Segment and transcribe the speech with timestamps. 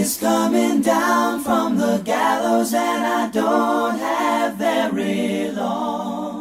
[0.00, 6.40] is coming down from the gallows, and I don't have very long.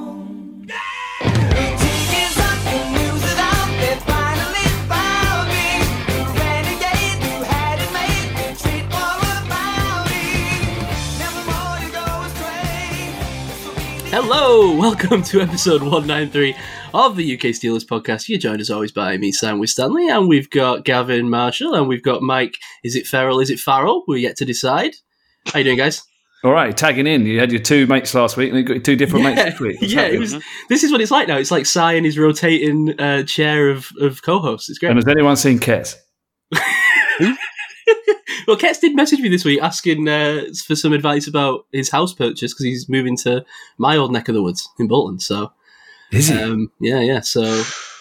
[14.12, 16.55] Hello, welcome to episode 193
[16.94, 18.27] of the UK Steelers podcast.
[18.27, 21.88] You're joined as always by me, Sam with Stanley, and we've got Gavin Marshall, and
[21.88, 22.58] we've got Mike.
[22.84, 23.39] Is it Farrell?
[23.39, 24.03] Is it Farrell?
[24.08, 24.95] We're yet to decide.
[25.48, 26.03] How you doing, guys?
[26.43, 27.25] All right, tagging in.
[27.25, 29.59] You had your two mates last week, and you got your two different mates this
[29.59, 29.77] week.
[29.81, 30.35] What's yeah, it was.
[30.70, 31.38] This is what it's like now.
[31.38, 34.70] It's like Cy in his rotating uh, chair of, of co-hosts.
[34.70, 34.90] It's great.
[34.90, 35.95] And has anyone seen Kes?
[38.48, 42.13] well, Ketz did message me this week asking uh, for some advice about his house
[42.13, 43.45] purchase because he's moving to
[43.77, 45.20] my old neck of the woods in Bolton.
[45.20, 45.51] So,
[46.12, 46.38] Is he?
[46.38, 47.20] um, yeah, yeah.
[47.22, 47.41] So,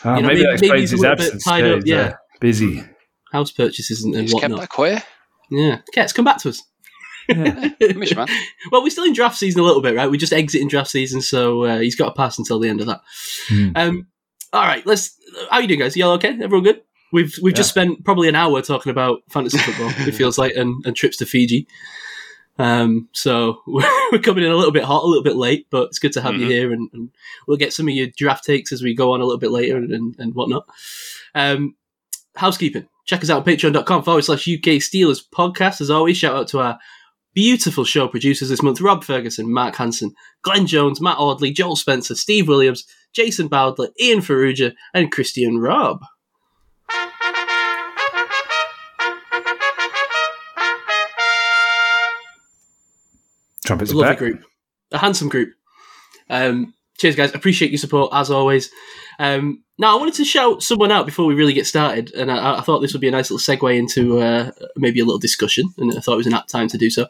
[0.05, 1.45] Oh, you know, maybe, maybe- that maybe explains he's a his little bit absence.
[1.45, 1.97] tied up, he's, yeah.
[2.01, 2.85] uh, busy.
[3.33, 4.61] house purchases and, and He's kept whatnot.
[4.61, 5.03] that quiet.
[5.51, 6.63] Yeah, Ketz, come back to us.
[7.29, 7.79] Miss
[8.11, 8.27] you, man.
[8.71, 10.11] well, we're still in draft season a little bit, right?
[10.11, 12.87] We're just exiting draft season, so uh, he's got to pass until the end of
[12.87, 13.01] that.
[13.49, 13.69] Hmm.
[13.75, 14.07] Um,
[14.53, 15.15] all right, let's.
[15.51, 15.97] How you doing, guys?
[15.97, 16.31] You all okay?
[16.41, 16.81] Everyone good?
[17.13, 19.91] We've we've just spent probably an hour talking about fantasy football.
[20.07, 21.67] it feels like and, and trips to Fiji.
[22.59, 25.99] Um, so we're coming in a little bit hot, a little bit late, but it's
[26.01, 26.51] good to have you Mhm.
[26.51, 27.11] here, and, and
[27.47, 29.77] we'll get some of your draft takes as we go on a little bit later
[29.77, 30.67] and, and, and whatnot.
[31.35, 31.77] Um,
[32.37, 32.89] housekeeping.
[33.07, 35.81] Check us out on patreon.com forward slash UK Steelers podcast.
[35.81, 36.79] As always, shout out to our
[37.35, 40.13] beautiful show producers this month Rob Ferguson, Mark Hanson,
[40.43, 42.85] Glenn Jones, Matt Audley, Joel Spencer, Steve Williams,
[43.15, 46.03] Jason Bowdler, Ian Ferrugia, and Christian Robb.
[53.69, 54.19] Trumpets a lovely back.
[54.19, 54.45] group,
[54.93, 55.51] a handsome group.
[56.31, 57.35] Um, cheers, guys.
[57.35, 58.71] Appreciate your support as always.
[59.19, 62.59] Um, now, I wanted to shout someone out before we really get started, and I,
[62.59, 65.69] I thought this would be a nice little segue into uh, maybe a little discussion,
[65.77, 67.09] and I thought it was an apt time to do so.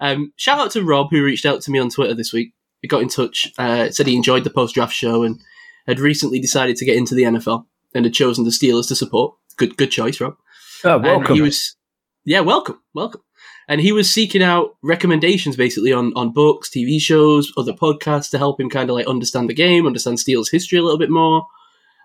[0.00, 2.52] Um, shout out to Rob, who reached out to me on Twitter this week.
[2.80, 5.40] He got in touch, uh, said he enjoyed the post draft show, and
[5.86, 9.36] had recently decided to get into the NFL and had chosen the Steelers to support.
[9.56, 10.34] Good, good choice, Rob.
[10.82, 11.36] Oh, welcome.
[11.36, 11.76] he was,
[12.24, 13.20] yeah, welcome, welcome.
[13.68, 18.38] And he was seeking out recommendations basically on, on books, TV shows, other podcasts to
[18.38, 21.46] help him kind of like understand the game, understand Steel's history a little bit more.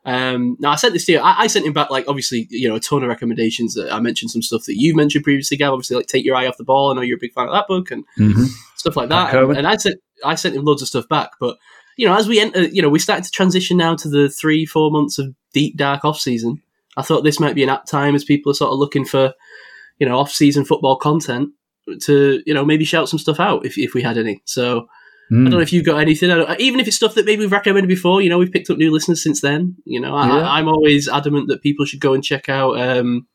[0.05, 1.19] Um, now I sent this to you.
[1.19, 3.77] I, I sent him back like obviously you know a ton of recommendations.
[3.77, 5.73] I mentioned some stuff that you've mentioned previously, Gav.
[5.73, 6.91] Obviously, like take your eye off the ball.
[6.91, 8.45] I know you're a big fan of that book and Mhm.
[8.77, 9.33] stuff like that.
[9.35, 11.31] And, and I sent I sent him loads of stuff back.
[11.41, 11.57] But
[11.97, 14.65] you know, as we enter, you know, we started to transition now to the three
[14.65, 16.61] four months of deep dark off season.
[16.95, 19.33] I thought this might be an apt time as people are sort of looking for
[19.99, 21.49] you know off season football content
[22.01, 24.41] to you know maybe shout some stuff out if if we had any.
[24.45, 24.87] So.
[25.29, 25.43] I Mm.
[25.43, 28.21] don't know if you've got anything, even if it's stuff that maybe we've recommended before.
[28.21, 29.75] You know, we've picked up new listeners since then.
[29.83, 30.33] You know, I, Yeah.
[30.47, 33.27] I, I'm always adamant that people should go and check out um,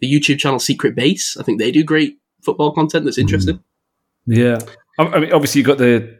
[0.00, 1.36] the YouTube channel Secret Base.
[1.38, 3.60] I think they do great football content that's interesting.
[4.26, 4.56] Yeah.
[4.98, 6.16] I I mean, obviously, you've got the.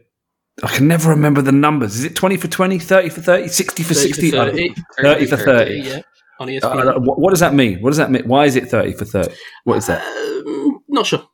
[0.63, 1.97] I can never remember the numbers.
[1.97, 4.31] Is it 20 for 20, 30 for 30, 60 for 60?
[4.31, 5.75] 30, 30 for 30.
[5.75, 6.01] yeah,
[6.41, 6.97] on E Uh, ESPN.
[6.97, 7.81] uh, what, what does that mean?
[7.81, 8.27] What does that mean?
[8.27, 9.35] Why is it 30 for 30?
[9.65, 10.03] What is that?
[10.47, 11.27] Um, not sure.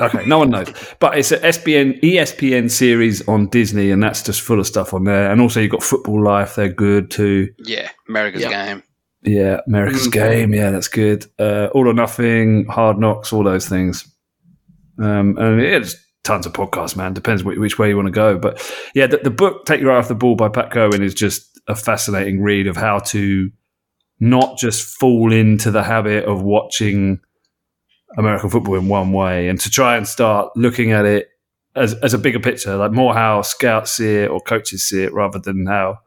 [0.00, 0.68] Okay, no one knows.
[1.00, 5.02] But it's an SBN, ESPN series on Disney, and that's just full of stuff on
[5.04, 5.30] there.
[5.30, 7.48] And also, you've got Football Life, they're good too.
[7.64, 8.66] Yeah, America's Yeah.
[8.66, 8.82] game.
[9.24, 10.12] Yeah, America's Mhm.
[10.12, 11.26] Game, yeah, that's good.
[11.40, 14.06] Uh, All or Nothing, Hard Knocks, all those things.
[15.00, 17.12] Um, and it's tons of podcasts, man.
[17.14, 18.38] Depends which, which way you want to go.
[18.38, 18.62] But
[18.94, 21.58] yeah, the, the book "Take Your Eye Off the Ball" by Pat Kirwan is just
[21.66, 23.50] a fascinating read of how to
[24.20, 27.20] not just fall into the habit of watching
[28.16, 31.28] American football in one way, and to try and start looking at it
[31.76, 35.12] as as a bigger picture, like more how scouts see it or coaches see it,
[35.12, 35.98] rather than how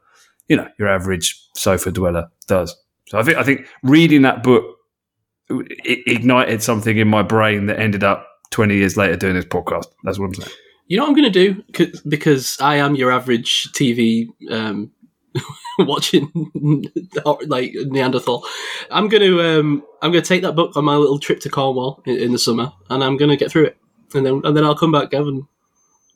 [0.48, 2.76] you know your average sofa dweller does.
[3.08, 4.64] So I think I think reading that book
[5.50, 9.86] it ignited something in my brain that ended up 20 years later doing this podcast.
[10.04, 10.50] That's what I'm saying.
[10.86, 11.98] You know what I'm going to do?
[12.08, 14.90] Because I am your average TV um,
[15.78, 16.30] watching
[17.46, 18.44] like Neanderthal.
[18.90, 22.02] I'm going to um, I'm to take that book on my little trip to Cornwall
[22.06, 23.76] in, in the summer, and I'm going to get through it,
[24.14, 25.46] and then and then I'll come back, Gavin.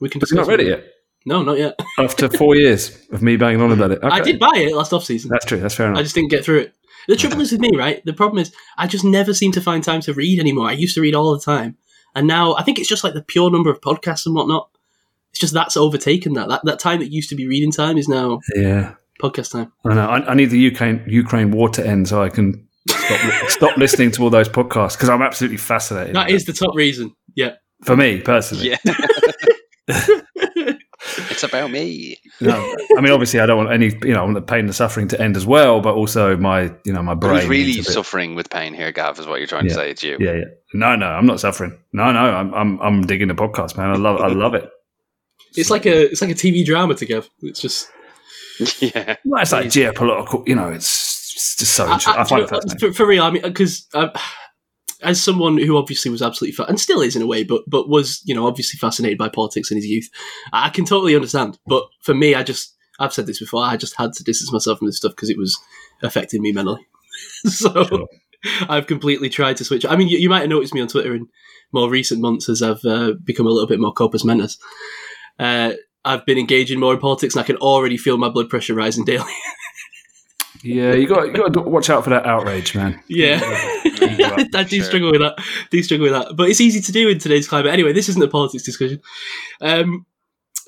[0.00, 0.46] We can But discuss.
[0.46, 0.84] not ready yet.
[1.24, 1.80] No, not yet.
[1.98, 3.98] After four years of me banging on about it.
[4.02, 5.30] I did buy it last off season.
[5.30, 5.58] That's true.
[5.58, 6.74] That's fair I just didn't get through it.
[7.08, 8.04] The trouble is with me, right?
[8.04, 10.68] The problem is I just never seem to find time to read anymore.
[10.68, 11.76] I used to read all the time,
[12.14, 14.70] and now I think it's just like the pure number of podcasts and whatnot.
[15.30, 16.48] It's just that's overtaken that.
[16.48, 18.94] That that time that used to be reading time is now yeah.
[19.22, 19.72] Podcast time.
[19.84, 20.06] I know.
[20.06, 24.10] I, I need the Ukraine Ukraine war to end so I can stop, stop listening
[24.12, 26.14] to all those podcasts because I'm absolutely fascinated.
[26.14, 27.14] That is the top reason.
[27.34, 27.54] Yeah.
[27.84, 28.70] for me personally.
[28.70, 28.76] Yeah.
[31.08, 32.16] it's about me.
[32.40, 34.68] No, I mean, obviously, I don't want any, you know, I want the pain and
[34.68, 37.40] the suffering to end as well, but also my, you know, my brain.
[37.40, 39.18] Who's really bit- suffering with pain here, Gav?
[39.18, 39.90] Is what you're trying to say?
[39.90, 40.16] It's you.
[40.18, 40.44] Yeah, yeah.
[40.74, 41.78] No, no, I'm not suffering.
[41.92, 43.90] No, no, I'm, I'm, I'm digging the podcast, man.
[43.90, 44.68] I love, I love it.
[45.54, 47.30] It's like a it's like a TV drama to give.
[47.40, 47.90] It's just
[48.80, 49.16] yeah.
[49.24, 52.14] Well, it's like geopolitical, you know, it's, it's just so I, interesting.
[52.14, 52.88] I, I- find it for, fascinating.
[52.90, 53.22] for, for real.
[53.24, 54.08] I mean, because uh,
[55.02, 57.88] as someone who obviously was absolutely fa- and still is in a way, but but
[57.88, 60.08] was you know obviously fascinated by politics in his youth,
[60.52, 61.58] I can totally understand.
[61.66, 63.62] But for me, I just I've said this before.
[63.62, 65.58] I just had to distance myself from this stuff because it was
[66.02, 66.86] affecting me mentally.
[67.44, 68.06] so Sure.
[68.68, 69.84] I've completely tried to switch.
[69.84, 71.26] I mean, you, you might have noticed me on Twitter in
[71.72, 74.56] more recent months as I've uh, become a little bit more corpus mentis.
[75.38, 75.72] Uh,
[76.06, 79.04] I've been engaging more in politics, and I can already feel my blood pressure rising
[79.04, 79.24] daily.
[80.62, 83.00] Yeah, you got, you got to watch out for that outrage, man.
[83.08, 83.38] Yeah,
[84.00, 84.84] Yeah, I do sure.
[84.84, 85.36] struggle with that.
[85.70, 87.72] Do struggle with that, but it's easy to do in today's climate.
[87.72, 89.00] Anyway, this isn't a politics discussion.
[89.60, 90.06] Um,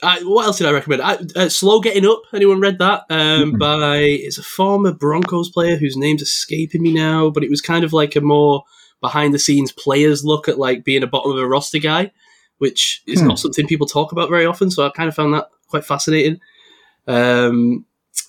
[0.02, 1.02] I, what else did I recommend?
[1.02, 2.20] I, uh, Slow Getting Up.
[2.32, 3.04] Anyone read that?
[3.10, 3.58] Um, Mhm.
[3.58, 7.82] by it's a former Broncos player whose name's escaping me now, but it was kind
[7.82, 8.62] of like a more
[9.00, 12.12] behind the scenes players look at like being a bottom of a roster guy,
[12.58, 13.28] which is Hmm.
[13.28, 14.70] not something people talk about very often.
[14.70, 16.40] So I kind of found that quite fascinating.
[17.06, 17.84] Um,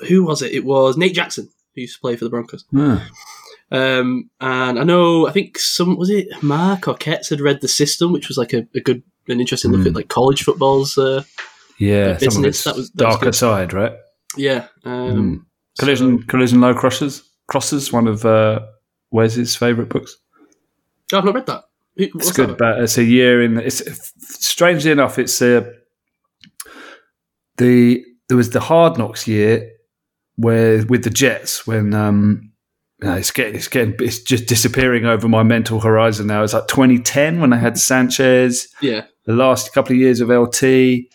[0.07, 0.53] who was it?
[0.53, 2.65] It was Nate Jackson who used to play for the Broncos.
[2.71, 3.05] Yeah.
[3.71, 7.67] Um, and I know, I think some was it Mark or Ketz had read the
[7.67, 9.87] system, which was like a, a good, an interesting look Mm.
[9.87, 10.97] at like college football's.
[10.97, 11.23] Uh,
[11.77, 13.35] Yeah, The some of business, that was- that darker good.
[13.35, 13.93] side, right?
[14.35, 15.45] yeah, um, Mm.
[15.79, 18.59] Collision, Collision Low Crossers, Crosses, one of uh,
[19.11, 20.17] Wes's favourite books.
[21.13, 21.63] I've not read that.
[21.99, 22.57] It's good, that?
[22.57, 23.57] but it's a year in.
[23.57, 23.83] It's
[24.19, 25.69] strangely enough, it's uh,
[27.57, 29.71] the there was the Hard Knocks year
[30.35, 32.51] where with the Jets when um,
[33.01, 36.43] you know, it's getting it's getting it's just disappearing over my mental horizon now.
[36.43, 40.63] It's like 2010 when I had Sanchez, Yeah, the last couple of years of LT,
[40.63, 41.07] and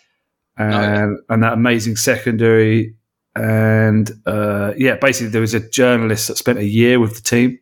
[0.57, 1.07] yeah.
[1.29, 2.95] and that amazing secondary.
[3.35, 7.59] And uh, yeah, basically there was a journalist that spent a year with the team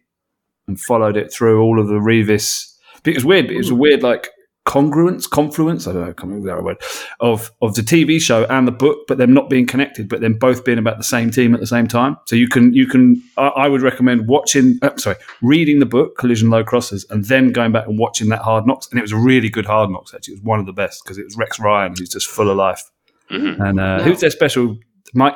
[0.68, 2.73] and followed it through all of the Revis.
[3.06, 3.48] It was weird.
[3.48, 4.30] But it was a weird like
[4.66, 5.88] congruence, confluence.
[5.88, 6.78] I don't know, I can't remember that word
[7.20, 10.36] of of the TV show and the book, but them not being connected, but them
[10.36, 12.16] both being about the same team at the same time.
[12.28, 13.22] So you can you can.
[13.38, 14.80] I, I would recommend watching.
[14.82, 18.42] Uh, sorry, reading the book Collision Low Crossers, and then going back and watching that
[18.42, 18.88] Hard Knocks.
[18.90, 20.14] And it was a really good Hard Knocks.
[20.14, 22.50] Actually, it was one of the best because it was Rex Ryan, who's just full
[22.50, 22.84] of life.
[23.32, 23.60] Mhm.
[23.60, 24.04] And uh, Wow.
[24.04, 24.78] who's their special
[25.14, 25.36] Mike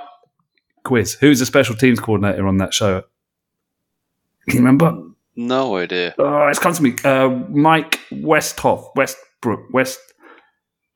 [0.86, 1.16] quiz?
[1.16, 3.04] Who's the special teams coordinator on that show?
[4.48, 5.04] Can you remember?
[5.38, 6.16] No idea.
[6.18, 6.96] Oh, it's come to me.
[7.06, 10.00] Uh, Mike Westhoff, Westbrook, West.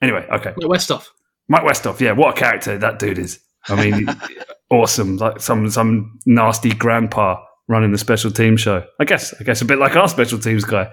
[0.02, 1.06] Anyway, okay, Like Westhoff.
[1.48, 2.00] Mike Westhoff.
[2.00, 3.40] Yeah, what a character that dude is.
[3.70, 4.08] I mean,
[4.72, 5.18] awesome.
[5.18, 8.84] Like some some nasty grandpa running the special team show.
[9.00, 9.34] I guess.
[9.40, 10.92] I guess a bit like our special teams guy.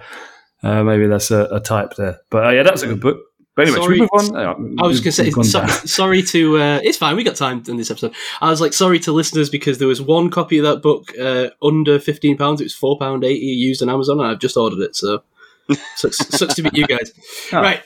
[0.61, 2.19] Uh, maybe that's a, a type there.
[2.29, 3.17] But uh, yeah, that's a good book.
[3.59, 4.29] But anyway, should we Sorry.
[4.31, 4.77] move on?
[4.79, 6.57] Uh, I was going to say, so, sorry to.
[6.59, 7.17] Uh, it's fine.
[7.17, 8.15] We got time in this episode.
[8.39, 11.49] I was like, sorry to listeners because there was one copy of that book uh,
[11.61, 12.61] under fifteen pounds.
[12.61, 14.95] It was four pound eighty used on Amazon, and I've just ordered it.
[14.95, 15.23] So
[15.97, 17.11] sucks, sucks to be you guys.
[17.51, 17.61] Oh.
[17.61, 17.81] Right.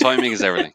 [0.00, 0.74] Timing is everything.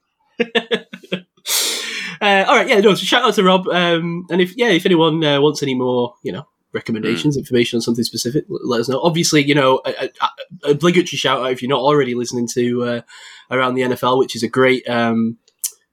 [2.19, 2.95] Uh, all right, yeah, no.
[2.95, 6.15] So shout out to Rob, um, and if yeah, if anyone uh, wants any more,
[6.23, 8.99] you know, recommendations, information on something specific, let us know.
[9.01, 10.09] Obviously, you know, a, a,
[10.67, 13.01] a obligatory shout out if you're not already listening to uh,
[13.51, 15.37] around the NFL, which is a great um,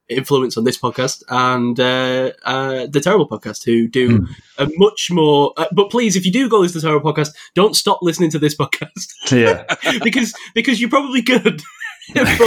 [0.08, 4.28] influence on this podcast, and uh, uh, the Terrible Podcast, who do Mm.
[4.58, 5.52] a much more.
[5.56, 8.30] Uh, but please, if you do go listen to the Terrible Podcast, don't stop listening
[8.30, 9.64] to this podcast yeah.
[10.04, 11.60] because because you're probably good.
[12.14, 12.38] but,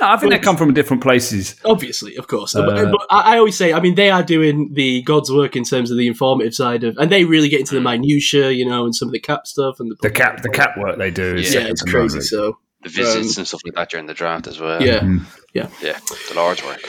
[0.00, 1.56] No, I think they come from different places.
[1.64, 2.54] Obviously, of course.
[2.54, 5.56] Uh, but, but I, I always say, I mean, they are doing the God's work
[5.56, 8.66] in terms of the informative side of, and they really get into the minutiae, you
[8.66, 11.10] know, and some of the cap stuff and the The cap, the cap work they
[11.10, 12.16] do is Yeah, second it's crazy.
[12.16, 14.82] none, So The visits Um, and stuff like that during the draft as well.
[14.82, 15.00] yeah.
[15.00, 15.24] Mm.
[15.54, 15.68] Yeah.
[15.80, 16.82] The large work.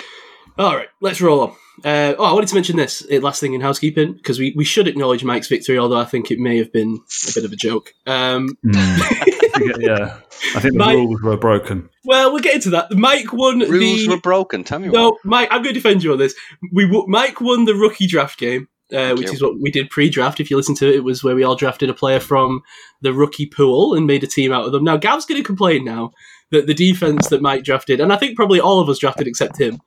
[0.57, 1.55] All right, let's roll on.
[1.83, 4.63] Uh, oh, I wanted to mention this uh, last thing in housekeeping because we, we
[4.63, 7.55] should acknowledge Mike's victory, although I think it may have been a bit of a
[7.55, 7.93] joke.
[8.07, 9.79] Um, Mm.
[9.79, 10.17] yeah,
[10.55, 11.89] I think the Mike- rules were broken.
[12.03, 12.91] well, we'll get into that.
[12.91, 14.63] Mike won Rules the rules were broken.
[14.63, 15.19] Tell me No, what.
[15.25, 16.35] Mike, I'm going to defend you on this.
[16.73, 19.33] We Mike won the rookie draft game, uh, which you.
[19.33, 20.39] is what we did pre-draft.
[20.39, 22.61] If you listen to it, it was where we all drafted a player from
[23.01, 24.83] the rookie pool and made a team out of them.
[24.83, 26.11] Now, Gav's going to complain now
[26.51, 29.59] that the defense that Mike drafted, and I think probably all of us drafted except
[29.59, 29.79] him,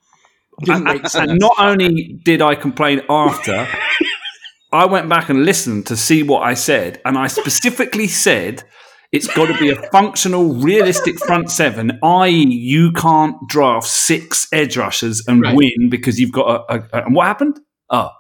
[0.67, 1.15] sense.
[1.15, 3.67] And not only did I complain after,
[4.73, 8.65] I went back and listened to see what I said, and I specifically said
[9.13, 11.99] it's got to be a functional, realistic front seven.
[12.03, 15.57] I.e., you can't draft six edge rushers and Right.
[15.57, 17.05] win because you've got a, a, a.
[17.07, 17.59] And what happened?
[17.89, 18.11] Oh,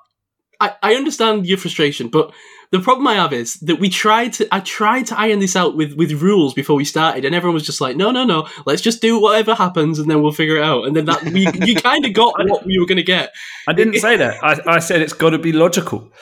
[0.60, 2.32] I, I understand your frustration, but
[2.70, 4.48] the problem I have is that we tried to.
[4.52, 7.64] I tried to iron this out with with rules before we started, and everyone was
[7.64, 8.46] just like, "No, no, no.
[8.66, 11.48] Let's just do whatever happens, and then we'll figure it out." And then that we,
[11.66, 13.32] you kind of got what we were going to get.
[13.66, 14.42] I didn't say that.
[14.42, 16.12] I, I said it's got to be logical.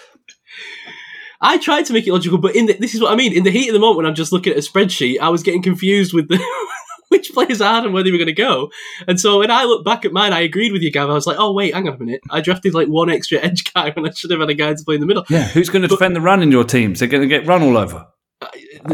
[1.41, 3.33] I tried to make it logical, but in the, this is what I mean.
[3.33, 5.43] In the heat of the moment, when I'm just looking at a spreadsheet, I was
[5.43, 6.37] getting confused with the
[7.09, 8.71] which players I had and where they were going to go.
[9.07, 11.09] And so when I look back at mine, I agreed with you, Gav.
[11.09, 12.21] I was like, oh wait, hang on a minute.
[12.31, 14.85] I drafted like one extra edge guy when I should have had a guy to
[14.85, 15.25] play in the middle.
[15.29, 17.01] Yeah, who's going to defend the run in your teams?
[17.01, 18.07] They're going to get run all over.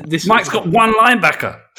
[0.05, 1.61] This Mike's got one linebacker.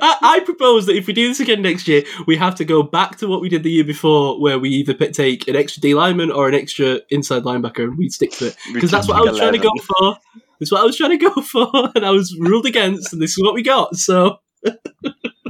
[0.00, 2.82] I, I propose that if we do this again next year, we have to go
[2.82, 5.80] back to what we did the year before, where we either p- take an extra
[5.80, 9.16] D lineman or an extra inside linebacker, and we stick to it because that's what
[9.16, 10.16] I was trying to go for.
[10.62, 13.32] That's what I was trying to go for, and I was ruled against, and this
[13.32, 13.96] is what we got.
[13.96, 14.38] So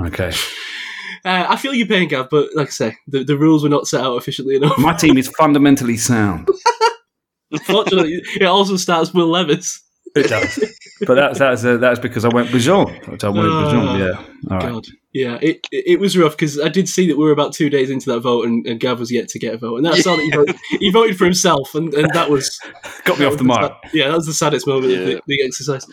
[0.00, 0.32] Okay.
[1.24, 3.86] uh, I feel your pain, Gav, but like I say, the, the rules were not
[3.86, 4.78] set out efficiently enough.
[4.78, 6.48] My team is fundamentally sound.
[7.64, 9.82] Fortunately, it also starts Will Levis.
[10.16, 10.58] It does.
[11.06, 12.86] But that's that's uh, that's because I went Bijan.
[12.88, 13.98] I went Oh, Bijan.
[13.98, 14.56] Yeah.
[14.56, 14.86] All right.
[15.14, 17.52] God, yeah, it it it was rough because I did see that we were about
[17.52, 19.84] two days into that vote, and, and Gav was yet to get a vote, and
[19.86, 20.56] that's all that he voted.
[20.80, 22.58] He voted for himself, and, and that was
[23.04, 23.72] Got me off the mark.
[23.92, 25.86] Yeah, that was the saddest moment of the, the exercise.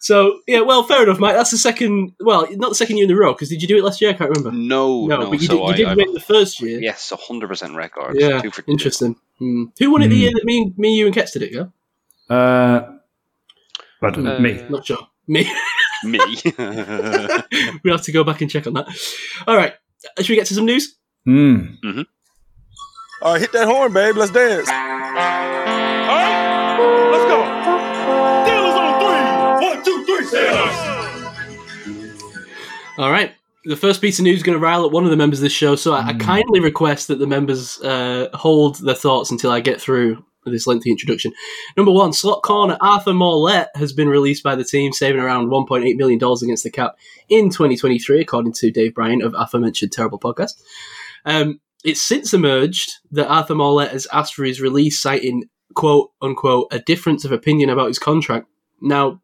[0.00, 1.34] So yeah, well, fair enough, Mike.
[1.34, 2.12] That's the second.
[2.20, 4.10] Well, not the second year in a row because did you do it last year?
[4.10, 4.52] I can't remember.
[4.56, 5.30] No, No, no.
[5.30, 6.80] but you so did, you I, did I, win the first year.
[6.80, 8.16] yes, hundred percent record.
[8.18, 8.70] Yeah, Two for two.
[8.70, 9.16] interesting.
[9.38, 9.64] Hmm.
[9.78, 10.20] Who won it the Hmm.
[10.22, 11.52] year that me, me, you, and Ketz did it?
[11.52, 11.72] Go,
[12.32, 12.92] Uh,
[14.02, 14.36] I don't know.
[14.36, 14.64] Uh, me.
[14.70, 14.98] not sure.
[15.26, 15.50] Me.
[16.04, 16.18] Me.
[17.84, 18.88] we'll have to go back and check on that.
[19.46, 19.74] All right,
[20.18, 20.96] should we get to some news?
[21.26, 22.06] Mm.
[23.22, 24.16] All right, hit that horn, babe.
[24.16, 24.68] Let's dance.
[24.68, 25.18] All right,
[27.10, 27.42] let's go.
[28.46, 29.66] Dealers on three.
[29.66, 30.24] One, two, three.
[32.98, 33.32] All right.
[33.64, 35.42] The first piece of news is going to rile up one of the members of
[35.42, 39.50] this show, so I, I kindly request that the members uh, hold their thoughts until
[39.50, 41.32] I get through this lengthy introduction.
[41.76, 45.96] Number one, slot corner Arthur Maulet has been released by the team, saving around $1.8
[45.96, 46.96] million against the cap
[47.28, 50.60] in 2023, according to Dave Bryan of aforementioned Terrible Podcast.
[51.24, 56.68] Um, it's since emerged that Arthur Maulet has asked for his release, citing, quote unquote,
[56.72, 58.46] a difference of opinion about his contract.
[58.80, 59.20] Now,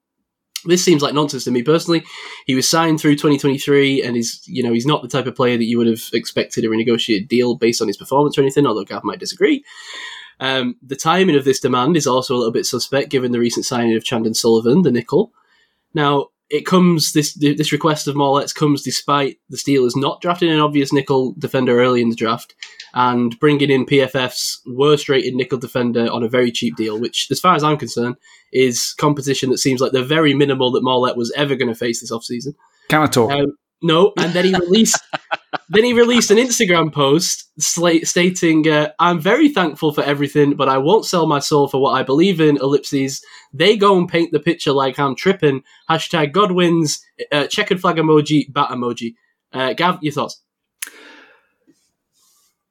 [0.65, 2.05] this seems like nonsense to me personally.
[2.47, 5.57] He was signed through 2023, and he's you know he's not the type of player
[5.57, 8.67] that you would have expected a renegotiated deal based on his performance or anything.
[8.67, 9.65] Although Gav might disagree.
[10.45, 13.65] Um, the timing of this demand is also a little bit suspect, given the recent
[13.65, 15.33] signing of Chandon Sullivan, the nickel.
[15.95, 20.61] Now it comes this this request of Maulet's comes despite the Steelers not drafting an
[20.61, 22.55] obvious nickel defender early in the draft
[22.93, 27.41] and bringing in PFF's worst rated nickel defender on a very cheap deal, which, as
[27.41, 28.17] far as I'm concerned,
[28.53, 32.03] is competition that seems like the very minimal that Maulet was ever going to face
[32.03, 32.55] this offseason.
[32.91, 33.31] Can I talk?
[33.31, 34.99] Um, no, and then he released
[35.69, 40.69] then he released an Instagram post sla- stating, uh, "I'm very thankful for everything, but
[40.69, 43.25] I won't sell my soul for what I believe in." Ellipses.
[43.53, 45.63] They go and paint the picture like I'm tripping.
[45.91, 47.05] Hashtag Godwins.
[47.31, 48.53] Uh, checkered flag emoji.
[48.53, 49.15] Bat emoji.
[49.53, 50.41] Uh, Gav, your thoughts?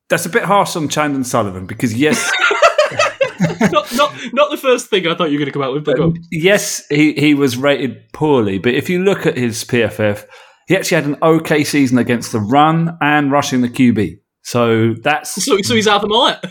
[0.10, 2.32] That's a bit harsh on Chandon Sullivan because yes,
[3.72, 5.86] not, not not the first thing I thought you were going to come out with,
[5.86, 6.04] but go.
[6.04, 6.18] on.
[6.32, 8.58] yes, he, he was rated poorly.
[8.60, 10.26] But if you look at his PFF,
[10.68, 14.20] he actually had an okay season against the run and rushing the QB.
[14.44, 16.44] So that's So, so he's Arthur Maulet.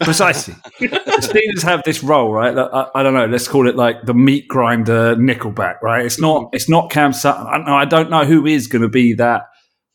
[0.00, 0.54] precisely.
[0.80, 2.56] the Steelers have this role, right?
[2.56, 3.26] I, I don't know.
[3.26, 6.04] Let's call it like the meat grinder nickelback, right?
[6.04, 6.42] It's not.
[6.42, 6.56] Mm-hmm.
[6.56, 7.46] It's not Cam Sutton.
[7.46, 9.42] I don't know, I don't know who is going to be that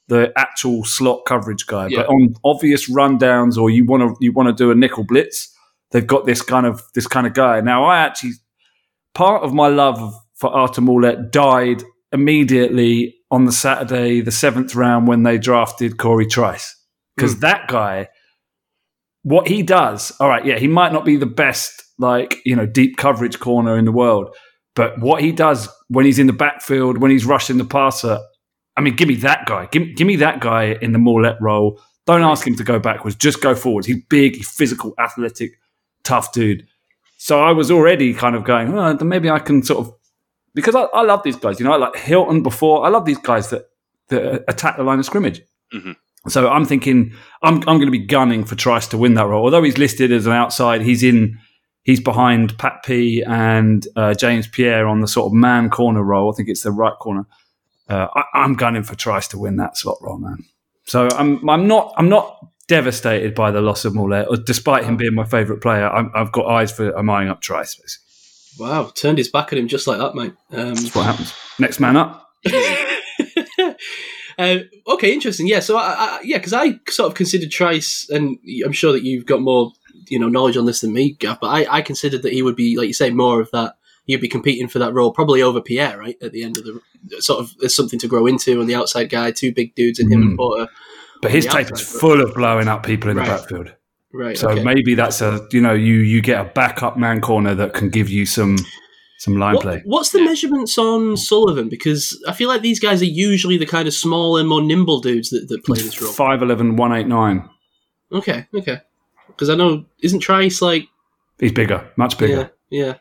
[0.08, 1.88] the actual slot coverage guy.
[1.88, 2.00] Yeah.
[2.00, 5.54] But on obvious rundowns, or you want to you want to do a nickel blitz,
[5.92, 7.62] they've got this kind of this kind of guy.
[7.62, 8.34] Now, I actually
[9.14, 15.24] part of my love for Maulet died immediately on the Saturday, the seventh round when
[15.24, 16.76] they drafted Cory Trice,
[17.16, 17.40] because hmm.
[17.42, 18.10] that guy
[19.24, 22.66] what he does, all right, yeah, he might not be the best, like, you know,
[22.66, 24.36] deep coverage corner in the world,
[24.76, 28.20] but what he does when he's in the backfield, when he's rushing the passer,
[28.78, 29.68] I mean, give me that guy.
[29.72, 31.80] Give, give me that guy in the Maulet role.
[32.08, 33.86] Don't ask him to go backwards, just go forwards.
[33.86, 35.52] He's big, he's physical, athletic,
[36.04, 36.66] tough dude.
[37.18, 39.94] So I was already kind of going, oh, maybe I can sort of,
[40.54, 43.50] because I, I love these guys, you know, like Hilton before, I love these guys
[43.50, 43.70] that,
[44.10, 45.42] that attack the line of scrimmage.
[45.74, 45.96] Mhm.
[46.28, 49.44] So I'm thinking I'm I'm going to be gunning for Trice to win that role.
[49.46, 51.40] Although he's listed as an outside, he's in
[51.84, 56.32] he's behind Pat P and uh, James Pierre on the sort of man corner role.
[56.32, 57.26] I think it's the right corner.
[57.90, 60.44] Uh, I, I'm gunning for Trice to win that slot role, man.
[60.86, 64.98] So I'm I'm not I'm not devastated by the loss of Maulet, or despite him
[64.98, 65.90] being my favourite player.
[65.90, 67.76] I'm, I've got eyes for I'm eyeing up Trice.
[67.76, 68.11] Basically.
[68.60, 70.34] Wow, turned his back at him just like that, mate.
[70.52, 71.34] Um, That's what happens.
[71.60, 72.28] Next man up.
[74.38, 75.48] uh, okay, interesting.
[75.48, 79.04] Yeah, so I, I, yeah, because I sort of considered Trice, and I'm sure that
[79.04, 79.72] you've got more
[80.08, 82.56] you know knowledge on this than me, Gav, but I, I considered that he would
[82.56, 83.76] be like you say more of that.
[84.06, 86.18] He'd be competing for that role probably over Pierre, right?
[86.22, 89.10] At the end of the sort of there's something to grow into on the outside
[89.10, 90.38] guy, two big dudes in him and Mm.
[90.38, 90.68] Porter.
[91.22, 93.28] But his tape outside, is but- full of blowing up people in Right.
[93.28, 93.74] the backfield.
[94.14, 94.38] Right.
[94.38, 94.64] So okay.
[94.64, 98.10] maybe that's a you know you you get a backup man corner that can give
[98.10, 98.58] you some
[99.20, 99.82] some line What- play.
[99.86, 101.70] what's the measurements on Sullivan?
[101.70, 105.30] Because I feel like these guys are usually the kind of smaller, more nimble dudes
[105.30, 106.12] that, that play this role.
[106.12, 107.48] 5'11", 189.
[108.12, 108.80] Okay, okay.
[109.28, 110.88] Because I know isn't Trice like
[111.40, 112.52] He's bigger, much bigger.
[112.70, 112.94] yeah, yeah.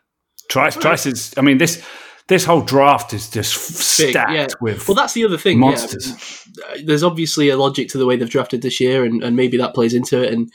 [0.49, 1.35] Trice, Trice is.
[1.37, 1.83] I mean this
[2.31, 4.47] this whole draft is just Big, stacked yeah.
[4.61, 5.59] with Well, that's the other thing.
[5.59, 6.09] monsters.
[6.09, 6.77] Yeah.
[6.85, 9.75] There's obviously a logic to the way they've drafted this year, and, and maybe that
[9.75, 10.33] plays into it.
[10.33, 10.51] And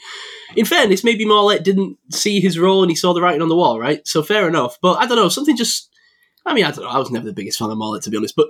[0.56, 3.56] in fairness, maybe Maulet didn't see his role and he saw the writing on the
[3.56, 4.06] wall, right?
[4.08, 4.78] So fair enough.
[4.80, 5.28] But I don't know.
[5.28, 5.90] Something just.
[6.46, 6.90] I mean, I don't know.
[6.90, 8.36] I was never the biggest fan of Maulet, to be honest.
[8.36, 8.48] But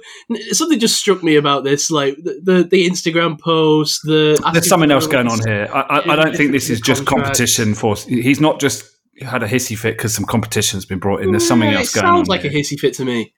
[0.52, 4.02] something just struck me about this, like the the, the Instagram post.
[4.04, 5.68] The There's something else going on here.
[5.74, 7.96] I, I, I don't think this is just competition for.
[7.96, 11.30] He's not just had a hissy fit because some competition's been brought in.
[11.30, 12.16] There's something Yeah, else it going on.
[12.18, 12.50] Sounds like here.
[12.50, 13.32] a hissy fit to me.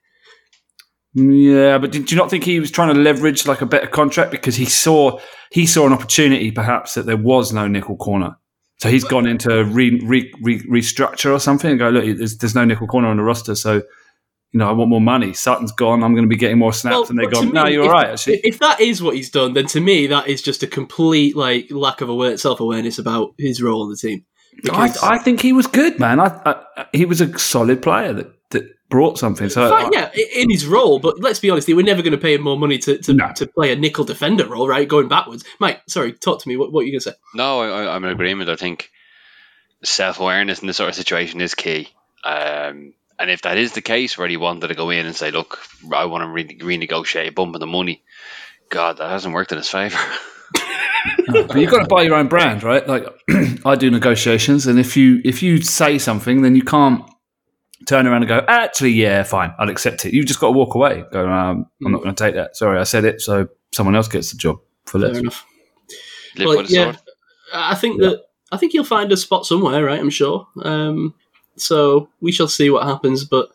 [1.15, 4.31] Yeah, but did you not think he was trying to leverage like a better contract
[4.31, 5.19] because he saw
[5.51, 8.37] he saw an opportunity perhaps that there was no nickel corner,
[8.77, 12.53] so he's gone into re, re, re, restructure or something and go look, there's, there's
[12.53, 13.77] no nickel corner on the roster, so
[14.51, 15.33] you know I want more money.
[15.33, 17.85] Sutton's gone, I'm going to be getting more snaps, Well, and to gone, no, you're
[17.85, 18.09] if, right.
[18.11, 21.35] Actually, If that is what he's done, then to me that is just a complete
[21.35, 24.25] like lack of aware- self awareness about his role on the team.
[24.71, 26.19] I, I think he was good, man.
[26.19, 29.49] I, I, he was a solid player that, that brought something.
[29.49, 32.17] So Fine, yeah, in his role, but let's be honest, they were never going to
[32.17, 33.31] pay him more money to, to, No.
[33.35, 34.87] to play a nickel defender role, right?
[34.87, 35.43] Going backwards.
[35.59, 36.57] Mike, sorry, talk to me.
[36.57, 37.15] What, what are you going to say?
[37.35, 38.49] No, I, I- I'm in agreement.
[38.49, 38.89] I think
[39.83, 41.89] self awareness in this sort of situation is key.
[42.23, 45.31] Um, and if that is the case, where he wanted to go in and say,
[45.31, 45.59] "Look,
[45.93, 48.01] I want to re- renegotiate a bump in the money,"
[48.69, 49.97] God, that hasn't worked in his favour.
[51.31, 52.87] but you've got to buy your own brand, right?
[52.87, 53.05] Like
[53.65, 57.03] I do negotiations, and if you if you say something, then you can't
[57.85, 60.13] turn around and go, actually, yeah, fine, I'll accept it.
[60.13, 61.03] You've just got to walk away.
[61.11, 62.55] Go, um, I'm not going to take that.
[62.55, 65.17] Sorry, I said it, so someone else gets the job for Fair less.
[65.19, 65.45] enough.
[66.37, 66.97] Well, yeah, sword.
[67.53, 69.99] I think that I think he'll find a spot somewhere, right?
[69.99, 70.47] I'm sure.
[70.63, 71.15] Um,
[71.55, 73.49] so we shall see what happens, but.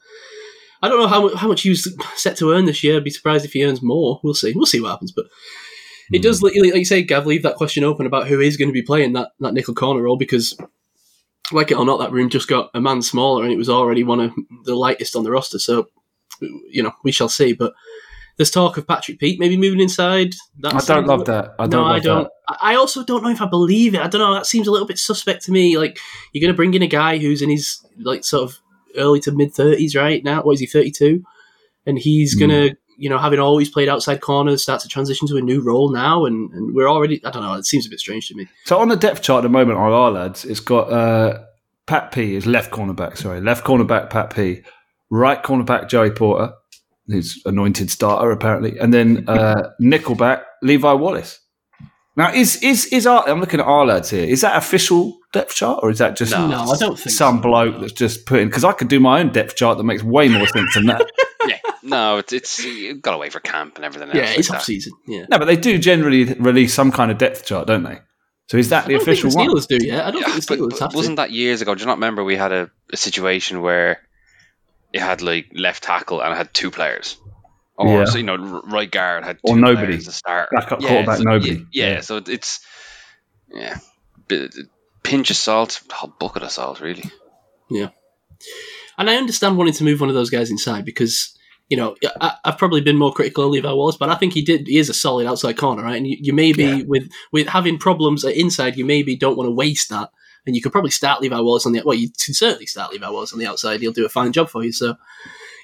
[0.82, 2.98] I don't know how, how much he was set to earn this year.
[2.98, 4.20] I'd be surprised if he earns more.
[4.22, 4.52] We'll see.
[4.54, 5.12] We'll see what happens.
[5.12, 5.24] But
[6.12, 6.46] it does, hmm.
[6.46, 8.82] like like you say, Gav, leave that question open about who is going to be
[8.82, 10.56] playing that, that nickel corner role because,
[11.52, 14.04] like it or not, that room just got a man smaller and it was already
[14.04, 14.32] one of
[14.64, 15.58] the lightest on the roster.
[15.58, 15.88] So,
[16.40, 17.52] you know, we shall see.
[17.52, 17.74] But
[18.36, 20.34] there's talk of Patrick Peake maybe moving inside.
[20.58, 21.54] That I don't love that.
[21.58, 22.28] I don't no, I don't.
[22.48, 24.00] I I also don't know if I believe it.
[24.00, 24.34] I don't know.
[24.34, 25.78] That seems a little bit suspect to me.
[25.78, 25.98] Like
[26.32, 28.58] you're going to bring in a guy who's in his like sort of
[28.96, 30.42] early to mid thirties right now.
[30.42, 30.66] What is he?
[30.66, 31.22] Thirty two,
[31.86, 32.40] and he's hmm.
[32.40, 35.60] going to you know having always played outside corners start to transition to a new
[35.60, 37.24] role now, and, and we're already.
[37.24, 37.54] I don't know.
[37.54, 38.48] It seems a bit strange to me.
[38.64, 41.44] So on the depth chart at the moment on Ourlads, it's got uh,
[41.86, 43.16] Pat P is left cornerback.
[43.16, 44.62] Sorry, left cornerback Pat P,
[45.10, 46.52] right cornerback Joey Porter,
[47.06, 51.40] who's anointed starter apparently, and then uh, nickelback Levi Wallace.
[52.16, 53.28] Now, is is is our?
[53.28, 54.24] I'm looking at Ourlads here.
[54.24, 56.46] Is that official depth chart, or is that just No.
[56.46, 57.42] No, I don't think some so.
[57.42, 58.48] bloke that's just put in?
[58.48, 61.10] Because I could do my own depth chart that makes way more sense than that.
[61.84, 64.16] yeah, no, it's it's you got to wait for camp and everything else.
[64.18, 64.56] Yeah, like it's that.
[64.58, 64.92] off season.
[65.06, 65.26] Yeah.
[65.30, 67.98] no, but they do generally release some kind of depth chart, don't they?
[68.48, 69.62] So is that I the don't official think the one?
[69.62, 70.04] Steelers do yet.
[70.06, 71.74] I don't Yeah, think the but, Steelers but have wasn't that years ago?
[71.74, 74.00] Do you not remember we had a, a situation where
[74.92, 77.16] it had like left tackle and it had two players,
[77.76, 78.04] or Yeah.
[78.04, 78.36] so, you know
[78.70, 79.86] right guard had Or nobody.
[79.86, 80.50] players to start.
[80.54, 81.66] Backup quarterback, so, nobody.
[81.72, 82.00] Yeah, Yeah.
[82.00, 82.60] so it's
[83.52, 83.78] yeah,
[84.28, 84.54] bit,
[85.02, 87.04] pinch of salt, a whole bucket of salt, really.
[87.70, 87.88] Yeah,
[88.98, 91.33] and I understand wanting to move one of those guys inside because,
[91.68, 94.42] you know, I, I've probably been more critical of Levi Wallace, but I think he
[94.42, 94.66] did.
[94.66, 95.96] He is a solid outside corner, right?
[95.96, 96.82] And you, you maybe Yeah.
[96.86, 100.10] with with having problems at inside, you maybe don't want to waste that.
[100.46, 103.08] And you could probably start Levi Wallace on the well, you can certainly start Levi
[103.08, 103.80] Wallace on the outside.
[103.80, 104.72] He'll do a fine job for you.
[104.72, 104.96] So,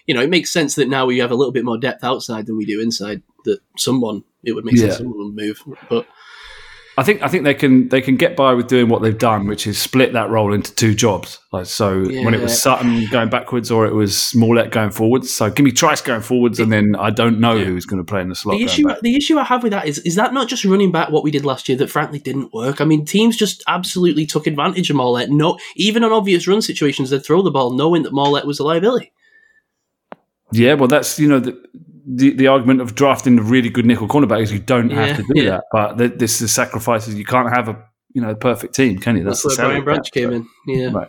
[0.06, 2.46] you know, it makes sense that now we have a little bit more depth outside
[2.46, 3.22] than we do inside.
[3.44, 4.84] That someone it would make Yeah.
[4.84, 6.06] sense someone would move, but
[6.98, 9.46] I think I think they can they can get by with doing what they've done,
[9.46, 11.38] which is split that role into two jobs.
[11.52, 15.32] Like so, when it was Sutton going backwards or it was Smollett going forwards.
[15.32, 18.20] So give me Trice going forwards, and then I don't know who's going to play
[18.20, 18.58] in the slot.
[18.58, 19.00] The issue, back.
[19.00, 21.30] the issue I have with that is, is that not just running back what we
[21.30, 22.80] did last year that frankly didn't work.
[22.80, 25.30] I mean, teams just absolutely took advantage of Maulet.
[25.30, 28.64] No, even on obvious run situations, they'd throw the ball knowing that Maulet was a
[28.64, 29.12] liability.
[30.52, 31.60] Yeah, well, that's you know the,
[32.12, 35.16] the the argument of drafting a really good nickel cornerback is you don't Yeah, have
[35.18, 35.50] to do yeah.
[35.50, 35.64] that.
[35.72, 37.14] But th- this is sacrifices.
[37.14, 39.24] You can't have a you know perfect team, can you?
[39.24, 40.46] That's, the where Brian Branch came in.
[40.66, 40.90] Yeah.
[40.92, 41.08] Right.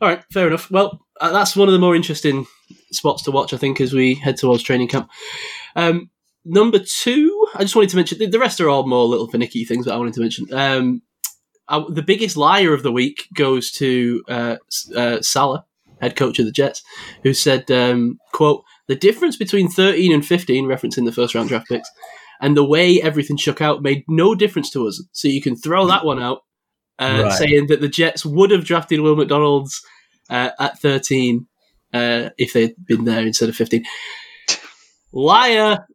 [0.00, 0.70] All right, fair enough.
[0.70, 2.46] Well, uh, that's one of the more interesting
[2.90, 5.08] spots to watch, I think, as we head towards training camp.
[5.76, 6.10] Um,
[6.44, 9.64] number two, I just wanted to mention the- the rest are all more little finicky
[9.64, 10.46] things but I wanted to mention.
[10.52, 11.02] Um,
[11.68, 14.56] uh, the biggest liar of the week goes to uh,
[14.94, 15.62] uh, Saleh,
[16.00, 16.82] head coach of the Jets,
[17.22, 21.68] who said, um, "quote The difference between 13 and 15, referencing the first round draft
[21.68, 21.88] picks,
[22.40, 25.02] and the way everything shook out made no difference to us.
[25.12, 26.40] So you can throw that one out,
[26.98, 27.32] uh, Right.
[27.32, 29.80] saying that the Jets would have drafted Will McDonald's
[30.28, 31.46] uh, at 13
[31.94, 33.84] uh, if they'd been there instead of 15.
[35.12, 35.86] Liar.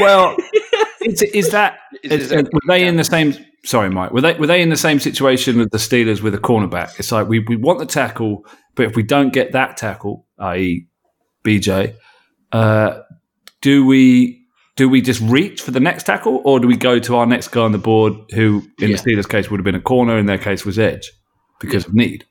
[0.00, 0.36] Well,
[1.02, 3.34] is, is that Is- is, is that- were they in the same?
[3.64, 4.10] Sorry, Mike.
[4.12, 6.98] Were they were they in the same situation with the Steelers with a cornerback?
[6.98, 10.86] It's like we, we want the tackle, but if we don't get that tackle, i.e.,
[11.44, 11.94] BJ,
[12.52, 13.02] uh,
[13.60, 17.16] do we do we just reach for the next tackle, or do we go to
[17.16, 18.96] our next guy on the board, who in Yeah.
[18.96, 21.10] the Steelers' case would have been a corner, in their case was edge
[21.60, 22.24] because of need?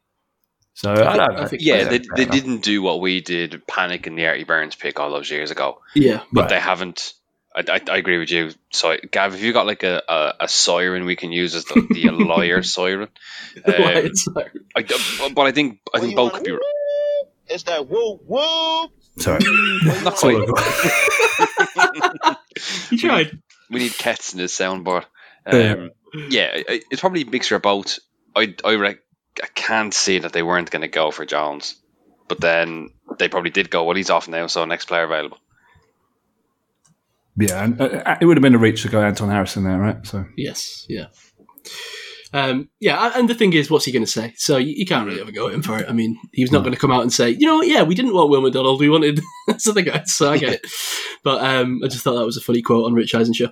[0.74, 1.42] So I, don't know.
[1.44, 4.76] I think- yeah, they, they didn't do what we did, panic in the Artie Burns
[4.76, 5.82] pick all those years ago.
[5.94, 6.22] Yeah.
[6.32, 6.50] But Right.
[6.52, 7.14] they haven't.
[7.56, 8.52] I, I, I agree with you.
[8.72, 11.86] So, Gav, have you got like a, a, a siren we can use as the,
[11.90, 13.10] the lawyer siren?
[13.66, 14.10] Um, Liar.
[14.76, 14.84] I,
[15.34, 16.58] but I think I think both could be
[17.48, 18.88] It's that woo woo.
[19.20, 19.40] Sorry,
[19.84, 20.38] not That's quite.
[21.78, 22.38] I've.
[22.92, 23.40] You tried.
[23.70, 25.06] We need Kets in his soundboard.
[25.52, 25.74] Yeah.
[25.74, 25.92] Um,
[26.30, 28.00] yeah, it- it's probably a mixture of both.
[28.36, 29.04] I I, rec-
[29.42, 31.76] I can't see that they weren't going to go for Jones,
[32.28, 33.84] but then they probably did go.
[33.86, 35.38] Well, he's off now, so next player available.
[37.38, 40.06] Yeah, and, uh, it would have been a reach to go Anton Harrison there, right?
[40.06, 41.06] So Yes, yeah.
[42.32, 44.34] Um, yeah, and the thing is, what's he going to say?
[44.38, 45.90] So you, you can't really have a go at him for it.
[45.90, 47.96] I mean, he's not going to come out and say, you know, what, yeah, we
[47.96, 49.22] didn't want Will McDonald, we wanted
[49.58, 50.14] something else.
[50.14, 50.68] So I get it.
[51.24, 53.50] But um, I just thought that was a funny quote on Rich Eisen show.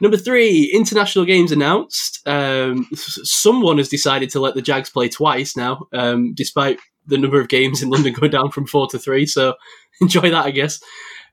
[0.00, 2.26] Number three, international games announced.
[2.26, 7.40] Um, someone has decided to let the Jags play twice now, um, despite the number
[7.40, 9.26] of games in London going down from four to three.
[9.26, 9.54] So
[10.00, 10.80] enjoy that, I guess.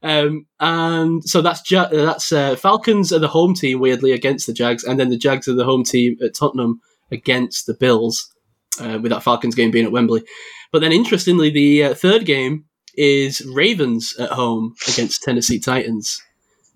[0.02, 4.48] Um, and so that's ja- uh, that's uh, Falcons are the home team weirdly against
[4.48, 6.80] the Jags, and then the Jags are the home team at Tottenham
[7.12, 8.34] against the Bills,
[8.80, 10.24] uh, with that Falcons game being at Wembley.
[10.72, 16.22] But then interestingly, the uh, third game is Ravens at home against Tennessee Titans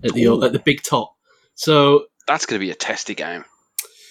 [0.03, 1.13] at the at the Big Top.
[1.55, 3.45] So That's going to be a testy game.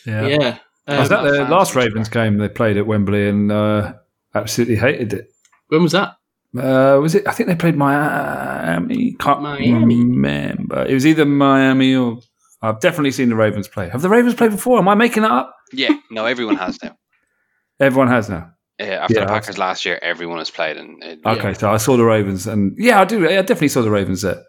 [0.06, 0.26] yeah.
[0.26, 3.94] yeah, Was um, that the last Ravens game they played at Wembley and uh,
[4.34, 5.28] absolutely hated it?
[5.68, 6.16] when was that?
[6.56, 7.26] Uh, was it?
[7.26, 9.12] I think they played Miami.
[9.18, 9.96] Can't Miami.
[9.96, 10.84] remember.
[10.84, 12.18] It was either Miami or
[12.60, 13.88] I've definitely seen the Ravens play.
[13.88, 14.78] Have the Ravens played before?
[14.78, 15.56] Am I making that up?
[15.72, 16.96] Yeah, no, everyone has now.
[17.80, 18.52] Everyone has now.
[18.78, 21.78] Yeah, after Yeah, the Packers last year, everyone has played, and it, Okay, so I
[21.78, 23.26] saw the Ravens, and yeah, I do.
[23.26, 24.42] I definitely saw the Ravens there.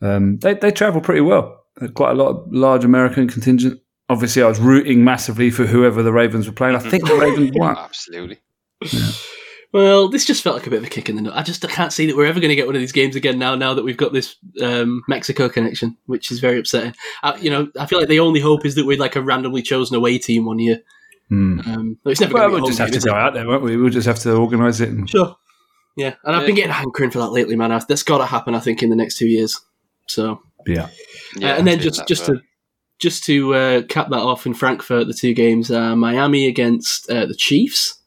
[0.00, 1.64] Um, they they travel pretty well.
[1.94, 3.80] Quite a lot of large American contingent.
[4.08, 6.76] Obviously, I was rooting massively for whoever the Ravens were playing.
[6.76, 7.76] I think the Ravens won.
[7.78, 8.38] absolutely.
[9.74, 11.32] Well, this just felt like a bit of a kick in the nut.
[11.34, 13.16] I just I can't see that we're ever going to get one of these games
[13.16, 13.56] again now.
[13.56, 16.94] Now that we've got this um, Mexico connection, which is very upsetting.
[17.24, 19.62] Uh, you know, I feel like the only hope is that we're like a randomly
[19.62, 20.78] chosen away team one year.
[21.28, 21.58] Hmm.
[21.66, 23.64] Um, it's never Well, we'll just be a have to game, go out there, won't
[23.64, 23.76] we?
[23.76, 24.90] We'll just have to organise it.
[24.90, 25.34] And, Sure.
[25.96, 26.46] Yeah, and I've Yeah.
[26.46, 27.70] been getting a hankering for that lately, man.
[27.88, 29.60] That's got to happen, I think, in the next two years.
[30.06, 30.88] So, yeah.
[31.42, 32.42] uh, and then just just that, to
[33.00, 37.26] just to uh, cap that off in Frankfurt, the two games: uh, Miami against uh,
[37.26, 38.02] the Chiefs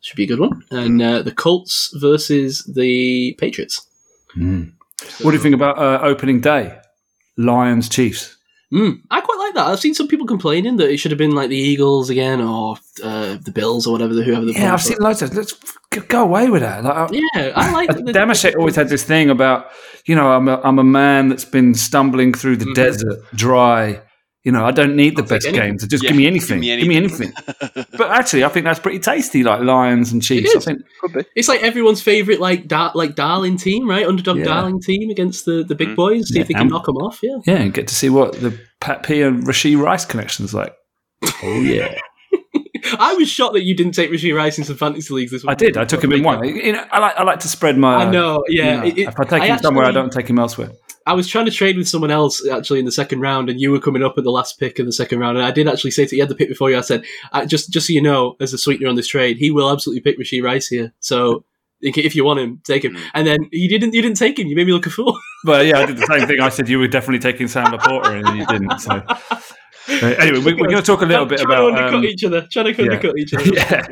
[0.00, 3.86] should be a good one, and uh, the Colts versus the Patriots.
[4.36, 4.72] Mm.
[5.22, 6.78] What do you think about uh, opening day?
[7.36, 8.36] Lions Chiefs.
[8.72, 9.66] Mm, I quite like that.
[9.68, 12.76] I've seen some people complaining that it should have been like the Eagles again or
[13.02, 15.34] uh, the Bills or whatever, whoever the Yeah, I've seen loads of.
[15.34, 15.54] Let's
[16.08, 16.84] go away with that.
[16.84, 17.88] Like, Yeah, I like.
[17.88, 19.68] Dameshek always had this thing about,
[20.04, 22.74] you know, I'm a, I'm a man that's been stumbling through the Mhm.
[22.74, 24.02] desert, dry.
[24.48, 25.68] You know, I don't need the I'll best anything.
[25.72, 25.86] games.
[25.86, 26.60] Just Yeah, give me give anything.
[26.62, 27.32] Give me anything.
[27.98, 30.54] but actually, I think that's pretty tasty, like Lions and Chiefs.
[30.54, 31.26] It I think.
[31.36, 34.06] It's like everyone's favorite, like da- like darling team, right?
[34.06, 34.44] Underdog Yeah.
[34.44, 35.96] darling team against the, the big Mm.
[35.96, 36.28] boys.
[36.32, 37.20] See if they Yeah, can and- knock them off.
[37.22, 37.36] Yeah.
[37.46, 40.72] Yeah, and get to see what the Pat P and Rashee Rice connection's like.
[41.42, 41.98] Oh yeah,
[42.98, 45.50] I was shocked that you didn't take Rashee Rice in some fantasy leagues this week.
[45.50, 45.76] I did.
[45.76, 46.42] I took him in one.
[46.44, 47.96] You know, I like I like to spread my.
[48.06, 48.44] I know.
[48.48, 48.76] you Yeah.
[48.76, 50.70] know, it- it- if I take I him somewhere, I don't take him elsewhere.
[51.08, 53.70] I was trying to trade with someone else actually in the second round, and you
[53.70, 55.38] were coming up at the last pick of the second round.
[55.38, 56.76] And I did actually say to you had the pick before you.
[56.76, 59.50] I said, I, just just so you know, as a sweetener on this trade, he
[59.50, 60.92] will absolutely pick Rashee Rice here.
[61.00, 61.44] So
[61.80, 62.94] if you want him, take him.
[62.94, 63.10] Mm.
[63.14, 63.94] And then you didn't.
[63.94, 64.48] You didn't take him.
[64.48, 65.18] You made me look a fool.
[65.44, 66.40] But yeah, I did the same thing.
[66.40, 68.78] I said you were definitely taking Sam LaPorta, and you didn't.
[68.80, 69.02] So
[69.88, 71.70] anyway, we, we're going to talk a little bit trying about.
[71.70, 72.46] to undercut um, each other.
[72.50, 72.90] Trying to yeah.
[72.90, 73.44] undercut each other.
[73.54, 73.86] yeah,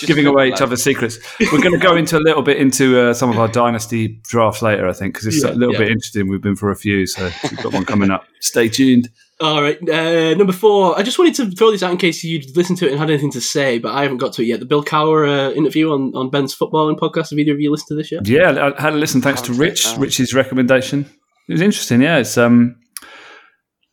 [0.00, 1.18] giving away each other's secrets.
[1.40, 4.62] We're going to go into a little bit into uh, some of our dynasty drafts
[4.62, 5.80] later, I think, because it's Yeah, a little yeah.
[5.80, 6.28] bit interesting.
[6.28, 8.24] We've been for a few, so we've got one coming up.
[8.40, 9.08] Stay tuned.
[9.40, 10.96] All right, uh, number four.
[10.96, 13.10] I just wanted to throw this out in case you'd listened to it and had
[13.10, 14.60] anything to say, but I haven't got to it yet.
[14.60, 17.30] The Bill Cowher uh, interview on, on Ben's Footbahlin podcast.
[17.30, 18.28] Have either of you listened to this yet?
[18.28, 19.96] Yeah, I had a listen thanks to Rich.
[19.98, 21.06] Rich's recommendation.
[21.48, 22.00] It was interesting.
[22.00, 22.76] Yeah, it's um,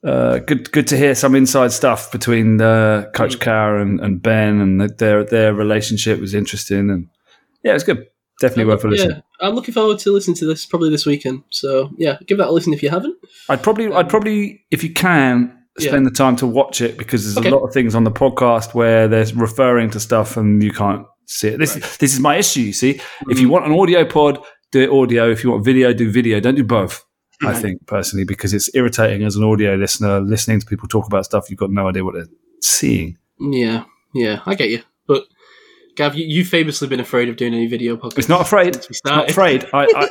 [0.03, 3.43] uh, good good to hear some inside stuff between uh, Coach Mm.
[3.43, 7.07] Cowher and, and Ben, and that their their relationship was interesting, and
[7.63, 8.07] yeah, it's good.
[8.39, 9.09] Definitely worth a listen.
[9.11, 11.43] Yeah, I'm looking forward to listening to this probably this weekend.
[11.51, 13.15] So yeah, give that a listen if you haven't.
[13.49, 17.37] I'd probably, I'd probably, if you can, spend the time to watch it because there's
[17.37, 17.49] Okay.
[17.49, 21.05] a lot of things on the podcast where they're referring to stuff and you can't
[21.27, 21.59] see it.
[21.59, 22.61] This, this is my issue.
[22.61, 24.39] You see, if you want an audio pod,
[24.71, 25.29] do it audio.
[25.29, 26.39] If you want video, do video.
[26.39, 27.05] Don't do both.
[27.43, 31.25] I think personally because it's irritating as an audio listener listening to people talk about
[31.25, 32.27] stuff you've got no idea what they're
[32.61, 33.17] seeing.
[33.39, 34.83] Yeah, yeah, I get you.
[35.07, 35.25] But
[35.95, 38.19] Gav, you, you've famously been afraid of doing any video podcast.
[38.19, 38.75] It's not afraid.
[38.75, 39.67] It's not afraid.
[39.73, 40.09] I, I,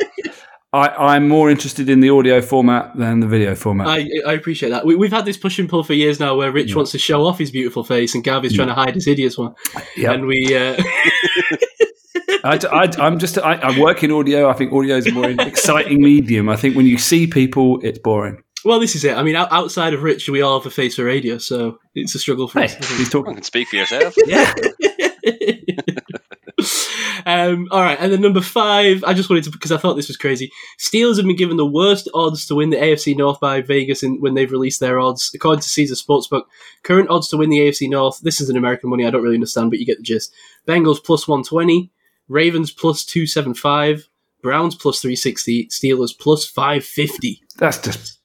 [0.73, 3.89] I, I'm more interested in the audio format than the video format.
[3.89, 4.87] I, I appreciate that.
[4.87, 7.27] We, we've had this push and pull for years now, where Rich wants to show
[7.27, 9.55] off his beautiful face, and Gav is trying to hide his hideous one.
[9.97, 10.15] Yep.
[10.15, 10.81] And we, uh,
[12.45, 14.49] I, am just, I, I work in audio.
[14.49, 16.49] I think audio is a more exciting medium.
[16.49, 18.43] I think when you see people, it's boring.
[18.65, 19.17] well, this is it.
[19.17, 22.19] I mean, outside of Rich, we all have a face for radio, so it's a
[22.19, 22.73] struggle for Hey, us.
[22.77, 22.91] I think.
[22.91, 23.35] he's You talking.
[23.35, 24.15] can speak for yourself.
[24.27, 24.53] Yeah.
[27.27, 30.09] um, all right, and then number five, I just wanted to because I thought this
[30.09, 30.51] was crazy.
[30.79, 34.21] Steelers have been given the worst odds to win the AFC North by Vegas in,
[34.21, 36.43] when they've released their odds, according to Caesar Sportsbook.
[36.83, 38.21] Current odds to win the AFC North.
[38.21, 39.07] This is an American money.
[39.07, 40.35] I don't really understand, but you get the gist.
[40.67, 41.91] Bengals plus one twenty,
[42.31, 44.09] Ravens plus two seven five,
[44.43, 47.43] Browns plus three sixty, Steelers plus five fifty.
[47.59, 48.19] That's just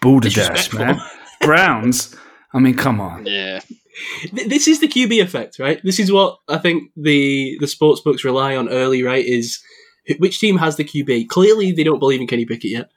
[0.00, 0.98] balderdash, man.
[1.40, 2.16] Browns.
[2.52, 3.26] I mean, come on.
[3.26, 3.60] Yeah.
[4.32, 5.80] This is the QB effect, right?
[5.84, 9.24] This is what I think the the sports books rely on early, right?
[9.24, 9.60] Is
[10.18, 11.28] which team has the QB?
[11.28, 12.90] Clearly, they don't believe in Kenny Pickett yet,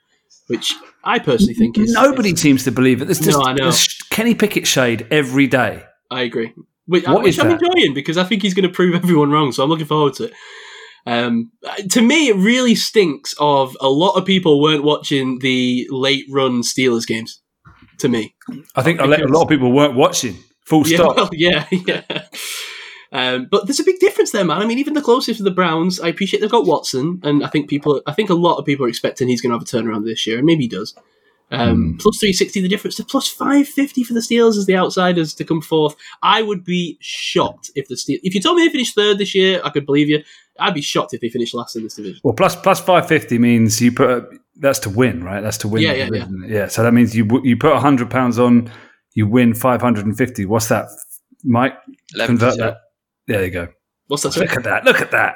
[0.47, 3.05] which I personally think is Nobody is- seems to believe it.
[3.05, 3.63] There's just No, I know.
[3.65, 5.83] there's Kenny Pickett shade every day.
[6.10, 6.53] I agree.
[6.88, 7.62] Which, What which is I'm that?
[7.62, 9.52] enjoying because I think he's going to prove everyone wrong.
[9.52, 10.34] So I'm looking forward to it.
[11.06, 11.52] Um,
[11.91, 16.62] to me, it really stinks of a lot of people weren't watching the late run
[16.63, 17.41] Steelers games.
[18.00, 18.36] To me,
[18.76, 20.36] I think a lot- a lot of people weren't watching.
[20.65, 21.15] Full Yeah, stop.
[21.15, 22.02] well, yeah, yeah.
[23.12, 24.62] Um, but there's a big difference there, man.
[24.62, 27.47] I mean, even the closest of the Browns, I appreciate they've got Watson, and I
[27.47, 29.65] think people, I think a lot of people are expecting he's going to have a
[29.65, 30.93] turnaround this year, and maybe he does.
[31.49, 35.45] Um, Plus 360, the difference to plus 550 for the Steelers as the outsiders to
[35.45, 35.95] come fourth.
[36.21, 38.19] I would be shocked if the Steel.
[38.21, 40.23] If you told me they finished third this year, I could believe you.
[40.60, 42.19] I'd be shocked if they finished last in this division.
[42.23, 45.39] Well, plus plus five fifty means you put a, that's to win, right?
[45.39, 45.83] That's to win.
[45.83, 46.67] Yeah, the yeah, yeah.
[46.67, 48.69] So that means you w- you put hundred pounds on,
[49.13, 50.45] you win five hundred and fifty.
[50.45, 50.88] What's that,
[51.43, 51.75] Mike?
[52.15, 52.25] 11%.
[52.25, 52.77] Convert that.
[53.27, 53.67] There you go.
[54.07, 54.36] What's that?
[54.36, 54.83] Look at that.
[54.83, 55.36] Look at that.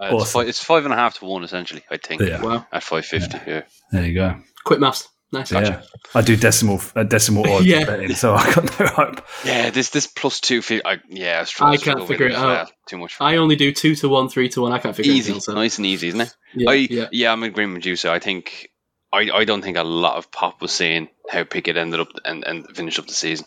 [0.00, 0.42] Uh, it's, Awesome.
[0.42, 2.22] fi- it's five and a half to one, essentially, I think.
[2.22, 2.40] Yeah.
[2.42, 2.66] Wow.
[2.72, 3.62] At 550, yeah.
[3.92, 4.36] There you go.
[4.64, 5.06] Quick maths.
[5.32, 5.50] Nice.
[5.50, 5.82] Yeah.
[6.14, 7.84] I do decimal uh, decimal odds Yeah.
[7.84, 9.22] betting, so I got no hope.
[9.44, 10.82] Yeah, this this plus two fee.
[10.84, 12.46] I, yeah, I, struggle, I can't struggle with figure it out.
[12.46, 12.70] well.
[12.86, 13.14] Too much.
[13.14, 14.72] For I only do two to one, three to one.
[14.72, 15.42] I can't figure easy, it out.
[15.44, 16.36] so- nice and easy, isn't it?
[16.54, 17.08] Yeah, I, yeah.
[17.12, 17.32] yeah.
[17.32, 17.96] I'm in agreement with you.
[17.96, 18.68] So I think
[19.10, 22.44] I, I don't think a lot of pop was seeing how Pickett ended up and,
[22.44, 23.46] and finished up the season.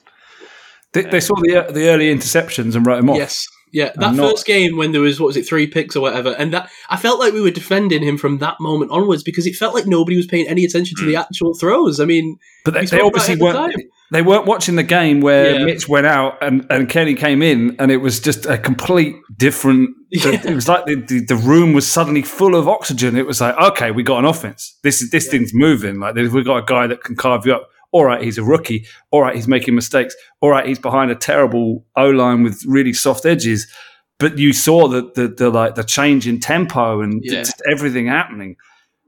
[0.93, 3.17] They, they saw the the early interceptions and wrote them off.
[3.17, 3.45] Yes.
[3.75, 5.99] Yeah, that I'm not- first game when there was what was it three picks or
[5.99, 9.45] whatever, and that I felt like we were defending him from that moment onwards because
[9.45, 11.19] it felt like nobody was paying any attention to the hmm.
[11.19, 11.99] actual throws.
[11.99, 13.75] I mean, But they, they obviously about it at weren't.
[13.75, 13.83] the.
[14.11, 15.65] They weren't watching the game where Yeah.
[15.65, 19.89] Mitch went out and, and Kenny came in, and it was just a complete different.
[20.11, 20.39] Yeah.
[20.45, 23.17] It was like the, the, the room was suddenly full of oxygen.
[23.17, 24.79] It was like, okay, we got an offense.
[24.81, 25.99] This is this thing's moving.
[25.99, 27.67] Like we've got a guy that can carve you up.
[27.95, 28.85] All right, he's a rookie.
[29.11, 30.13] All right, he's making mistakes.
[30.41, 33.67] All right, he's behind a terrible O line with really soft edges.
[34.19, 37.39] But you saw the, the the like the change in tempo and Yeah.
[37.39, 38.57] just everything happening.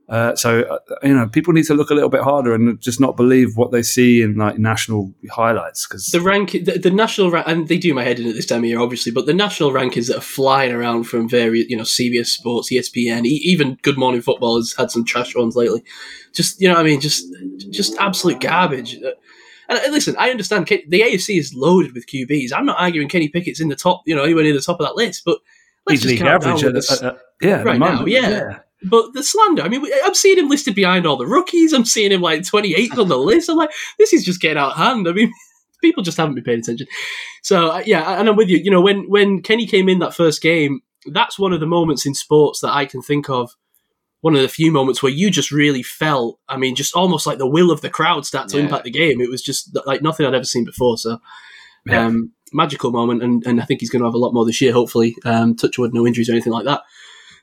[0.10, 3.02] Uh, so uh, you know, people need to look a little bit harder and just
[3.02, 7.30] not believe what they see in like national highlights because the rank, the, the national
[7.30, 9.34] rank, and they do my head in at this time of year, obviously, but the
[9.34, 13.78] national rankings that are flying around from various, you know, CBS Sports, ESPN, e- even
[13.82, 15.84] Good Morning Football has had some trash ones lately.
[16.34, 17.26] Just you know, what I mean, just
[17.70, 18.96] just absolute garbage.
[19.04, 19.12] Uh,
[19.70, 22.54] And listen, I understand the AFC is loaded with QBs.
[22.56, 24.86] I'm not arguing Kenny Pickett's in the top, you know, anywhere near the top of
[24.86, 25.40] that list, but
[25.86, 26.86] let's he's just league calm down average.
[26.92, 28.60] At, at- at- yeah, Right now, moment, yeah.
[28.84, 31.74] But the slander, I mean, I'm seeing him listed behind all the rookies.
[31.74, 33.50] I'm seeing him like 28th on the list.
[33.50, 35.08] I'm like, this is just getting out of hand.
[35.08, 35.32] I mean,
[35.82, 36.86] people just haven't been paying attention.
[37.42, 38.58] So uh, yeah, and I'm with you.
[38.58, 42.06] You know, when when Kenny came in that first game, that's one of the moments
[42.06, 43.56] in sports that I can think of.
[44.22, 47.38] One of the few moments where you just really felt, I mean, just almost like
[47.38, 48.64] the will of the crowd start to Yeah.
[48.64, 49.22] impact the game.
[49.22, 50.98] It was just like nothing I'd ever seen before.
[50.98, 51.20] So,
[51.86, 52.06] Yeah.
[52.08, 54.60] um, magical moment, and, and I think he's going to have a lot more this
[54.60, 54.74] year.
[54.74, 56.82] Hopefully, um, touch wood, no injuries or anything like that.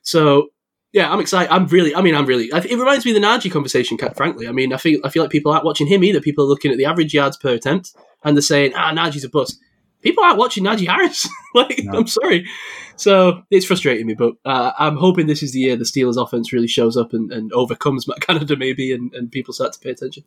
[0.02, 0.48] So
[0.94, 1.52] yeah, I'm excited.
[1.52, 1.92] I'm really.
[1.92, 2.50] I mean, I'm really.
[2.52, 3.98] It reminds me of the Najee conversation.
[3.98, 5.00] Frankly, I mean, I feel.
[5.02, 6.20] I feel like people aren't watching him either.
[6.20, 9.28] People are looking at the average yards per attempt and they're saying, "Ah, Najee's a
[9.28, 9.58] bust."
[10.02, 11.28] People aren't watching Najee Harris.
[11.54, 11.98] like, No.
[11.98, 12.46] I'm sorry.
[12.94, 16.52] So it's frustrating me, but uh, I'm hoping this is the year the Steelers' offense
[16.52, 19.90] really shows up and, and overcomes Matt Canada maybe, and, and people start to pay
[19.90, 20.22] attention.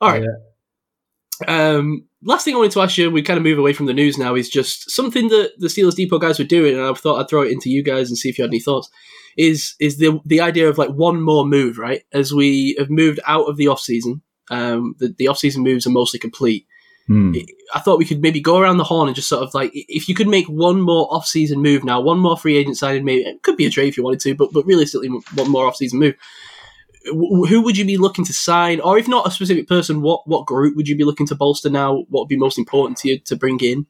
[0.00, 0.22] All right.
[0.22, 1.74] Yeah.
[1.76, 3.92] Um, last thing I wanted to ask you, we kind of move away from the
[3.92, 7.20] news now, is just something that the Steelers Depot guys were doing, and I thought
[7.20, 8.88] I'd throw it into you guys and see if you had any thoughts.
[9.36, 12.02] Is is the the idea of like one more move, right?
[12.12, 15.86] As we have moved out of the off season, um, the the off season moves
[15.86, 16.66] are mostly complete.
[17.06, 17.34] Hmm.
[17.74, 20.08] I thought we could maybe go around the horn and just sort of like, if
[20.08, 23.22] you could make one more off season move now, one more free agent signing, maybe
[23.24, 25.76] it could be a trade if you wanted to, but but realistically, one more off
[25.76, 26.14] season move.
[27.06, 30.26] Wh- Who would you be looking to sign, or if not a specific person, what
[30.26, 32.04] what group would you be looking to bolster now?
[32.08, 33.86] What would be most important to you to bring in?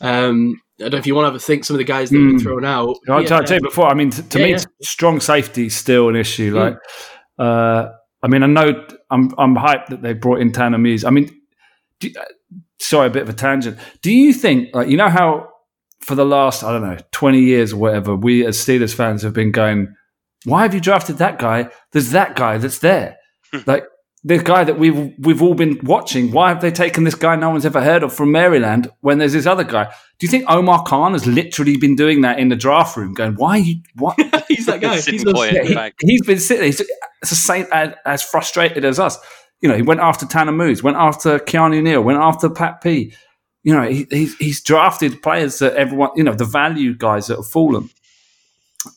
[0.00, 2.10] Um, I don't know if you want to have a think some of the guys
[2.10, 2.42] that have been Hmm.
[2.42, 2.96] thrown out.
[3.08, 3.28] I'll Yeah.
[3.28, 3.86] tell tell you before.
[3.88, 4.58] I mean, t- to Yeah, me, yeah.
[4.82, 6.54] strong safety is still an issue.
[6.54, 6.58] Mm.
[6.60, 6.76] Like,
[7.38, 7.88] uh,
[8.22, 11.04] I mean, I know I'm I'm hyped that they brought in Tanner Muse.
[11.04, 11.30] I mean,
[12.00, 12.24] do, uh,
[12.78, 13.76] sorry, a bit of a tangent.
[14.02, 15.48] Do you think, like, you know how
[16.00, 19.34] for the last I don't know twenty years or whatever, we as Steelers fans have
[19.34, 19.88] been going,
[20.44, 21.68] why have you drafted that guy?
[21.92, 23.16] There's that guy that's there,
[23.66, 23.84] like.
[24.22, 26.30] The guy that we've we've all been watching.
[26.30, 29.32] Why have they taken this guy no one's ever heard of from Maryland when there's
[29.32, 29.84] this other guy?
[30.18, 33.32] Do you think Omar Khan has literally been doing that in the draft room, going,
[33.36, 34.16] "Why are you what?"
[34.48, 34.96] he's that guy.
[35.12, 36.66] He's those- Yeah, he, he's been sitting.
[36.66, 36.78] He's
[37.22, 39.16] the same as, as frustrated as us.
[39.62, 43.14] You know, he went after Tanner Muse, went after Keanu Neal, went after Pat P.
[43.62, 47.36] You know, he, he's he's drafted players that everyone, you know, the value guys that
[47.36, 47.88] have fallen.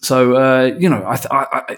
[0.02, 1.78] So uh, you know, I, th- I, I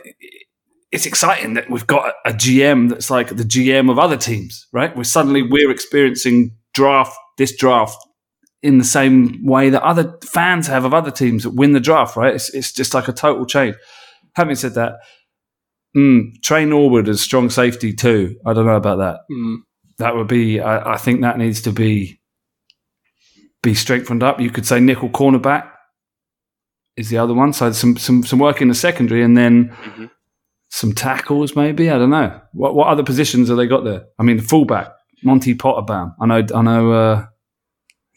[0.96, 4.96] it's exciting that we've got a GM that's like the GM of other teams, right?
[4.96, 7.98] We're suddenly we're experiencing draft this draft
[8.64, 12.16] in the same way that other fans have of other teams that win the draft,
[12.16, 12.34] right?
[12.34, 13.76] It's, it's just like a total change.
[14.36, 14.94] Having said that,
[15.96, 18.40] mm, Tre Norwood as strong safety too.
[18.46, 19.20] I don't know about that.
[19.30, 19.56] Hmm.
[19.98, 20.60] That would be.
[20.60, 22.20] I, I think that needs to be
[23.64, 24.40] be strengthened up.
[24.40, 25.70] You could say nickel cornerback
[26.98, 27.54] is the other one.
[27.54, 30.10] So some some some work in the secondary, and then Mhm.
[30.76, 31.90] Some tackles maybe.
[31.90, 34.08] I don't know what what other positions have they got there.
[34.20, 34.92] I mean, fullback
[35.24, 36.14] Monte Pottebaum.
[36.20, 36.46] I know.
[36.54, 36.92] I know.
[36.92, 37.26] Uh,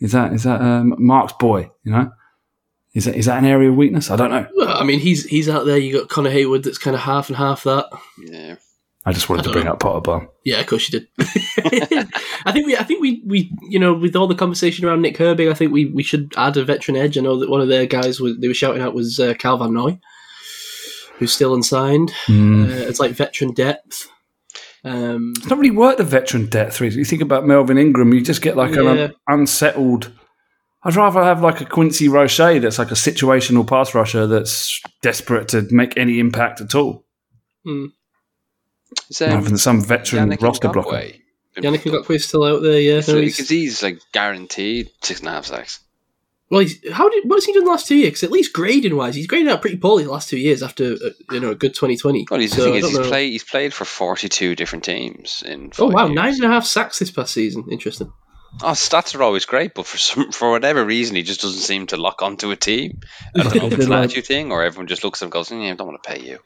[0.01, 1.71] is that is that um, Mark's boy?
[1.85, 2.11] You know.
[2.94, 4.11] Is that, is that an area of weakness?
[4.11, 4.44] I don't know.
[4.57, 5.79] Well, I mean, he's he's out there.
[5.79, 7.90] You got Connor Heyward, that's kind of half and half that.
[8.18, 8.57] Yeah.
[9.07, 9.75] I just wanted I to bring know.
[9.75, 10.27] up Pottebaum.
[10.44, 11.09] Yeah, of course you did.
[12.44, 15.16] I think we, I think we, we, you know, with all the conversation around Nick
[15.16, 17.16] Herbig, I think we, we should add a veteran edge.
[17.16, 19.59] I know that one of their guys was they were shouting out was uh, Kyle
[19.59, 20.01] Van Noy,
[21.19, 22.13] who's still unsigned.
[22.27, 22.67] Mm.
[22.69, 24.09] Uh, it's like veteran depth.
[24.85, 26.81] Um, It's not really worth the veteran depth.
[26.81, 26.97] Really.
[26.97, 28.91] You think about Melvin Ingram, you just get like Yeah.
[28.91, 30.13] an unsettled.
[30.85, 35.49] I'd rather have like a Quincy Roche that's like a situational pass rusher that's desperate
[35.49, 37.05] to make any impact at all,
[37.67, 41.03] Is, um, rather than some veteran Yannick roster blocker.
[41.57, 41.87] Yannick picked?
[41.87, 42.81] Ngakoue is still out there.
[42.81, 45.81] Yeah, So No, because he's- he's like guaranteed six and a half sacks.
[46.51, 48.11] Well, he's, how did what has he done the last two years?
[48.11, 50.93] Because at least grading wise, he's graded out pretty poorly the last two years after
[50.95, 52.27] uh, you know a good twenty twenty.
[52.31, 53.09] Well, he's, So, the thing is, he's know.
[53.09, 53.33] played.
[53.33, 55.73] He's played for forty-two different teams in.
[55.79, 56.15] Oh wow, years.
[56.15, 57.67] nine and a half sacks this past season.
[57.71, 58.13] Interesting.
[58.63, 61.87] Oh, stats are always great, but for some, for whatever reason, he just doesn't seem
[61.89, 63.01] to lock onto a team.
[63.37, 65.33] I don't know if it's an attitude thing or everyone just looks at him and
[65.33, 66.39] goes, "Yeah, I don't want to pay you."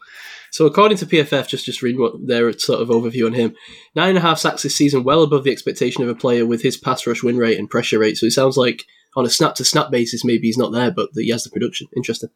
[0.51, 3.55] So according to PFF, just just reading what their sort of overview on him,
[3.95, 6.63] nine and a half sacks this season, well above the expectation of a player with
[6.63, 8.19] his pass rush win rate and pressure rate.
[8.19, 8.85] So it sounds like
[9.17, 11.87] on a snap to snap basis, maybe he's not there, but he has the production.
[11.97, 12.31] Interesting.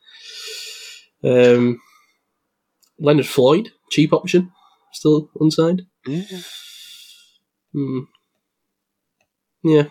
[1.24, 1.80] Um,
[2.98, 4.52] Leonard Floyd, cheap option,
[4.92, 5.82] still unsigned.
[6.06, 6.22] Yeah.
[7.72, 8.00] Hmm.
[9.62, 9.84] Yeah.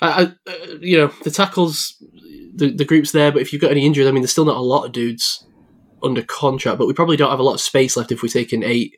[0.00, 1.94] I, I, uh, you know, the tackles,
[2.54, 4.56] the, the group's there, but if you've got any injuries, I mean, there's still not
[4.56, 5.46] a lot of dudes
[6.02, 8.52] under contract, but we probably don't have a lot of space left if we take
[8.52, 8.96] in eight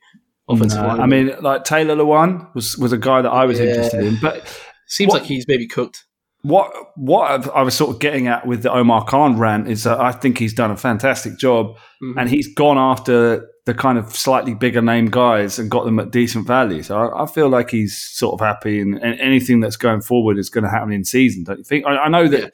[0.48, 1.02] offensive No, linemen.
[1.02, 3.66] I mean, like Taylor Lewan was was a guy that I was Yeah.
[3.66, 4.46] interested in, but
[4.86, 6.04] seems what- like he's maybe cooked.
[6.44, 9.98] What what I've- was sort of getting at with the Omar Khan rant is that
[9.98, 12.14] I think he's done a fantastic job, Mhm.
[12.18, 16.10] and he's gone after the kind of slightly bigger name guys and got them at
[16.10, 16.82] decent value.
[16.82, 20.36] So I, I feel like he's sort of happy, and, and anything that's going forward
[20.38, 21.44] is going to happen in season.
[21.44, 21.86] Don't you think?
[21.86, 22.52] I, I know that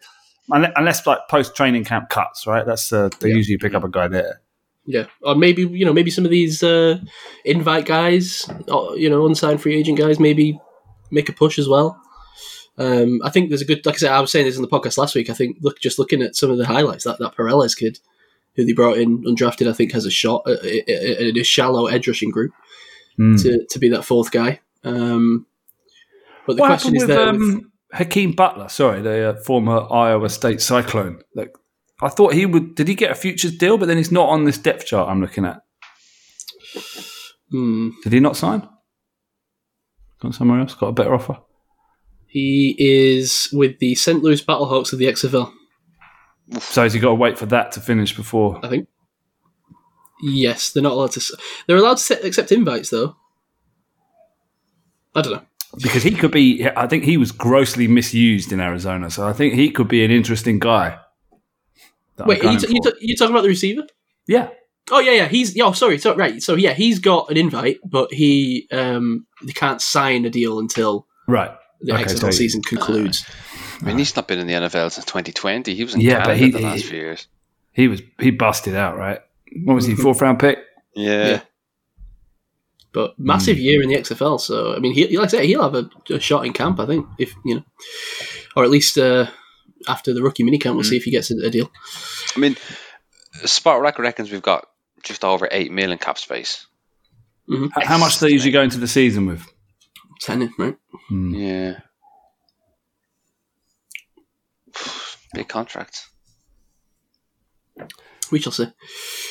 [0.51, 2.65] unless, unless like post training camp cuts, right?
[2.65, 3.35] That's uh, they Yeah.
[3.37, 4.41] usually pick up a guy there.
[4.87, 6.99] Yeah, or maybe you know maybe some of these uh,
[7.45, 10.59] invite guys, or, you know, unsigned free agent guys, maybe
[11.11, 12.01] make a push as well.
[12.81, 14.69] Um, I think there's a good, like I said, I was saying this in the
[14.69, 15.29] podcast last week.
[15.29, 17.99] I think look, just looking at some of the highlights, that that Perez kid
[18.57, 22.09] who they brought in undrafted, I think has a shot uh, in a shallow edge
[22.09, 22.53] rushing group
[23.17, 23.37] Hmm.
[23.37, 24.61] to, to be that fourth guy.
[24.83, 25.45] Um,
[26.47, 27.33] but the What question is with there.
[27.33, 28.69] with- um, Hakeem Butler?
[28.69, 31.21] Sorry, the uh, former Iowa State Cyclone.
[31.35, 31.53] Like,
[32.01, 32.77] I thought he would.
[32.77, 33.77] Did he get a futures deal?
[33.79, 35.61] But then he's not on this depth chart I'm looking at.
[37.51, 38.67] hmm, Did he not sign?
[40.23, 40.75] Gone somewhere else?
[40.75, 41.39] Got a better offer?
[42.31, 44.23] He is with the St.
[44.23, 45.53] Louis Battlehawks of the XFL.
[46.61, 48.61] So has he got to wait for that to finish before?
[48.65, 48.89] I think.
[50.23, 51.37] Yes, they're not allowed to.
[51.67, 53.17] They're allowed to accept invites, though.
[55.15, 55.43] I don't know.
[55.83, 56.69] because he could be.
[56.77, 60.11] I think he was grossly misused in Arizona, so I think he could be an
[60.11, 60.99] interesting guy.
[62.27, 63.83] Wait, are you, t- you, t- you talking about the receiver?
[64.27, 64.51] yeah,
[64.93, 65.29] Oh yeah, yeah.
[65.29, 65.65] He's yeah.
[65.65, 65.99] Oh, sorry.
[65.99, 66.43] So right.
[66.43, 71.07] So yeah, he's got an invite, but he um he can't sign a deal until
[71.29, 71.53] right.
[71.83, 73.25] The Okay, XFL so- season concludes.
[73.81, 75.75] I mean, he's not been in the NFL since 2020.
[75.75, 77.27] He was in Yeah, Canada but he- the last he- few years.
[77.73, 79.21] He was he busted out, right?
[79.65, 79.95] What was he?
[79.95, 80.03] Mhm.
[80.03, 80.59] Fourth round pick.
[80.95, 81.27] Yeah.
[81.29, 81.41] Yeah.
[82.93, 83.63] But massive Hmm.
[83.63, 84.39] year in the XFL.
[84.39, 86.81] So I mean, he like I say, he'll have a, a shot in camp.
[86.81, 87.65] I think if you know,
[88.57, 89.29] or at least uh,
[89.89, 90.91] after the rookie minicamp, we'll Hmm.
[90.91, 91.71] see if he gets a, a deal.
[92.37, 92.57] I mean,
[93.45, 94.67] Spotrac reckons we've got
[95.05, 96.67] just over 8 million cap space.
[97.51, 99.43] H- How much do they usually go into the season with?
[100.21, 100.77] Ten, right?
[101.09, 101.35] Hmm.
[101.35, 101.81] Yeah.
[105.35, 106.07] Big contract.
[108.31, 108.65] We shall see.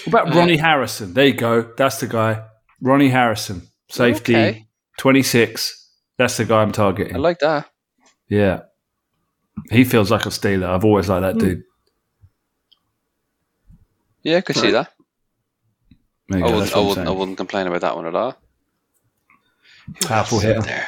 [0.06, 1.14] What about Uh, Ronnie Harrison?
[1.14, 1.74] There you go.
[1.78, 2.44] That's the guy.
[2.82, 4.68] Ronnie Harrison, safety, Okay.
[4.98, 5.90] twenty six.
[6.18, 7.16] That's the guy I'm targeting.
[7.16, 7.70] I like that.
[8.28, 8.62] yeah,
[9.72, 10.68] he feels like a Steeler.
[10.70, 11.40] I've always liked that Hmm.
[11.40, 11.64] dude.
[14.24, 14.92] Yeah, I could see that.
[16.32, 18.36] I go, wouldn't, I, wouldn't, I wouldn't complain about that one at all.
[20.02, 20.62] Who Powerful else hitter.
[20.62, 20.88] There.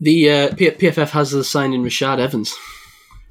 [0.00, 2.54] The uh, P- PFF has us signing Rashaan Evans,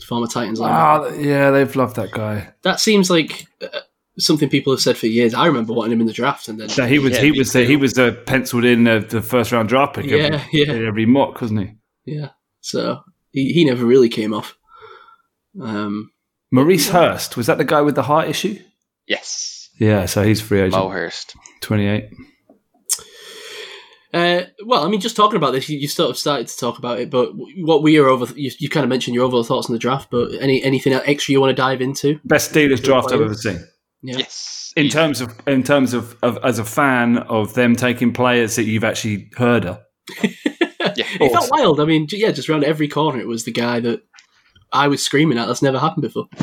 [0.08, 1.12] former Titans linebacker.
[1.12, 2.54] Ah, yeah, they've loved that guy.
[2.62, 3.80] That seems like uh,
[4.18, 5.34] something people have said for years.
[5.34, 7.40] I remember wanting him in the draft, and then So he was Yeah, he me
[7.40, 10.06] was the, he was the penciled in uh, the first round draft pick.
[10.06, 10.88] Yeah, every, yeah.
[10.88, 11.76] every mock, wasn't he?
[12.06, 12.30] yeah,
[12.62, 13.02] so
[13.32, 14.58] he, he never really came off.
[15.62, 16.12] Um,
[16.52, 18.58] Maurice Hurst was that the guy with the heart issue?
[19.08, 19.70] Yes.
[19.78, 21.36] Yeah, so he's free agent, Mo Hurst.
[21.60, 22.10] twenty eight.
[24.14, 26.78] Uh, well, I mean, just talking about this, you, you sort of started to talk
[26.78, 28.34] about it, but what we are over?
[28.36, 31.32] You, you kind of mentioned your overall thoughts on the draft, but any anything extra
[31.32, 32.20] you want to dive into?
[32.26, 33.66] Best Steelers draft I've ever seen.
[34.02, 34.18] Yeah.
[34.18, 34.74] Yes.
[34.76, 34.94] In Easy.
[34.94, 38.84] terms of in terms of, of as a fan of them taking players that you've
[38.84, 39.80] actually heard of.
[40.96, 41.06] Yeah.
[41.22, 41.80] It felt wild.
[41.80, 44.02] I mean, yeah, just around every corner, it was the guy that
[44.74, 45.46] I was screaming at.
[45.46, 46.28] That's never happened before.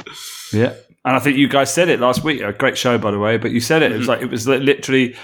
[0.50, 0.72] Yeah,
[1.04, 2.40] and I think you guys said it last week.
[2.40, 3.36] A great show, by the way.
[3.36, 3.92] But you said it.
[3.92, 5.14] It was like it was literally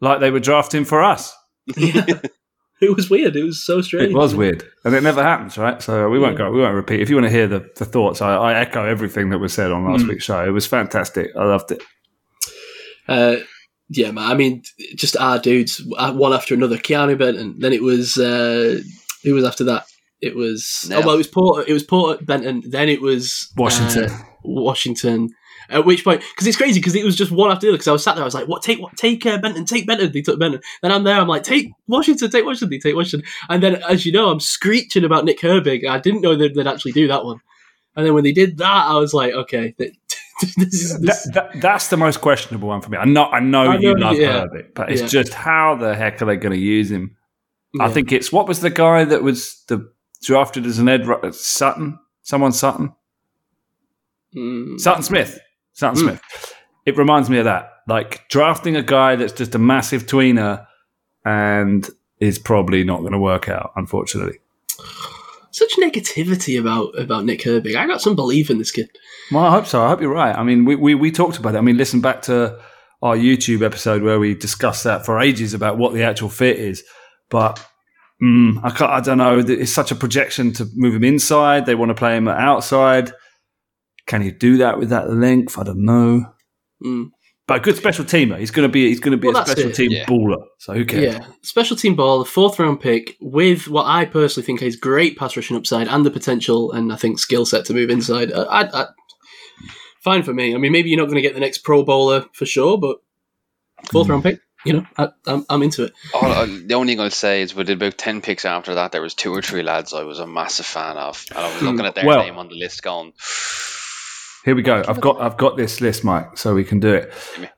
[0.00, 1.36] like they were drafting for us.
[1.76, 2.04] Yeah.
[2.80, 3.36] it was weird.
[3.36, 4.10] It was so strange.
[4.10, 5.80] It was weird, and it never happens, right?
[5.82, 6.50] So we won't go.
[6.50, 7.00] We won't repeat.
[7.00, 9.70] If you want to hear the, the thoughts, I, I echo everything that was said
[9.72, 10.08] on last Mm.
[10.08, 10.44] week's show.
[10.44, 11.30] It was fantastic.
[11.36, 11.82] I loved it.
[13.08, 13.36] Uh,
[13.88, 14.30] yeah, man.
[14.30, 14.62] I mean,
[14.94, 16.76] just our dudes, uh, one after another.
[16.78, 17.56] Keanu Benton.
[17.58, 18.80] Then it was uh,
[19.24, 19.84] who was after that?
[20.20, 20.98] It was No.
[20.98, 21.64] oh well, it was Porter.
[21.68, 22.62] It was Porter Benton.
[22.68, 24.04] Then it was Washington.
[24.10, 25.30] uh, Washington.
[25.72, 27.76] At which point, because it's crazy, because it was just one after the other.
[27.78, 28.62] Because I was sat there, I was like, "What?
[28.62, 28.96] Take what?
[28.96, 29.64] Take uh, Benton.
[29.64, 30.60] Take Benton." They took Benton.
[30.82, 32.30] Then I'm there, I'm like, "Take Washington.
[32.30, 32.70] Take Washington.
[32.70, 35.86] They take Washington." And then, as you know, I'm screeching about Nick Herbig.
[35.88, 37.40] I didn't know they'd, they'd actually do that one.
[37.96, 39.94] And then when they did that, I was like, "Okay, th-
[40.56, 42.98] this is this, That, that, that's the most questionable one for me.
[42.98, 44.40] I know, I know, I you love yeah.
[44.40, 45.08] Herbert, but it's Yeah.
[45.08, 47.16] just how the heck are they going to use him?
[47.80, 49.90] I think it's what was the guy that was the
[50.22, 52.92] drafted as an Ed Sutton, someone Sutton,
[54.34, 54.80] Mm.
[54.80, 55.38] Sutton Smith,
[55.72, 56.08] Sutton Mm.
[56.08, 56.54] Smith.
[56.86, 60.66] It reminds me of that, like drafting a guy that's just a massive tweener
[61.24, 61.88] and
[62.20, 64.38] is probably not going to work out, unfortunately.
[65.50, 67.76] such negativity about about Nick Herbig.
[67.76, 68.88] I got some belief in this kid.
[69.30, 69.82] Well, I hope so.
[69.84, 70.34] I hope you're right.
[70.36, 71.58] I mean, we, we, we talked about it.
[71.58, 72.58] I mean, listen back to
[73.02, 76.82] our YouTube episode where we discussed that for ages about what the actual fit is.
[77.28, 77.64] But
[78.22, 79.38] mm, I, can't, I don't know.
[79.40, 81.66] It's such a projection to move him inside.
[81.66, 83.12] They want to play him outside.
[84.12, 85.58] Can you do that with that length?
[85.58, 86.34] I don't know.
[86.84, 87.12] Mm.
[87.46, 88.38] But a good special teamer.
[88.38, 88.88] He's going to be.
[88.88, 90.04] He's going to be Well, a special it, team yeah.
[90.04, 90.44] baller.
[90.58, 91.14] So who cares?
[91.14, 95.34] Yeah, special team baller, fourth round pick with what I personally think is great pass
[95.34, 98.30] rushing upside and the potential and I think skill set to move inside.
[98.32, 98.86] Uh, I, I,
[100.04, 100.54] fine for me.
[100.54, 102.98] I mean, maybe you're not going to get the next Pro Bowler for sure, but
[103.90, 105.94] fourth round pick, you know, I, I'm, I'm into it.
[106.12, 108.92] All, uh, the only thing I'll say is we did about 10 picks after that.
[108.92, 111.24] There was two or three lads I was a massive fan of.
[111.30, 113.14] And I was looking at their Well- name on the list going,
[114.44, 114.82] Here we go.
[114.86, 117.12] I've got I've got this list, Mike, so we can do it.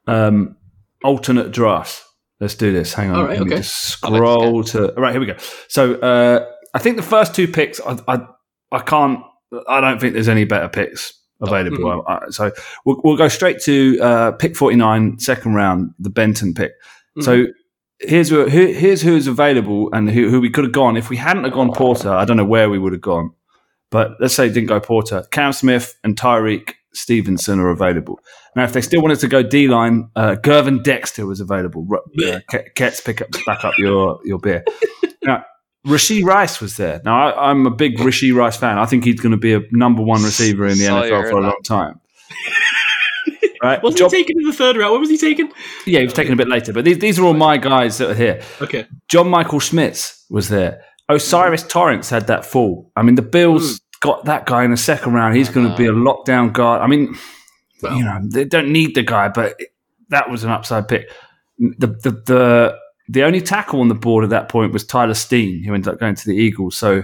[0.07, 0.57] Um,
[1.03, 2.03] alternate drafts.
[2.41, 2.93] Let's do this.
[2.93, 3.17] Hang on.
[3.17, 3.63] All right, Let me okay.
[3.63, 4.95] just I like this scroll to.
[4.97, 5.37] All right, here we go.
[5.69, 8.27] So uh, I think the first two picks, I, I
[8.73, 9.21] I can't.
[9.69, 11.79] I don't think there's any better picks available.
[11.79, 12.05] Mhm.
[12.07, 12.51] Uh, so
[12.85, 16.73] we'll, we'll go straight to uh, pick 49, second round, the Benton pick.
[17.21, 17.47] So
[18.01, 21.17] here's who, who here's who's available and who, who we could have gone if we
[21.17, 22.11] hadn't have gone Porter.
[22.11, 23.31] I don't know where we would have gone,
[23.95, 25.25] but let's say didn't go Porter.
[25.31, 28.19] Cam Smith and Tyrique Stevenson are available.
[28.57, 31.87] Now, if they still wanted to go D line, uh, Gervon Dexter was available.
[32.27, 34.65] Uh, Ke- pick up back up your your beer.
[35.23, 35.45] now,
[35.87, 37.03] Rashee Rice was there.
[37.05, 38.79] Now, I, I'm a big Rashee Rice fan.
[38.79, 41.43] I think he's going to be a number one receiver in the NFL for a
[41.43, 42.01] long time.
[43.63, 43.83] Right?
[43.83, 44.93] Wasn't Job- he taken in the third round?
[44.93, 45.51] When was he taken?
[45.87, 48.11] yeah, he was taken a bit later, but these, these are all my guys that
[48.11, 48.43] are here.
[48.61, 48.87] Okay.
[49.09, 50.83] John Michael Schmitz was there.
[51.09, 52.91] O'Cyrus Torrence had that fall.
[52.97, 55.35] I mean, the Bills got that guy in the second round.
[55.35, 56.01] He's going to be a uh-huh.
[56.01, 56.83] lockdown guard.
[56.83, 57.17] I mean,
[57.83, 57.97] Well.
[57.97, 59.59] you know, they don't need the guy, but
[60.11, 61.11] that was an upside pick.
[61.59, 62.79] The the the
[63.09, 65.99] the only tackle on the board at that point was Tyler Steen, who ended up
[65.99, 66.77] going to the Eagles.
[66.77, 67.03] So,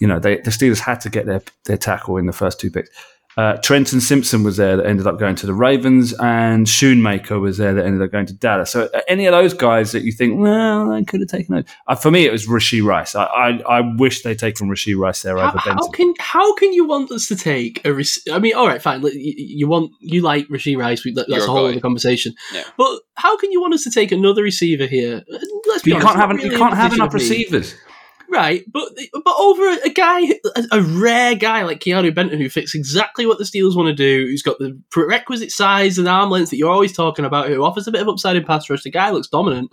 [0.00, 2.70] you know, they, the Steelers had to get their their tackle in the first two
[2.70, 2.90] picks.
[3.38, 7.56] Uh, Trenton Simpson was there that ended up going to the Ravens, and Schoonmaker was
[7.56, 8.72] there that ended up going to Dallas.
[8.72, 11.64] So, uh, any of those guys that you think, well, I could have taken those.
[11.86, 13.14] Uh, for me, it was Rashee Rice.
[13.14, 16.72] I, I, I wish they'd taken Rashee Rice there How, over how can how can
[16.72, 17.90] you want us to take a?
[18.32, 19.02] I mean, all right, fine.
[19.02, 21.04] You, you want you like Rashee Rice?
[21.04, 21.72] we- that- That's You're a a whole guy.
[21.74, 22.34] other conversation.
[22.52, 22.64] Yeah.
[22.76, 25.22] But how can you want us to take another receiver here?
[25.68, 27.28] Let's be you honest, can't have not an, you can't have enough of need.
[27.30, 27.76] receivers.
[28.30, 28.64] Right?
[28.70, 33.24] But but over a guy, a, a rare guy like Keanu Benton, who fits exactly
[33.26, 36.56] what the Steelers want to do, who's got the prerequisite size and arm length that
[36.58, 38.82] you're always talking about, who offers a bit of upside in pass rush.
[38.82, 39.70] The guy looks dominant,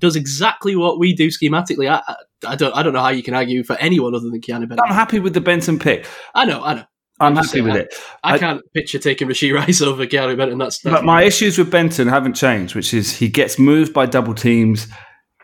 [0.00, 1.90] does exactly what we do schematically.
[1.90, 2.16] I, I,
[2.52, 4.80] I don't I don't know how you can argue for anyone other than Keanu Benton.
[4.86, 6.06] I'm happy with the Benton pick.
[6.34, 6.84] I know, I know.
[7.20, 7.94] I'm just happy with it.
[8.22, 10.58] I, I- can't picture taking Rashee Rice over Keanu Benton.
[10.58, 14.06] That's, that's But my issues with Benton haven't changed, which is he gets moved by
[14.06, 14.86] double teams.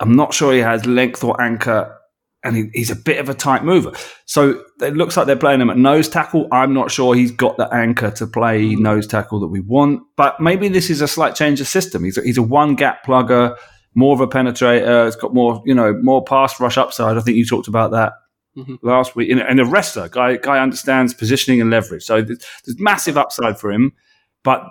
[0.01, 1.97] I'm not sure he has length or anchor,
[2.45, 3.93] and he, he's a bit of a tight mover.
[4.27, 6.47] So it looks like they're playing him at nose tackle.
[6.53, 10.03] I'm not sure he's got the anchor to play nose tackle that we want.
[10.17, 12.05] But maybe this is a slight change of system.
[12.05, 13.57] He's a, he's a one gap plugger,
[13.95, 15.07] more of a penetrator.
[15.07, 17.17] It's got more, you know, more pass rush upside.
[17.17, 18.13] I think you talked about that
[18.57, 18.79] Mhm.
[18.83, 19.31] last week.
[19.31, 22.05] And, and a wrestler guy, guy understands positioning and leverage.
[22.05, 23.93] So there's, there's massive upside for him.
[24.45, 24.63] But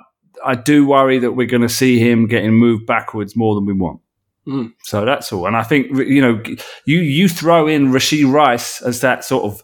[0.45, 3.73] I do worry that we're going to see him getting moved backwards more than we
[3.73, 3.99] want.
[4.47, 4.73] Mm.
[4.83, 5.47] So that's all.
[5.47, 6.41] And I think you know
[6.85, 9.61] you you throw in Rashee Rice as that sort of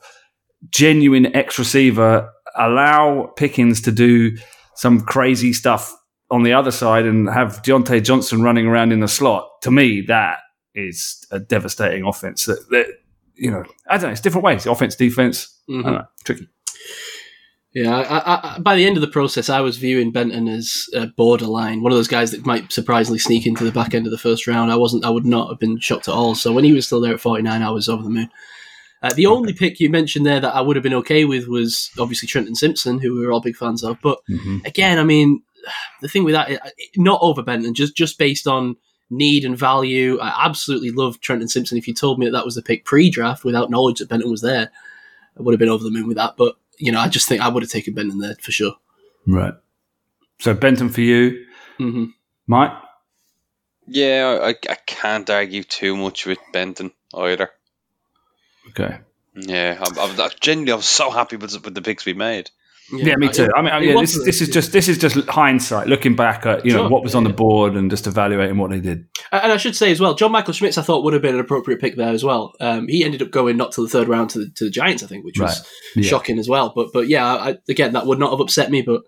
[0.70, 4.38] genuine X receiver, allow Pickens to do
[4.76, 5.94] some crazy stuff
[6.32, 9.50] on the other side, and have Diontae Johnson running around in the slot.
[9.64, 10.40] To me, that
[10.76, 12.46] is a devastating offense.
[12.46, 12.88] That, that
[13.36, 14.12] you know, I don't know.
[14.12, 14.66] It's different ways.
[14.66, 15.54] Offense, defense.
[15.70, 15.80] Mhm.
[15.80, 16.06] I don't know.
[16.24, 16.48] Tricky.
[17.74, 21.06] Yeah, I, I, by the end of the process, I was viewing Benton as uh,
[21.16, 24.18] borderline, one of those guys that might surprisingly sneak into the back end of the
[24.18, 24.72] first round.
[24.72, 26.34] I wasn't, I would not have been shocked at all.
[26.34, 28.30] So when he was still there at forty nine, I was over the moon.
[29.04, 31.92] Uh, the only pick you mentioned there that I would have been okay with was
[32.00, 33.98] obviously Trenton Simpson, who we were all big fans of.
[34.02, 34.66] But Mhm.
[34.66, 35.42] again, I mean,
[36.02, 38.78] the thing with that, uh, not over Benton, just just based on
[39.12, 40.18] need and value.
[40.20, 41.78] I absolutely love Trenton Simpson.
[41.78, 44.42] If you told me that that was the pick pre-draft without knowledge that Benton was
[44.42, 44.70] there,
[45.38, 46.34] I would have been over the moon with that.
[46.36, 48.74] But you know, I just think I would have taken Benton there for sure.
[49.28, 49.54] Right.
[50.40, 51.46] So Benton for you,
[51.78, 52.06] hmm
[52.48, 52.72] Mike.
[53.86, 57.50] Yeah, I, I can't argue too much with Benton either.
[58.70, 59.00] Okay.
[59.36, 62.52] Yeah, I'm, I'm, I'm genuinely, I'm so happy with, with the picks we made.
[62.92, 63.50] Yeah, me too.
[63.56, 66.46] I mean, I mean yeah, this, this is just this is just hindsight, looking back
[66.46, 69.06] at you know Sure, what was on the board and just evaluating what they did.
[69.32, 71.40] And I should say as well, John Michael Schmitz, I thought would have been an
[71.42, 72.54] appropriate pick there as well.
[72.60, 75.04] Um, he ended up going not to the third round to the, to the Giants,
[75.04, 76.04] I think, which was Right.
[76.04, 76.10] Yeah.
[76.10, 76.74] shocking as well.
[76.76, 78.82] But but yeah, I, again, that would not have upset me.
[78.82, 79.02] But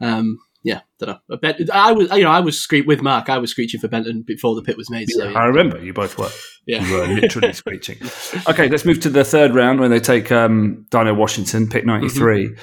[0.00, 1.18] um, yeah, don't know.
[1.30, 3.28] I, bet, I was you know I was scree- with Mark.
[3.28, 5.08] I was screeching for Benton before the pit was made.
[5.10, 6.30] So I remember you both were.
[6.66, 6.84] yeah.
[6.84, 7.98] You were literally screeching.
[8.48, 12.06] Okay, let's move to the third round where they take um, Dino Washington, pick ninety
[12.08, 12.54] Mm-hmm.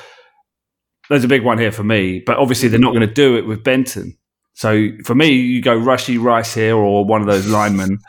[1.09, 3.45] There's a big one here for me, but obviously they're not going to do it
[3.45, 4.17] with Benton.
[4.53, 7.99] So for me, you go Rashee Rice here or one of those linemen.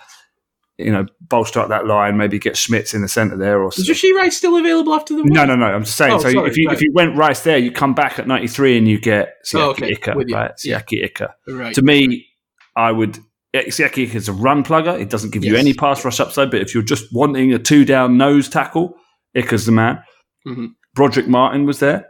[0.78, 3.88] You know, bolster up that line, maybe get Schmitz in the centre there, or Is
[3.88, 5.22] Rashee Rice still available after the?
[5.24, 5.66] No, no, no.
[5.66, 6.14] I'm just saying.
[6.14, 6.76] Oh, so sorry, if you right.
[6.76, 9.70] if you went Rice there, you come back at 93 and you get Siaki Oh,
[9.70, 9.90] okay.
[9.90, 10.52] Ika, right?
[10.64, 10.82] Yeah.
[10.90, 11.34] Ika.
[11.46, 11.74] Right.
[11.74, 12.26] To me,
[12.74, 13.18] I would.
[13.54, 14.98] Siaki Ika is a run plugger.
[15.00, 16.50] It doesn't give you any pass rush upside.
[16.50, 18.96] But if you're just wanting a two down nose tackle,
[19.36, 20.02] Ika's the man.
[20.48, 20.70] Mhm.
[20.96, 22.06] Brodric Martin was there,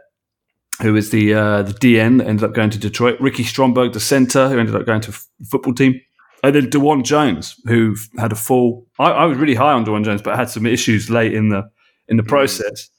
[0.81, 3.19] who is the uh, the DN that ended up going to Detroit.
[3.19, 5.99] Ricky Stromberg, the center, who ended up going to f- football team.
[6.43, 8.85] And then Dawand Jones, who had a full.
[8.99, 11.69] I, I was really high on Dawand Jones, but had some issues late in the
[12.09, 12.89] in the process.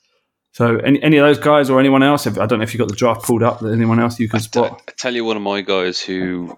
[0.52, 2.26] So, any, any of those guys or anyone else?
[2.26, 3.60] If, I don't know if you got the draft pulled up.
[3.62, 4.82] Anyone else you can I, spot?
[4.88, 6.56] I tell you, one of my guys who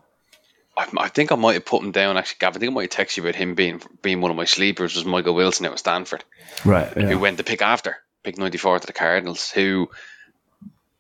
[0.77, 2.17] I, I think I might have put him down.
[2.17, 4.37] Actually, Gav, I think I might have texted you about him being being one of
[4.37, 4.95] my sleepers.
[4.95, 6.23] Was Michael Wilson out of Stanford,
[6.65, 6.89] Right.
[6.93, 9.89] who went to pick after pick ninety four to the Cardinals, who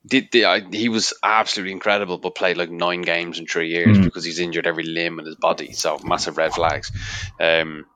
[0.06, 3.98] did the, I, he was absolutely incredible, but played like nine games in three years
[3.98, 4.04] Mm.
[4.04, 5.72] because he's injured every limb in his body.
[5.72, 6.92] So massive red flags.
[7.40, 7.86] Um,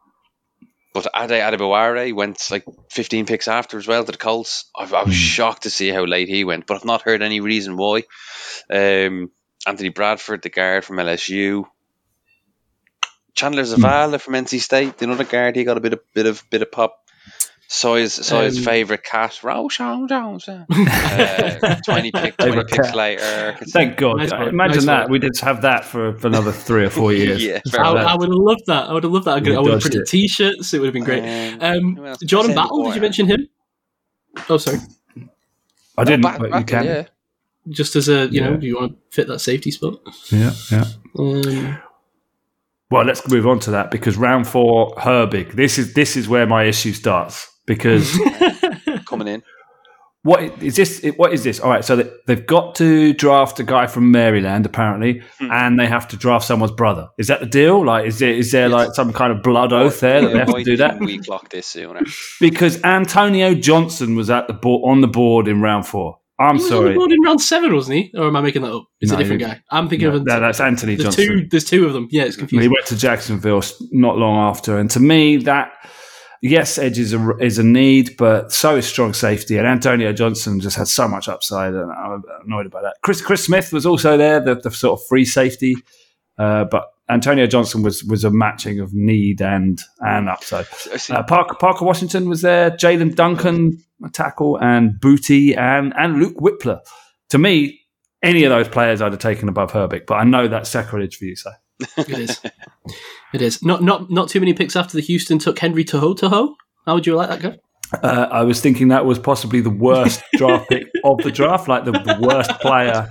[0.92, 4.68] but Ade Adebawore went like 15 picks after as well to the Colts.
[4.76, 7.40] I, I was shocked to see how late he went, but I've not heard any
[7.40, 8.02] reason why.
[8.68, 9.30] Um,
[9.66, 11.64] Anthony Bradford, the guard from LSU.
[13.34, 15.54] Chandler Zavala from NC State, another guard.
[15.54, 16.98] He got a bit of bit of bit of pop.
[17.72, 20.48] Soy's Soy's Um, favorite cat, Roshan Jones.
[20.70, 22.96] Uh, Twenty pick, twenty Favourite picks cat.
[22.96, 23.56] later.
[23.68, 24.16] Thank God.
[24.18, 25.02] Nice one, Imagine nice that.
[25.04, 25.12] one.
[25.12, 27.44] We just have that for, for another three or four years.
[27.44, 28.02] Yeah, Just fair have I.
[28.02, 28.88] I would have loved that.
[28.90, 29.36] I would have loved that.
[29.36, 30.06] I, could, We I would have printed.
[30.06, 30.74] T-shirts.
[30.74, 31.22] It would have been great.
[31.62, 32.18] Um, who else?
[32.24, 32.84] Jordan Usain Battle.
[32.86, 33.48] Did you mention him?
[34.48, 34.78] Oh, sorry.
[35.96, 36.84] I didn't, Bat- but you Battle, can.
[36.86, 37.04] yeah.
[37.68, 40.00] Just as a you know, do you want to fit that safety spot?
[40.32, 40.84] yeah, yeah.
[41.18, 41.78] Um,
[42.90, 45.52] Well, let's move on to that because round four, Herbig.
[45.52, 48.18] This is this is where my issue starts because
[49.06, 49.42] coming in.
[50.22, 51.02] what is this?
[51.16, 51.60] What is this?
[51.60, 55.50] All right, so they- they've got to draft a guy from Maryland apparently, Hmm.
[55.50, 57.08] and they have to draft someone's brother.
[57.18, 57.84] Is that the deal?
[57.84, 58.72] Like, is there is there Yes.
[58.72, 61.00] like some kind of blood oath there that they have to do that?
[61.00, 62.00] We clock this sooner.
[62.40, 66.18] Because Antonio Johnson was at the board on the board in round four.
[66.38, 68.10] I'm he was on sorry, the board in round seven, wasn't he?
[68.16, 68.84] Or am I making that up?
[69.00, 69.60] It's No, a different guy.
[69.70, 71.26] I'm thinking no, of a, no, that's Anthony there's Johnson.
[71.42, 71.46] two.
[71.50, 72.08] There's two of them.
[72.10, 72.62] Yeah, it's confusing.
[72.62, 75.72] He went to Jacksonville not long after, and to me, that
[76.40, 79.58] yes, edge is a is a need, but so is strong safety.
[79.58, 82.96] And Antonio Johnson just had so much upside, and I'm annoyed about that.
[83.02, 85.76] Chris Chris Smith was also there, the, the sort of free safety,
[86.38, 90.66] uh, but Antonio Johnson was was a matching of need and and upside.
[91.10, 96.36] Uh, Parker Parker Washington was there, Jalen Duncan a tackle, and Booty and and Luke
[96.36, 96.80] Wypler.
[97.30, 97.80] To me,
[98.22, 101.26] any of those players I'd have taken above Herbig, but I know that's sacrilege for
[101.26, 101.50] you, so.
[101.96, 102.40] It is.
[103.32, 103.62] It is.
[103.62, 106.54] Not not not too many picks after the Houston took Henry To'oTo'o.
[106.86, 107.58] How would you like that guy?
[108.02, 111.84] Uh, I was thinking that was possibly the worst draft pick of the draft, like
[111.84, 113.08] the, the worst player.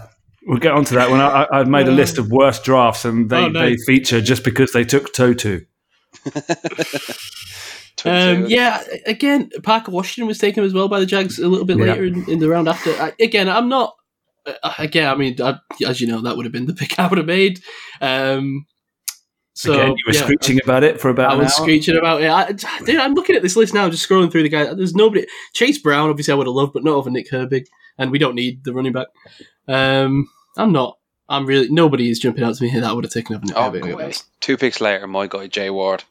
[0.48, 3.30] We'll get onto that when I, I, I've made a list of worst drafts, and
[3.30, 3.60] they, Oh, no.
[3.60, 5.66] they feature just because they took To'oTo'o.
[8.06, 11.78] Um, yeah, again, Parker Washington was taken as well by the Jags a little bit
[11.78, 11.84] Yeah.
[11.86, 12.92] later in, in the round after.
[12.92, 13.94] I, again, I'm not.
[14.64, 17.08] Uh, again, I mean, I, as you know, that would have been the pick I
[17.08, 17.60] would have made.
[18.02, 18.66] Um,
[19.54, 21.66] so Again, you were yeah, screeching about it for about I an was hour.
[21.66, 22.30] screeching about it.
[22.30, 22.52] I,
[22.86, 24.74] dude, I'm looking at this list now, just scrolling through the guys.
[24.76, 25.26] There's nobody.
[25.54, 27.66] Chase Brown, obviously, I would have loved, but not over Nick Herbig,
[27.98, 29.08] and we don't need the running back.
[29.68, 30.98] Um, I'm not.
[31.28, 31.70] I'm really.
[31.70, 33.64] Nobody is jumping out to me here that I would have taken over Nick Oh,
[33.64, 33.74] Herbig.
[33.74, 34.04] go to be away.
[34.06, 34.26] honest.
[34.40, 36.04] Two picks later, my guy Jay Ward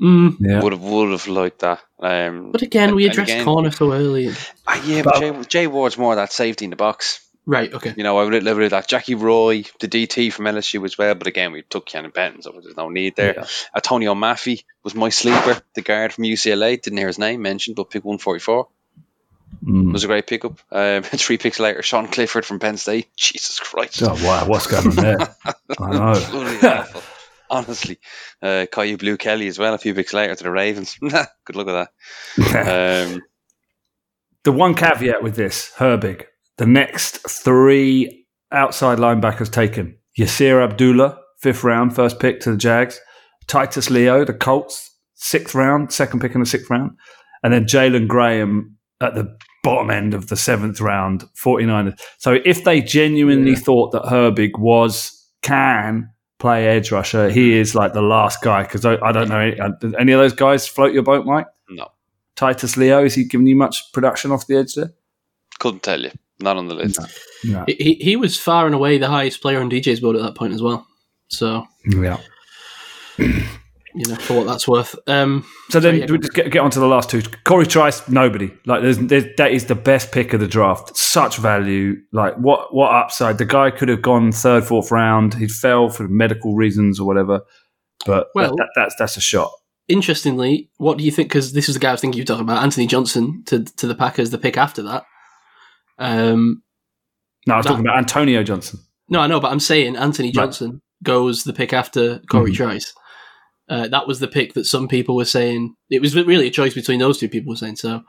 [0.00, 0.60] Mm, Yeah.
[0.60, 1.80] would have would have liked that.
[2.00, 4.28] Um, but again, we addressed again- corner so early.
[4.66, 7.23] ah, yeah, but Jay, Jay Ward's more that safety in the box.
[7.46, 7.72] Right.
[7.74, 7.92] Okay.
[7.96, 8.88] You know, I would live with that.
[8.88, 12.52] Jackie Roy, the DT from LSU as well, but again, we took Keanu Benton, so
[12.62, 13.34] there's no need there.
[13.36, 13.44] Yeah.
[13.76, 16.80] Atonio Mafi was my sleeper, the guard from UCLA.
[16.80, 18.68] Didn't hear his name mentioned, but pick 144
[19.64, 19.92] Mm.
[19.92, 20.58] was a great pickup.
[20.72, 23.08] Um, three picks later, Sean Clifford from Penn State.
[23.16, 24.02] Jesus Christ.
[24.02, 25.16] Oh wow, what's going on there?
[25.78, 26.26] I know.
[26.30, 26.88] Bloody.
[27.48, 27.98] Honestly,
[28.42, 29.72] uh, Kyu Blu Kelly as well.
[29.72, 30.98] A few picks later to the Ravens.
[31.00, 31.88] Good luck with
[32.36, 33.08] that.
[33.12, 33.22] Um,
[34.42, 36.26] the one caveat with this, Herbig,
[36.58, 43.00] the next three outside linebackers taken: Yasir Abdullah, fifth round, first pick to the Jags;
[43.46, 46.92] Titus Leo, the Colts, sixth round, second pick in the sixth round,
[47.42, 51.98] and then Jalen Graham at the bottom end of the seventh round, 49ers.
[52.18, 55.10] So if they genuinely thought that Herbig was
[55.42, 59.40] can play edge rusher, he is like the last guy because I, I don't know
[59.40, 61.46] any, uh, any of those guys float your boat, Mike.
[61.70, 61.88] no,
[62.36, 64.92] Titus Leo, is he giving you much production off the edge there?
[65.58, 66.10] couldn't tell you.
[66.40, 66.98] Not on the list.
[67.44, 67.64] No.
[67.66, 70.34] He- He he was far and away the highest player on DJ's board at that
[70.34, 70.86] point as well.
[71.28, 72.18] So Yeah.
[73.18, 74.96] you know, for what that's worth.
[75.06, 77.22] Um, So then yeah, we just get, get on to the last two.
[77.44, 78.50] Cory Trice, nobody.
[78.66, 80.96] Like there's, there's that is the best pick of the draft.
[80.96, 81.96] Such value.
[82.12, 83.38] Like what what upside?
[83.38, 85.34] The guy could have gone third, fourth round.
[85.34, 87.40] He fell for medical reasons or whatever.
[88.06, 89.50] But Well- that, that, that's that's a shot.
[89.88, 91.28] interestingly, what do you think?
[91.28, 93.62] Because this is the guy I was thinking you were talking about, Anthony Johnson to
[93.64, 95.04] to the Packers, the pick after that.
[95.98, 96.62] Um,
[97.46, 98.80] No, I was That- talking about Antonio Johnson.
[99.10, 100.34] no, I know, but I'm saying Anthony Right.
[100.34, 102.56] Johnson goes the pick after Cory Mhm.
[102.56, 102.94] Trice.
[103.68, 105.74] Uh, that was the pick that some people were saying.
[105.90, 107.76] It was really a choice between those two people were saying.
[107.76, 108.00] So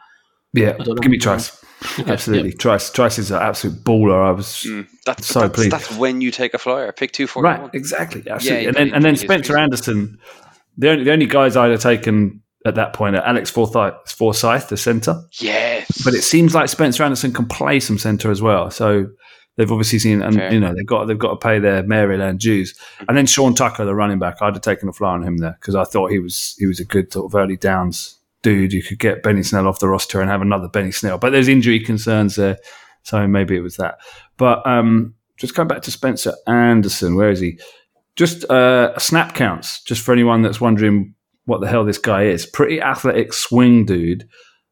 [0.53, 1.51] Yeah, I don't give me Trice.
[1.99, 2.59] okay, Absolutely, yep.
[2.59, 2.89] Trice.
[2.91, 4.25] Trice is an absolute baller.
[4.25, 5.71] I was Mm, that's, So that's, pleased.
[5.71, 6.93] that's when you take a flyer.
[6.93, 7.71] Pick two forty right, one.
[7.73, 8.63] exactly, absolutely.
[8.63, 9.57] Yeah, and then and then Spencer.
[9.57, 10.17] Anderson.
[10.77, 14.69] The only the only guys I'd have taken at that point are Alex Forsyth, Forsyth
[14.69, 15.21] the centre.
[15.41, 15.64] Yes,
[16.03, 18.69] But it seems like Spencer Anderson can play some centre as well.
[18.69, 19.07] So
[19.55, 20.53] they've obviously seen, and Fair.
[20.53, 22.77] you know, they've got they've got to pay their Maryland dues.
[23.07, 25.57] And then Sean Tucker, the running back, I'd have taken a fly on him there
[25.59, 28.73] because I thought he was he was a good sort of early downs dude.
[28.73, 31.47] You could get Benny Snell off the roster and have another Benny Snell, but there's
[31.47, 32.57] injury concerns there,
[33.03, 33.97] so maybe it was that.
[34.37, 37.59] But um, just going back to Spencer Anderson, where is he?
[38.15, 41.15] Just uh, snap counts, just for anyone that's wondering
[41.45, 42.45] what the hell this guy is.
[42.45, 44.27] Pretty athletic swing dude.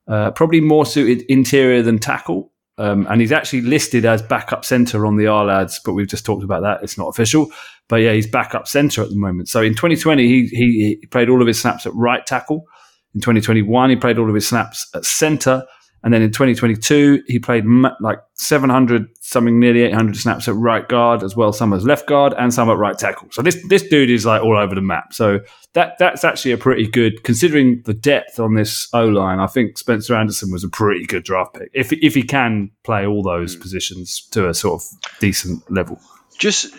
[0.08, 2.52] Uh, probably more suited interior than tackle.
[2.78, 6.44] Um, and he's actually listed as backup centre on the Ourlads, but we've just talked
[6.44, 6.82] about that.
[6.82, 7.52] It's not official.
[7.88, 9.48] But yeah, he's backup centre at the moment.
[9.50, 12.66] So in 2020, he, he, he played all of his snaps at right tackle.
[13.14, 15.64] In 2021, he played all of his snaps at center.
[16.04, 17.64] And then in 2022, he played
[18.02, 22.34] like 700, something nearly 800 snaps at right guard as well, some as left guard
[22.38, 23.30] and some at right tackle.
[23.32, 25.14] So this this dude is like all over the map.
[25.14, 25.40] So
[25.74, 29.40] that that's actually a pretty good, considering the depth on this O line.
[29.40, 33.06] I think Spencer Anderson was a pretty good draft pick if if he can play
[33.06, 33.62] all those mm.
[33.62, 36.02] positions to a sort of decent level.
[36.38, 36.74] Just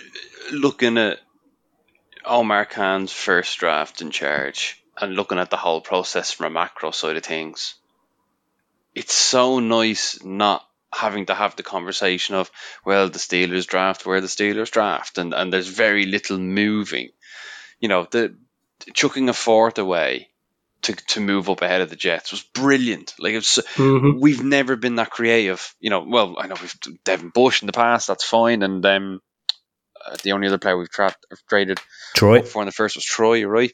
[0.52, 1.18] looking at
[2.26, 6.90] Omar Khan's first draft in charge and looking at the whole process from a macro
[6.90, 7.74] side of things,
[8.94, 12.50] it's so nice not having to have the conversation of,
[12.86, 17.08] well, the Steelers draft where the Steelers draft, and, and there's very little moving.
[17.80, 18.36] You know, the
[18.92, 20.28] chucking a fourth away
[20.82, 23.14] to, to move up ahead of the Jets was brilliant.
[23.18, 24.20] Like it's, Mhm.
[24.20, 25.74] we've never been that creative.
[25.80, 26.74] You know, well, I know we've
[27.04, 29.20] Devin Bush in the past, that's fine, and um,
[30.04, 31.16] uh, the only other player we've tra-
[31.48, 31.80] traded
[32.14, 32.42] Troy.
[32.42, 33.72] for in the first was Troy, you're right?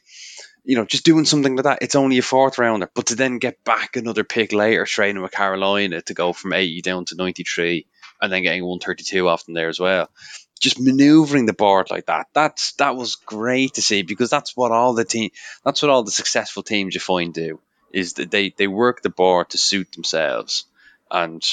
[0.63, 1.79] You know, just doing something like that.
[1.81, 5.31] It's only a fourth rounder, but to then get back another pick later, trading with
[5.31, 7.87] Carolina to go from 80 down to 93,
[8.21, 10.09] and then getting 132 off them there as well.
[10.59, 12.27] Just maneuvering the board like that.
[12.33, 15.31] That's that was great to see because that's what all the team,
[15.65, 17.59] that's what all the successful teams you find do
[17.91, 20.65] is that they they work the board to suit themselves,
[21.09, 21.43] and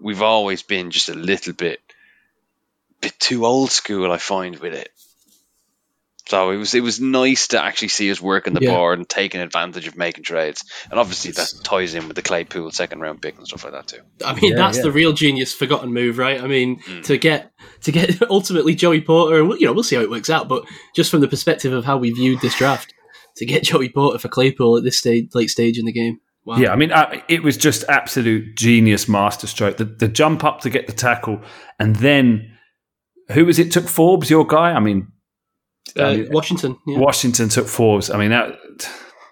[0.00, 1.80] we've always been just a little bit
[3.00, 4.10] bit too old school.
[4.10, 4.90] I find with it.
[6.28, 8.74] So it was it was nice to actually see us working the Yeah.
[8.74, 12.70] board and taking advantage of making trades, and obviously that ties in with the Claypool
[12.72, 14.02] second round pick and stuff like that too.
[14.22, 14.82] I mean, Yeah, that's yeah.
[14.84, 16.38] the real genius forgotten move, right?
[16.42, 17.02] I mean, Mm.
[17.04, 17.50] to get
[17.84, 20.48] to get ultimately Joey Porter, and you know, we'll see how it works out.
[20.48, 20.64] But
[20.94, 22.92] just from the perspective of how we viewed this draft,
[23.36, 26.58] to get Joey Porter for Claypool at this stage, late stage in the game, wow.
[26.58, 29.78] Yeah, I mean, uh, it was just absolute genius masterstroke.
[29.78, 31.40] The, the jump up to get the tackle,
[31.78, 32.52] and then
[33.30, 33.72] who was it?
[33.72, 34.72] Took Forbes, your guy.
[34.72, 35.08] I mean,
[35.98, 36.76] I mean, Washington.
[36.86, 36.98] Yeah.
[36.98, 38.10] Washington took Forbes.
[38.10, 38.56] I mean, that,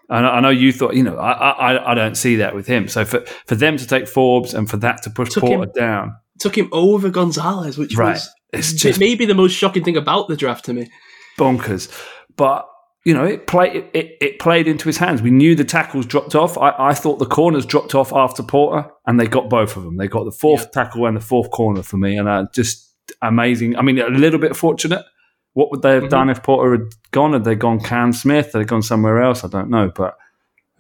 [0.09, 2.89] I, know, you thought, you know, I, I I don't see that with him.
[2.89, 5.73] So for for them to take Forbes and for that to push Took Porter him-
[5.75, 8.13] down, Took him over Gonzalez, which right?
[8.13, 10.91] was It's it just may be the most shocking thing about the draft to me.
[11.39, 11.89] bonkers.
[12.37, 12.69] But
[13.05, 15.23] you know, it played it, it, it played into his hands.
[15.23, 16.59] We knew the tackles dropped off.
[16.59, 19.97] I, I thought the corners dropped off after Porter, and they got both of them.
[19.97, 22.93] They got the fourth tackle and the fourth corner for me, and uh, just
[23.23, 23.77] amazing.
[23.77, 25.05] I mean, a little bit fortunate.
[25.57, 26.11] What would they have Mhm.
[26.11, 26.83] done if Porter had
[27.13, 27.33] gone?
[27.33, 28.53] Had they gone Cam Smith?
[28.53, 29.43] Had they gone somewhere else?
[29.43, 30.15] I don't know, but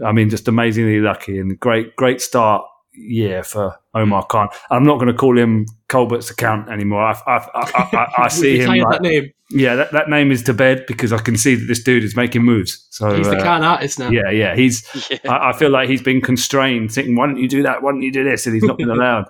[0.05, 2.63] I mean, just amazingly lucky and great, great start.
[2.99, 4.49] year for Omar Khan.
[4.71, 7.03] I'm not going to call him Colbert's account anymore.
[7.03, 8.71] I, I, I, I, I see him.
[8.71, 9.31] like- that name.
[9.51, 12.17] yeah, that, that name is to bed because I can see that this dude is
[12.17, 12.87] making moves.
[12.91, 14.09] So He's the uh, Khan artist now.
[14.09, 14.83] yeah, yeah, he's.
[15.29, 17.83] I, I feel like he's been constrained, thinking, "Why don't you do that?
[17.83, 19.27] Why don't you do this?" And he's not been allowed.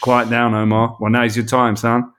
[0.00, 0.96] Quiet down, Omar.
[0.98, 2.10] Well, now's your time, son.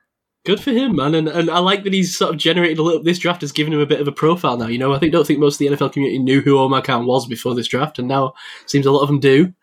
[0.47, 3.03] Good for him, man, and and I like that he's sort of generated a little.
[3.03, 4.67] This draft has given him a bit of a profile now.
[4.67, 7.05] You know, I think don't think most of the NFL community knew who Omar Khan
[7.05, 8.33] was before this draft, and now
[8.65, 9.53] seems a lot of them do.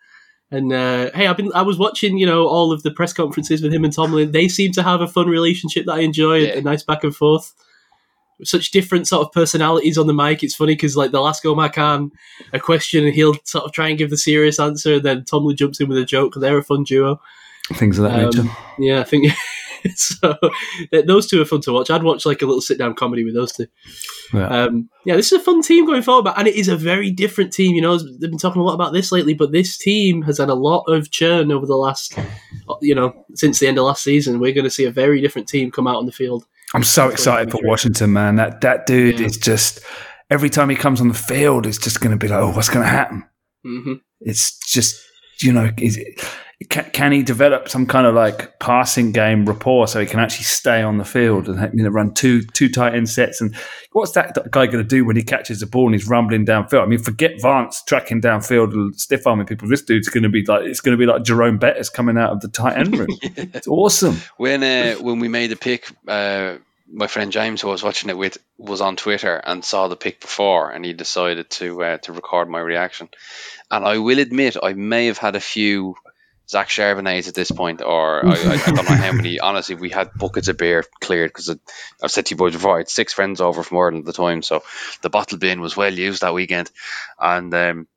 [0.51, 3.63] And uh, hey, I've been I was watching you know all of the press conferences
[3.63, 4.31] with him and Tomlin.
[4.31, 6.57] They seem to have a fun relationship that I enjoy, Yeah.
[6.57, 7.51] a nice back and forth.
[8.43, 10.43] Such different sort of personalities on the mic.
[10.43, 12.11] It's funny because like they'll ask Omar Khan
[12.53, 15.55] a question and he'll sort of try and give the serious answer, and then Tomlin
[15.57, 16.35] jumps in with a joke.
[16.35, 17.19] They're a fun duo.
[17.73, 18.55] Things of that Um, nature.
[18.77, 19.31] Yeah, I think
[19.95, 20.35] so.
[20.91, 21.89] th- Those two are fun to watch.
[21.89, 23.67] I'd watch like a little sit down comedy with those two.
[24.33, 24.47] Yeah.
[24.47, 27.11] Um, yeah, this is a fun team going forward, but- and it is a very
[27.11, 27.75] different team.
[27.75, 30.49] You know, they've been talking a lot about this lately, but this team has had
[30.49, 32.17] a lot of churn over the last,
[32.81, 34.39] you know, since the end of last season.
[34.39, 36.45] We're going to see a very different team come out on the field.
[36.73, 38.35] I'm so excited for Washington, man.
[38.37, 39.27] That that dude Yeah.
[39.27, 39.79] is just
[40.29, 42.67] every time he comes on the field, it's just going to be like, "Oh, what's
[42.69, 43.23] going to happen?"
[43.63, 45.01] hmm It's just
[45.41, 46.19] you know, is it,
[46.69, 50.45] can, can he develop some kind of like passing game rapport so he can actually
[50.45, 53.41] stay on the field and you know run two two tight end sets?
[53.41, 53.53] And
[53.91, 56.83] what's that guy going to do when he catches the ball and he's rumbling downfield?
[56.83, 59.67] I mean, forget Vance tracking downfield and stiff arming people.
[59.67, 62.31] This dude's going to be like it's going to be like Jerome Bettis coming out
[62.31, 63.09] of the tight end room.
[63.35, 64.17] It's awesome.
[64.37, 66.55] When uh, when we made the pick, uh,
[66.91, 69.95] my friend James, who I was watching it with, was on Twitter and saw the
[69.95, 73.09] pick before, and he decided to uh, to record my reaction.
[73.69, 75.95] And I will admit, I may have had a few
[76.47, 79.39] Zach Charbonnets at this point, or I, I, I don't know how many.
[79.45, 81.49] Honestly, we had buckets of beer cleared because
[82.01, 84.13] I've said to you boys before, I had six friends over from Ireland at the
[84.13, 84.63] time, so
[85.01, 86.71] the bottle bin was well used that weekend,
[87.19, 87.53] and.
[87.53, 87.87] Um,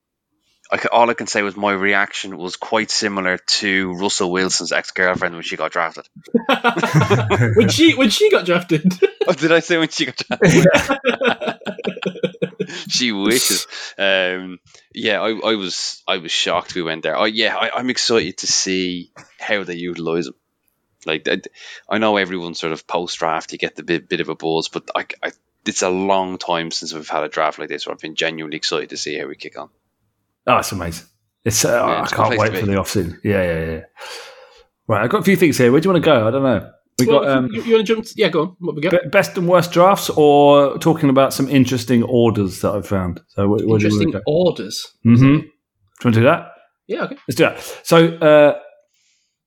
[0.70, 4.90] I, all I can say was my reaction was quite similar to Russell Wilson's ex
[4.90, 6.06] girlfriend when she got drafted.
[7.56, 8.92] when she when she got drafted,
[9.26, 10.66] Oh, did I say when she got drafted?
[12.88, 13.66] she wishes.
[13.96, 14.58] Um,
[14.94, 17.16] yeah, I, I was I was shocked we went there.
[17.16, 20.34] Oh yeah, I, I'm excited to see how they utilize him.
[21.06, 21.40] Like I,
[21.88, 24.68] I know everyone sort of post draft you get the bit bit of a buzz,
[24.68, 25.32] but I, I
[25.66, 28.56] it's a long time since we've had a draft like this So I've been genuinely
[28.56, 29.68] excited to see how we kick on.
[30.46, 31.06] Oh, it's amazing.
[31.44, 33.20] It's uh, Yeah, I it's good can't wait for the off season.
[33.22, 33.80] Yeah, yeah, yeah.
[34.86, 35.70] Right, I've got a few things here.
[35.70, 36.26] Where do you want to go?
[36.26, 36.72] I don't know.
[36.98, 38.06] We Well, got um, you, you want to jump?
[38.16, 38.56] Yeah, go on.
[38.58, 39.10] What we got?
[39.12, 43.20] best and worst drafts, or talking about some interesting orders that I've found.
[43.28, 44.22] So, where, where do you Interesting want to go?
[44.26, 44.86] orders.
[45.06, 45.24] Mm-hmm.
[45.24, 45.50] Do you
[46.04, 46.52] want to do that?
[46.88, 47.16] Yeah, okay.
[47.28, 47.80] Let's do that.
[47.84, 48.58] So uh,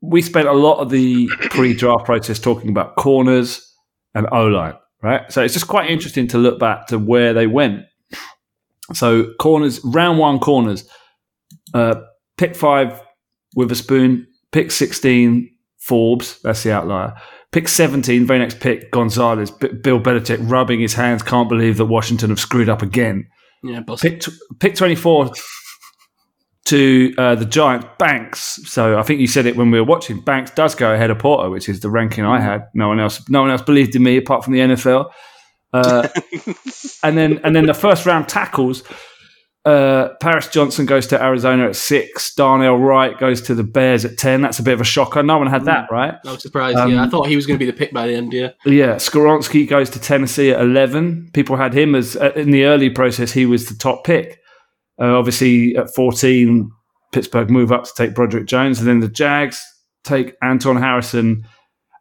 [0.02, 3.68] we spent a lot of the pre-draft process talking about corners
[4.14, 5.30] and O line, right?
[5.32, 7.82] So it's just quite interesting to look back to where they went.
[8.94, 10.88] So corners, round one corners,
[11.74, 11.96] uh,
[12.38, 13.02] pick five
[13.56, 15.50] Witherspoon, pick sixteen
[15.80, 17.16] Forbes, that's the outlier.
[17.52, 19.52] Pick 17, very next pick, Gonzalez.
[19.52, 23.28] B- Bill Belichick rubbing his hands, can't believe that Washington have screwed up again
[23.62, 24.02] Yeah, boss.
[24.02, 24.30] pick, tw-
[24.60, 25.32] pick 24
[26.66, 28.60] to uh, the Giants, Banks.
[28.66, 30.22] So I think you said it when we were watching.
[30.22, 32.68] Banks does go ahead of Porter, which is the ranking I had.
[32.74, 35.12] No one else, no one else believed in me apart from the NFL.
[35.74, 36.08] Uh,
[37.04, 38.84] and then, and then the first round tackles.
[39.64, 42.34] Uh, Paris Johnson goes to Arizona at six.
[42.34, 44.42] Darnell Wright goes to the Bears at ten.
[44.42, 45.22] That's a bit of a shocker.
[45.22, 46.16] No one had that, right?
[46.26, 46.78] I was surprised.
[46.78, 48.34] Um, yeah, I thought he was going to be the pick by the end.
[48.34, 51.30] Yeah, Yeah, Skoronski goes to Tennessee at 11.
[51.34, 54.40] People had him as, uh, in the early process, he was the top pick.
[55.00, 56.72] Uh, obviously, at 14,
[57.12, 59.64] Pittsburgh move up to take Broderick Jones, and then the Jags
[60.04, 61.46] take Anton Harrison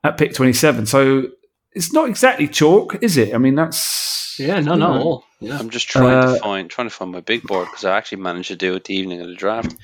[0.02, 0.86] at pick 27.
[0.86, 1.24] So
[1.72, 3.34] it's not exactly chalk, is it?
[3.34, 4.36] I mean, that's.
[4.38, 5.24] yeah, no, not at all.
[5.41, 7.97] Yeah, I'm just trying Uh, to find trying to find my big board because I
[7.97, 9.74] actually managed to do it the evening of the draft.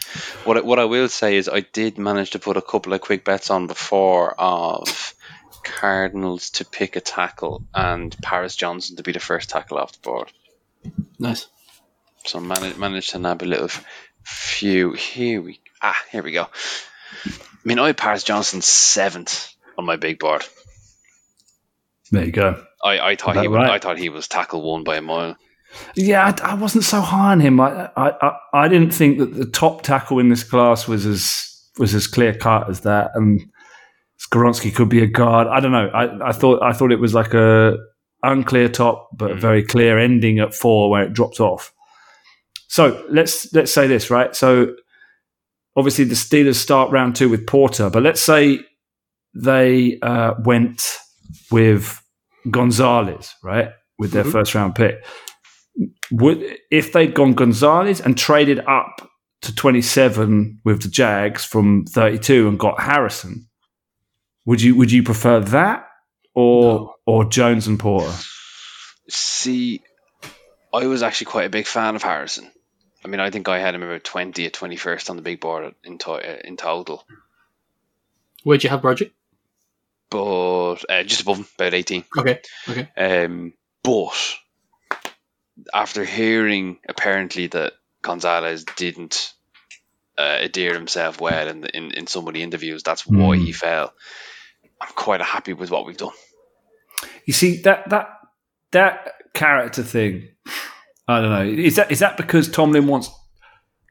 [0.44, 3.00] What I, what I will say is I did manage to put a couple of
[3.00, 5.14] quick bets on before of
[5.64, 9.98] Cardinals to pick a tackle and Paris Johnson to be the first tackle off the
[10.00, 10.30] board.
[11.18, 11.46] nice.
[12.26, 13.70] So managed managed to nab a little
[14.24, 14.92] few.
[14.92, 16.48] Here we ah here we go.
[17.24, 17.30] I
[17.64, 20.44] mean, I had Paris Johnson seventh on my big board.
[22.10, 22.62] There you go.
[22.84, 23.70] I, I thought he was, right?
[23.70, 25.36] I thought he was tackle one by a mile.
[25.94, 27.60] Yeah, I, I wasn't so high on him.
[27.60, 31.42] I, I, I, didn't think that the top tackle in this class was as
[31.78, 33.40] was as clear cut as that, and
[34.20, 35.46] Skoronski could be a guard.
[35.46, 35.88] I don't know.
[35.88, 37.76] I, I thought I thought it was like a
[38.22, 39.40] unclear top, but a Mm.
[39.40, 41.72] very clear ending at four where it dropped off.
[42.68, 44.34] So let's let's say this right.
[44.34, 44.74] So
[45.76, 48.60] obviously the Steelers start round two with Porter, but let's say
[49.34, 50.96] they uh, went
[51.50, 52.02] with
[52.50, 54.32] Gonzalez, right, with their Mhm.
[54.32, 55.04] first round pick
[56.10, 59.10] would if they'd gone Gonzalez and traded up
[59.42, 63.48] to 27 with the Jags from 32 and got Harrison,
[64.44, 65.86] would you would you prefer that
[66.34, 66.94] or No.
[67.06, 68.12] or Jones and Porter?
[69.08, 69.82] See,
[70.72, 72.50] I was actually quite a big fan of Harrison.
[73.04, 75.74] I mean, I think I had him about 20 or 21st on the big board
[75.84, 77.04] in, to- in total.
[78.42, 79.12] Where'd you have Broderick?
[80.10, 82.04] But uh, just above him, about 18.
[82.18, 82.88] Okay, okay.
[82.96, 83.52] Um,
[83.84, 84.12] but
[85.72, 89.32] after hearing apparently that Gonzalez didn't
[90.18, 93.42] uh, adhere himself well in, the, in in some of the interviews, that's why Hmm.
[93.44, 93.92] he fell.
[94.80, 96.12] I'm quite happy with what we've done.
[97.26, 98.08] You see that that
[98.72, 100.28] that character thing.
[101.08, 101.62] I don't know.
[101.62, 103.10] Is that is that because Tomlin wants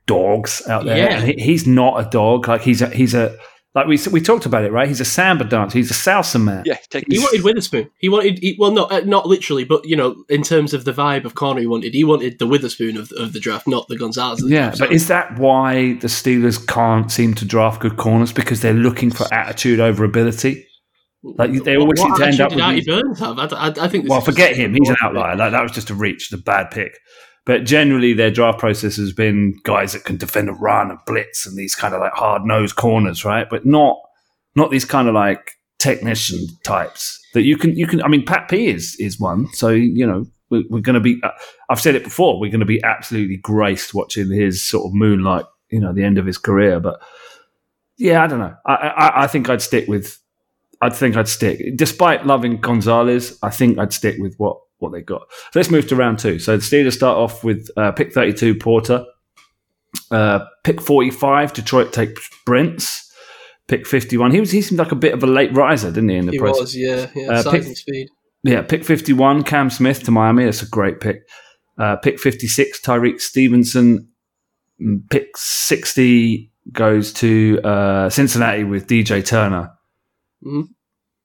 [0.06, 0.98] dogs out there?
[0.98, 1.18] Yeah.
[1.18, 2.48] And he, he's not a dog.
[2.48, 3.38] Like he's a he's a
[3.76, 4.88] like we we talked about it, right?
[4.88, 5.78] He's a samba dancer.
[5.78, 6.64] He's a salsa man.
[6.66, 7.90] Yeah, take He wanted Witherspoon.
[8.00, 10.94] He wanted, he, well, not uh, not literally, but you know, in terms of the
[10.94, 11.94] vibe of corner, he wanted.
[11.94, 14.40] He wanted the Witherspoon of, of the draft, not the Gonzalez.
[14.40, 14.80] The Yeah, draft.
[14.80, 18.74] but So- is that why the Steelers can't seem to draft good corners because they're
[18.74, 20.66] looking for attitude over ability?
[21.24, 22.76] Like they always seem what to end up attitude with.
[22.76, 23.40] did these- Burns have?
[23.40, 24.08] I, I, I think.
[24.08, 25.36] Well, forget him; he's an outlier.
[25.36, 26.98] That, that was just a reach, the bad pick.
[27.46, 31.46] But generally, their draft process has been guys that can defend a run and blitz
[31.46, 33.48] and these kind of like hard nosed corners, right?
[33.50, 34.00] But not
[34.56, 38.02] not these kind of like technician types that you can you can.
[38.02, 41.20] I mean, Pat P is is one, so you know we're, we're going to be.
[41.22, 41.30] Uh,
[41.70, 42.40] I've said it before.
[42.40, 46.18] We're going to be absolutely graced watching his sort of moonlight, you know, the end
[46.18, 46.80] of his career.
[46.80, 47.00] But
[47.98, 48.56] yeah, I don't know.
[48.66, 50.20] I I, I think I'd stick with.
[50.82, 53.38] I think I'd stick, despite loving Gonzalez.
[53.42, 55.22] I think I'd stick with what what they got.
[55.52, 56.40] So let's move to round two.
[56.40, 59.06] So the Steelers start off with uh, pick thirty two Porter,
[60.12, 63.04] uh, pick forty five Detroit take Brents.
[63.68, 64.32] Pick fifty one.
[64.32, 66.18] He was he seemed like a bit of a late riser, didn't he?
[66.18, 67.32] In the He process, was, yeah, yeah.
[67.32, 68.10] Uh, pick- speed.
[68.44, 70.46] yeah, pick 51, Cam Smith to Miami.
[70.46, 71.28] That's a great pick.
[71.78, 74.08] Uh, pick 56, Tyrique Stevenson.
[74.80, 79.72] Mm, Pick 60 goes to uh, Cincinnati with DJ Turner.
[80.46, 80.68] Mhm.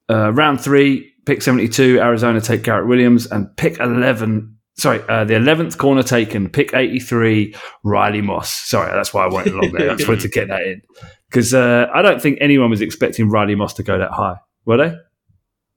[0.08, 3.26] Uh, round three, pick 72, Arizona take Garrett Williams.
[3.26, 7.54] And pick 11, sorry, uh, the 11th corner taken, pick 83,
[7.84, 8.52] Riley Moss.
[8.52, 9.90] Sorry, that's why I went along there.
[9.90, 10.82] I just wanted to get that in.
[11.28, 14.76] Because uh, I don't think anyone was expecting Riley Moss to go that high, were
[14.76, 14.96] they?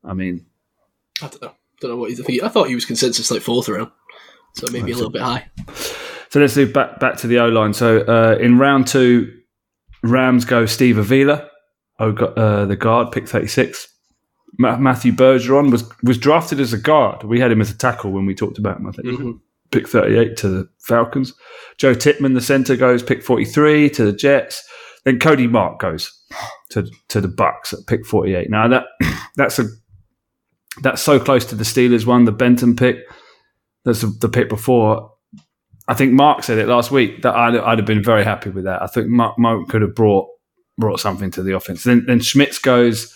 [0.03, 0.45] I mean,
[1.21, 1.53] I don't know.
[1.79, 2.41] Don't know what he's think.
[2.41, 3.91] I thought he was consensus like fourth round,
[4.55, 5.49] so maybe a little bit high.
[6.29, 7.73] So let's do back back to the O line.
[7.73, 9.31] So uh, in round two,
[10.01, 11.49] Rams go Steve Avila,
[11.99, 13.92] oh, uh, the guard, pick thirty six.
[14.59, 17.23] Ma- Matthew Bergeron was was drafted as a guard.
[17.23, 18.87] We had him as a tackle when we talked about him.
[18.87, 19.39] I think Mhm.
[19.71, 21.33] pick thirty eight to the Falcons.
[21.77, 24.63] Joe Tippmann, the center, goes pick forty three to the Jets.
[25.05, 26.11] Then Cody Mauch goes
[26.69, 28.49] to to the Bucs at pick forty eight.
[28.49, 28.85] Now that
[29.35, 29.65] that's a
[30.81, 32.97] that's so close to the Steelers one, the Benton pick.
[33.85, 35.11] That's the, the pick before.
[35.87, 38.63] I think Mark said it last week that I'd, I'd have been very happy with
[38.63, 38.81] that.
[38.81, 40.27] I think Mark, Mark could have brought
[40.77, 41.83] brought something to the offense.
[41.83, 43.13] Then, then Schmitz goes.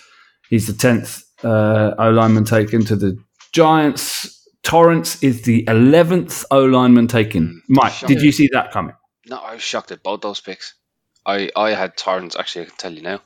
[0.50, 3.18] He's the tenth uh, O lineman taken to the
[3.54, 4.34] Giants.
[4.64, 7.62] Torrence is the eleventh O lineman taken.
[7.70, 8.96] Mike, did you see that coming?
[9.28, 10.74] No, I was shocked at both those picks.
[11.26, 13.20] I, I had Torrence, actually, I can tell you now.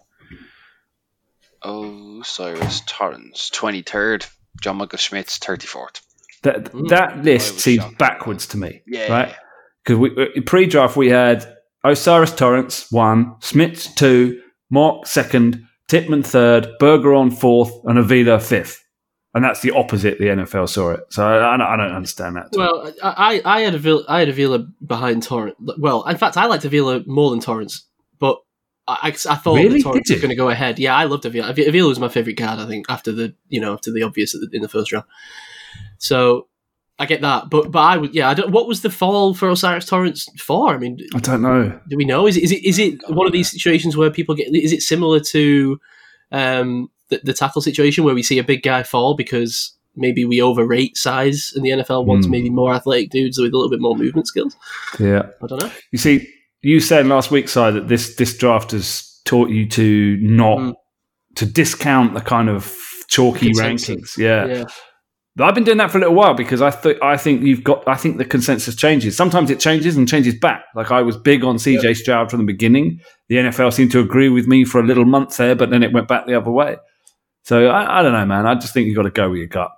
[1.63, 4.27] O'Cyrus Torrence, 23rd.
[4.61, 6.01] John Michael Schmitz, 34th.
[6.43, 6.89] That Mm.
[6.89, 7.97] that list seems shocked.
[7.99, 8.81] backwards to me.
[8.87, 9.11] Yeah.
[9.11, 9.35] Right?
[9.83, 11.45] Because we uh, pre-draft we had
[11.85, 18.81] O'Cyrus Torrence one, Smith two, Mark second, Tippmann third, Bergeron fourth, and Avila fifth.
[19.33, 20.19] And that's the opposite.
[20.19, 22.47] The NFL saw it, so I, I, don't, I don't understand that.
[22.53, 25.57] Well, I, I had Avila, I had Avila behind Torrence.
[25.77, 27.85] Well, in fact, I liked Avila more than Torrence,
[28.19, 28.39] but
[28.87, 29.81] I, I, thought Really?
[29.81, 30.79] Torrence was going to go ahead.
[30.79, 31.49] Yeah, I loved Avila.
[31.49, 32.59] Avila was my favorite card.
[32.59, 35.05] I think after the you know after the obvious in the first round.
[35.97, 36.47] So
[37.01, 38.29] I get that, but but I would yeah.
[38.29, 40.73] I don't, what was the fall for O'Cyrus Torrence for?
[40.73, 41.79] I mean, I don't know.
[41.89, 42.27] do we know?
[42.27, 44.47] Is it is it is it one of these situations where people get?
[44.55, 45.79] Is it similar to
[46.31, 50.41] um, the, the tackle situation where we see a big guy fall because maybe we
[50.41, 52.31] overrate size and the NFL wants Hmm.
[52.31, 54.55] maybe more athletic dudes with a little bit more movement skills?
[54.99, 55.71] Yeah, I don't know.
[55.91, 56.27] you see,
[56.61, 60.73] you said last week, Si, that this this draft has taught you to not Mm.
[61.35, 62.75] to discount the kind of
[63.07, 63.89] chalky Consensus.
[63.89, 64.17] rankings.
[64.17, 64.45] Yeah.
[64.45, 64.73] Yeah, But
[65.39, 67.87] I've been doing that for a little while because I think I think you've got
[67.87, 69.15] I think the consensus changes.
[69.15, 70.65] Sometimes it changes and changes back.
[70.75, 72.99] Like I was big on CJ Stroud from the beginning.
[73.29, 75.93] The NFL seemed to agree with me for a little month there, but then it
[75.93, 76.77] went back the other way.
[77.43, 78.45] So I, I don't know, man.
[78.45, 79.71] I just think you've got to go with your gut.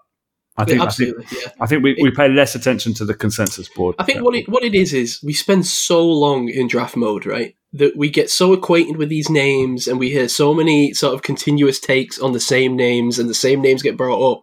[0.58, 1.32] I think Yeah, I think.
[1.32, 1.52] Yeah.
[1.62, 3.96] I think we, we pay less attention to the consensus board.
[4.00, 7.28] I think what it what it is is we spend so long in draft mode,
[7.28, 7.56] right?
[7.74, 11.24] That we get so acquainted with these names and we hear so many sort of
[11.24, 14.42] continuous takes on the same names and the same names get brought up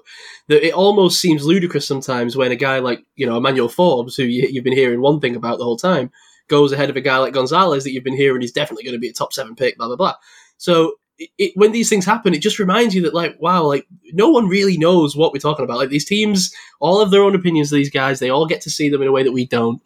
[0.49, 4.25] that it almost seems ludicrous sometimes when a guy like, you know, Emmanuel Forbes, who
[4.25, 6.11] you, you've been hearing one thing about the whole time,
[6.49, 9.01] goes ahead of a guy like Gonzalez that you've been hearing he's definitely going to
[9.01, 10.15] be a top seven pick, blah, blah, blah.
[10.57, 13.87] So it, it, when these things happen, it just reminds you that, like, wow, like,
[14.13, 15.77] no one really knows what we're talking about.
[15.77, 18.19] Like, these teams all have their own opinions of these guys.
[18.19, 19.81] They all get to see them in a way that we don't.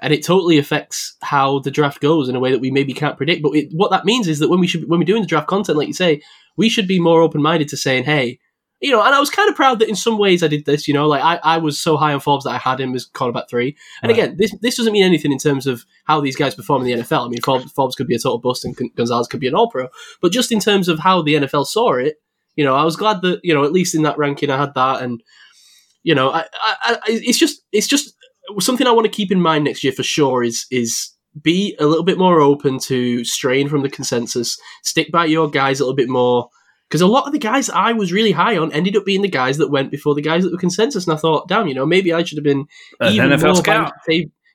[0.00, 3.16] And it totally affects how the draft goes in a way that we maybe can't
[3.16, 3.42] predict.
[3.42, 5.46] But it, what that means is that when we should, when we're doing the draft
[5.46, 6.20] content, like you say,
[6.56, 8.40] we should be more open minded to saying, hey,
[8.80, 10.86] you know, and I was kind of proud that in some ways I did this,
[10.86, 13.06] you know, like I, I was so high on Forbes that I had him as
[13.06, 13.76] cornerback three.
[14.02, 14.18] And Right.
[14.18, 17.02] again, this this doesn't mean anything in terms of how these guys perform in the
[17.02, 17.26] NFL.
[17.26, 19.70] I mean, Forbes, Forbes could be a total bust and Gonzalez could be an all
[19.70, 19.88] pro.
[20.20, 22.16] But just in terms of how the NFL saw it,
[22.56, 24.74] you know, I was glad that, you know, at least in that ranking I had
[24.74, 25.02] that.
[25.02, 25.22] And,
[26.02, 28.14] you know, I, I, I, it's just, it's just
[28.58, 31.10] something I want to keep in mind next year for sure is, is,
[31.42, 34.56] be a little bit more open to strain from the consensus.
[34.84, 36.48] Stick by your guys a little bit more.
[36.88, 39.28] Because a lot of the guys I was really high on ended up being the
[39.28, 41.06] guys that went before the guys that were consensus.
[41.06, 42.66] And I thought, damn, you know, maybe I should have been
[43.00, 43.92] An even NFL more scout.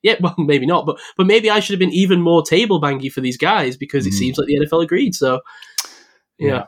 [0.04, 3.12] yeah, well, maybe not, but but maybe I should have been even more table bangy
[3.12, 4.18] for these guys because it Mhm.
[4.18, 5.16] seems like the NFL agreed.
[5.16, 5.42] So,
[6.38, 6.64] yeah,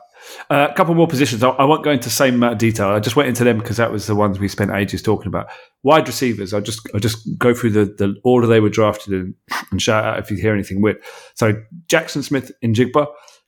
[0.50, 1.42] Uh, a couple more positions.
[1.42, 2.88] I, I won't go into the same amount of detail.
[2.88, 5.46] I just went into them because that was the ones we spent ages talking about.
[5.82, 6.52] Wide receivers.
[6.52, 9.34] I'll just I'll just go through the, the order they were drafted in
[9.70, 10.98] and shout out if you hear anything weird.
[11.34, 11.54] So
[11.88, 13.06] Jackson Smith in Jigba,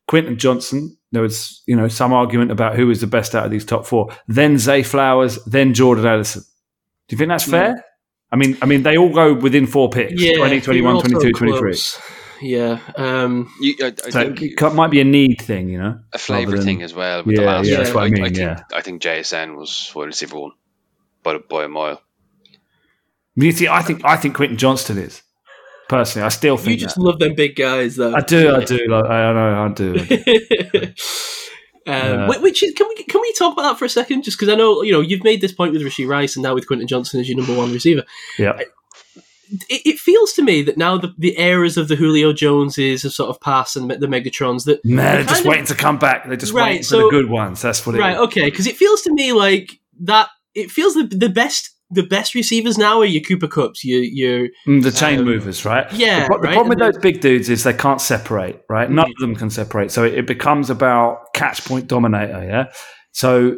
[0.09, 0.97] Quentin Johnston.
[1.15, 3.87] There was you know some argument about who was the best out of these top
[3.87, 4.11] four.
[4.29, 5.43] Then Zay Flowers.
[5.45, 6.43] Then Jordan Addison.
[7.09, 7.85] Do you think that's fair?
[8.31, 10.95] I mean, I mean, they all go within four picks: yeah, 20, 21, we were
[10.97, 11.59] all so 22, 23.
[11.61, 12.01] close.
[12.43, 15.79] Yeah, um, You, I, I So think it ca- might be a need thing, you
[15.79, 16.01] know.
[16.13, 17.23] a flavour than- thing as well.
[17.23, 17.87] With the Yeah, last yeah, round.
[17.87, 18.65] that's what I mean, think, yeah.
[18.75, 20.51] I think JSN was wide receiver one,
[21.23, 22.03] by, by a mile.
[23.37, 25.23] You see, I think I think Quentin Johnston is
[25.89, 26.27] personally.
[26.27, 27.03] I still think you just that.
[27.03, 28.15] love them big guys, though.
[28.15, 28.87] I do, I do.
[28.89, 29.95] Like, I know, I do.
[29.99, 30.83] I do.
[30.87, 30.93] um,
[31.87, 32.39] Yeah.
[32.41, 34.23] Which is, can we can we talk about that for a second?
[34.23, 36.55] Just because I know you know you've made this point with Rashee Rice and now
[36.55, 38.05] with Quentin Johnston as your number one receiver.
[38.39, 43.03] yeah, It, it feels to me that now the, the eras of the Julio Joneses
[43.03, 45.99] have sort of passed and the Megatrons that man, they're just of- waiting to come
[45.99, 46.27] back.
[46.27, 47.61] They're just Right, waiting for so- the good ones.
[47.61, 48.03] That's what it is.
[48.03, 52.03] right okay because it feels to me like that it feels the the best the
[52.07, 55.91] best receivers now are your Cooper Kupps your your Mm, the chain Um, movers, right?
[55.93, 58.91] yeah, The, pro- the right, problem with those big dudes is they can't separate, right?
[58.91, 59.91] None of them can separate.
[59.91, 62.73] So it, it becomes about catch point dominator, yeah?
[63.13, 63.57] So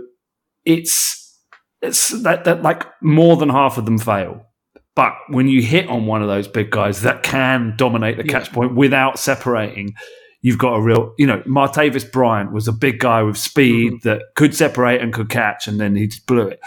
[0.64, 1.22] it's
[1.82, 4.42] it's that, that like more than half of them fail.
[4.94, 8.32] But when you hit on one of those big guys that can dominate the Yeah.
[8.32, 9.94] catch point without separating,
[10.40, 14.08] you've got a real, you know, Martavis Bryant was a big guy with speed Mm-hmm.
[14.08, 16.60] that could separate and could catch, and then he just blew it.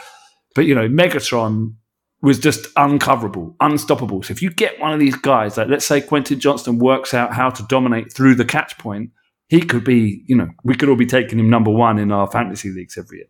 [0.55, 1.75] But, you know, Megatron
[2.21, 4.23] was just uncoverable, unstoppable.
[4.23, 7.33] So if you get one of these guys, like let's say Quentin Johnston works out
[7.33, 9.11] how to dominate through the catch point,
[9.47, 12.29] he could be, you know, we could all be taking him number one in our
[12.29, 13.27] fantasy leagues every year.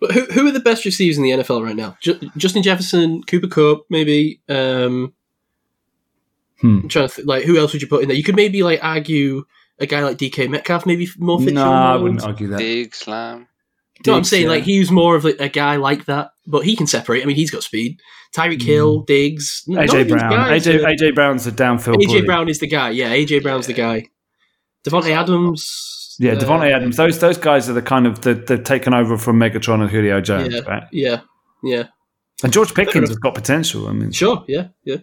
[0.00, 1.96] But who who are the best receivers in the NFL right now?
[2.00, 4.40] Ju- Justin Jefferson, Cooper Kupp, maybe.
[4.48, 5.12] Um,
[6.60, 6.80] Hmm.
[6.82, 8.16] I'm trying to think, like who else would you put in there?
[8.16, 9.44] You could maybe like argue
[9.80, 11.54] a guy like DK Metcalf, maybe more fit.
[11.54, 12.58] No, for I wouldn't argue that.
[12.58, 13.47] Big slam.
[14.06, 14.50] No, I'm saying yeah.
[14.50, 17.22] like he's more of like, a guy like that, but he can separate.
[17.22, 17.98] I mean, he's got speed.
[18.34, 20.32] Tyreek Hill, Diggs, AJ Brown.
[20.32, 22.22] AJ, are- AJ Brown's a downfield AJ bully.
[22.22, 22.90] Brown is the guy.
[22.90, 24.06] Yeah, AJ Brown's the guy.
[24.86, 26.16] Davante Adams.
[26.20, 26.96] Yeah, uh, Davante Adams.
[26.96, 30.20] Those those guys are the kind of the, they've taken over from Megatron and Julio
[30.20, 30.84] Jones, Yeah, right?
[30.92, 31.20] yeah,
[31.62, 31.84] yeah.
[32.44, 33.88] And George Pickens has got potential.
[33.88, 34.98] I mean, Sure, yeah, yeah.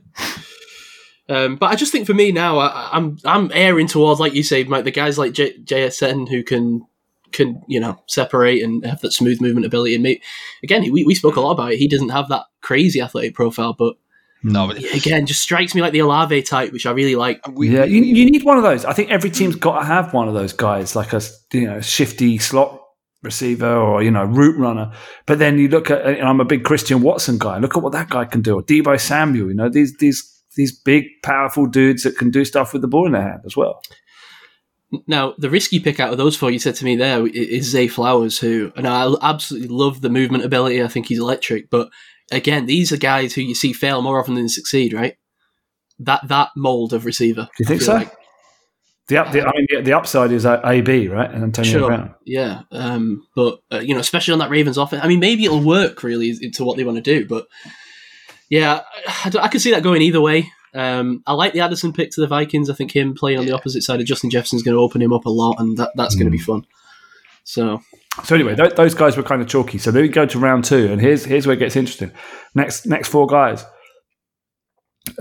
[1.27, 4.43] Um, but I just think for me now, I, I'm I'm airing towards like you
[4.43, 6.85] say, like the guys like J- JSN who can
[7.31, 9.95] can you know separate and have that smooth movement ability.
[9.95, 10.21] And maybe,
[10.63, 11.77] again, we, we spoke a lot about it.
[11.77, 13.95] He doesn't have that crazy athletic profile, but
[14.43, 17.41] No, but again, just strikes me like the Olave type, which I really like.
[17.51, 18.85] we, yeah, you, you need one of those.
[18.85, 21.21] I think every team's got to have one of those guys, like a
[21.51, 22.81] you know shifty slot
[23.23, 24.91] receiver or you know route runner.
[25.25, 27.57] But then you look at, and I'm a big Christian Watson guy.
[27.57, 28.55] Look at what that guy can do.
[28.55, 29.47] Or Deebo Samuel.
[29.47, 33.05] You know these these these big powerful dudes that can do stuff with the ball
[33.05, 33.81] in their hand as well.
[35.07, 37.87] Now, the risky pick out of those four you said to me there is Zay
[37.87, 40.83] Flowers, who, and I absolutely love the movement ability.
[40.83, 41.69] I think he's electric.
[41.69, 41.89] But
[42.31, 45.15] again, these are guys who you see fail more often than succeed, right?
[45.99, 47.43] That that mold of receiver.
[47.43, 47.93] Do you think so?
[47.93, 48.11] like.
[49.07, 51.87] The, up, the I mean the, the upside is uh, AB right and Antonio Sure.
[51.89, 52.15] Brown.
[52.25, 52.63] Yeah.
[52.71, 55.03] Um, but, uh, you know, especially on that Ravens offense.
[55.03, 57.27] I mean, maybe it'll work really to what they want to do.
[57.27, 57.45] But
[58.49, 60.51] yeah, I, I can see that going either way.
[60.75, 62.69] Um, I like the Addison pick to the Vikings.
[62.69, 65.01] I think him playing on the opposite side of Justin Jefferson is going to open
[65.01, 66.65] him up a lot, and that, that's going to be fun.
[67.45, 67.81] So,
[68.23, 69.77] So anyway, th- those guys were kind of chalky.
[69.77, 72.11] So then we go to round two, and here's here's where it gets interesting.
[72.55, 73.63] Next next four guys,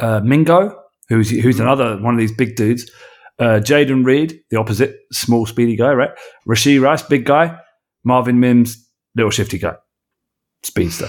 [0.01, 0.77] uh, Mingo,
[1.09, 2.91] who's who's another one of these big dudes.
[3.39, 6.11] Uh, Jayden Reed, the opposite, small speedy guy, right?
[6.49, 7.59] Rashee Rice, big guy.
[8.05, 9.75] Marvin Mims, little shifty guy,
[10.63, 11.09] speedster.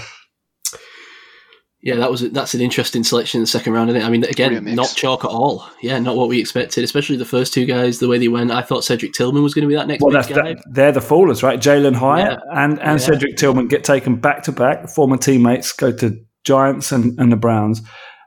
[1.82, 4.04] Yeah, that was that's an interesting selection in the second round, isn't it?
[4.04, 5.64] I mean, again, not chalk at all.
[5.82, 8.50] Yeah, not what we expected, especially the first two guys, the way they went.
[8.50, 10.54] I thought Cedric Tillman was going to be that next Well, big that's guy.
[10.54, 11.60] that, they're the fallers, right?
[11.60, 12.64] Jalin Hyatt Yeah.
[12.64, 13.06] and and Yeah.
[13.06, 14.88] Cedric Tillman get taken back to back.
[14.88, 17.82] Former teammates go to Giants and, and the Browns,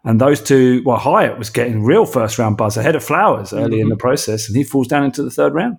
[0.06, 0.82] and those two.
[0.86, 3.82] Well, Hyatt was getting real first round buzz ahead of Flowers early Mm-hmm.
[3.82, 5.78] in the process, and he falls down into the third round.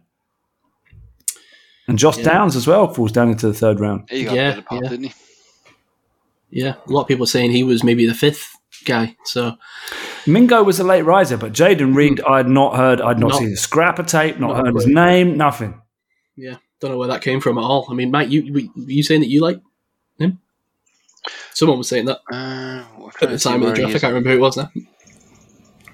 [1.88, 2.24] And Josh Yeah.
[2.24, 4.08] Downs as well falls down into the third round.
[4.10, 4.88] he got Yeah, a bit of pop, yeah.
[4.90, 5.12] didn't he?
[6.50, 9.16] Yeah, a lot of people saying he was maybe the fifth guy.
[9.24, 9.56] So
[10.26, 13.30] Mingo was a late riser, but Jayden Reed, I'd not heard, I'd not.
[13.30, 15.80] Not- seen a scrap of tape, not, not heard his name, nothing.
[16.36, 17.86] yeah, don't know where that came from at all.
[17.90, 19.60] I mean, Mike, you were you saying that you like
[20.18, 20.40] him?
[21.52, 22.84] Someone was saying that Uh,
[23.20, 23.94] at the time of the draft.
[23.94, 24.70] I can't remember who it was now.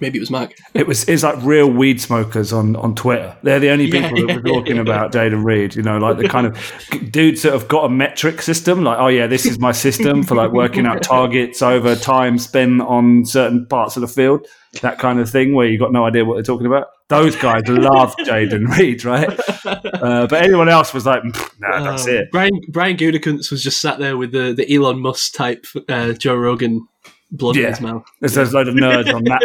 [0.01, 0.53] Maybe it was Mark.
[0.75, 3.37] It was it's like real weed smokers on, on Twitter.
[3.43, 4.09] They're the only Yeah.
[4.11, 5.75] people that were talking about Jayden Reed.
[5.75, 8.85] You know, like the kind of dudes that have got a metric system.
[8.85, 12.81] Like, oh yeah, this is my system for like working out targets over time spent
[12.83, 14.47] on certain parts of the field.
[14.83, 16.89] That kind of thing where you got no idea what they're talking about.
[17.09, 19.29] Those guys love Jayden Reed, right?
[19.65, 21.23] Uh, but anyone else was like,
[21.61, 22.29] nah, that's Um, it.
[22.31, 26.35] Brian Brian Gutekunst was just sat there with the, the Elon Musk type uh, Joe
[26.35, 26.87] Rogan
[27.31, 27.70] blood in Yeah.
[27.70, 28.05] his mouth.
[28.20, 29.43] There's, there's a load of nerds on lap-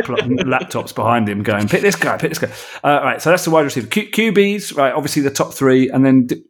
[0.61, 2.51] laptops behind him going, pick this guy, pick this guy.
[2.83, 3.87] Uh, right, so that's the wide receiver.
[3.87, 6.43] Q- QBs, right, obviously the top three, and then D-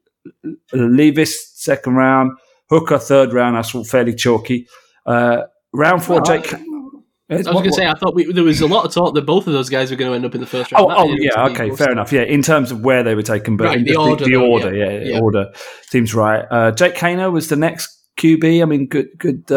[0.73, 2.31] Levis, second round,
[2.69, 4.67] Hooker, third round, that's all fairly chalky.
[5.05, 6.53] Uh, round four, Well, Jake.
[7.29, 9.21] I was going to say, I thought we, there was a lot of talk that
[9.25, 10.85] both of those guys were going to end up in the first round.
[10.85, 12.11] Oh, oh yeah, okay, fair to enough.
[12.11, 14.31] Yeah, in terms of where they were taken, but Right, in the just order, the,
[14.33, 15.19] though, order, yeah, yeah, yeah, yeah.
[15.21, 15.45] order
[15.83, 16.45] seems right.
[16.51, 18.61] Uh, Jake Haener was the next QB.
[18.61, 19.49] I mean, good, good.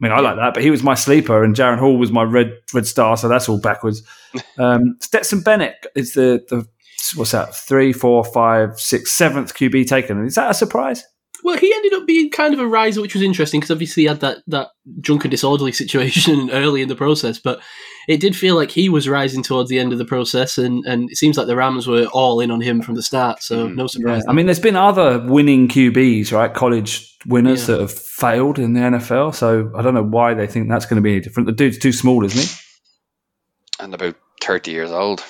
[0.00, 2.22] I mean, I like that, but he was my sleeper, and Jaren Hall was my
[2.22, 4.02] red red star, so that's all backwards.
[4.58, 6.68] Um, Stetson Bennett is the the
[7.16, 7.54] what's that?
[7.54, 10.26] Three, four, five, six, seventh QB taken.
[10.26, 11.02] Is that a surprise?
[11.44, 14.08] Well, he ended up being kind of a riser, which was interesting because obviously he
[14.08, 14.68] had that, that
[15.00, 17.60] drunken disorderly situation early in the process, but
[18.08, 21.10] it did feel like he was rising towards the end of the process, and, and
[21.10, 23.74] it seems like the Rams were all in on him from the start, so Mm.
[23.76, 24.22] no surprise.
[24.26, 26.52] I mean, there's been other winning QBs, right?
[26.52, 27.74] College winners Yeah.
[27.76, 29.34] that have failed in the NFL.
[29.34, 31.46] So I don't know why they think that's going to be any different.
[31.46, 33.84] The dude's too small, isn't he?
[33.84, 35.22] And about 30 years old.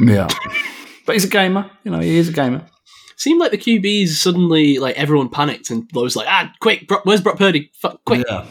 [0.00, 0.28] Yeah.
[1.06, 1.70] but he's a gamer.
[1.84, 2.64] You know, he is a gamer.
[3.16, 7.20] Seemed like the QBs suddenly, like everyone panicked and was like, ah, quick, Brock, where's
[7.20, 7.70] Brock Purdy?
[7.74, 8.24] Fuck, quick.
[8.28, 8.46] Yeah.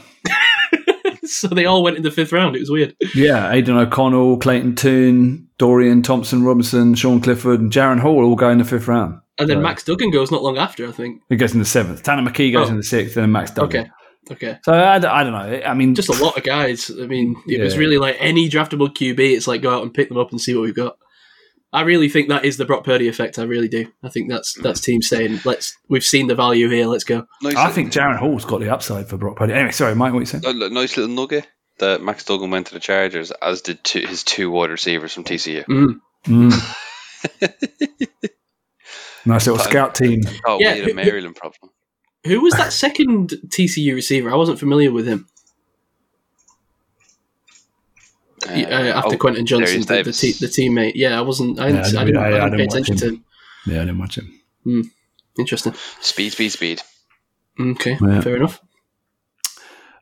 [1.25, 2.55] so they all went in the fifth round.
[2.55, 2.95] It was weird.
[3.15, 8.49] Yeah, Aidan O'Connell, Clayton Tune, Dorian Thompson Robinson, Sean Clifford, and Jaren Hall all go
[8.49, 9.19] in the fifth round.
[9.39, 9.61] And then.
[9.61, 11.21] Max Duggan goes not long after, I think.
[11.29, 12.03] He goes in the seventh.
[12.03, 12.71] Tanner McKee goes Oh.
[12.71, 13.81] in the sixth, and then Max Duggan.
[13.81, 13.91] Okay.
[14.29, 14.59] Okay.
[14.63, 15.61] So I don't know.
[15.65, 16.91] I mean, Just a lot of guys.
[16.91, 20.09] I mean, it was really like any draftable QB, it's like go out and pick
[20.09, 20.97] them up and see what we've got.
[21.73, 23.39] I really think that is the Brock Purdy effect.
[23.39, 23.91] I really do.
[24.03, 27.25] I think that's that's team saying, let's we've seen the value here, let's go.
[27.41, 29.53] Nice I little- think Jaren Hall's got the upside for Brock Purdy.
[29.53, 30.43] Anyway, sorry, Mike, what you saying?
[30.45, 31.47] a a nice little nugget
[31.79, 35.23] that Max Duggan went to the Chargers, as did two, his two wide receivers from
[35.23, 35.65] TCU.
[35.65, 35.99] Mm.
[36.25, 36.77] Mm.
[39.25, 40.21] nice little scout team.
[40.45, 41.71] Oh, Yeah, we had a Maryland problem.
[42.25, 44.29] Who was that second TCU receiver?
[44.31, 45.27] I wasn't familiar with him.
[48.51, 50.93] Uh, uh, after oh, Quentin Johnston, the, the, te- the teammate.
[50.95, 51.59] Yeah, I wasn't.
[51.59, 52.97] I didn't, Yeah, I I didn't, didn't- I I- I didn't pay didn't watch attention
[52.97, 53.13] to him.
[53.15, 53.23] him.
[53.67, 54.91] Yeah, I didn't watch him.
[55.39, 55.73] Interesting.
[56.01, 56.81] Speed, speed, speed.
[57.59, 58.21] Okay, Yeah.
[58.21, 58.59] fair enough.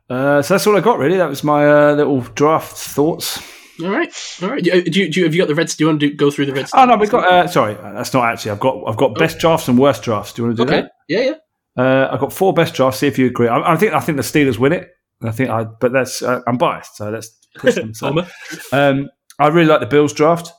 [0.08, 1.16] Uh, so that's all I got, really.
[1.18, 3.40] That was my uh, little draft thoughts.
[3.80, 4.12] All right,
[4.42, 4.62] all right.
[4.62, 5.76] Do you, do you, do you- have you got the Reds?
[5.76, 6.70] Do you want to do, go through the Reds?
[6.74, 7.24] Oh no, we've got.
[7.24, 8.50] Uh, sorry, that's not actually.
[8.50, 8.82] I've got.
[8.86, 10.32] I've got best drafts and worst drafts.
[10.32, 10.82] Do you want to do okay.
[10.82, 10.92] that?
[11.08, 11.34] Yeah, yeah.
[11.82, 13.00] Uh, I've got four best drafts.
[13.00, 13.48] See if you agree.
[13.48, 13.94] I, I think.
[13.94, 14.90] I think the Steelers win it.
[15.22, 15.48] I think.
[15.50, 15.64] I.
[15.64, 16.22] But that's.
[16.22, 17.94] Uh, I'm biased, so let's push them.
[17.94, 18.24] So,
[18.72, 19.08] um,
[19.38, 20.52] I really like the Bills draft.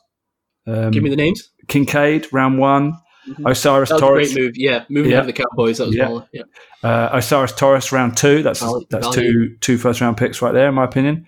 [0.68, 1.50] Um, give me the names.
[1.68, 2.94] Kincaid, round one.
[3.46, 4.34] Osiris That was a Torres.
[4.34, 4.54] great move.
[4.58, 5.18] Yeah, moving Yeah.
[5.20, 5.78] ahead of the Cowboys.
[5.78, 6.08] That was Yeah.
[6.08, 6.28] baller.
[6.34, 6.42] Yeah.
[6.84, 8.42] Uh, O'Cyrus Torrence, round two.
[8.42, 9.32] That's Value- that's value.
[9.50, 11.28] two two first round picks right there, in my opinion.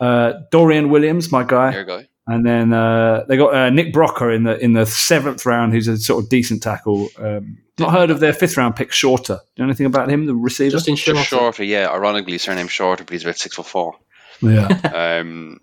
[0.00, 1.72] Uh, Dorian Williams, my guy.
[1.72, 2.08] Your guy.
[2.26, 5.86] And then uh, they got uh, Nick Broeker in the in the seventh round, who's
[5.88, 7.08] a sort of decent tackle.
[7.18, 9.34] Um, not heard of their fifth round pick, Shorter.
[9.34, 10.70] Do you know anything about him, the receiver?
[10.70, 11.22] Justin Just Shorter.
[11.24, 11.90] shorter, yeah.
[11.90, 13.94] Ironically, surname shorter, but he's about six foot four.
[14.40, 15.60] Yeah, Um,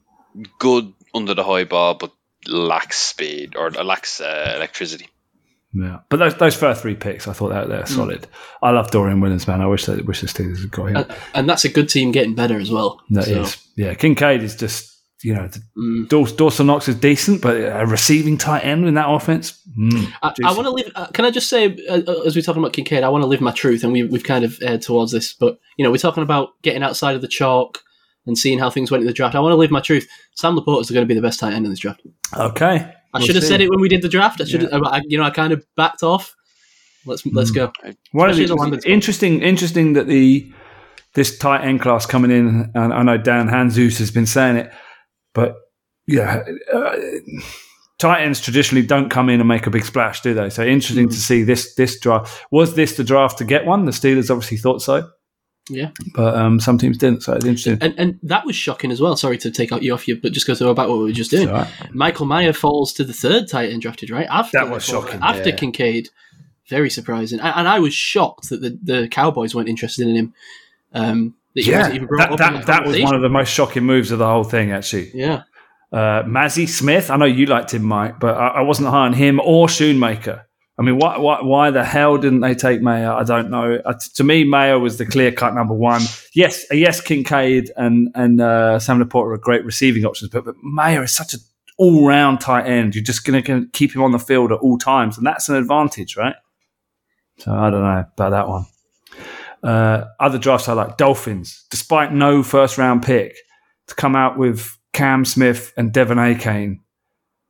[0.59, 2.11] good under the high bar, but
[2.47, 5.09] lacks speed or lacks uh, electricity.
[5.73, 5.99] yeah.
[6.09, 8.27] But those those first three picks, I thought that they're solid.
[8.61, 9.61] I love Dorian Williams, man.
[9.61, 10.95] I wish they wish the Steelers had got him.
[10.97, 13.01] And, and that's a good team getting better as well.
[13.11, 13.93] That is, So, yeah.
[13.93, 14.91] Kincaid is just
[15.23, 16.35] you know, the, mm.
[16.37, 19.59] Dawson Knox is decent, but a receiving tight end in that offense.
[19.77, 20.91] Mm, I, I want to live.
[20.95, 23.27] Uh, can I just say, uh, uh, as we're talking about Kincaid, I want to
[23.27, 25.33] live my truth, and we, we've kind of aired towards this.
[25.33, 27.83] But you know, we're talking about getting outside of the chalk
[28.25, 29.35] and seeing how things went in the draft.
[29.35, 30.07] I want to live my truth.
[30.35, 32.01] Sam LaPorta is going to be the best tight end in this draft.
[32.37, 32.93] okay.
[33.13, 33.49] I We'll should have see.
[33.49, 34.39] said it when we did the draft.
[34.39, 36.33] I should, have I, you know, I kind of backed off.
[37.05, 37.71] Let's let's go.
[38.11, 40.49] One of the, the one that's interesting, interesting that the
[41.15, 44.71] this tight end class coming in, and I know Dan Hanzus has been saying it,
[45.33, 45.55] but
[46.07, 46.43] yeah,
[46.73, 46.95] uh,
[47.99, 50.49] tight ends traditionally don't come in and make a big splash, do they?
[50.49, 51.11] So interesting Mm.
[51.11, 52.45] to see this this draft.
[52.51, 53.85] Was this the draft to get one?
[53.85, 55.09] The Steelers obviously thought so,
[55.71, 57.23] Yeah, but um, some teams didn't.
[57.23, 57.77] So it's interesting.
[57.81, 59.15] and and that was shocking as well.
[59.15, 61.11] Sorry to take out you off you, but just go through about what we were
[61.11, 61.47] just doing.
[61.49, 61.69] All right.
[61.93, 64.27] Michael Mayer falls to the third tight end drafted, right?
[64.29, 65.55] After That was shocking, After yeah.
[65.55, 66.09] Kincaid,
[66.67, 70.33] very surprising, and, and I was shocked that the, the Cowboys weren't interested in him.
[70.93, 73.49] Um, that Yeah, wasn't even brought that, up that, that was one of the most
[73.49, 75.11] shocking moves of the whole thing, actually.
[75.13, 75.43] yeah.
[75.93, 79.11] Uh, Mazi Smith, I know you liked him, Mike, but I, I wasn't high on
[79.11, 80.43] him or Schoonmaker.
[80.77, 83.11] I mean, why, why, why the hell didn't they take Mayer?
[83.11, 83.79] I don't know.
[83.85, 86.01] Uh, t- to me, Mayer was the clear cut number one.
[86.33, 90.55] Yes, uh, yes, Kincaid and and uh, Sam LaPorta are great receiving options, but, but
[90.63, 91.41] Mayer is such an
[91.77, 92.95] all round tight end.
[92.95, 95.55] You're just going to keep him on the field at all times, and that's an
[95.55, 96.35] advantage, right?
[97.37, 98.65] So I don't know about that one.
[99.63, 103.35] Uh, other drafts I like Dolphins, despite no first round pick,
[103.87, 106.33] to come out with Cam Smith and Devon A.
[106.33, 106.81] Kane,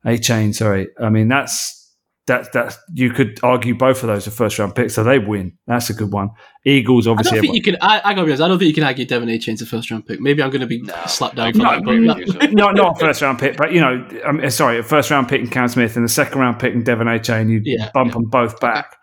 [0.06, 0.18] A.
[0.18, 0.54] Chain.
[0.54, 1.81] Sorry, I mean that's
[2.28, 5.58] that that you could argue both of those are first round picks, so they win.
[5.68, 6.30] That's a good one.
[6.66, 7.38] Eagles, obviously.
[7.38, 7.48] I obviously.
[7.48, 7.82] don't think you can.
[7.82, 8.42] I, I gotta be honest.
[8.44, 10.20] I don't think you can argue De'Von Achane's a first round pick.
[10.22, 10.94] Maybe I'm going to be No.
[11.08, 11.66] slapped down for No,
[12.14, 12.38] that.
[12.40, 15.10] But no, not not a first round pick, but you know, um, sorry, a first
[15.10, 17.50] round pick in Cam Smith and a second round pick in De'Von Achane.
[17.50, 18.14] You Yeah, bump yeah.
[18.14, 18.96] them both back.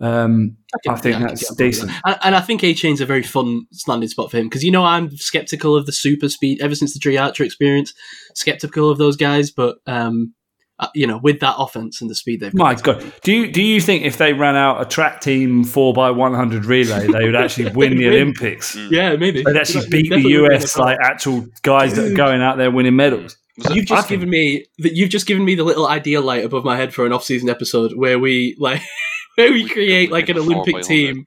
[0.00, 1.92] Um, can- I think yeah, that's get on board with decent.
[2.04, 4.84] And, and I think Achane's a very fun landing spot for him because you know
[4.84, 7.94] I'm skeptical of the super speed ever since the Tree Archer experience.
[8.34, 10.34] Skeptical of those guys, but um,
[10.82, 13.52] uh, you know, with that offense and the speed they've My got, God, do you
[13.52, 17.06] do you think if they ran out a track team four x one hundred relay,
[17.06, 18.14] they would actually win the Win.
[18.14, 18.74] Olympics?
[18.90, 22.70] yeah, maybe They'd actually beat the US like actual guys that are going out there
[22.70, 23.36] winning medals.
[23.70, 24.96] You've just given me that.
[24.96, 27.92] You've just given me the little idea light above my head for an off-season episode
[27.94, 28.82] where we like
[29.36, 31.26] where we We create like an Olympic by team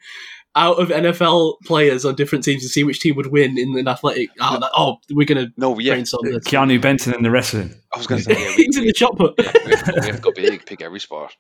[0.56, 3.88] out of NFL players on different teams to see which team would win in an
[3.88, 4.30] athletic.
[4.40, 5.94] Oh, that- oh we're gonna no, yeah.
[5.94, 6.44] brainstorm this.
[6.45, 7.73] Keanu Benton and the wrestling.
[7.94, 9.36] I was going to say, yeah, we, He's in the shot put.
[9.38, 11.34] yeah, we, have to go, we have to big, pick every sport.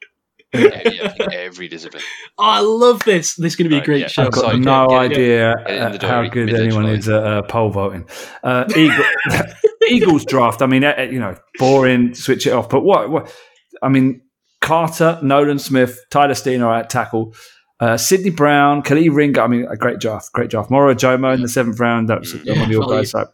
[0.53, 2.03] Yeah, yeah, every discipline.
[2.37, 3.35] Oh, I love this.
[3.35, 4.07] This is going to be a great yeah.
[4.07, 4.23] show.
[4.23, 6.85] I've got Sorry, no get- get- idea get it in the uh, how good anyone
[6.85, 8.07] is at uh, pole voting.
[8.41, 9.05] Uh, Eagle,
[9.89, 10.61] Eagles draft.
[10.61, 12.13] I mean, uh, uh, you know, boring.
[12.13, 12.69] Switch it off.
[12.69, 13.09] But what?
[13.09, 13.35] What?
[13.81, 14.21] I mean,
[14.61, 17.35] Carter, Nolan Smith, Tyler Steen are at tackle.
[17.79, 19.41] Uh, Sydney Brown, Kelee Ringo.
[19.43, 20.71] I mean, a great draft, great draft.
[20.71, 22.09] Moro Ojomo in the seventh round.
[22.09, 23.11] That was Yeah, one of your guys.
[23.11, 23.25] So.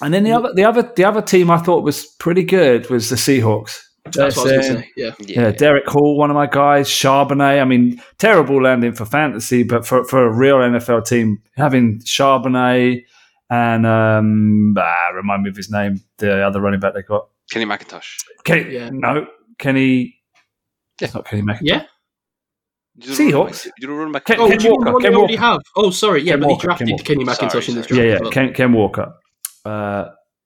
[0.00, 3.10] And then the other, the other, the other team I thought was pretty good was
[3.10, 3.80] the Seahawks.
[4.04, 4.88] That's what I was going to JSN.
[4.96, 5.14] Yeah.
[5.18, 6.88] Yeah, Derick Hall, one of my guys.
[6.88, 7.60] Charbonnet.
[7.60, 13.04] I mean, terrible landing for fantasy, but for, for a real NFL team, having Charbonnet
[13.50, 17.28] and um, ah, remind me of his name, the other running back they got.
[17.50, 18.16] Kenny McIntosh.
[18.44, 18.90] Kenny, Yeah.
[18.92, 19.26] no,
[19.58, 20.14] Kenny.
[21.00, 21.04] Yeah.
[21.06, 21.60] It's not Kenny Mac.
[21.62, 21.84] Yeah.
[23.00, 23.16] You don't
[23.48, 23.64] Seahawks?
[23.64, 24.24] back- You don't run back.
[24.24, 25.40] Ken- Oh, Ken Walker, Ken already Walker.
[25.46, 25.60] have?
[25.76, 26.22] Oh, sorry.
[26.22, 27.90] Yeah, Ken but Walker, he drafted Ken Kenny McIntosh Sorry, in this draft.
[27.92, 28.30] Yeah, as yeah, well.
[28.32, 29.12] Ken, Ken Walker.
[29.64, 30.04] Uh,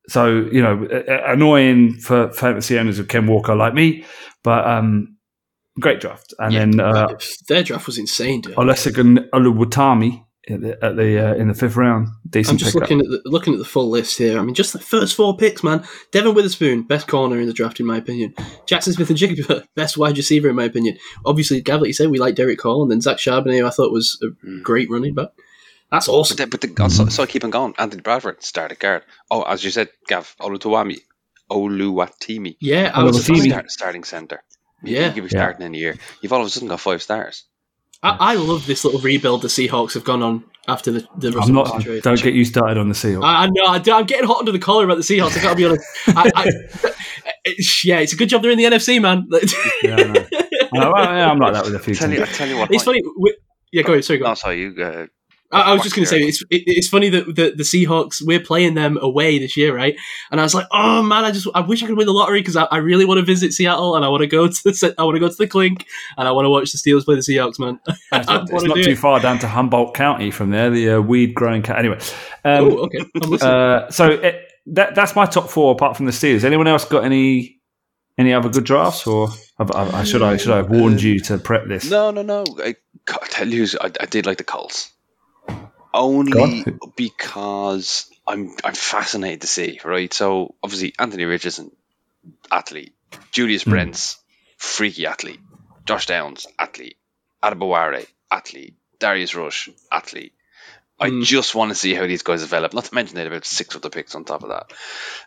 [0.08, 4.04] so you know, a- a- annoying for fantasy owners of Ken Walker like me,
[4.44, 5.16] but um,
[5.80, 6.34] great draft.
[6.38, 6.58] And Yeah.
[6.60, 7.08] then uh,
[7.48, 8.54] Their draft was insane, dude.
[8.56, 12.08] Olusegun Oluwatimi at the, at the uh, in the fifth round.
[12.28, 12.90] Decent I'm just pickup.
[12.90, 14.38] looking at the looking at the full list here.
[14.38, 15.84] I mean, just the first four picks, man.
[16.10, 18.34] Devon Witherspoon, best corner in the draft, in my opinion.
[18.66, 20.98] Jaxon Smith-Njigba, best wide receiver, in my opinion.
[21.24, 23.70] Obviously, Gav, like you said, we like Derek Cole, and then Zach Charbonnet, who I
[23.70, 24.62] thought was a Mm.
[24.62, 25.28] great running back.
[25.92, 26.48] That's But, awesome.
[26.50, 27.74] but the, so, so I keep on going.
[27.78, 29.02] Anthony Bradford started guard.
[29.30, 31.00] Oh, as you said, Gav Oluwatimi,
[31.50, 33.18] Oluwatimi, Yeah, I was.
[33.28, 33.48] Oluwatimi.
[33.50, 34.42] start, starting center.
[34.82, 35.08] Yeah.
[35.08, 35.42] he could be Yeah.
[35.42, 35.96] starting in a year.
[36.20, 37.44] You've all of a sudden got five stars.
[38.02, 41.34] I, I love this little rebuild the Seahawks have gone on after the the I'm
[41.34, 41.64] Russell not.
[41.66, 42.02] Wilson trade.
[42.02, 43.24] Don't get you started on the Seahawks.
[43.24, 43.64] I, I know.
[43.66, 45.38] I do, I'm getting hot under the collar about the Seahawks.
[45.38, 45.84] I gotta be honest.
[46.08, 46.50] I, I,
[47.44, 49.26] it's, yeah, it's a good job they're in the NFC, man.
[49.82, 50.26] yeah, I know.
[50.74, 52.22] I know, well, yeah, I'm like that with a few Tell you.
[52.22, 52.70] I tell you what.
[52.70, 53.02] it's mate.
[53.02, 53.14] funny.
[53.18, 53.36] we-
[53.72, 54.04] yeah, go ahead.
[54.04, 54.24] Sorry, go.
[54.24, 54.36] No, on.
[54.36, 54.82] sorry, you.
[54.82, 55.06] Uh,
[55.52, 58.22] I, I was just going to say it's it, it's funny that the, the Seahawks
[58.24, 59.94] we're playing them away this year, right?
[60.30, 62.40] And I was like, oh man, I just I wish I could win the lottery
[62.40, 64.94] because I, I really want to visit Seattle and I want to go to the
[64.98, 67.14] I want to go to the Clink and I want to watch the Steelers play
[67.14, 67.78] the Seahawks, man.
[68.12, 68.98] It's not, it's not too it.
[68.98, 71.80] far down to Humboldt County from there, the uh, weed growing county.
[71.80, 71.98] Anyway,
[72.44, 72.98] um, oh, okay.
[73.22, 76.44] I'm uh, so it, that that's my top four apart from the Steelers.
[76.44, 77.60] Anyone else got any
[78.18, 81.20] any other good drafts, or have, I, I- should I should I have warned you
[81.20, 81.90] to prep this?
[81.90, 82.44] no, no, no.
[82.58, 82.74] I,
[83.08, 84.92] I tell you, I, I did like the Colts.
[85.94, 86.80] Only on.
[86.96, 90.12] because I'm I'm fascinated to see, right?
[90.12, 91.70] So obviously Anthony Richardson,
[92.50, 92.94] athlete.
[93.32, 93.70] Julius Hmm.
[93.70, 94.18] Brents,
[94.58, 95.40] freaky athlete.
[95.86, 96.96] Josh Downs, athlete.
[97.42, 98.74] Adebawore, athlete.
[98.98, 100.32] Darius Rush, athlete.
[101.00, 101.22] I Hmm.
[101.22, 102.72] just want to see how these guys develop.
[102.74, 104.72] Not to mention they had about six other picks on top of that.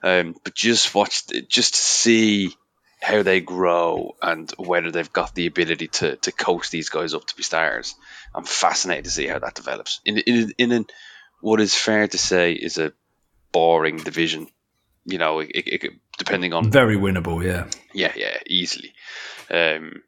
[0.04, 2.56] Um, but just watch, just to see
[3.06, 7.26] how they grow and whether they've got the ability to to coach these guys up
[7.28, 7.96] to be stars.
[8.34, 10.86] I'm fascinated to see how that develops in in in an,
[11.42, 12.94] what is fair to say is a
[13.52, 14.48] boring division.
[15.06, 17.66] You know, it, it, it- depending on Very winnable, yeah.
[17.94, 18.94] yeah, yeah, easily.
[19.52, 20.02] Um,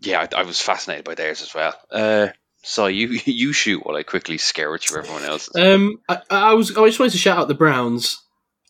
[0.00, 1.74] yeah, I, I was fascinated by theirs as well.
[1.90, 2.28] Uh,
[2.62, 5.48] so you you shoot while I quickly scour through everyone else.
[5.56, 8.22] Um, I, I was I just wanted to shout out the Browns.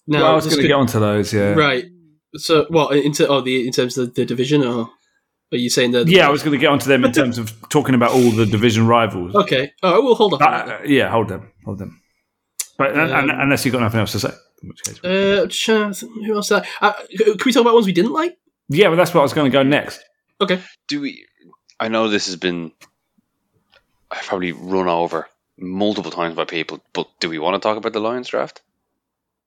[0.06, 1.50] No, well, I was going to could- get onto those, yeah.
[1.52, 1.84] right.
[2.36, 4.90] So, well, in, ter- oh, the, in terms of the, the division, or
[5.52, 6.08] are you saying that?
[6.08, 8.44] Yeah, I was going to get onto them in terms of talking about all the
[8.46, 9.34] division rivals.
[9.34, 9.72] Okay.
[9.82, 10.42] Oh, we'll hold on.
[10.42, 12.00] Uh, yeah, hold them, hold them.
[12.76, 14.30] But un- un- Um, unless you've got nothing else to say,
[14.62, 15.46] in which case, Uh,
[16.26, 16.48] who else?
[16.48, 18.36] Did uh, can we talk about ones we didn't like?
[18.68, 20.00] yeah, well, that's what I was going to go next.
[20.40, 20.60] Okay.
[20.86, 21.24] Do we?
[21.80, 22.72] I know this has been
[24.10, 25.26] I've probably run over
[25.58, 28.62] multiple times by people, but do we want to talk about the Lions draft?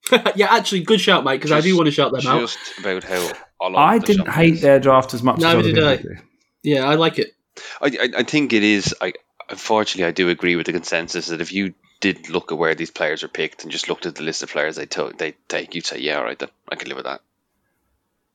[0.36, 2.42] yeah, actually, good shout, Mike, because I do want to shout them out.
[2.42, 4.62] Just about how all I over didn't shop hate is.
[4.62, 5.98] their draft as much as did I.
[5.98, 6.16] do.
[6.64, 7.36] Yeah, I like it.
[7.82, 8.96] I, I, I think it is.
[9.00, 9.14] I
[9.50, 12.90] unfortunately I do agree with the consensus that if you did look at where these
[12.92, 15.76] players are picked and just looked at the list of players they took, they take,
[15.76, 17.22] you'd say, yeah, all right, then I can live with that.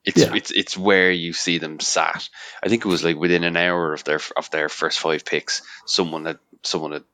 [0.05, 0.34] It's Yeah.
[0.34, 2.28] it's it's where you see them sat.
[2.62, 5.62] I think it was like within an hour of their of their first five picks,
[5.84, 7.05] someone had someone had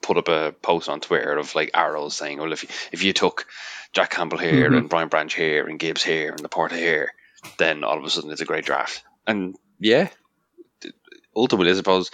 [0.00, 3.12] put up a post on Twitter of like arrows saying, well, if you, if you
[3.12, 3.46] took
[3.92, 4.76] Jack Campbell here Mhm.
[4.78, 7.12] and Brian Branch here and Gibbs here and LaPorta here,
[7.58, 9.02] then all of a sudden it's a great draft.
[9.26, 10.08] And yeah,
[11.34, 12.10] ultimately, I suppose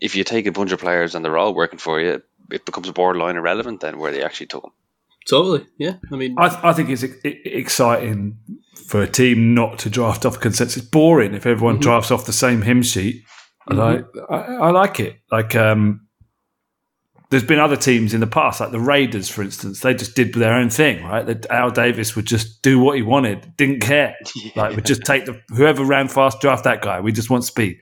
[0.00, 2.88] if you take a bunch of players and they're all working for you, it becomes
[2.88, 4.72] a borderline irrelevant then where they actually took them.
[5.28, 5.66] Totally.
[5.78, 5.94] Yeah.
[6.12, 8.38] I mean, I, th- I think it's e- exciting
[8.86, 10.78] for a team not to draft off consensus.
[10.78, 11.82] It's boring if everyone Mhm.
[11.82, 13.24] drafts off the same hymn sheet.
[13.68, 14.00] And I,
[14.30, 15.16] I, I like it.
[15.30, 16.07] Like, um,
[17.30, 19.80] there's been other teams in the past, like the Raiders, for instance.
[19.80, 21.26] They just did their own thing, right?
[21.26, 24.16] That Al Davis would just do what he wanted, didn't care.
[24.56, 27.00] Like, would just take the whoever ran fast, draft that guy.
[27.00, 27.80] We just want speed,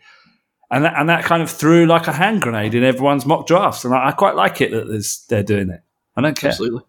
[0.71, 3.85] and that, and that kind of threw like a hand grenade in everyone's mock drafts.
[3.85, 5.81] And I, I quite like it that there's, they're doing it.
[6.17, 6.83] I don't care, absolutely.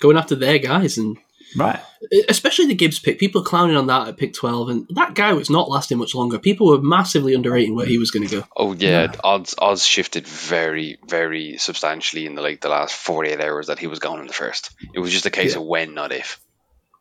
[0.00, 1.16] Going after their guys and
[1.56, 1.80] right?
[2.28, 3.18] especially the Gibbs pick.
[3.18, 6.14] People are clowning on that at pick 12, and that guy was not lasting much
[6.14, 6.38] longer.
[6.38, 8.46] People were massively underrating where he was going to go.
[8.56, 13.40] Oh yeah, odds odds shifted very very substantially in the like the last forty eight
[13.40, 14.70] hours that he was gone in the first.
[14.94, 15.60] It was just a case Yeah.
[15.60, 16.40] of when, not if.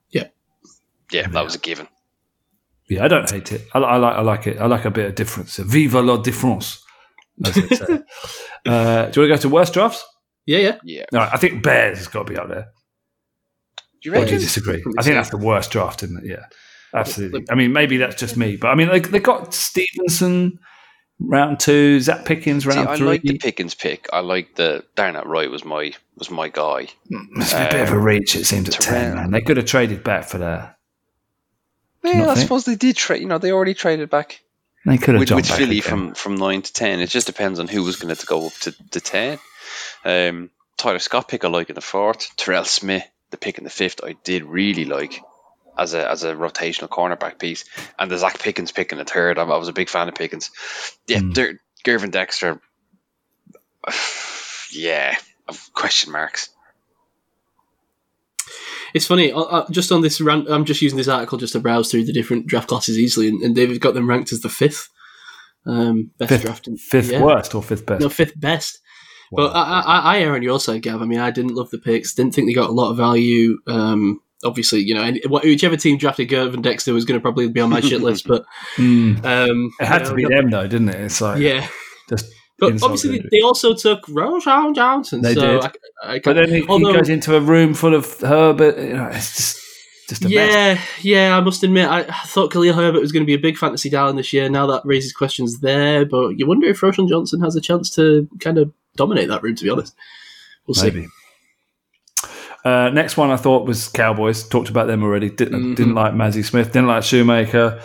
[0.09, 0.27] Yeah.
[1.11, 1.88] Yeah, that was a given.
[2.89, 3.61] Yeah, I don't hate it.
[3.73, 4.57] I, I like I like it.
[4.59, 5.57] I like a bit of difference.
[5.57, 6.84] Viva la difference.
[7.43, 7.85] as they say.
[8.65, 10.03] uh, do you want to go to worst drafts?
[10.45, 10.77] Yeah, yeah.
[10.84, 11.05] Yeah.
[11.11, 12.67] No, I think Bears has got to be up there.
[14.03, 14.34] Do you Or do reckon?
[14.35, 14.84] you disagree?
[14.97, 16.25] I think that's the worst draft, isn't it?
[16.30, 16.45] Yeah,
[16.93, 17.45] absolutely.
[17.49, 20.59] I mean, maybe that's just me, but I mean, like they got Stevenson
[21.19, 23.07] round two, Zach Pickens See, round I three.
[23.07, 24.07] like the Pickens pick.
[24.11, 26.88] I like the Darnell Wright was my was my guy.
[27.38, 28.93] It's a bit of a reach, it seems, at ten.
[28.93, 29.15] Terrell.
[29.15, 30.77] Man, they could have traded back for that.
[32.03, 32.43] you Well, not I think?
[32.45, 33.21] suppose they did trade.
[33.21, 34.41] You know, they already traded back
[34.85, 35.89] They could have with, jumped with back Philly again.
[35.89, 36.99] from from nine to ten.
[36.99, 39.39] It just depends on who was going to go up to, to ten.
[40.03, 42.35] Um, Tyler Scott pick I like in the fourth.
[42.35, 43.03] Terrell Smith
[43.34, 45.22] the pick in the fifth I did really like
[45.77, 47.65] as a as a rotational cornerback piece,
[47.99, 49.38] and the Zach Pickens pick in the third.
[49.38, 50.49] I, I was a big fan of Pickens.
[51.07, 51.57] Yeah, Mm.
[51.85, 52.61] Gervon Dexter.
[54.72, 55.15] Yeah,
[55.73, 56.49] question marks.
[58.93, 59.31] It's funny.
[59.31, 62.05] uh, uh, just on this rant, I'm just using this article just to browse through
[62.05, 64.89] the different draft classes easily, and, and they've got them ranked as the fifth
[65.65, 66.68] um, best Fifth, draft.
[66.68, 67.22] in- fifth yeah.
[67.23, 68.01] worst or fifth best.
[68.01, 68.80] No, fifth best.
[69.34, 69.47] Wow.
[69.47, 71.01] But I, I, I err on your side, Gav.
[71.01, 72.14] I mean, I didn't love the picks.
[72.14, 73.57] Didn't think they got a lot of value.
[73.68, 77.61] Um, obviously, you know, any, whichever team drafted Gervon Dexter was going to probably be
[77.61, 78.27] on my shit list.
[78.27, 78.45] But
[78.77, 79.23] Mm.
[79.26, 80.99] um, It had to be them, though, didn't it?
[81.01, 81.68] It's like Yeah,
[82.10, 82.26] just.
[82.60, 85.22] but obviously they, they also took Roschon Johnson.
[85.22, 85.72] They so did.
[86.03, 88.77] I, I But then he, he goes into a room full of Herbert.
[88.77, 89.60] You know, it's just
[90.10, 90.34] just a mess.
[90.53, 90.81] yeah,
[91.30, 91.38] yeah.
[91.38, 93.89] I must admit, I, I thought Khalil Herbert was going to be a big fantasy
[93.89, 94.49] darling this year.
[94.49, 98.27] Now that raises questions there, but you wonder if Roschon Johnson has a chance to
[98.41, 99.56] kind of dominate that room.
[99.56, 99.95] To be honest,
[100.68, 100.91] we'll see.
[100.91, 101.07] Maybe.
[102.65, 104.48] Uh, next one I thought was Cowboys.
[104.48, 105.30] Talked about them already.
[105.30, 105.76] Didn't Mhm.
[105.76, 106.72] didn't like Mazi Smith.
[106.72, 107.82] Didn't like Schoonmaker.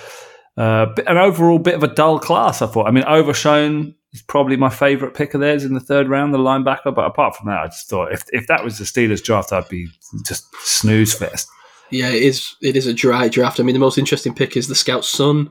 [0.57, 2.63] Uh, an overall bit of a dull class.
[2.63, 2.87] I thought.
[2.87, 6.39] I mean, Overshown is probably my favourite pick of theirs in the third round, the
[6.39, 6.95] linebacker.
[6.95, 9.69] But apart from that, I just thought if if that was the Steelers draft, I'd
[9.69, 9.89] be
[10.25, 11.49] just snooze fest.
[11.91, 12.55] Yeah, it is.
[12.63, 13.59] It is a dry draft.
[13.59, 15.51] I mean, the most interesting pick is the scout's son.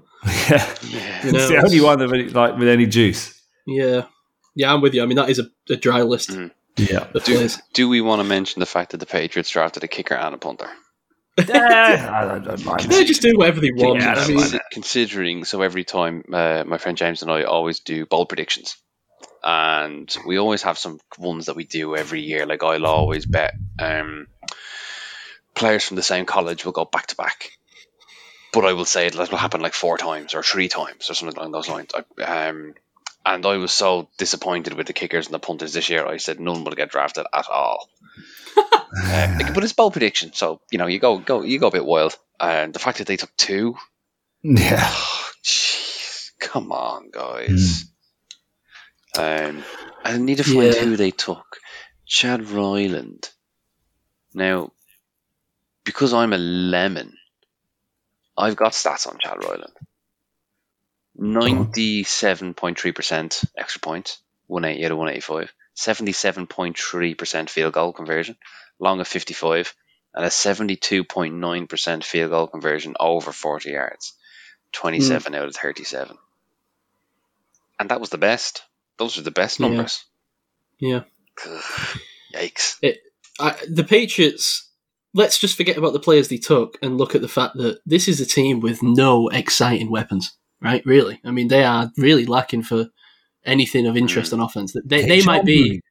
[0.49, 1.25] yeah, Yeah.
[1.25, 3.33] You know, it's the only one that really, like with any juice.
[3.65, 4.03] Yeah,
[4.57, 5.03] yeah, I'm with you.
[5.03, 6.51] I mean, that is a, a dry list Mhm.
[6.77, 7.59] Yeah, of players.
[7.73, 10.37] Do we want to mention the fact that the Patriots drafted a kicker and a
[10.37, 10.69] punter?
[11.47, 12.81] yeah I, I don't mind.
[12.81, 13.99] They just do whatever they want.
[13.99, 14.59] Yeah, I mean.
[14.71, 18.75] Considering, so every time uh, my friend James and I always do bold predictions,
[19.43, 22.45] and we always have some ones that we do every year.
[22.47, 24.27] Like I'll always bet um,
[25.53, 27.51] players from the same college will go back to back,
[28.51, 31.37] but I will say it will happen like four times or three times or something
[31.37, 31.91] along those lines.
[31.93, 32.73] I, um,
[33.27, 36.07] and I was so disappointed with the kickers and the punters this year.
[36.07, 37.89] I said none will get drafted at all.
[38.57, 41.85] Uh, but it's bold prediction, so you know you go go you go a bit
[41.85, 42.17] wild.
[42.39, 43.75] And the fact that they took two,
[44.43, 44.79] yeah.
[44.81, 47.85] oh, jeez, come on, guys.
[49.17, 49.63] Um,
[50.03, 50.81] I need to find Yeah.
[50.83, 51.57] who they took.
[52.05, 53.29] Chad Ryland.
[54.33, 54.71] Now,
[55.83, 57.13] because I'm a lemon,
[58.37, 59.73] I've got stats on Chad Ryland.
[61.17, 65.51] Ninety-seven point three percent extra points, one eighty to one eighty-five.
[65.73, 68.37] Seventy-seven point three percent field goal conversion,
[68.79, 69.73] long of fifty-five,
[70.13, 74.13] and a seventy-two point nine percent field goal conversion over forty yards.
[74.73, 75.39] 27 hmm.
[75.39, 76.17] out of 37.
[77.79, 78.63] And that was the best.
[78.97, 80.05] Those were the best numbers.
[80.79, 81.03] yeah.
[81.45, 81.61] Ugh,
[82.35, 82.83] Yikes.
[83.39, 84.63] I, the Patriots.
[85.13, 88.07] Let's just forget about the players they took and look at the fact that this
[88.07, 90.36] is a team with no exciting weapons.
[90.61, 90.83] Right?
[90.85, 91.19] Really?
[91.23, 92.87] I mean, they are really lacking for
[93.45, 94.39] anything of interest mm.
[94.39, 94.75] on offense.
[94.85, 95.81] They, they might be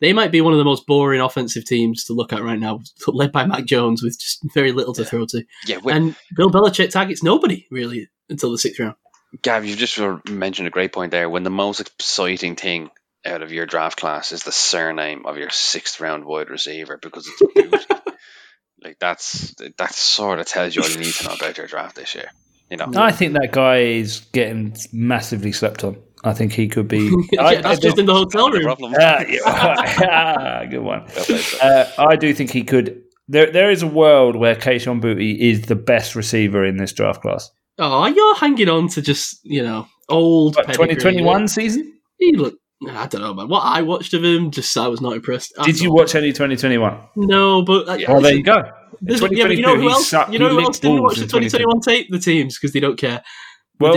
[0.00, 2.80] they might be one of the most boring offensive teams to look at right now,
[3.06, 5.08] led by Mac Jones with just very little to Yeah.
[5.08, 5.44] throw to.
[5.66, 8.96] Yeah, And Bill Belichick targets nobody really until the sixth round.
[9.42, 9.98] Gav, you've just
[10.28, 11.28] mentioned a great point there.
[11.28, 12.90] When the most exciting thing
[13.24, 17.28] out of your draft class is the surname of your sixth round wide receiver because
[17.56, 17.86] it's
[18.82, 21.96] like that's that sort of tells you all you need to know about your draft
[21.96, 22.30] this year.
[22.70, 25.96] You know, I think that guy is getting massively slept on.
[26.24, 27.12] I think he could be.
[27.32, 28.62] yeah, I, that's just in the hotel room.
[28.64, 28.94] problem.
[28.98, 30.66] Ah, yeah.
[30.70, 31.04] good one.
[31.14, 31.92] Well played, sir.
[31.98, 33.02] Uh, I do think he could.
[33.28, 37.22] There, there is a world where Kayshon Boutte is the best receiver in this draft
[37.22, 37.50] class.
[37.78, 41.92] Oh, you're hanging on to just you know old What, 2021 season?
[42.18, 42.56] He looked.
[42.88, 43.48] I don't know, man.
[43.48, 45.54] What I watched of him, just I was not impressed.
[45.58, 45.96] at Did you all.
[45.96, 46.98] watch any 2021?
[47.16, 48.64] No, but uh, Well, there you go.
[49.00, 50.08] There's- yeah, but you know who else?
[50.08, 52.08] sucked- You know who else didn't watch the 2021 tape?
[52.10, 53.22] The teams because they don't care.
[53.78, 53.92] Well,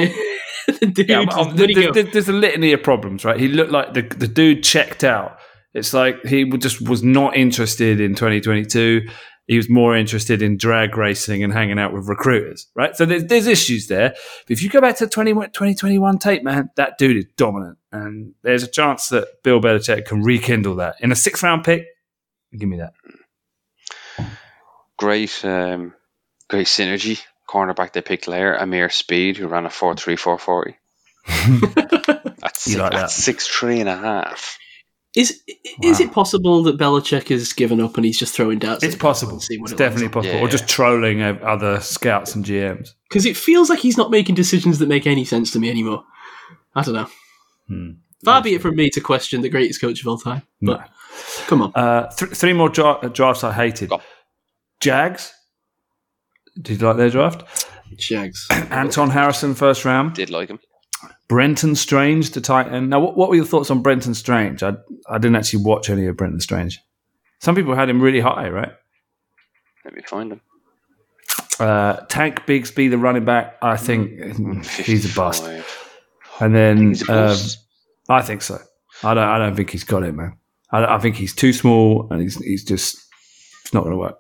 [0.68, 2.04] the dude, yeah, just- where'd he there- go?
[2.04, 3.40] there's a litany of problems, right?
[3.40, 5.38] He looked like the the dude checked out.
[5.74, 9.08] It's like he just was not interested in 2022.
[9.48, 12.94] He was more interested in drag racing and hanging out with recruiters, right?
[12.96, 14.10] So there's, there's issues there.
[14.10, 17.78] But if you go back to 20, 2021 tape, man, that dude is dominant.
[17.92, 20.96] And there's a chance that Bill Belichick can rekindle that.
[21.00, 21.86] In a sixth round pick,
[22.58, 22.94] give me that.
[25.00, 25.94] Great, um,
[26.50, 27.22] great synergy.
[27.50, 30.76] Cornerback they picked there, Ameer Speed, who ran a four three four forty.
[31.28, 33.10] At, You six, like at that?
[33.12, 34.58] six three and a half.
[35.16, 35.42] Is
[35.82, 36.06] is Wow.
[36.06, 38.84] it possible that Belichick has given up and he's just throwing darts?
[38.84, 39.38] It's possible.
[39.50, 40.36] It's definitely possible.
[40.36, 42.90] Yeah, or just trolling uh, other scouts and GMs.
[43.10, 46.04] because it feels like he's not making decisions that make any sense to me anymore.
[46.76, 47.08] I don't know.
[47.68, 47.90] Hmm.
[48.24, 50.88] Far be it from me to question the greatest coach of all time, but
[51.48, 51.72] come on.
[51.74, 53.90] Uh, th- three more dra- drafts I hated.
[53.90, 54.02] Go.
[54.80, 55.34] Jags.
[56.62, 57.44] Did you like their draft?
[57.96, 58.48] Jags.
[58.52, 60.16] Anton Harrison, first round.
[60.16, 60.60] Did like him.
[61.28, 62.90] Brenton Strange, the tight end.
[62.90, 64.64] Now, what, what were your thoughts on Brenton Strange?
[64.64, 64.74] I,
[65.08, 66.80] I didn't actually watch any of Brenton Strange.
[67.40, 68.72] Some people had him really high, right?
[69.86, 70.42] Let me find him.
[71.60, 75.48] Uh, Tank Bigsby, the running back, I think he's a bust.
[76.40, 77.38] And then He's a um.
[78.08, 78.60] I think so.
[79.04, 79.28] I don't.
[79.28, 80.38] I don't think he's got it, man.
[80.72, 82.98] I, I think he's too small, and he's he's just
[83.64, 84.18] it's not going to work.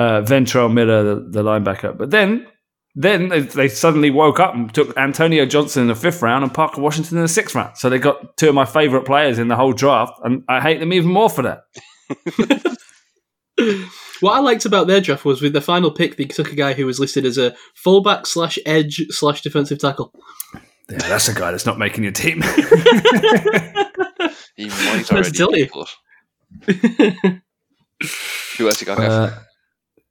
[0.00, 2.46] Uh, Ventrell Miller, the, the linebacker, but then
[2.94, 6.52] then they, they suddenly woke up and took Antonio Johnson in the fifth round and
[6.52, 7.76] Parker Washington in the sixth round.
[7.76, 10.80] So they got two of my favorite players in the whole draft, and I hate
[10.80, 12.76] them even more for that.
[14.20, 16.74] What I liked about their draft was with the final pick, they took a guy
[16.74, 20.12] who was listed as a fullback slash edge slash defensive tackle.
[20.90, 22.42] Yeah, that's a guy that's not making your team.
[24.56, 25.64] He might That's already silly.
[25.64, 25.88] be, but
[28.58, 28.98] who else you got?
[28.98, 29.30] Uh,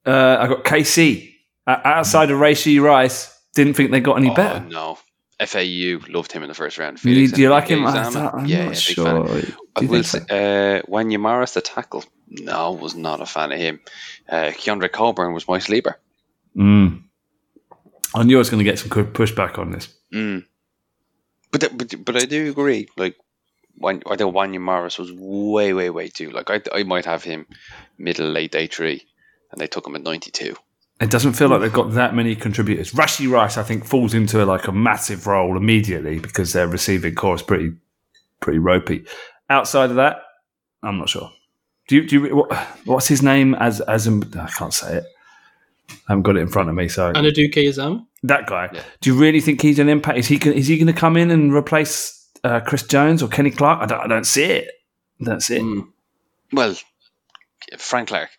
[0.10, 1.34] uh, I got KC
[1.68, 3.36] outside of Ray Rice.
[3.53, 4.65] Didn't think they got any oh, better.
[4.65, 4.98] no.
[5.45, 6.99] FAU loved him in the first round.
[7.02, 7.86] Do you, Felix do you like him?
[7.86, 9.26] I I'm yeah, not sure.
[9.26, 9.56] fan.
[9.76, 10.36] I will say, so?
[10.36, 13.80] uh, the tackle, no, was not a fan of him.
[14.27, 15.98] Uh, Keondre Coburn was my sleeper.
[16.57, 17.03] Mm.
[18.14, 19.94] I knew I was going to get some good pushback on this.
[20.14, 20.45] Mm.
[21.52, 22.90] But, th- but but I do agree.
[22.98, 23.15] Like,
[23.76, 26.31] when, I think Wanya Morris was way, way, way too.
[26.31, 27.48] Like, I, I might have him
[27.98, 29.06] middle, late day three,
[29.52, 30.56] and they took him at 92.
[31.02, 32.92] It doesn't feel like they've got that many contributors.
[32.92, 37.36] Rashee Rice, I think, falls into like a massive role immediately because their receiving core
[37.36, 37.72] is pretty,
[38.42, 39.06] pretty ropey.
[39.50, 40.18] Outside of that,
[40.84, 41.32] I'm not sure.
[41.88, 42.54] Do you, do you, what,
[42.86, 43.56] what's his name?
[43.56, 45.04] As as in, I can't say it.
[45.90, 46.88] I haven't got it in front of me.
[46.88, 48.06] So Anudike-Uzomah.
[48.24, 48.70] that guy.
[48.72, 48.82] Yeah.
[49.02, 50.20] Do you really think he's an impact?
[50.20, 53.50] Is he is he going to come in and replace uh, Chris Jones or Kenny
[53.50, 53.82] Clark?
[53.82, 54.70] I don't, I don't see it.
[55.20, 55.64] That's it.
[55.64, 55.88] Mm.
[56.54, 56.76] Well,
[57.78, 58.30] Frank Clark.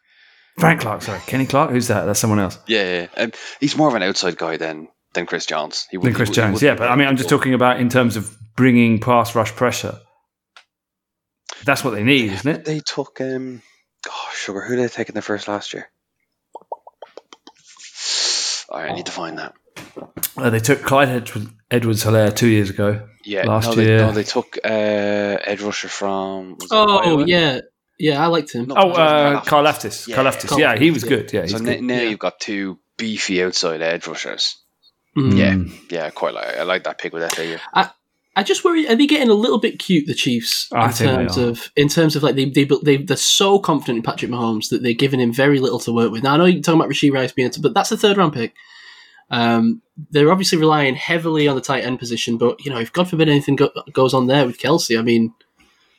[0.60, 1.70] Frank Clark, sorry, Kenny Clark.
[1.70, 2.04] Who's that?
[2.04, 2.58] That's someone else.
[2.66, 3.22] Yeah, yeah.
[3.24, 5.88] Um, he's more of an outside guy than than Chris Jones.
[5.90, 6.74] He Than Chris he would- Jones, he yeah.
[6.76, 9.98] But I mean, I'm just talking about in terms of bringing pass rush pressure.
[11.64, 12.64] That's what they need, isn't it?
[12.64, 13.62] They took um,
[14.08, 14.60] oh sugar.
[14.62, 15.90] Who did they take in the first last year?
[18.72, 19.54] Oh, I need to find that.
[20.36, 23.08] Uh, they took Clyde Edwards, Edwards-Helaire two years ago.
[23.24, 23.98] Yeah, Last no, they, year.
[23.98, 26.56] no, they took uh, Ed Rusher from.
[26.70, 27.24] Oh Iowa?
[27.26, 27.60] yeah,
[28.00, 28.66] yeah, I liked him.
[28.66, 29.46] No, Oh, it uh, Karlaftis.
[29.46, 30.08] Carl Aftis.
[30.08, 30.14] Yeah,
[30.48, 30.72] Carl yeah.
[30.74, 31.32] Yeah, he was good.
[31.32, 31.82] Yeah, So n- good.
[31.82, 32.02] now Yeah.
[32.08, 34.56] you've got two beefy outside edge rushers.
[35.16, 35.72] Yeah, Mm.
[35.90, 36.56] yeah, I quite like.
[36.56, 37.56] I like that pick with FAU.
[37.74, 37.90] I
[38.36, 38.86] I just worry.
[38.88, 42.14] Are they getting a little bit cute, the Chiefs, I in terms of in terms
[42.16, 45.32] of like they they they they're so confident in Patrick Mahomes that they're giving him
[45.32, 46.22] very little to work with.
[46.22, 48.32] Now I know you're talking about Rashee Rice being, a, but that's a third round
[48.34, 48.54] pick.
[49.32, 53.08] Um, they're obviously relying heavily on the tight end position, but you know if God
[53.10, 55.34] forbid anything go, goes on there with Kelce, I mean,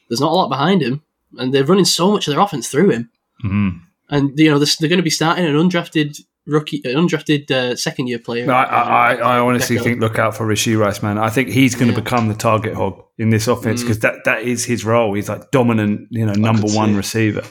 [0.09, 1.01] there's not a lot behind him,
[1.37, 3.09] and they're running so much of their offense through him.
[3.43, 3.79] Mhm.
[4.09, 7.75] And you know they're, they're going to be starting an undrafted rookie, an undrafted uh,
[7.75, 8.45] second year player.
[8.45, 9.83] No, I, I, I honestly Deco.
[9.83, 11.17] think look out for Rashee Rice, man.
[11.17, 13.83] I think he's going to become the target hog in this offense Mm.
[13.85, 15.13] because that, that is his role.
[15.13, 17.43] He's like dominant, you know, number one receiver.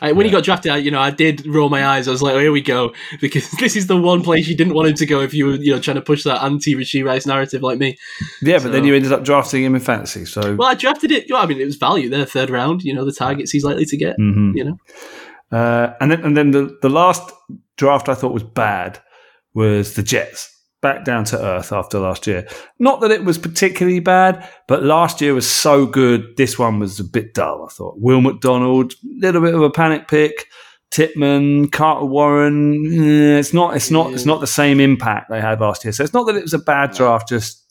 [0.00, 2.08] I, when he got drafted, I, you know, I did roll my eyes.
[2.08, 4.74] I was like, oh, "Here we go," because this is the one place you didn't
[4.74, 7.26] want him to go if you were, you know, trying to push that anti-Rashee Rice
[7.26, 7.96] narrative like me.
[8.40, 10.24] Yeah, but then you ended up drafting him in fantasy.
[10.24, 11.26] So Well, I drafted it.
[11.30, 12.82] Well, I mean, it was value there, third round.
[12.82, 14.16] You know, the targets he's likely to get.
[14.18, 14.52] Mhm.
[14.56, 14.78] You know,
[15.58, 17.30] Uh, and then and then the, the last
[17.76, 18.98] draft I thought was bad
[19.54, 20.48] was the Jets.
[20.82, 22.46] Back down to earth after last year.
[22.80, 26.36] Not that it was particularly bad, but last year was so good.
[26.36, 27.94] This one was a bit dull, I thought.
[27.98, 30.48] Will McDonald, little bit of a panic pick.
[30.90, 32.84] Tippmann, Carter Warren.
[32.92, 33.76] eh, It's not.
[33.76, 34.12] It's not.
[34.12, 35.92] It's not the same impact they had last year.
[35.92, 37.28] So it's not that it was a bad draft.
[37.28, 37.64] Just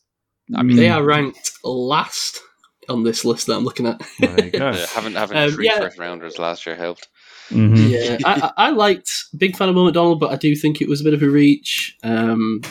[0.56, 2.40] I mean, they mm, are ranked last
[2.88, 4.02] on this list that I'm looking at.
[4.18, 4.70] There you go.
[4.72, 5.78] yeah, having having Um, three yeah.
[5.78, 7.06] first rounders last year helped.
[7.50, 7.90] Mhm.
[7.90, 10.88] yeah, I, I I liked big fan of Will McDonald, but I do think it
[10.88, 11.96] was a bit of a reach.
[12.02, 12.62] Um,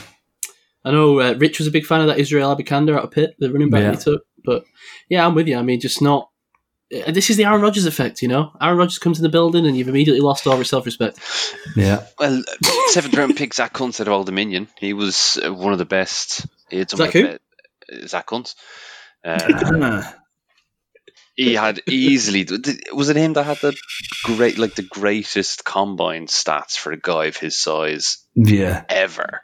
[0.83, 3.35] I know uh, Rich was a big fan of that Israel Abanikanda out of Pitt,
[3.39, 3.91] the running back Yeah.
[3.91, 4.23] he took.
[4.43, 4.65] But
[5.09, 5.57] yeah, I'm with you.
[5.57, 6.29] I mean, just not.
[6.91, 8.51] uh, This is the Aaron Rodgers effect, you know.
[8.59, 11.19] Aaron Rodgers comes in the building, and you've immediately lost all your self respect.
[11.75, 12.05] Yeah.
[12.19, 12.43] Well,
[12.87, 14.67] seventh round pick Zach Kuntz out of Old Dominion.
[14.79, 16.47] He was uh, one of the best.
[16.69, 17.21] He had some Zach of who?
[17.27, 18.55] the uh, Zach Kuntz.
[19.23, 20.11] Uh,
[21.35, 22.47] he had easily.
[22.91, 23.75] Was it him that had the
[24.23, 28.83] great, like the greatest combine stats for a guy of his size yeah.
[28.89, 29.41] ever?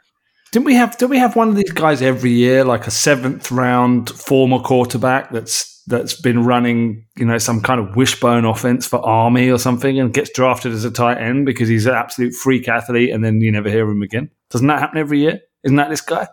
[0.52, 0.96] Didn't we have?
[0.96, 5.30] Did we have one of these guys every year, like a seventh round former quarterback
[5.30, 9.98] that's that's been running, you know, some kind of wishbone offense for Army or something,
[9.98, 13.40] and gets drafted as a tight end because he's an absolute freak athlete, and then
[13.40, 14.30] you never hear him again.
[14.50, 15.40] Doesn't that happen every year?
[15.64, 16.28] Isn't that this guy?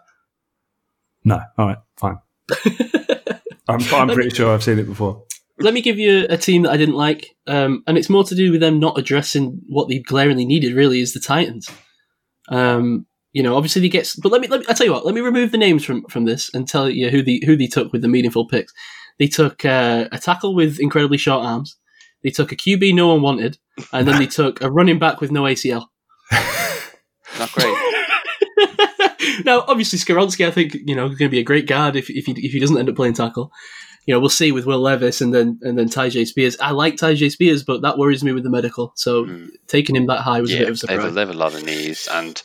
[1.24, 1.42] No.
[1.58, 1.78] All right.
[1.98, 2.20] Fine.
[3.68, 5.24] I'm, I'm pretty sure I've seen it before.
[5.60, 8.36] Let me give you a team that I didn't like, um, and it's more to
[8.36, 10.74] do with them not addressing what they glaringly needed.
[10.74, 11.70] Really, is the Titans.
[12.50, 14.16] Um, you know, obviously he gets.
[14.16, 14.66] but let me let me.
[14.70, 15.06] I tell you what.
[15.06, 17.68] Let me remove the names from from this and tell you who the who they
[17.68, 18.72] took with the meaningful picks.
[19.20, 21.78] They took uh, a tackle with incredibly short arms.
[22.24, 23.57] They took a QB no one wanted,
[23.94, 25.86] and then they took a running back with no ACL.
[27.40, 27.76] Not great.
[29.45, 32.26] now, obviously, Skoronski, I think you know, going to be a great guard if if
[32.26, 33.52] he if he doesn't end up playing tackle.
[34.07, 36.56] You know, we'll see with Will Levis and then and then Tyjae Spears.
[36.60, 38.94] I like Tyjae Spears, but that worries me with the medical.
[38.95, 39.49] So Mm.
[39.68, 41.14] taking him that high was a bit of a they have, a- surprise.
[41.16, 42.41] they have a lot of knees, and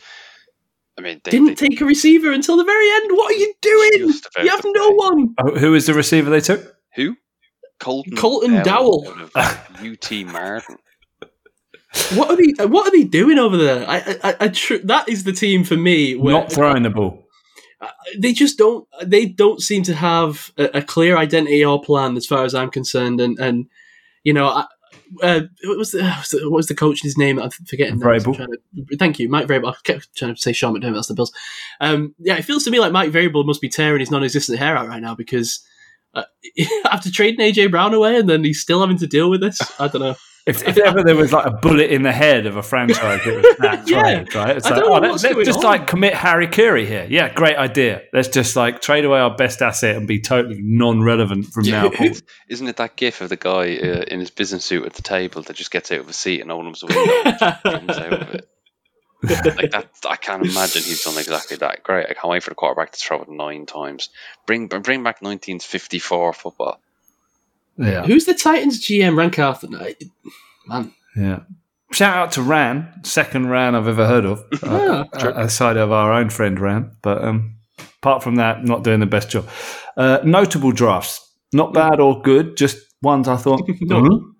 [1.01, 3.13] I mean, they Didn't they take a receiver until the very end.
[3.13, 4.13] What are you doing?
[4.43, 4.97] You have no play.
[4.97, 5.35] one.
[5.39, 6.77] Oh, who is the receiver they took?
[6.95, 7.17] who?
[7.79, 9.07] Colton, Colton Dowell.
[9.35, 10.77] out UT Martin.
[12.15, 12.67] What are they?
[12.67, 13.89] What are they doing over there?
[13.89, 16.15] I, I, I, I tr- that is the team for me.
[16.15, 17.27] Where Not throwing the ball.
[17.81, 18.87] Uh, they just don't.
[19.03, 22.71] They don't seem to have a, a clear identity or plan, as far as I'm
[22.71, 23.21] concerned.
[23.21, 23.67] And and
[24.23, 24.67] you know, I,
[25.23, 26.05] uh, what was the
[26.45, 27.39] what was the coach's name?
[27.39, 28.01] I'm forgetting.
[28.01, 28.37] Vrabel.
[28.37, 29.73] To- thank you, Mike Vrabel.
[29.73, 30.95] I kept trying to say Sean McDermott.
[30.95, 31.33] That's the Bills.
[31.81, 34.77] Um, yeah, it feels to me like Mike Vrabel must be tearing his non-existent hair
[34.77, 35.65] out right now because.
[36.13, 36.25] Uh,
[36.91, 39.61] after trading AJ Brown away, and then he's still having to deal with this.
[39.79, 40.17] I don't know.
[40.51, 43.35] If, if ever there was like a bullet in the head of a franchise, it
[43.37, 44.01] was that Yeah.
[44.03, 44.57] trade, right?
[44.57, 45.65] It's I like, don't know oh, let's, what's let's just on.
[45.65, 47.07] like commit Harry Curry here.
[47.09, 48.03] Yeah, great idea.
[48.13, 52.13] Let's just like trade away our best asset and be totally non-relevant from now on.
[52.49, 55.43] Isn't it that gif of the guy uh, in his business suit at the table
[55.43, 58.13] that just gets out of a seat and opens the window and just comes out
[58.13, 58.49] of it?
[59.23, 61.83] like that, I can't imagine he's done exactly that.
[61.83, 64.09] Great, I can't wait for the quarterback to throw it nine times.
[64.47, 66.81] Bring bring back 1954 football.
[67.81, 69.17] Yeah, Who's the Titans GM?
[69.17, 69.77] Ran Carthon?
[70.67, 71.41] Man, yeah.
[71.93, 75.91] Shout out to Ran, second Ran I've ever heard of, uh, Yeah, uh, aside of
[75.91, 76.93] our own friend Ran.
[77.03, 77.57] But um,
[78.03, 79.49] apart from that, not doing the best job.
[79.97, 81.21] Uh, notable drafts,
[81.53, 83.63] not bad or good, just ones I thought.
[83.81, 84.05] No.
[84.05, 84.31] "Hmm?"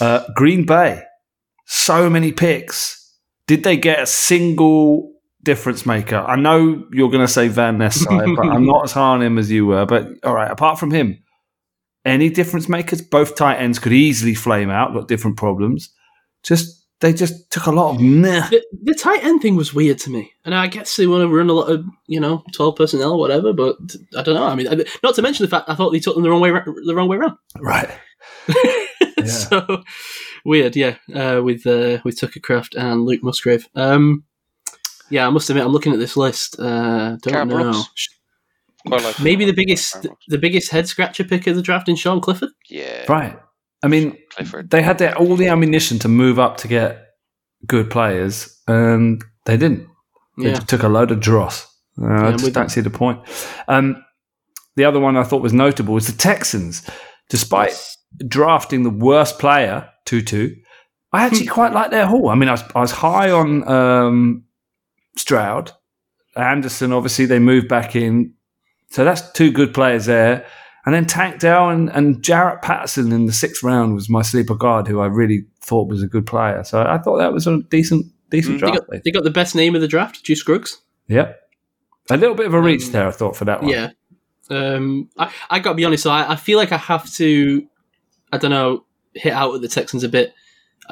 [0.00, 1.02] Uh, Green Bay,
[1.66, 2.96] so many picks.
[3.46, 5.12] Did they get a single
[5.42, 6.16] difference maker?
[6.18, 9.38] I know you're going to say Van Ness, but I'm not as high on him
[9.38, 9.86] as you were.
[9.86, 11.18] But all right, apart from him,
[12.04, 13.02] any difference makers?
[13.02, 15.90] Both tight ends could easily flame out, got different problems.
[16.42, 18.48] Just they just took a lot of meh.
[18.50, 21.34] the, the tight end thing was weird to me, and I guess they want to
[21.34, 23.52] run a lot of you know twelve personnel or whatever.
[23.52, 23.76] But
[24.16, 24.46] I don't know.
[24.46, 26.50] I mean, not to mention the fact I thought they took them the wrong way
[26.50, 27.36] the wrong way around.
[27.58, 27.90] Right.
[29.26, 29.82] so
[30.44, 30.96] weird, yeah.
[31.14, 33.68] Uh, with uh, with Tucker Kraft and Luke Musgrave.
[33.74, 34.24] Um,
[35.10, 36.58] yeah, I must admit, I'm looking at this list.
[36.58, 37.72] Uh, don't Garrett know.
[37.72, 38.08] Brooks.
[38.86, 42.20] Quite like Maybe the biggest the biggest head scratcher pick of the draft in Sean
[42.20, 42.50] Clifford.
[42.68, 43.38] Yeah, Right.
[43.82, 44.70] I mean, Clifford.
[44.70, 47.06] they had their, all the ammunition to move up to get
[47.66, 49.86] good players, and they didn't.
[50.38, 51.66] They Yeah, took a load of dross.
[52.00, 53.20] Uh, I I'm just don't see the point.
[53.68, 54.02] Um,
[54.76, 56.86] the other one I thought was notable was the Texans.
[57.30, 57.72] Despite
[58.28, 60.54] drafting the worst player, To'oTo'o,
[61.12, 61.52] I actually Hmm.
[61.52, 62.28] quite like their haul.
[62.28, 64.44] I mean, I was, I was high on um,
[65.16, 65.72] Stroud.
[66.36, 68.34] Anderson, obviously, they moved back in.
[68.90, 70.46] So that's two good players there.
[70.86, 74.54] And then Tank Dell and, and Jarrett Patterson in the sixth round was my sleeper
[74.54, 76.64] guard, who I really thought was a good player.
[76.64, 78.90] So I thought that was a decent decent Mm, they draft.
[78.90, 80.78] got they got the best name of the draft, Juice Scruggs.
[81.08, 81.36] Yep.
[82.10, 83.70] A little bit of a reach Um, there, I thought, for that one.
[83.70, 83.90] Yeah.
[84.48, 86.02] Um, I, I got to be honest.
[86.02, 87.64] So I, I feel like I have to,
[88.32, 88.84] I don't know,
[89.14, 90.32] hit out at the Texans a bit.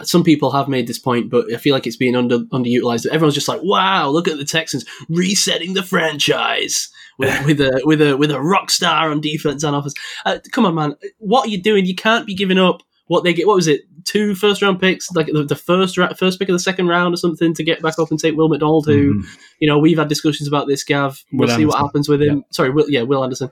[0.03, 3.07] Some people have made this point, but I feel like it's being under underutilized.
[3.07, 6.89] Everyone's just like, "Wow, look at the Texans resetting the franchise
[7.19, 10.65] with, with a with a with a rock star on defense and offense." Uh, come
[10.67, 11.85] on, man, what are you doing?
[11.87, 13.47] You can't be giving up what they get.
[13.47, 13.83] What was it?
[14.05, 17.13] Two first round picks, like the, the first ra- first pick of the second round
[17.13, 19.27] or something, to get back up and take Will McDonald, who Mhm.
[19.61, 21.23] you know, we've had discussions about this, Gav.
[21.33, 22.45] We'll Will see what happens with him.
[22.51, 23.51] Sorry, Will, yeah, Will Anderson.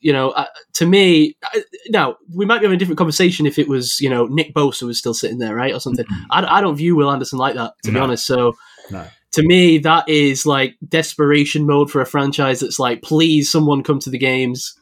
[0.00, 1.60] You know, uh, to me, uh,
[1.90, 4.82] now we might be having a different conversation if it was, you know, Nick Bosa
[4.82, 6.04] was still sitting there, right, or something.
[6.30, 8.26] I, I don't view Will Anderson like that, to be honest.
[8.26, 8.56] So,
[8.90, 9.06] No.
[9.32, 13.98] To me, that is like desperation mode for a franchise that's like, please, someone come
[14.00, 14.78] to the games.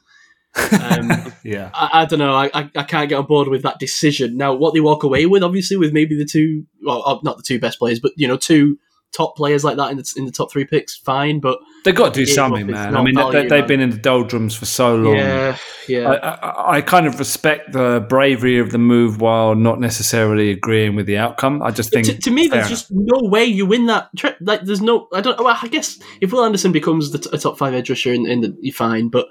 [0.72, 1.70] Um, Yeah.
[1.72, 2.35] I, I don't know.
[2.35, 4.36] I, I, I can't get on board with that decision.
[4.36, 7.43] Now, what they walk away with, obviously, with maybe the two, well, uh, not the
[7.43, 8.78] two best players, but you know, two
[9.12, 11.40] top players like that in the in the top three picks, fine.
[11.40, 12.94] But They've got to do something, man.
[12.94, 13.66] I mean, they, they've man.
[13.66, 15.16] been in the doldrums for so long.
[15.16, 15.57] yeah,
[15.89, 16.11] yeah.
[16.11, 20.94] I, I, I kind of respect the bravery of the move while not necessarily agreeing
[20.94, 21.62] with the outcome.
[21.62, 24.11] I just think to, to me, there's just no way you win that.
[24.16, 25.09] Tri- like, there's no.
[25.15, 25.39] I don't.
[25.39, 28.27] Well, I guess if Will Anderson becomes the t- a top five edge rusher, in,
[28.27, 29.09] in the, you're fine.
[29.09, 29.28] But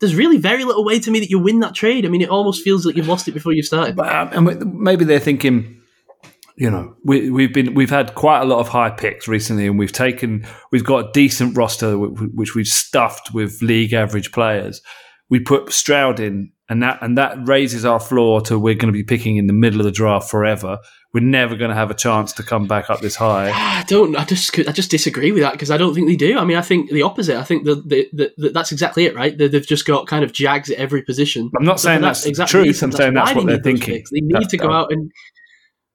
[0.00, 2.06] there's really very little way to me that you win that trade.
[2.06, 3.94] I mean, it almost feels like you've lost it before you've started.
[3.94, 5.82] But, um, and maybe they're thinking,
[6.56, 9.78] you know, we, we've been we've had quite a lot of high picks recently, and
[9.78, 14.80] we've taken we've got a decent roster which we've stuffed with league average players.
[15.28, 18.96] We put Stroud in, and that and that raises our floor to we're going to
[18.96, 20.78] be picking in the middle of the draft forever.
[21.12, 23.50] We're never going to have a chance to come back up this high.
[23.52, 24.16] I don't.
[24.16, 24.56] I just.
[24.58, 26.38] I just disagree with that because I don't think they do.
[26.38, 27.36] I mean, I think the opposite.
[27.36, 29.36] I think that the, the, the, that's exactly it, right?
[29.36, 31.50] They, they've just got kind of jags at every position.
[31.56, 32.82] I'm not So saying that's the exact truth.
[32.82, 34.04] I'm saying that's what they they're thinking.
[34.12, 35.10] They need That's- to go out and.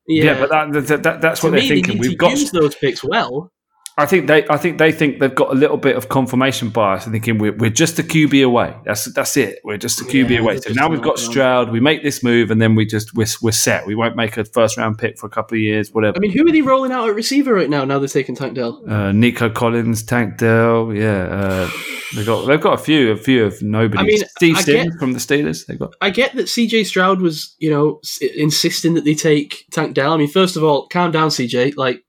[0.10, 2.00] Yeah, Yeah, but that, that, that that's what they're they thinking.
[2.00, 3.52] We've got use those picks well.
[4.00, 7.06] I think they, I think they think they've got a little bit of confirmation bias
[7.06, 8.76] and thinking we're, we're just a QB away.
[8.86, 9.60] That's that's it.
[9.64, 10.58] We're just a QB Yeah, away.
[10.60, 11.72] So now we've got Stroud.
[11.72, 13.86] We make this move and then we just we're, we're set.
[13.86, 16.18] We won't make a first round pick for a couple of years, whatever.
[16.18, 17.84] I mean, who are they rolling out at receiver right now?
[17.86, 18.82] Now they're taking Tank Dell.
[18.90, 21.70] uh, Nico Collins, Tank Dell, yeah, uh,
[22.16, 24.02] they got they've got a few, a few of nobody.
[24.02, 25.66] I mean, Steve I Sims get- from the Steelers.
[25.66, 29.66] They got I get that CJ Stroud was, you know, s- insisting that they take
[29.72, 30.14] Tank Dell.
[30.14, 31.74] I mean, first of all, calm down, CJ.
[31.76, 32.04] Like,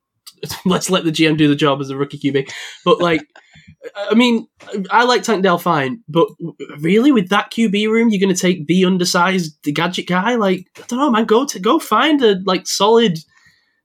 [0.64, 2.50] let's let the GM do the job as a rookie QB.
[2.84, 3.22] But like,
[3.96, 4.46] I mean,
[4.90, 6.28] I like Tank Dell fine, but
[6.80, 10.34] really, with that QB room, you're going to take the undersized the gadget guy.
[10.34, 11.24] Like, I don't know, man.
[11.24, 13.18] Go to go find a like solid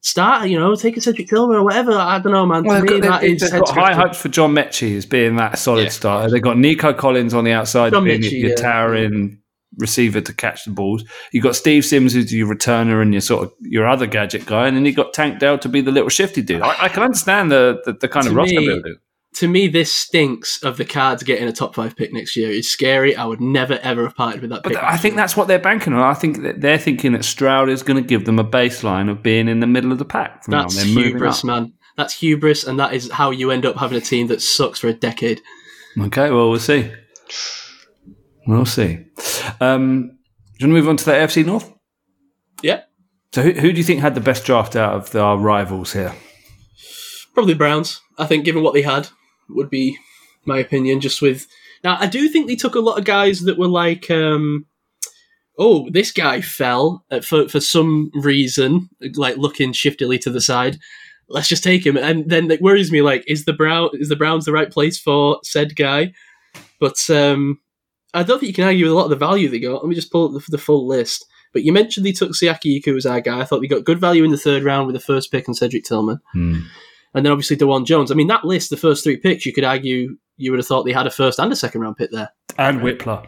[0.02, 0.48] starter.
[0.48, 1.94] You know, take a Cedric Tillman or whatever.
[1.94, 2.64] I don't know, man.
[2.64, 5.38] Well, they've got, they've, is they've head got high hopes for John Metchie as being
[5.38, 5.90] that solid Yeah.
[5.90, 6.32] starter.
[6.32, 8.56] They've got Nico Collins on the outside, John being Metchie, your, your yeah.
[8.56, 9.40] towering
[9.78, 11.04] receiver to catch the balls.
[11.32, 14.68] You've got Steve Sims who's your returner and your sort of your other gadget guy,
[14.68, 16.62] and then you've got Tank Dell to be the little shifty dude.
[16.62, 18.96] I, I can understand the the, the kind of To roster me, building.
[19.36, 22.50] to me, this stinks of the cards getting a top five pick next year.
[22.52, 23.16] It's scary.
[23.16, 24.84] I would never ever have parted with that But pick.
[24.84, 26.02] I think that's what they're banking on.
[26.02, 29.22] I think that they're thinking that Stroud is going to give them a baseline of
[29.22, 30.44] being in the middle of the pack.
[30.46, 31.74] From now that's They're hubris, man.
[31.98, 34.88] That's hubris, and that is how you end up having a team that sucks for
[34.88, 35.42] a decade.
[35.98, 36.92] Okay, well, we'll see.
[38.48, 39.06] We'll see.
[39.60, 40.18] Um,
[40.58, 41.72] do you want to move on to the AFC North?
[42.62, 42.84] Yeah,
[43.34, 46.14] So, who, who do you think had the best draft out of our rivals here?
[47.34, 48.02] probably Browns.
[48.18, 49.10] I think, given what they had,
[49.50, 49.98] would be
[50.46, 51.02] my opinion.
[51.02, 51.46] Just with
[51.84, 54.66] now, I do think they took a lot of guys that were like, um,
[55.60, 60.78] oh, this guy fell uh, for for some reason, like looking shiftily to the side.
[61.28, 63.02] Let's just take him, and then it worries me.
[63.02, 66.14] Like, is the Brown is the Browns the right place for said guy?
[66.80, 67.60] But um,
[68.16, 69.84] I don't think you can argue with a lot of the value they got.
[69.84, 71.26] Let me just pull up the, the full list.
[71.54, 73.40] But you mentioned they took Siaki Ika as our guy.
[73.40, 75.56] I thought they got good value in the third round with the first pick and
[75.56, 76.20] Cedric Tillman.
[77.14, 78.12] And then obviously Dawand Jones.
[78.12, 80.84] I mean, that list, the first three picks, you could argue you would have thought
[80.84, 82.30] they had a first and a second round pick there.
[82.58, 83.26] And Wypler,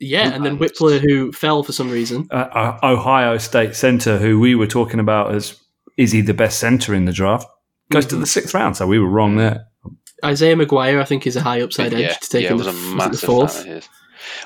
[0.00, 2.26] Yeah, and then Wypler, who fell for some reason.
[2.32, 5.60] uh, uh, Ohio State center, who we were talking about as
[5.96, 7.46] is he the best center in the draft,
[7.90, 8.76] goes to the sixth round.
[8.76, 9.66] So we were wrong there.
[10.24, 12.66] Isaiah McGuire, I think, is a high upside edge yeah, to take yeah, in was
[12.66, 13.52] the, a the massive fourth.
[13.54, 13.88] fan of his.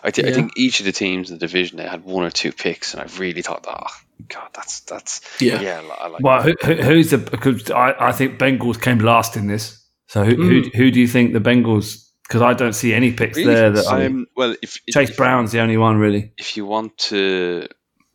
[0.05, 0.35] I, thi- I Yeah.
[0.35, 3.03] think each of the teams in the division they had one or two picks, and
[3.03, 3.87] I really thought, oh
[4.29, 5.61] god, that's that's Yeah.
[5.61, 5.81] yeah.
[5.81, 6.23] I I like.
[6.23, 7.19] Well, who, who, who's the?
[7.19, 9.83] Because I, I think Bengals came last in this.
[10.09, 10.75] So who, who, Mm.
[10.75, 12.09] who do you think the Bengals?
[12.29, 13.55] Because I don't see any picks Really?
[13.55, 13.71] there.
[13.73, 16.33] That I, um, well, if Chase if, Brown's the only one really.
[16.39, 17.67] if you want to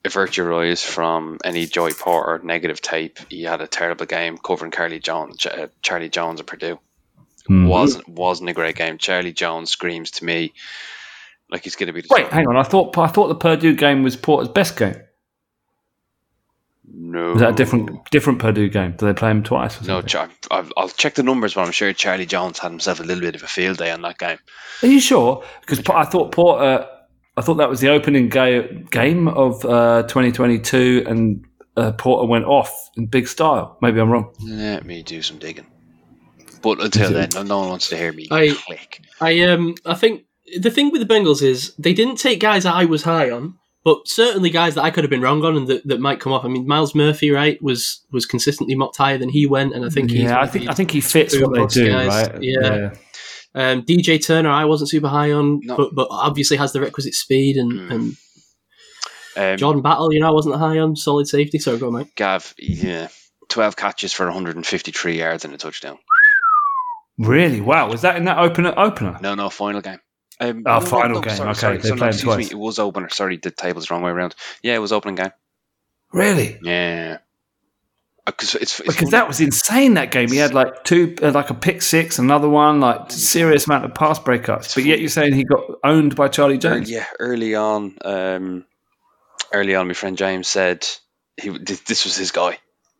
[0.05, 4.71] avert your eyes from any Joey Porter negative tape, he had a terrible game covering
[4.71, 6.79] Carly Jones, uh, Charlie Jones at Purdue.
[7.47, 7.65] Hmm.
[7.67, 8.97] wasn't wasn't a great game.
[8.97, 10.53] Charlie Jones screams to me
[11.49, 12.03] like he's going to be.
[12.09, 12.57] Wait, hang on.
[12.57, 14.95] I thought I thought the Purdue game was Porter's best game.
[16.89, 18.95] No, Was that a different different Purdue game?
[18.97, 19.81] Do they play him twice?
[19.81, 20.01] Or No.
[20.01, 23.21] Char- I'll, I'll check the numbers, but I'm sure Charlie Jones had himself a little
[23.21, 24.37] bit of a field day on that game.
[24.81, 25.43] Are you sure?
[25.61, 26.87] Because I thought Porter.
[27.35, 31.45] I thought that was the opening ga- game of uh, 2022, and
[31.75, 33.77] uh, Porter went off in big style.
[33.79, 34.33] Maybe I'm wrong.
[34.43, 35.67] Let me do some digging.
[36.61, 39.01] But until then, no, no one wants to hear me I- click.
[39.21, 40.23] I um I think
[40.59, 43.55] the thing with the Bengals is they didn't take guys that I was high on,
[43.83, 46.31] but certainly guys that I could have been wrong on and that, that might come
[46.33, 46.45] off.
[46.45, 49.89] I mean, Myles Murphy, right, was was consistently mocked higher than he went, and I
[49.89, 52.37] think he's yeah, I think I think he fits what they do, guys, right?
[52.41, 52.93] yeah.
[53.55, 55.75] Um, DJ Turner, I wasn't super high on, No.
[55.77, 57.91] but but obviously has the requisite speed and, Mm.
[57.91, 58.15] and
[59.53, 61.59] Um, Jordan Battle, you know, I wasn't high on solid safety.
[61.59, 62.07] So go, mate.
[62.15, 63.07] Gav, yeah,
[63.49, 65.97] 12 catches for 153 yards and a touchdown.
[67.17, 67.61] Really?
[67.61, 67.89] Wow.
[67.89, 68.73] Was that in that opener?
[68.77, 69.17] Opener?
[69.21, 69.99] No, no, final game.
[70.39, 72.37] Um, Oh, no, final game, okay, Sorry, they sorry, played excuse twice.
[72.37, 73.09] me, it was opener.
[73.09, 74.35] Sorry, the table's the wrong way around.
[74.61, 75.31] Yeah, it was opening game.
[76.13, 76.59] Really?
[76.61, 77.17] Yeah.
[78.25, 79.11] because it's, it's Because funny.
[79.11, 79.95] that was insane.
[79.95, 83.65] That game, he had like two, uh, like a pick six, another one, like serious
[83.65, 84.75] amount of pass breakups.
[84.75, 86.89] But yet you're saying he got owned by Charlie Jones.
[86.89, 88.65] yeah, early on, um,
[89.51, 90.87] early on, my friend James said
[91.41, 92.59] he this, this was his guy.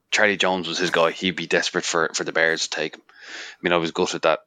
[0.10, 1.11] Charlie Jones was his guy.
[1.11, 3.02] He'd be desperate for for the Bears to take him.
[3.38, 4.39] I mean, I was gutted that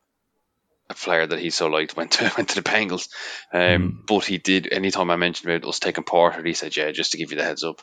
[0.89, 3.09] a player that he so liked went to went to the Bengals.
[3.53, 4.73] Um, But he did.
[4.73, 7.45] Anytime I mentioned about us taking Porter, he said, "Yeah, just to give you the
[7.45, 7.81] heads up."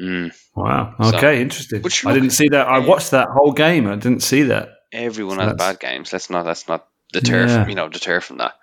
[0.00, 0.32] Mm.
[0.54, 0.94] Wow.
[1.02, 1.82] So- Okay, interesting.
[1.82, 2.66] But I didn't see that.
[2.66, 3.86] I watched that whole game.
[3.86, 4.70] I didn't see that.
[4.92, 6.12] Everyone So has bad games.
[6.12, 6.44] Let's not.
[6.46, 7.46] Let's not deter.
[7.46, 7.60] Yeah.
[7.62, 8.54] From, you know, deter from that.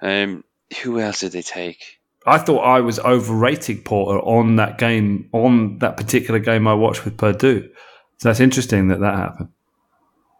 [0.00, 0.44] Um,
[0.82, 1.98] who else did they take?
[2.24, 7.04] I thought I was overrating Porter on that game, on that particular game I watched
[7.04, 7.68] with Purdue.
[8.18, 9.48] So that's interesting that that happened.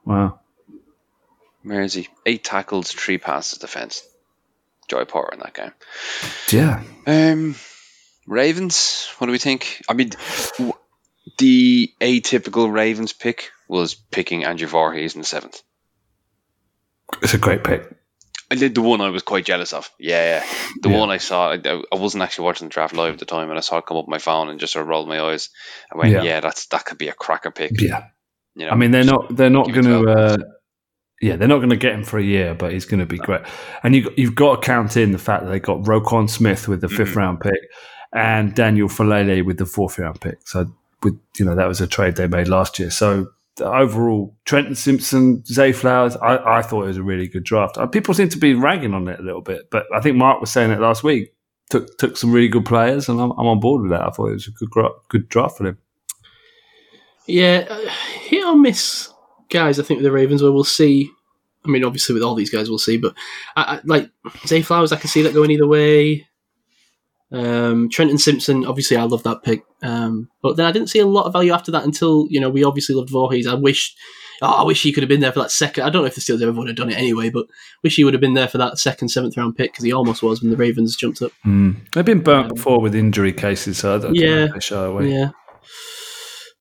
[0.05, 0.41] Wow.
[1.63, 2.09] Where is he?
[2.27, 4.03] Eight tackles, three passes, defense.
[4.89, 5.73] Joey Porter in that game.
[6.51, 6.83] Yeah.
[7.07, 7.55] Um,
[8.27, 9.09] Ravens.
[9.19, 9.81] What do we think?
[9.89, 10.11] I mean,
[10.59, 10.73] w-
[11.39, 15.63] the atypical Ravens pick was picking Andrew Voorhees in the seventh.
[17.23, 17.89] It's a great pick.
[18.51, 19.91] I did the one I was quite jealous of.
[19.99, 20.47] Yeah, yeah.
[20.83, 20.99] the Yeah.
[20.99, 21.53] one I saw.
[21.53, 21.61] I,
[21.91, 23.97] I wasn't actually watching the draft live at the time, and I saw it come
[23.97, 25.49] up my phone and just sort of rolled my eyes.
[25.93, 26.23] I went, Yeah.
[26.23, 28.09] "Yeah, that's that could be a cracker pick." Yeah.
[28.55, 29.35] You know, I mean, they're not.
[29.37, 30.11] They're not going to.
[30.11, 30.37] Uh,
[31.21, 33.17] yeah, they're not going to get him for a year, but he's going to be
[33.17, 33.43] great.
[33.85, 36.81] And you, you've got to count in the fact that they got Roquan Smith with
[36.81, 37.17] the 5th Mhm.
[37.17, 37.61] round pick
[38.13, 40.39] and Daniel Faalele with the fourth round pick.
[40.47, 40.67] So,
[41.05, 42.91] with you know, that was a trade they made last year.
[42.91, 47.45] So, the overall, Trenton Simpson, Zay Flowers, I, I thought it was a really good
[47.45, 47.79] draft.
[47.79, 50.41] Uh, People seem to be ragging on it a little bit, but I think Mark
[50.41, 51.33] was saying it last week.
[51.71, 54.03] Took took some really good players, and I'm, I'm on board with that.
[54.03, 55.79] I thought it was a good good draft for them.
[57.27, 57.89] Yeah, uh,
[58.23, 59.09] hit or miss
[59.51, 59.79] guys.
[59.79, 61.11] I think with the Ravens, where we'll see.
[61.65, 62.97] I mean, obviously with all these guys, we'll see.
[62.97, 63.15] But
[63.57, 64.11] I, I, like
[64.47, 66.27] Zay Flowers, I can see that going either way.
[67.31, 69.63] Um, Trenton Simpson, obviously, I love that pick.
[69.83, 72.51] Um, but then I didn't see a lot of value after that until you know
[72.51, 73.47] we obviously loved Voorhees.
[73.47, 73.95] I wish,
[74.43, 75.85] oh, I wish he could have been there for that second.
[75.85, 77.47] I don't know if the Steelers ever would have done it anyway, but
[77.83, 80.23] wish he would have been there for that second, seventh round pick because he almost
[80.23, 81.33] was when the Ravens jumped up.
[81.45, 84.27] They've been burnt Um, before with injury cases, so I don't Yeah.
[84.35, 85.11] know if they shy away.
[85.13, 85.31] Yeah.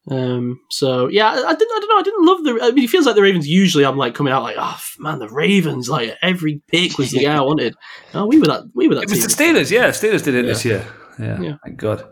[0.10, 0.60] Um.
[0.72, 1.72] So yeah, I, I didn't.
[1.72, 1.98] I don't know.
[2.00, 2.60] I didn't love the.
[2.66, 3.48] I mean, it feels like the Ravens.
[3.48, 5.90] Usually, I'm like coming out like, oh man, the Ravens.
[5.90, 7.76] Like every pick was the guy I wanted.
[8.16, 8.64] Oh, we were that.
[8.74, 9.04] We were that.
[9.04, 9.90] It was the Steelers, yeah.
[9.90, 10.86] Steelers did it this year.
[11.20, 11.56] Yeah, Yeah.
[11.64, 12.04] thank God.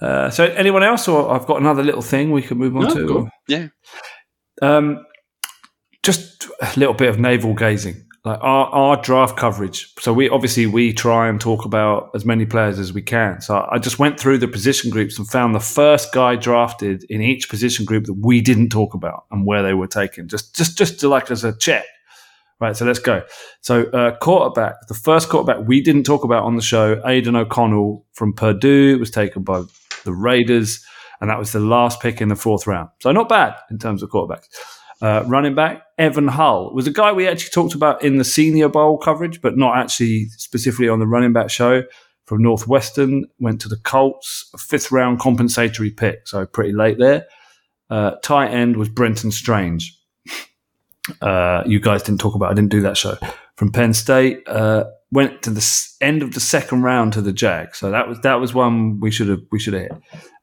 [0.00, 2.94] Uh, so, anyone else, or I've got another little thing we can move on No,
[2.94, 3.06] to?
[3.06, 3.30] go on.
[3.48, 3.68] Yeah.
[4.60, 5.04] Um,
[6.02, 9.92] just a little bit of navel gazing, like our, our draft coverage.
[9.98, 13.40] So we obviously we try and talk about as many players as we can.
[13.40, 17.22] So I just went through the position groups and found the first guy drafted in
[17.22, 20.28] each position group that we didn't talk about and where they were taken.
[20.28, 21.84] Just just just to like as a check.
[22.60, 23.22] Right, so let's go.
[23.60, 28.04] So, uh, quarterback, the first quarterback we didn't talk about on the show, Aidan O'Connell
[28.14, 29.62] from Purdue, was taken by
[30.04, 30.84] the Raiders,
[31.20, 32.88] and that was the last pick in the fourth round.
[33.00, 34.48] So, not bad in terms of quarterbacks.
[35.00, 38.68] Uh, running back, Evan Hull was a guy we actually talked about in the Senior
[38.68, 41.82] Bowl coverage, but not actually specifically on the running back show.
[42.26, 47.26] From Northwestern, went to the Colts, fifth round compensatory pick, so pretty late there.
[47.88, 49.98] Uh, tight end was Brenton Strange.
[51.22, 52.50] Uh, you guys didn't talk about.
[52.50, 53.16] I didn't do that show.
[53.56, 55.66] From Penn State, uh, went to the
[56.00, 57.74] end of the second round to the Jag.
[57.74, 59.92] So that was that was one we should have we should have hit.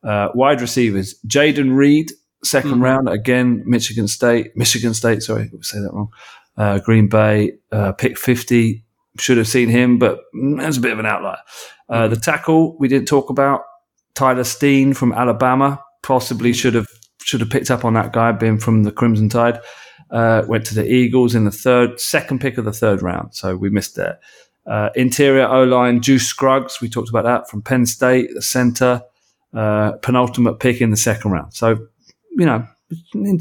[0.04, 2.12] Uh, wide receivers, Jayden Reed,
[2.46, 2.82] 2nd Mhm.
[2.82, 5.24] round again, Michigan State, Michigan State.
[5.24, 6.10] Sorry, I say that wrong.
[6.58, 8.84] Uh, Green Bay, uh, pick fifty.
[9.18, 11.38] Should have seen him, but mm, that was a bit of an outlier.
[11.90, 13.62] Uh, the tackle we didn't talk about,
[14.14, 15.80] Tyler Steen from Alabama.
[16.04, 16.88] Possibly should have
[17.24, 19.60] should have picked up on that guy, being from the Crimson Tide.
[20.12, 23.56] Uh, went to the Eagles in the third, second pick of the third round, so
[23.56, 24.20] we missed there.
[24.68, 29.02] Uh, interior O line, Juice Scruggs, we talked about that from Penn State, the center,
[29.54, 31.54] uh, penultimate pick in the second round.
[31.54, 31.88] So,
[32.38, 32.68] you know,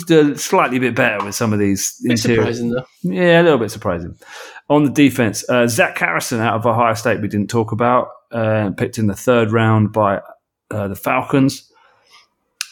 [0.06, 2.84] do slightly a bit better with some of these Bit surprising though.
[3.02, 4.16] Yeah, a little bit surprising.
[4.70, 8.70] On the defense, uh, Zach Harrison out of Ohio State, we didn't talk about, uh,
[8.76, 10.20] picked in the third round by
[10.70, 11.70] uh, the Falcons.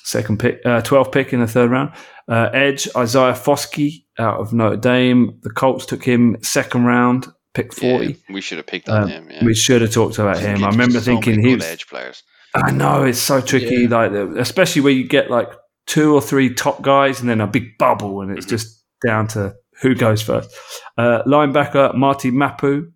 [0.05, 1.93] Second pick, uh, 12th pick in the third round.
[2.28, 5.39] Uh, Edge, Isaiah Foskey out of Notre Dame.
[5.43, 8.07] The Colts took him second round, pick 40.
[8.07, 9.31] Yeah, we should have picked on Um, him.
[9.31, 9.44] Yeah.
[9.44, 10.65] We should have talked about him.
[10.65, 11.66] I remember so thinking many he good was.
[11.70, 12.23] edge players.
[12.55, 13.97] I know it's so tricky, Yeah.
[13.97, 15.51] like especially where you get like
[15.87, 18.51] two or three top guys and then a big bubble, and it's Mhm.
[18.51, 20.51] just down to who goes first.
[20.97, 22.89] Uh, linebacker Marte Mapu,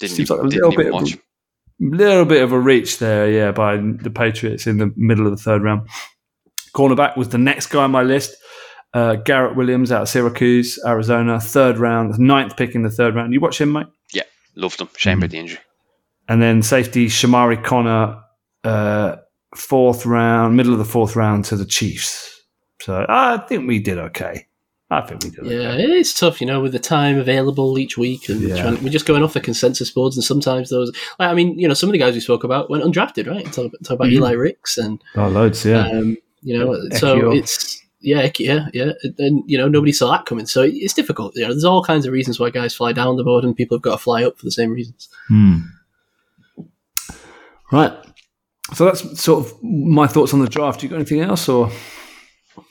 [0.00, 1.20] Didn't Seems like a little bit of watch him.
[1.80, 5.42] little bit of a reach there, yeah, by the Patriots in the middle of the
[5.42, 5.88] third round.
[6.74, 8.34] Cornerback was the next guy on my list.
[8.94, 13.34] Uh, Garrett Williams out of Syracuse, Arizona, third round, ninth pick in the third round.
[13.34, 13.86] You watch him, mate?
[14.14, 14.22] Yeah,
[14.56, 14.88] loved him.
[14.96, 15.20] Shame Mm.
[15.20, 15.58] about the injury.
[16.28, 18.22] And then safety Chamarri Conner,
[18.64, 19.16] uh,
[19.58, 22.42] fourth round, middle of the fourth round to the Chiefs.
[22.80, 24.46] So I think we did okay.
[24.90, 25.82] I think we did Yeah, okay.
[25.82, 28.62] it's tough, you know, with the time available each week, and Yeah.
[28.62, 30.16] trying, we're just going off the consensus boards.
[30.16, 32.70] And sometimes those, like, I mean, you know, some of the guys we spoke about
[32.70, 33.44] went undrafted, right?
[33.52, 34.12] Talk, about- talk about Mhm.
[34.12, 35.88] Eli Ricks, and Oh, loads, yeah.
[35.88, 40.46] um, you know, so it's yeah, yeah, yeah, and you know, nobody saw that coming,
[40.46, 41.34] so it's difficult.
[41.36, 43.76] You know, there's all kinds of reasons why guys fly down the board, and people
[43.76, 45.08] have got to fly up for the same reasons.
[45.28, 45.56] Hmm.
[47.70, 47.92] Right.
[48.74, 50.82] So that's sort of my thoughts on the draft.
[50.82, 51.70] You got anything else, or?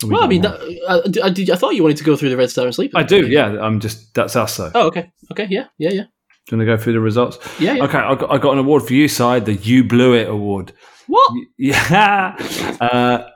[0.03, 2.29] We Well, I mean, that, I, I, did, I thought you wanted to go through
[2.29, 2.97] the Red Star and Sleeper.
[2.97, 3.27] I do.
[3.27, 4.57] Yeah, I'm just that's us.
[4.57, 4.71] though.
[4.75, 7.39] Oh, okay, okay, yeah, yeah, yeah, Do you want to go through the results?
[7.59, 7.73] yeah.
[7.73, 7.83] yeah.
[7.85, 10.73] Okay, I got, I got an award for you, side the You Blew It award.
[11.07, 11.31] What?
[11.57, 12.35] Yeah.
[12.81, 13.29] Uh,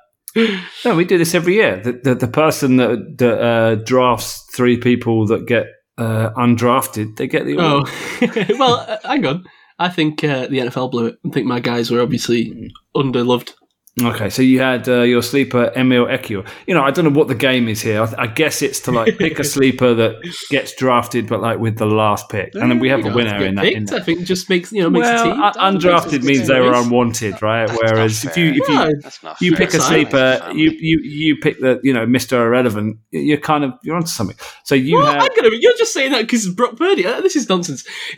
[0.86, 1.82] no, we do this every year.
[1.82, 5.68] The, the, the person that, that uh, drafts three people that get
[5.98, 7.90] uh, undrafted, they get the award.
[7.90, 9.46] Oh, well, uh, hang on.
[9.82, 11.20] I think uh, the NFL blew it.
[11.26, 13.54] I think my guys were obviously underloved.
[14.02, 16.48] Okay, so you had uh, your sleeper Emil Ekiyor.
[16.66, 18.02] You know, I don't know what the game is here.
[18.02, 20.16] I, th- I guess it's to like pick a sleeper that
[20.50, 23.56] gets drafted, but like with the last pick, and then we have a winner in
[23.56, 23.66] that.
[23.66, 24.02] In that.
[24.02, 25.44] I think it just makes you know makes Well, the team.
[25.44, 27.68] un- undrafted means they were unwanted, right?
[27.68, 31.60] That's Whereas if you if you No, you pick a sleeper, you you you pick
[31.60, 32.98] the you know Mister Irrelevant.
[33.12, 34.38] You're kind of you're onto something.
[34.64, 35.50] So you well, had I'm gonna.
[35.60, 37.06] You're just saying that because Brock Purdy.
[37.06, 37.86] Uh, this is nonsense.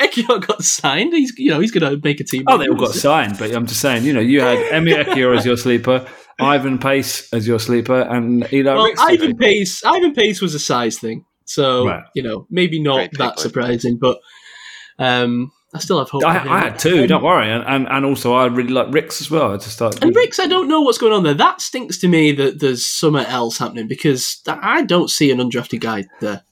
[0.00, 1.12] Ekiyor got signed.
[1.12, 2.44] He's you know he's gonna make a team.
[2.46, 5.36] oh they all got signed, but I'm just saying you know you had Emi Ekiyor
[5.36, 6.06] as your sleeper,
[6.40, 9.00] Ivan Pace as your sleeper, and Eli Well, Ricks.
[9.00, 9.84] Ivan Pace.
[9.84, 12.04] Ivan Pace was a size thing, so Right.
[12.14, 13.42] you know maybe not Great that boy.
[13.42, 14.18] surprising, but
[14.98, 16.24] um, I still have hope.
[16.24, 17.06] I, I had two.
[17.06, 19.52] Don't worry, and, and and also I really like Ricks as well.
[19.52, 20.02] I just started.
[20.02, 21.34] And Ricks, I don't know what's going on there.
[21.34, 25.80] That stinks to me that there's something else happening because I don't see an undrafted
[25.80, 26.42] guy there.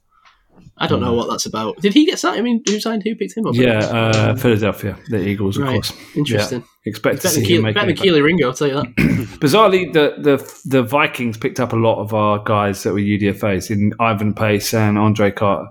[0.80, 1.76] I don't know what that's about.
[1.78, 2.38] Did he get signed?
[2.38, 3.02] I mean, who signed?
[3.02, 3.54] Who picked him up?
[3.54, 5.72] Yeah, uh, Philadelphia, the Eagles, of right.
[5.74, 5.92] course.
[6.14, 6.64] Interesting.
[6.86, 7.96] Expect to see than, him Kelee, make better than.
[7.96, 8.86] Kelee Ringo, I'll tell you that.
[9.40, 13.70] Bizarrely, the, the the Vikings picked up a lot of our guys that were UDFA's
[13.70, 15.68] in Ivan Pace and Andre Carter.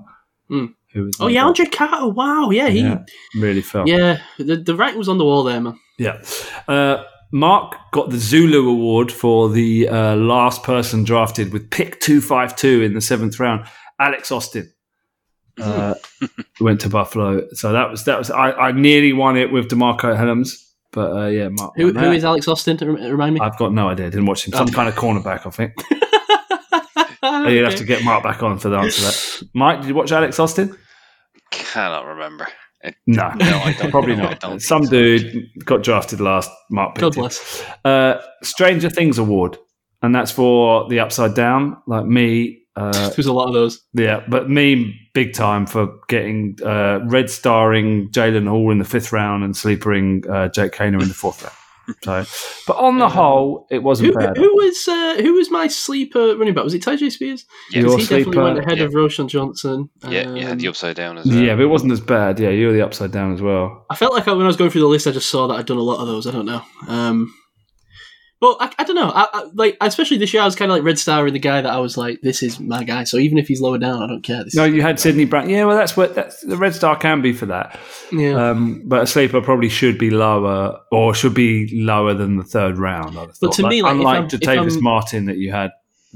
[0.49, 0.65] Hmm.
[0.93, 2.07] Who was oh yeah, Andre Carter.
[2.09, 3.03] Wow, yeah, he, Yeah,
[3.35, 3.87] yeah, really felt.
[3.87, 4.21] Yeah.
[4.37, 5.79] The the writing was on the wall there, man.
[5.97, 6.21] Yeah.
[6.67, 12.83] Uh, Mark got the Zulu Award for the uh, last person drafted with pick 252
[12.83, 13.67] in the seventh round,
[13.99, 14.71] Alex Austin.
[15.59, 15.93] Uh,
[16.59, 17.47] went to Buffalo.
[17.53, 20.51] So that was, that was, I, I nearly won it with DeMarcco Hellams,
[20.91, 21.73] but uh, yeah, Mark.
[21.75, 22.15] Who, won who that.
[22.15, 22.77] is Alex Austin?
[22.77, 23.39] Remind me.
[23.41, 24.09] I've got no idea.
[24.09, 24.53] Didn't watch him.
[24.53, 24.73] Some Okay.
[24.75, 25.73] kind of cornerback, I think.
[27.49, 29.49] You'd have to get Mark back on for the answer to that.
[29.53, 30.77] Mike, did you watch Alex Austin?
[31.51, 32.47] Cannot remember.
[32.83, 33.91] It- No, No, I don't.
[33.91, 34.39] probably No, not.
[34.39, 35.29] don't Some think so.
[35.31, 36.49] dude got drafted last.
[36.69, 37.63] Mark picked God bless.
[37.85, 39.57] uh, Stranger Things award,
[40.01, 41.77] and that's for the Upside Down.
[41.87, 43.81] Like me, uh, There's a lot of those.
[43.93, 49.11] yeah, but me big time for getting uh, red starring Jaren Hall in the fifth
[49.11, 51.55] round and sleepering uh, Jake Haener in the fourth round.
[52.03, 52.25] So,
[52.67, 54.35] but on the Um, whole, it wasn't Who, bad.
[54.35, 56.65] who was uh, who was my sleeper running back?
[56.65, 57.45] Was it Tyjae Spears?
[57.71, 58.83] Yeah, Your he definitely went ahead yeah.
[58.83, 59.89] of Roschon Johnson.
[60.05, 61.37] yeah, you had Um, the upside down as well.
[61.37, 62.41] yeah, but it wasn't as bad.
[62.41, 63.85] Yeah, you were the Upside Down as well.
[63.89, 65.53] I felt like I, when I was going through the list, I just saw that
[65.53, 66.27] I'd done a lot of those.
[66.27, 66.61] I don't know.
[66.89, 67.33] Um,
[68.39, 69.09] but I, I don't know.
[69.09, 71.39] I, I, like especially this year, I was kind of like Red Star and the
[71.39, 73.03] guy that I was like, this is my guy.
[73.03, 74.43] So even if he's lower down, I don't care.
[74.43, 75.49] This No, you had Sydney Brown.
[75.49, 77.79] Yeah, well, that's what that's, the Red Star can be for that.
[78.11, 78.49] yeah.
[78.49, 82.77] Um, but a sleeper probably should be lower, or should be lower than the third
[82.77, 83.17] round.
[83.17, 85.71] I But to me, like, unlike Jartavius I'm- Martin that you had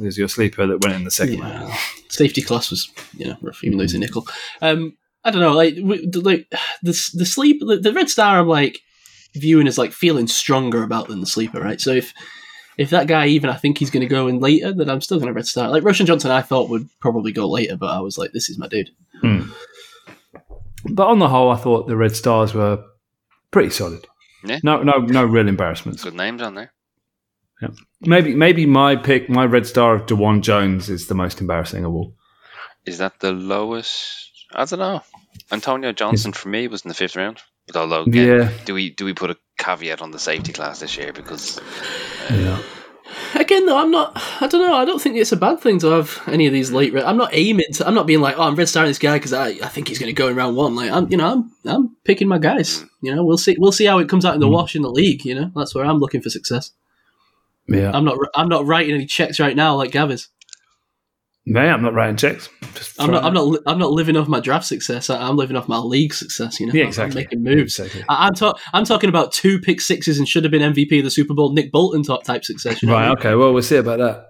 [0.06, 1.74] as your sleeper that went in the second round.
[2.10, 4.28] Safety class was, you know, rough, even he's a nickel.
[4.62, 6.48] Um, I don't know, like, like
[6.84, 8.80] the the sleep, the, the red star, I'm like
[9.34, 11.80] viewing as like feeling stronger about than the sleeper, right?
[11.80, 12.14] So if
[12.78, 15.18] if that guy even I think he's going to go in later, then I'm still
[15.18, 15.70] going to red star.
[15.70, 18.58] Like Roschon Johnson, I thought would probably go later, but I was like, this is
[18.58, 18.90] my dude.
[19.22, 19.52] Hmm.
[20.86, 22.84] But on the whole, I thought the Red Stars were
[23.52, 24.08] pretty solid.
[24.44, 24.60] Yeah.
[24.64, 26.04] No, no, no real embarrassments.
[26.04, 26.74] Good names on there.
[27.62, 27.70] Yeah.
[28.02, 31.94] Maybe, maybe my pick, my Red Star of Dawand Jones, is the most embarrassing of
[31.94, 32.16] all.
[32.86, 34.32] Is that the lowest?
[34.54, 35.04] I don't know.
[35.52, 37.42] Antonio Johnson for me was in the fifth round.
[37.68, 40.80] But although, again, Yeah, do we do we put a caveat on the safety class
[40.80, 41.60] this year because
[42.30, 42.62] yeah.
[43.36, 44.14] Again, though, I'm not.
[44.42, 44.74] I don't know.
[44.76, 46.94] I don't think it's a bad thing to have any of these late.
[46.94, 47.86] Red, I'm not aiming to.
[47.88, 50.00] I'm not being like, oh, I'm red starring this guy because I, I think he's
[50.00, 50.76] going to go in round one.
[50.76, 52.86] Like, I'm, you know, I'm, I'm picking my guys.
[53.02, 53.58] You know, we'll see.
[53.60, 54.54] We'll see how it comes out in the Mm.
[54.54, 55.26] wash in the league.
[55.26, 56.72] You know, that's where I'm looking for success.
[57.68, 57.92] Yeah.
[57.94, 58.18] I'm not.
[58.34, 60.28] I'm not writing any checks right now like Gavis.
[61.48, 62.50] Man, I'm not writing checks.
[63.00, 63.24] I'm not.
[63.24, 63.60] I'm not.
[63.66, 65.10] I'm not living off my draft success.
[65.10, 66.60] I, I'm living off my league success.
[66.60, 67.22] You know, Yeah, exactly.
[67.22, 67.80] I'm making moves.
[67.80, 68.06] Exactly.
[68.08, 71.04] I, I'm, ta- I'm talking about two pick sixes and should have been MVP of
[71.04, 71.52] the Super Bowl.
[71.54, 72.84] Nick Bolton top type success.
[72.84, 73.18] You know what I Right, mean?
[73.18, 73.36] okay.
[73.36, 74.28] Well, we'll see about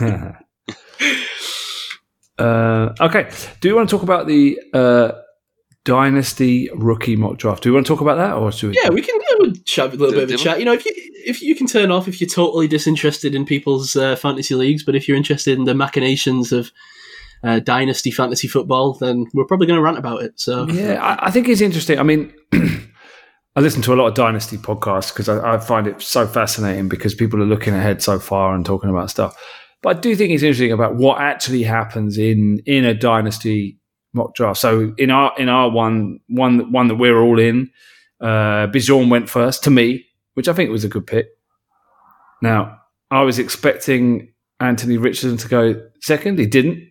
[0.00, 0.34] that.
[2.38, 3.30] uh, okay.
[3.60, 5.12] Do you want to talk about the uh,
[5.88, 7.62] Dynasty rookie mock draft.
[7.62, 8.78] Do we want to talk about that, or should we?
[8.82, 10.58] Yeah, we can yeah, we'll chat a little bit of a chat.
[10.58, 10.92] You know, if you
[11.24, 14.94] if you can turn off if you're totally disinterested in people's uh, fantasy leagues, but
[14.94, 16.70] if you're interested in the machinations of
[17.42, 20.38] uh, dynasty fantasy football, then we're probably going to rant about it.
[20.38, 21.98] So Yeah, I, I think it's interesting.
[21.98, 26.02] I mean, I listen to a lot of Dynasty podcasts because I, I find it
[26.02, 29.34] so fascinating because people are looking ahead so far and talking about stuff.
[29.80, 33.78] But I do think it's interesting about what actually happens in in a Dynasty
[34.18, 34.58] mock draft.
[34.60, 37.70] So in our in our one one one that we're all in,
[38.20, 40.04] uh, Bijan went first to me,
[40.34, 41.28] which I think was a good pick.
[42.42, 42.78] Now
[43.10, 46.38] I was expecting Anthony Richardson to go second.
[46.38, 46.88] He didn't,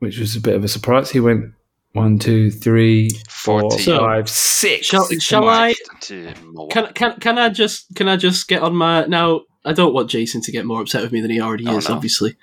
[0.00, 1.10] which was a bit of a surprise.
[1.10, 1.52] He went
[1.92, 3.98] one, two, three, four, Fourteen.
[3.98, 4.86] five, six.
[4.86, 5.76] Shall- Six shall I- Mike.
[6.02, 6.72] To Milwaukee.
[6.72, 9.42] can can can I just can I just get on my now?
[9.64, 11.88] I don't want Jason to get more upset with me than he already Oh, is,
[11.88, 11.94] no.
[11.94, 12.34] obviously,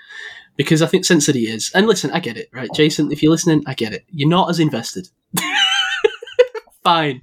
[0.59, 1.71] because I think sense that he is.
[1.73, 3.13] And listen, I get it, right, Jason?
[3.13, 4.03] If you're listening, I get it.
[4.11, 5.07] You're not as invested.
[6.83, 7.21] Fine,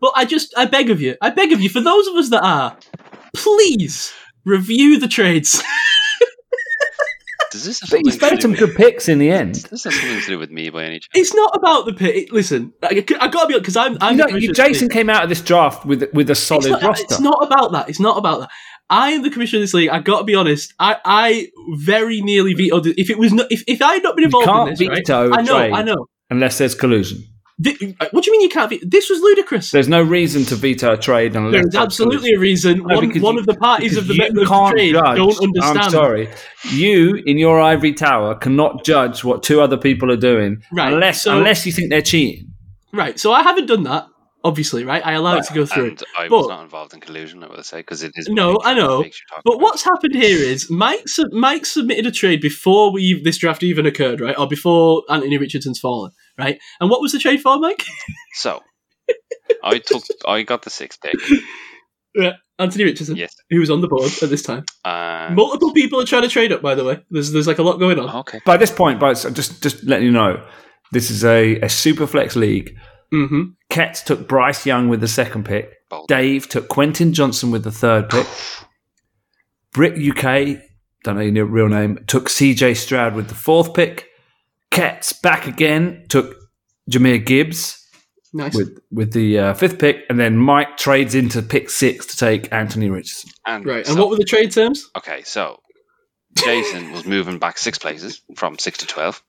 [0.00, 2.30] but I just I beg of you, I beg of you, for those of us
[2.30, 2.76] that are,
[3.34, 4.12] please
[4.44, 5.62] review the trades.
[7.50, 9.54] Does this have But something he's made some good picks in the end.
[9.54, 11.08] Does this have something to do with me by any chance?
[11.14, 12.30] it's not about the pick.
[12.30, 13.98] Listen, I, I got to be honest because I'm.
[14.00, 14.92] I'm You know, you- Jason league.
[14.92, 17.04] came out of this draft with with a solid it's not, roster.
[17.10, 17.88] It's not about that.
[17.88, 18.50] It's not about that.
[18.90, 19.88] I am the commissioner of this league.
[19.88, 20.74] I got to be honest.
[20.78, 23.00] I, I very nearly vetoed it.
[23.00, 24.88] If it was not, if, if I had not been you involved can't in this,
[24.88, 24.96] right?
[24.98, 26.06] veto a I know, I know.
[26.28, 27.24] unless there's collusion.
[27.62, 28.70] Thi- what do you mean you can't?
[28.70, 28.86] Veto?
[28.88, 29.70] This was ludicrous.
[29.70, 32.78] There's no reason to veto a trade unless There's absolutely a reason.
[32.78, 35.16] No, one one you- of the parties of the, you of the can't trade judge.
[35.18, 35.78] don't understand.
[35.78, 36.28] I'm sorry.
[36.72, 41.20] You, in your ivory tower, cannot judge what two other people are doing Right, unless
[41.22, 42.46] so- unless you think they're cheating.
[42.94, 43.20] Right.
[43.20, 44.06] So I haven't done that.
[44.42, 45.04] Obviously, right.
[45.04, 45.88] I allow it to go through.
[45.88, 48.26] And I was not involved in collusion, I would say, because it is.
[48.28, 49.02] No, I know.
[49.02, 52.40] Makes you talk But about what's happened here is Mike su- Mike submitted a trade
[52.40, 56.58] before we this draft even occurred, right, or before Anthony Richardson's fallen, right?
[56.80, 57.84] And what was the trade for, Mike?
[58.34, 58.60] So,
[59.62, 61.16] I took, I got the sixth pick.
[62.14, 63.34] Yeah, Anthony Richardson, Yes.
[63.50, 64.64] who was on the board at this time.
[64.84, 67.00] And, Multiple people are trying to trade up, by the way.
[67.10, 68.08] There's there's like a lot going on.
[68.20, 68.40] okay.
[68.46, 70.42] By this point, but just just letting you know,
[70.92, 72.74] this is a, a super flex league.
[73.10, 75.88] Hmm Ketz took Bryce Young with the second pick.
[75.88, 76.08] Bold.
[76.08, 78.26] Dave took Quentin Johnston with the third pick.
[79.72, 80.60] Brit UK,
[81.04, 84.08] don't know your real name, took CJ Stroud with the fourth pick.
[84.72, 86.36] Ketz back again, took
[86.90, 87.76] Jahmyr Gibbs
[88.32, 88.54] Nice.
[88.54, 92.52] with with the uh, fifth pick, and then Mike trades into pick six to take
[92.52, 93.30] Anthony Richardson.
[93.46, 93.84] And right.
[93.86, 94.88] so- And what were the trade terms?
[94.96, 95.60] Okay, so
[96.36, 99.22] Jason was moving back six places from six to twelve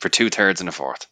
[0.00, 1.06] for two thirds and a fourth.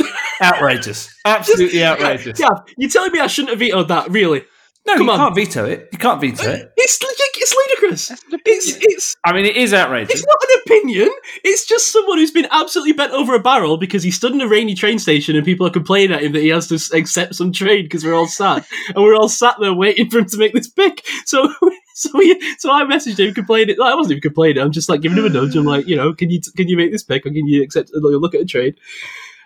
[0.42, 2.40] Outrageous, absolutely outrageous.
[2.40, 2.48] Yeah,
[2.78, 4.10] you're telling me I shouldn't have vetoed that?
[4.10, 4.42] Really?
[4.86, 5.18] No, Come you on.
[5.18, 5.88] can't veto it.
[5.92, 6.72] You can't veto it.
[6.76, 6.98] It's
[7.42, 8.10] it's ludicrous.
[8.46, 10.14] It's it's I mean, it is outrageous.
[10.14, 11.10] It's not an opinion.
[11.44, 14.48] It's just someone who's been absolutely bent over a barrel because he stood in a
[14.48, 17.52] rainy train station and people are complaining at him that he has to accept some
[17.52, 20.52] trade because we're all sad and we're all sat there waiting for him to make
[20.52, 21.04] this pick.
[21.26, 21.52] So,
[21.94, 23.76] so we, so I messaged him complaining.
[23.78, 24.62] Like, I wasn't even complaining.
[24.62, 25.56] I'm just like giving him a nudge.
[25.56, 27.90] I'm like, you know, can you can you make this pick or can you accept?
[27.94, 28.76] A look at a trade.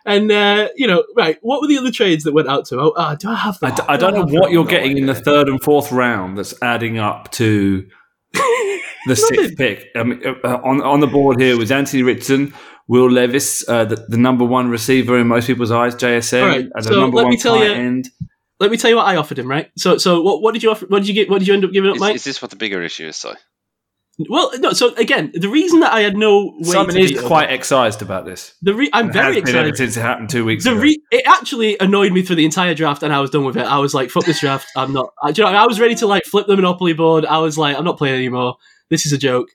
[0.06, 1.38] And uh, you know, right?
[1.40, 2.74] What were the other trades that went out to?
[2.74, 2.80] him?
[2.80, 3.76] Oh, ah, do I have that?
[3.76, 6.98] d- I don't know what you're getting in the third and fourth round that's adding
[6.98, 7.88] up to
[8.32, 9.86] the sixth pick.
[9.96, 12.52] I mean, uh, on on the board here was Anthony Richardson,
[12.86, 16.58] Will Levis, uh, the, the number one receiver in most people's eyes, JSN, All right,
[16.60, 18.08] and the so number let me one tell tight you- end.
[18.60, 19.48] Let me tell you what I offered him.
[19.48, 19.70] Right.
[19.76, 20.86] So, so what, what did you offer?
[20.86, 21.28] What did you get?
[21.28, 22.14] What did you end up giving up, Is, Mike?
[22.14, 23.16] is this what the bigger issue is?
[23.16, 23.34] So
[24.30, 24.72] Well, no.
[24.72, 28.24] So again, the reason that I had no way Simon is quite that- excised about
[28.24, 28.54] this.
[28.62, 29.76] the re- I'm And very excited.
[29.76, 30.80] since it happened two weeks The ago.
[30.80, 33.64] re- it actually annoyed me through the entire draft, and I was done with it.
[33.66, 34.68] I was like, "Fuck this draft!
[34.76, 37.24] I'm not." I, you know, I was ready to like flip the monopoly board.
[37.26, 38.56] I was like, "I'm not playing anymore.
[38.90, 39.48] This is a joke."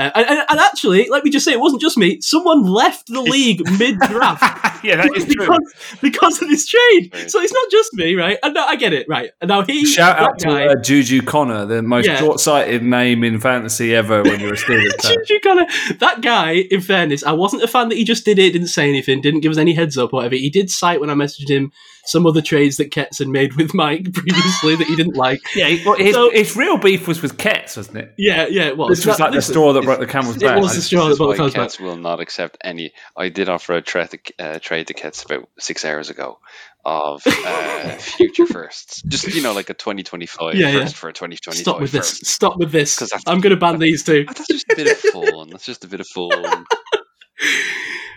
[0.00, 2.20] Uh, and, and, and actually, let me just say, it wasn't just me.
[2.20, 4.42] Someone left the league mid draft.
[4.84, 5.34] yeah, that is true.
[5.46, 5.60] because,
[6.00, 7.10] because of this trade.
[7.12, 7.30] Right.
[7.30, 8.38] So it's not just me, right?
[8.42, 9.30] And no, I get it, right?
[9.40, 12.16] And now he, Shout that out to guy, uh, Juju Connor, the most Yeah.
[12.16, 15.16] short-sighted name in fantasy ever when you're a Steelers fan.
[15.26, 15.66] Juju Connor,
[15.98, 18.88] that guy, in fairness, I wasn't a fan that he just did it, didn't say
[18.88, 20.34] anything, didn't give us any heads up whatever.
[20.34, 21.72] He did cite when I messaged him
[22.04, 25.40] some other trades that Ketz had made with Mike previously that he didn't like.
[25.54, 28.14] Yeah, well, his, So- his real beef was with Ketz, wasn't it?
[28.18, 28.88] Yeah, yeah, it was.
[28.98, 30.56] This was That- like the listen, straw that broke the camel's back.
[30.56, 31.68] it was the This straw that is broke the camel's back.
[31.68, 32.92] Kets will not accept any.
[33.16, 36.38] I did offer a trade to, uh, trade to Kets about six hours ago
[36.84, 39.02] of uh, future firsts.
[39.02, 40.80] Just you know, like a 2025 Yeah, yeah.
[40.80, 42.20] first for a 2025 Stop with first.
[42.20, 42.28] this.
[42.30, 42.98] Stop with this.
[42.98, 44.24] 'Cause that's- I'm going to ban these two.
[44.24, 45.50] That's just a bit of fun.
[45.50, 46.64] That's just a bit of fun.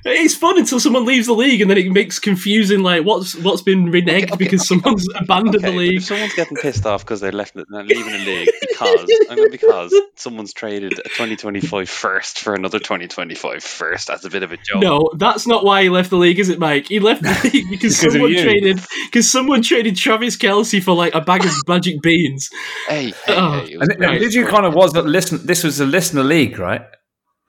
[0.05, 2.81] It's fun until someone leaves the league, and then it makes confusing.
[2.83, 5.95] Like what's what's been reneged okay, because okay, someone's abandoned Okay, the league.
[5.99, 9.49] if someone's getting pissed off because they're left they're leaving the league because I mean
[9.49, 14.57] because someone's traded a 2025 first for another 2025 first, that's a bit of a
[14.57, 14.81] joke.
[14.81, 16.89] No, that's not why he left the league, is it, Mike?
[16.89, 21.15] He left the league because, Because someone traded because someone traded Travis Kelce for like
[21.15, 22.49] a bag of magic beans.
[22.89, 23.51] Hey, hey, Oh.
[23.61, 25.45] hey, it And, and did you kind of was that listen?
[25.45, 26.81] This was a listener league, right?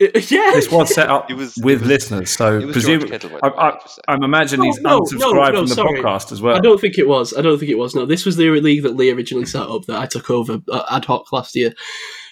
[0.03, 3.49] Uh, yeah, This was set up It was- with it was- listeners, so presumably, I,
[3.49, 6.01] I, I'm imagining he's No, no, unsubscribed no, from the sorry.
[6.01, 6.57] podcast as well.
[6.57, 7.37] I don't think it was.
[7.37, 7.95] I don't think it was.
[7.95, 10.83] No, this was the league that Lee originally set up that I took over uh,
[10.91, 11.75] ad hoc last year.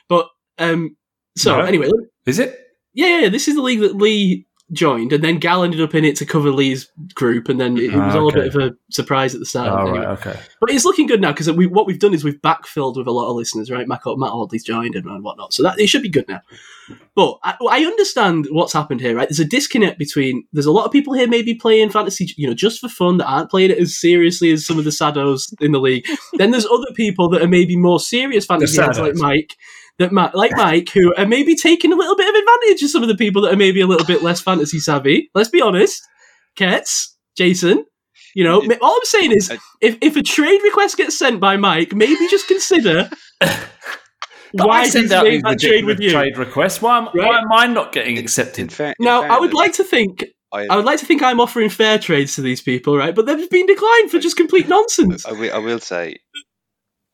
[0.08, 0.28] But
[0.58, 0.96] um,
[1.36, 1.64] so No.
[1.64, 1.88] anyway,
[2.26, 2.58] Is it?
[2.94, 5.94] yeah, yeah, yeah, this is the league that Lee joined, and then Gal ended up
[5.94, 8.48] in it to cover Lee's group, and then it, it was Ah, all a okay.
[8.48, 9.68] bit of a surprise at the start.
[9.70, 9.98] Oh, Anyway.
[9.98, 10.40] right, okay.
[10.60, 13.10] But it's looking good now because we, what we've done is we've backfilled with a
[13.12, 13.86] lot of listeners, right?
[13.86, 16.40] Matt, Matt Audley's joined and, and whatnot, so that it should be good now.
[17.14, 19.28] But I, I understand what's happened here, right?
[19.28, 22.54] There's a disconnect between there's a lot of people here maybe playing fantasy, you know,
[22.54, 25.72] just for fun that aren't playing it as seriously as some of the saddos in
[25.72, 26.06] the league.
[26.34, 29.14] then there's other people that are maybe more serious fantasy heads like.
[29.16, 29.56] Mike.
[29.98, 33.02] That Mike, like Mike, who are maybe taking a little bit of advantage of some
[33.02, 35.30] of the people that are maybe a little bit less fantasy savvy.
[35.34, 36.02] Let's be honest,
[36.56, 37.84] Kets, Jason,
[38.34, 39.50] you know, all I'm saying is,
[39.80, 43.10] if, if a trade request gets sent by Mike, maybe just consider
[44.54, 46.10] But why I he's send out made these that trade with you?
[46.10, 46.82] trade requests?
[46.82, 47.14] Why am, Right.
[47.28, 48.72] why am I not getting In accepted?
[48.72, 51.40] fair, in Now, I would like to think, I, I would like to think I'm
[51.40, 53.14] offering fair trades to these people, right?
[53.14, 55.24] But they've been declined for just complete nonsense.
[55.26, 56.16] I, will, I will say,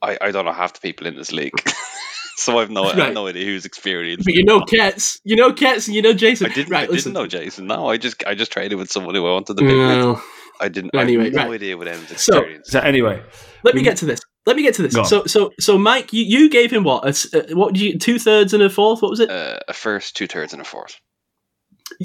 [0.02, 1.52] I, I don't know half the people in this league,
[2.36, 4.24] so I've no I have no idea who's experienced.
[4.24, 6.48] But you know Kets, you know Kets, and you know Jason.
[6.50, 6.70] I didn't.
[6.72, 7.12] right, I listen.
[7.12, 7.66] didn't know Jason.
[7.66, 9.78] No, I just I just traded with someone who I wanted to pick with.
[10.04, 10.22] Well,
[10.60, 10.94] I didn't.
[10.94, 11.54] Anyway, I have no right.
[11.54, 12.70] idea what Em's So- experience.
[12.70, 13.20] So anyway,
[13.64, 14.20] let me get to this.
[14.48, 14.94] Let me get to this.
[14.94, 15.06] Go on.
[15.06, 17.04] So, so, so, Mike, you, you gave him what?
[17.04, 17.98] A s- uh, what did you?
[17.98, 19.02] Two thirds and a fourth.
[19.02, 19.30] What was it?
[19.30, 20.98] uh, a first, two thirds, and a fourth.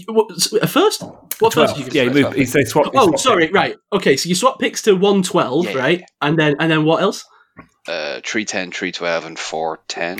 [0.07, 0.30] What,
[0.61, 1.03] a first?
[1.40, 1.76] What first?
[1.76, 1.95] Did you give?
[1.95, 2.24] yeah, he him?
[2.26, 2.90] moved, he, they swapped.
[2.94, 3.49] he Oh, swapped sorry.
[3.52, 3.76] Right.
[3.91, 4.15] Okay.
[4.18, 5.99] So you swap picks to one twelve, Yeah, yeah, right?
[5.99, 6.06] yeah.
[6.22, 7.26] And then and then what else?
[7.88, 10.20] Uh, three ten, three twelve, and four ten.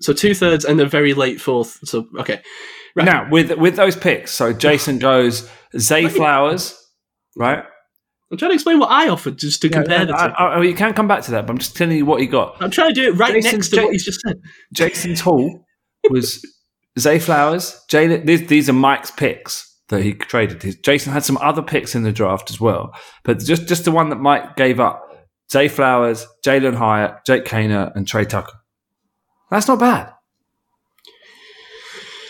[0.00, 1.78] So two thirds and a very late fourth.
[1.84, 2.40] So okay.
[2.94, 3.04] Right.
[3.04, 5.48] Now with with those picks, so Jason goes
[5.78, 6.76] Zay Flowers,
[7.36, 7.64] right?
[8.32, 10.18] I'm trying to explain what I offered just to compare the two.
[10.18, 12.20] I, I, I- you can come back to that, but I'm just telling you what
[12.20, 12.56] he got.
[12.62, 14.40] I'm trying to do it right Jason- next to Ja- what he's just said.
[14.72, 15.66] Jason's haul
[16.08, 16.42] was
[16.98, 18.24] Zay Flowers, Jalin.
[18.24, 20.62] These, these are Mike's picks that he traded.
[20.62, 23.90] His, Jason had some other picks in the draft as well, but just just the
[23.92, 25.06] one that Mike gave up:
[25.52, 28.54] Zay Flowers, Jalin Hyatt, Jake Haener, and Tre Tucker.
[29.50, 30.10] That's not bad.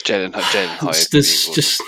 [0.05, 0.97] Jalin Jalin Hyatt.
[0.97, 1.81] It's being this just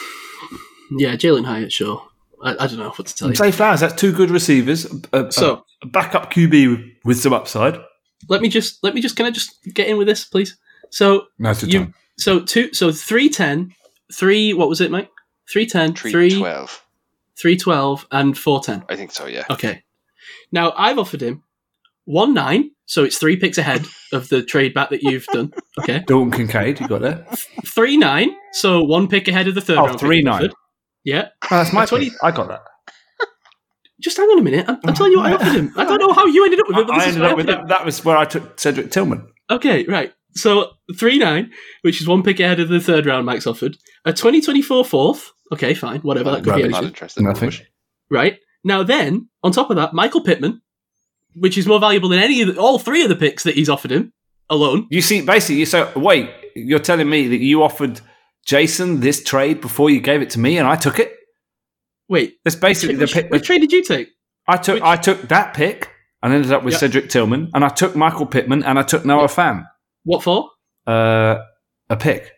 [0.97, 1.73] yeah, Jalin Hyatt.
[1.73, 2.01] Sure.
[2.45, 3.35] I, I don't know what to tell you.
[3.35, 4.87] Zay Flowers, that's two good receivers.
[5.13, 7.79] A, a- So a backup QB with, with some upside.
[8.29, 10.57] let me just let me just can I just get in with this, please?
[10.91, 11.95] So No, it's you time.
[12.19, 13.75] so two so 310,
[14.13, 15.11] three what was it, Mike?
[15.51, 16.81] 310, three 3, twelve.
[17.37, 18.87] 312 and 410.
[18.89, 19.27] I think so.
[19.27, 19.45] Yeah.
[19.51, 19.83] Okay.
[20.53, 21.43] Now I've offered him
[22.05, 25.53] one nine, so it's three picks ahead of the trade back that you've done.
[25.81, 26.01] Okay.
[26.07, 27.27] Dalton Kincaid, you got there.
[27.67, 29.93] Three nine, so one pick ahead of the third Oh, round.
[29.93, 30.35] pick three you've nine.
[30.45, 30.55] offered.
[31.05, 31.29] Yeah.
[31.45, 32.19] Oh, that's my 20 20.
[32.23, 32.63] I got that.
[34.01, 34.65] Just hang on a minute.
[34.69, 35.73] I'm, I'm telling you what I offered him.
[35.77, 37.31] I don't know how you ended up with it, but I this is ended what
[37.33, 37.63] up with offered that.
[37.63, 37.69] him.
[37.69, 39.29] That was where I took Cedric Tillman.
[39.51, 40.13] Okay, right.
[40.37, 41.53] So three nine,
[41.83, 43.77] which is one pick ahead of the third round Max offered.
[44.05, 45.31] A 2024 fourth.
[45.53, 46.31] Okay, fine, whatever.
[46.33, 46.71] That could not, be Nothing.
[46.73, 46.89] not anything.
[46.95, 47.21] interested.
[47.21, 47.53] in Nothing.
[48.11, 50.61] Right now, then on top of that, Michael Pittman,
[51.37, 53.69] which is more valuable than any of the, all three of the picks that he's
[53.69, 54.13] offered him
[54.51, 54.87] alone.
[54.91, 56.31] You see, basically, you so wait.
[56.57, 58.01] You're telling me that you offered
[58.47, 61.13] Jason this trade before you gave it to me, and I took it.
[62.09, 63.31] Wait, That's basically the pick.
[63.31, 64.09] which trade did you take?
[64.47, 64.75] I took.
[64.75, 65.91] which- I took that pick
[66.23, 66.81] and ended up with Yep.
[66.81, 69.65] Cedric Tillman, and I took Michael Pittman, and I took Noah Fant.
[70.05, 70.51] What for?
[70.87, 71.37] Uh,
[71.89, 72.31] a pick.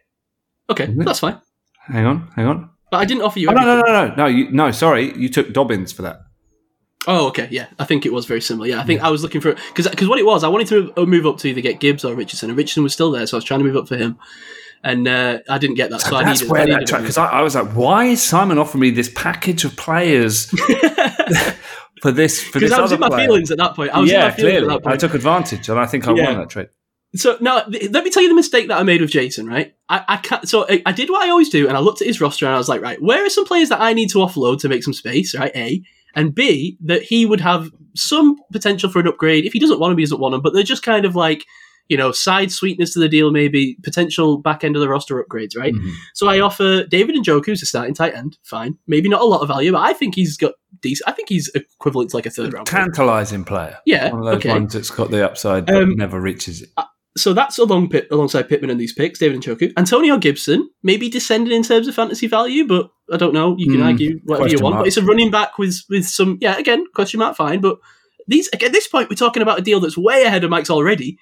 [0.70, 1.40] Okay, that's fine.
[1.88, 2.70] Hang on, hang on.
[2.90, 3.48] But I didn't offer you.
[3.48, 4.26] Oh, no, no, no, no, no.
[4.26, 6.20] You, no, sorry, you took Dobbins for that.
[7.08, 7.66] Oh, okay, yeah.
[7.78, 8.66] I think it was very similar.
[8.68, 10.92] Yeah, I think I was looking for because because what it was, I wanted to
[10.96, 13.36] move, move up to either get Gibbs or Richardson, and Richardson was still there, so
[13.36, 14.18] I was trying to move up for him,
[14.85, 16.01] and uh, I didn't get that.
[16.01, 16.53] So, I That's needed.
[16.53, 17.03] Where that track.
[17.03, 20.47] Because I, I was like, why is Simon offering me this package of players
[22.03, 23.27] for this for this Because I was in my player?
[23.27, 23.90] feelings at that point.
[23.93, 24.78] I was in yeah, my clearly.
[24.86, 26.24] I took advantage, and I think I Yeah.
[26.27, 26.69] won that trade.
[27.15, 29.47] So now, th- let me tell you the mistake that I made with Jason.
[29.47, 30.48] Right, I, I can't.
[30.48, 32.55] So I, I did what I always do, and I looked at his roster, and
[32.55, 34.82] I was like, right, where are some players that I need to offload to make
[34.85, 35.35] some space?
[35.35, 35.82] Right, A
[36.15, 39.47] and B that he would have some potential for an upgrade.
[39.47, 40.43] If he doesn't want them, he doesn't want them.
[40.43, 41.44] But they're just kind of like
[41.88, 45.56] you know side sweetness to the deal, maybe potential back end of the roster upgrades.
[45.56, 45.74] Right.
[45.74, 45.92] Mhm.
[46.14, 48.38] So I offer David Njoku as a starting tight end.
[48.42, 50.52] Fine, maybe not a lot of value, but I think he's got
[50.82, 51.08] decent.
[51.08, 52.66] I think he's equivalent to like a third round.
[52.66, 53.78] Tantalizing player.
[53.86, 54.10] Yeah.
[54.10, 54.50] One of those okay.
[54.50, 56.68] ones that's got the upside but Um, never reaches it.
[57.16, 59.72] so that's along Pitt, alongside Pittman and these picks, David Njoku.
[59.78, 63.54] Antonio Gibson, maybe descending in terms of fantasy value, but I don't know.
[63.56, 64.74] You can Hmm, argue whatever you want.
[64.74, 64.82] mark.
[64.82, 67.60] But it's a running back with with some, yeah, again, question mark, fine.
[67.60, 67.78] But
[68.28, 71.16] these at this point, we're talking about a deal that's way ahead of Mike's already.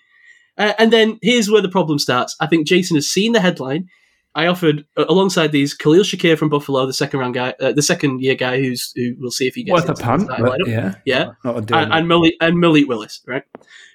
[0.56, 2.36] Uh, and then here's where the problem starts.
[2.40, 3.88] I think Jason has seen the headline.
[4.36, 7.82] I offered uh, alongside these Khalil Shakir from Buffalo, the second round guy, uh, the
[7.82, 10.28] second year guy, who's who we'll see if he gets Worth a into punt.
[10.40, 10.94] but yeah.
[11.04, 11.32] Yeah.
[11.44, 11.78] Not a deal.
[11.78, 13.44] and, and Malik and Malik Willis, right?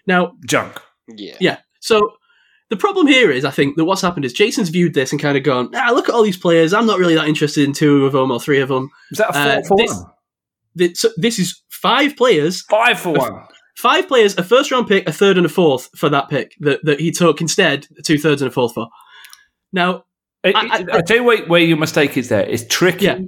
[0.08, 0.80] Now, Junk.
[1.08, 1.36] Yeah.
[1.42, 1.58] yeah.
[1.82, 2.14] So
[2.70, 5.38] the problem here is, I think that what's happened is Jason's viewed this and kind
[5.38, 6.74] of gone, ah, look at all these players.
[6.74, 8.90] I'm not really that interested in two of them or three of them.
[9.10, 10.06] Was that a four Uh, for this- one?
[10.76, 13.44] This, so this is five players, Five for one.
[13.82, 16.80] Five players, a first round pick, a third, and a fourth for that pick that,
[16.84, 18.88] that he took instead, two thirds and a fourth for.
[19.74, 20.04] Now,
[20.44, 22.42] I, I- I, I tell you where, where your mistake is there.
[22.48, 23.20] It's tricky Yeah.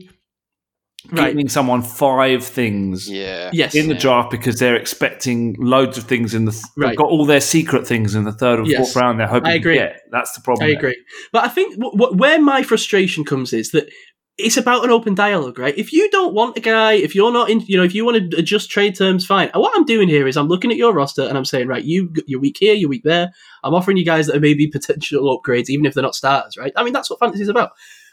[1.11, 1.29] right?
[1.31, 3.49] giving someone five things Yeah.
[3.53, 3.75] Yes.
[3.75, 3.99] in the Yeah.
[3.99, 6.51] draft because they're expecting loads of things in the.
[6.51, 6.97] They've Right.
[6.97, 8.77] got all their secret things in the third or Yes.
[8.93, 9.19] fourth round.
[9.19, 9.75] They're hoping I agree.
[9.75, 10.01] to get.
[10.11, 10.65] That's the problem.
[10.65, 10.77] I there.
[10.77, 10.97] agree.
[11.33, 13.89] But I think w- w- where my frustration comes is that
[14.37, 15.77] it's about an open dialogue, right?
[15.77, 18.31] If you don't want a guy, if you're not in, you know, if you want
[18.31, 19.49] to adjust trade terms, fine.
[19.53, 22.13] What I'm doing here is I'm looking at your roster and I'm saying, right, you
[22.27, 23.31] you're weak here, you're weak there.
[23.63, 26.73] I'm offering you guys that are maybe potential upgrades, even if they're not starters, right?
[26.75, 27.71] I mean, that's what fantasy is about.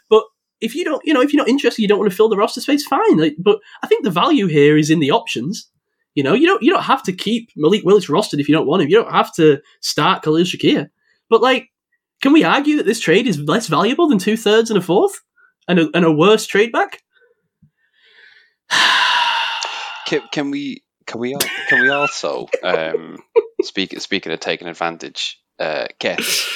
[0.09, 0.23] But
[0.61, 2.37] if you don't, you know, if you're not interested, you don't want to fill the
[2.37, 3.17] roster space, fine.
[3.17, 5.69] Like, but I think the value here is in the options.
[6.15, 8.67] You know, you don't you don't have to keep Malik Willis rostered if you don't
[8.67, 8.89] want him.
[8.89, 10.89] You don't have to start Khalil Shakir.
[11.29, 11.69] But like,
[12.21, 15.21] can we argue that this trade is less valuable than two thirds and a fourth,
[15.69, 17.01] and a, and a worse trade back?
[20.05, 21.35] Can, can we can we
[21.69, 23.19] can we also um,
[23.61, 25.39] speak speaking of taking advantage?
[25.59, 26.47] Uh, Ketz,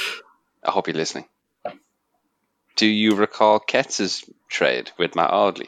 [0.64, 1.26] I hope you're listening.
[2.76, 5.68] Do you recall Ketz's trade with Matt Audley?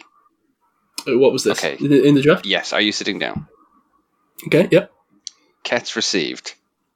[1.07, 1.59] Uh, What was this?
[1.63, 1.77] Okay.
[1.79, 2.47] In the, draft?
[2.47, 2.73] Yes.
[2.73, 3.47] Are you sitting down?
[4.47, 4.91] Okay, yep.
[5.63, 6.55] Ketz received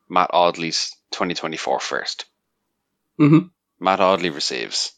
[0.10, 2.26] Matt Audley's 2024 first.
[3.20, 3.52] Mhm.
[3.80, 4.92] Matt Audley receives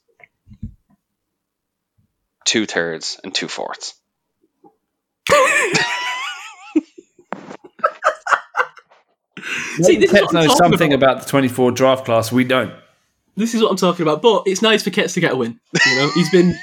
[2.46, 3.94] two thirds and two fourths.
[9.82, 11.12] See, this is Pep knows something about.
[11.14, 12.32] about the 24 draft class.
[12.32, 12.74] We don't.
[13.36, 14.22] This is what I'm talking about.
[14.22, 15.60] But it's nice for Kets to get a win.
[15.86, 16.56] You know, he's been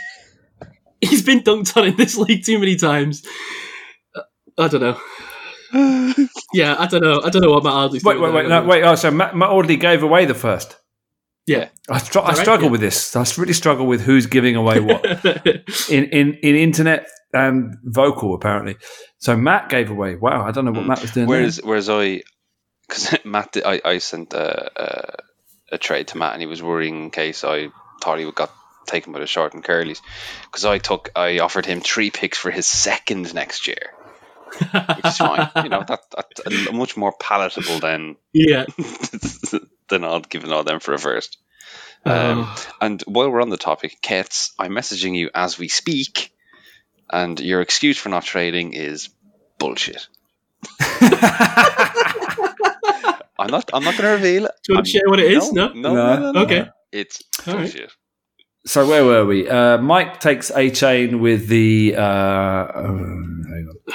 [1.00, 3.26] he's been dunked on in this league too many times.
[4.14, 4.22] Uh,
[4.58, 4.96] I don't know.
[6.54, 7.20] Yeah, I don't know.
[7.22, 8.62] I don't know what Matt Ardley's Wait, doing wait, there.
[8.62, 8.64] wait.
[8.64, 8.82] No, wait.
[8.84, 10.77] Oh, so Matt, Matt Audley gave away the first.
[11.48, 11.68] Yeah.
[11.88, 12.72] I, str- I struggle Yeah.
[12.72, 13.16] with this.
[13.16, 15.04] I really struggle with who's giving away what
[15.90, 18.76] in, in in internet and vocal apparently.
[19.18, 20.16] So Matt gave away.
[20.16, 20.88] Wow, I don't know what mm.
[20.88, 21.26] Matt was doing.
[21.26, 21.38] there.
[21.38, 22.22] Whereas, whereas I,
[22.86, 25.16] because Matt, did- I, I sent a, a,
[25.72, 27.68] a trade to Matt, and he was worrying in case I
[28.02, 28.52] thought he would got
[28.86, 30.00] taken by the short and curlies,
[30.44, 33.90] because I took, I offered him three picks for his second next year,
[34.58, 35.50] which is fine.
[35.62, 38.64] you know, that that's much more palatable than yeah.
[39.88, 41.38] than all giving all them for a first.
[42.04, 42.66] Um, Oh.
[42.80, 46.32] And while we're on the topic, Kets, I'm messaging you as we speak,
[47.10, 49.08] and your excuse for not trading is
[49.58, 50.06] bullshit.
[53.40, 53.70] I'm not.
[53.72, 54.52] I'm not going to reveal it.
[54.64, 55.52] Do you want to I'm- share what it is?
[55.52, 55.74] No, No?
[55.74, 56.40] no, no, no, no.
[56.42, 56.68] Okay.
[56.92, 57.62] It's All right.
[57.62, 57.92] bullshit.
[58.66, 59.48] So where were we?
[59.48, 61.94] Uh, Mike takes Achane with the.
[61.96, 62.02] Uh,
[62.74, 63.94] um, hang on.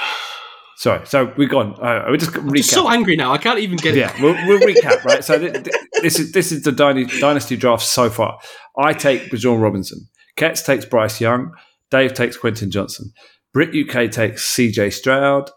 [0.76, 1.74] Sorry, so we've gone.
[1.80, 2.56] Uh, we just recap.
[2.56, 3.32] Just so angry now.
[3.32, 4.00] I can't even get it.
[4.00, 5.22] yeah, we'll, we'll recap, right?
[5.24, 8.38] So th- th- this is this is the dyna- dynasty draft so far.
[8.78, 10.08] I take Bijan Robinson.
[10.36, 11.52] Ketz takes Bryce Young.
[11.90, 13.12] Dave takes Quentin Johnston.
[13.52, 15.50] Brit UK takes CJ Stroud.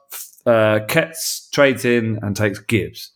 [0.46, 3.12] Uh, Ketz trades in and takes Gibbs.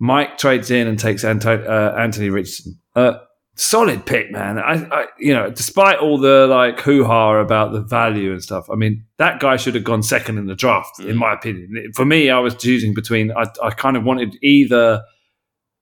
[0.00, 2.78] Mike trades in and takes Anto- uh, Anthony Richardson.
[2.96, 3.14] Uh,
[3.56, 4.58] solid pick, man.
[4.58, 8.68] I, I, you know, despite all the like hoo ha about the value and stuff,
[8.70, 11.92] I mean, that guy should have gone second in the draft, in my opinion.
[11.94, 13.32] For me, I was choosing between.
[13.32, 15.02] I, I kind of wanted either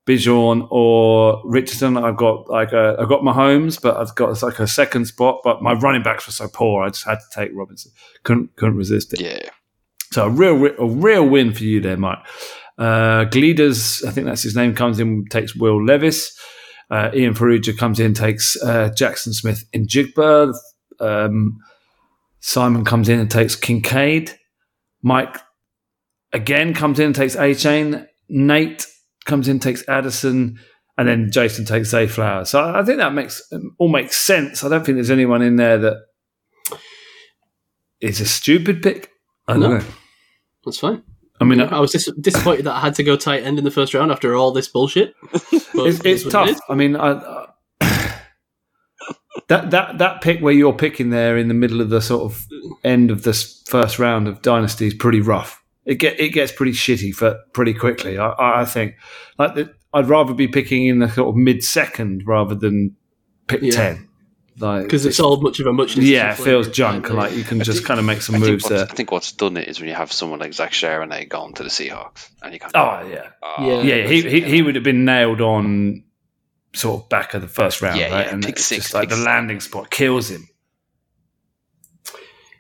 [0.07, 1.97] Bijan or Richardson.
[1.97, 5.41] I've got like a, I've got Mahomes, but I've got like a second spot.
[5.43, 7.93] But my running backs were so poor, I just had to take Robinson.
[8.25, 9.21] Couldn't couldn't resist it.
[9.21, 9.49] Yeah.
[10.13, 12.19] So a real, a real win for you there, Mike.
[12.77, 16.39] Uh, Gleeders, I think that's his name, comes in, takes Will Levis.
[16.93, 20.55] Uh, Ian Ferrugia comes in, takes uh, Jaxon Smith-Njigba.
[21.01, 21.59] Um,
[22.41, 24.31] Simon comes in and takes Kincaid.
[25.03, 25.39] Mike
[26.35, 28.07] again comes in and takes Achane.
[28.29, 28.87] Nate
[29.25, 30.59] comes in, takes Addison.
[30.99, 32.51] And then Jason takes Zay Flowers.
[32.51, 33.41] So I think that makes
[33.79, 34.63] all makes sense.
[34.63, 35.97] I don't think there's anyone in there that
[38.03, 39.11] is a stupid pick.
[39.49, 39.79] I No.
[39.79, 39.85] know.
[40.65, 41.03] That's fine.
[41.43, 43.65] I mean, I uh, was dis- disappointed that I had to go tight end in
[43.65, 45.15] the first round after all this bullshit.
[45.75, 46.49] It's, it's tough.
[46.49, 46.59] it.
[46.69, 47.47] I mean, I, I,
[49.49, 52.47] that that that pick where you're picking there in the middle of the sort of
[52.85, 55.63] end of this first round of dynasty is pretty rough.
[55.85, 58.19] It get it gets pretty shitty for pretty quickly.
[58.19, 58.95] I, I I think
[59.39, 62.97] like the, I'd rather be picking in the sort of mid second rather than
[63.49, 63.73] pick Yeah.
[63.73, 64.09] ten.
[64.63, 66.07] Like because it's all much of a muchness.
[66.07, 67.09] yeah, it feels junk.
[67.09, 67.15] Yeah.
[67.15, 68.85] Like you can just kind of make some I moves there.
[68.85, 71.63] I think what's done it is when you have someone like Zach Charbonnet going to
[71.65, 73.83] the Seahawks, and you kind Oh yeah, oh, Yeah.
[73.83, 74.07] yeah.
[74.07, 76.05] He, he he would have been nailed on
[76.75, 78.27] sort of back of the first round, Yeah, right?
[78.27, 80.49] yeah, and pick it's six, just like pick the landing spot kills him.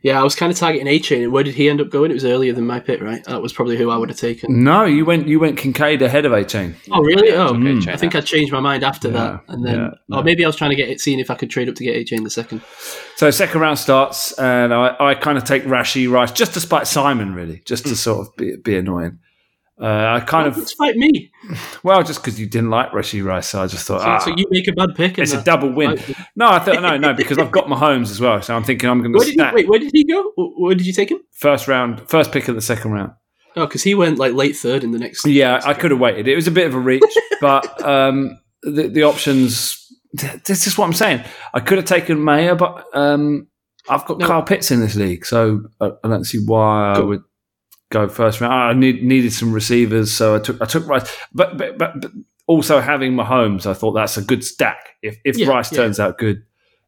[0.03, 2.11] Yeah, I was kind of targeting Achane, and where did he end up going?
[2.11, 3.23] It was earlier than my pick, right?
[3.25, 4.65] That was probably who I would have taken.
[4.65, 6.75] No, you went you went Kincaid ahead of Achane.
[6.91, 7.31] Oh, really?
[7.31, 7.87] Oh, okay, mm.
[7.89, 8.25] I think I out.
[8.25, 10.23] changed my mind after Yeah, that, and then, yeah, or no.
[10.23, 11.95] maybe I was trying to get it, seeing if I could trade up to get
[11.95, 12.63] Achane the second.
[13.17, 16.89] So second round starts, and I, I kind of take Rashee Rice just to spite
[16.89, 19.21] Simon, really, just to sort of be, be annoying.
[19.81, 21.33] Uh, I kind of Let's fight me.
[21.83, 24.35] well, just because you didn't like Rashee Rice, so I just thought, So, ah, so
[24.37, 25.19] you make a bad pick.
[25.19, 25.99] it's a double win.
[26.37, 29.01] No, I thought no, no, because I've got Mahomes as well, so I'm thinking I'm
[29.03, 29.69] going to stack wait?
[29.69, 30.33] Where did he go?
[30.37, 31.19] Where did you take him?
[31.33, 33.13] first round, first pick of the second round.
[33.57, 35.27] Oh, because he went like late third in the next.
[35.27, 36.29] Yeah, I could have waited.
[36.29, 37.03] It was a bit of a reach,
[37.41, 39.79] but um, the, the options.
[40.45, 41.25] This is what I'm saying.
[41.53, 43.49] I could have taken Mayer, but um,
[43.89, 44.27] I've got No.
[44.27, 47.23] Kyle Pitts in this league, so I, I don't see why I would
[47.93, 48.53] go first round.
[48.53, 51.15] I need, needed some receivers, so I took I took Rice.
[51.33, 52.11] But but, but, but
[52.47, 54.91] also having Mahomes, I thought that's a good stack.
[55.03, 55.77] If if Yeah, Rice yeah.
[55.79, 56.43] turns out good,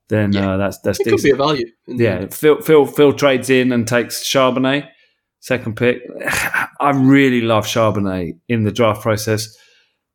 [0.09, 0.55] then Yeah.
[0.55, 1.67] uh, that's that's It could be a value.
[1.87, 2.27] Yeah.
[2.31, 4.89] Phil, Phil Phil trades in and takes Charbonnet,
[5.41, 6.03] second pick.
[6.81, 9.57] I really love Charbonnet in the draft process.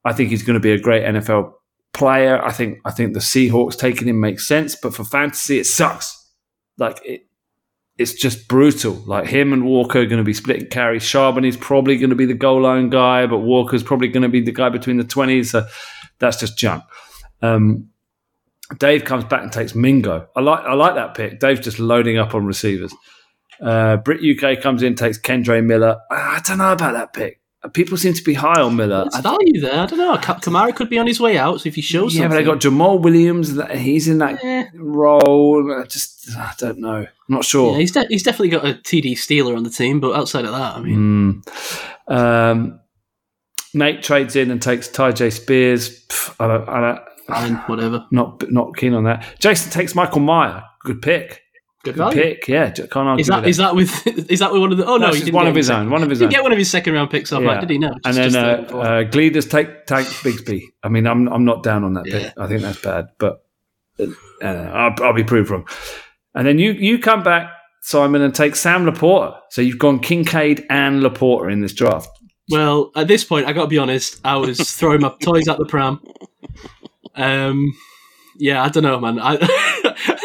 [0.06, 1.52] I think he's going to be a great NFL
[1.94, 2.44] player.
[2.44, 6.16] I think I think the Seahawks taking him makes sense, but for fantasy, it sucks.
[6.78, 7.22] Like it,
[8.00, 8.94] it's just brutal.
[9.06, 11.04] Like him and Walker are going to be splitting carries.
[11.04, 14.42] Charbonnet's probably going to be the goal line guy, but Walker's probably going to be
[14.42, 15.52] the guy between the twenties.
[15.52, 15.68] So
[16.18, 16.84] that's just junk.
[17.42, 17.90] Um,
[18.78, 20.28] Dave comes back and takes Mingo.
[20.34, 21.42] I like I like that pick.
[21.42, 22.94] Dave's just loading up on receivers.
[23.62, 26.00] Uh, Brit UK comes in, takes Kendre Miller.
[26.10, 27.42] I don't know about that pick.
[27.74, 29.06] People seem to be high on Miller.
[29.14, 29.82] I- value there.
[29.82, 30.16] I don't know.
[30.18, 32.46] Ka- Kamara could be on his way out, so if he shows yeah, but something,
[32.46, 33.56] they got Jamaal Williams.
[33.56, 34.66] that- He's in that Eh.
[34.76, 35.70] role.
[35.78, 37.00] I just I don't know.
[37.06, 37.74] I'm not sure.
[37.74, 40.52] Yeah, he's, de- he's definitely got a TD stealer on the team, but outside of
[40.52, 41.44] that, I mean,
[42.08, 42.16] Mm.
[42.16, 42.80] Um,
[43.74, 46.06] Nate trades in and takes Tyjae Spears.
[46.08, 48.06] Pff, I don't, I don't, fine, whatever.
[48.12, 49.26] not not keen on that.
[49.40, 50.64] Jason takes Michael Mayer.
[50.86, 51.42] Good pick.
[51.82, 52.22] Good Good value.
[52.22, 52.48] pick.
[52.50, 54.86] Yeah, can't argue Is that with is that with is that with one of the?
[54.86, 55.90] Oh no, No, he didn't one of his second- own.
[55.92, 56.32] One of his He own.
[56.32, 57.48] get one of his second round picks off, Yeah.
[57.48, 57.78] like, did he?
[57.78, 57.94] No.
[58.06, 60.62] and then uh, uh, Gleeders take Tank Bigsby.
[60.84, 62.34] I mean, I'm I'm not down on that pick.
[62.38, 63.46] I think that's bad, but
[64.00, 64.06] uh,
[64.46, 65.68] I'll, I'll be proved wrong.
[66.36, 67.50] And then you you come back,
[67.82, 69.38] Simon, and take Sam LaPorta.
[69.50, 72.10] So you've gone Kincaid and LaPorta in this draft.
[72.52, 74.20] Well, at this point, I got to be honest.
[74.26, 76.02] I was throwing my toys at the pram.
[77.16, 77.74] Um,
[78.38, 79.20] yeah, I don't know, man.
[79.22, 79.36] I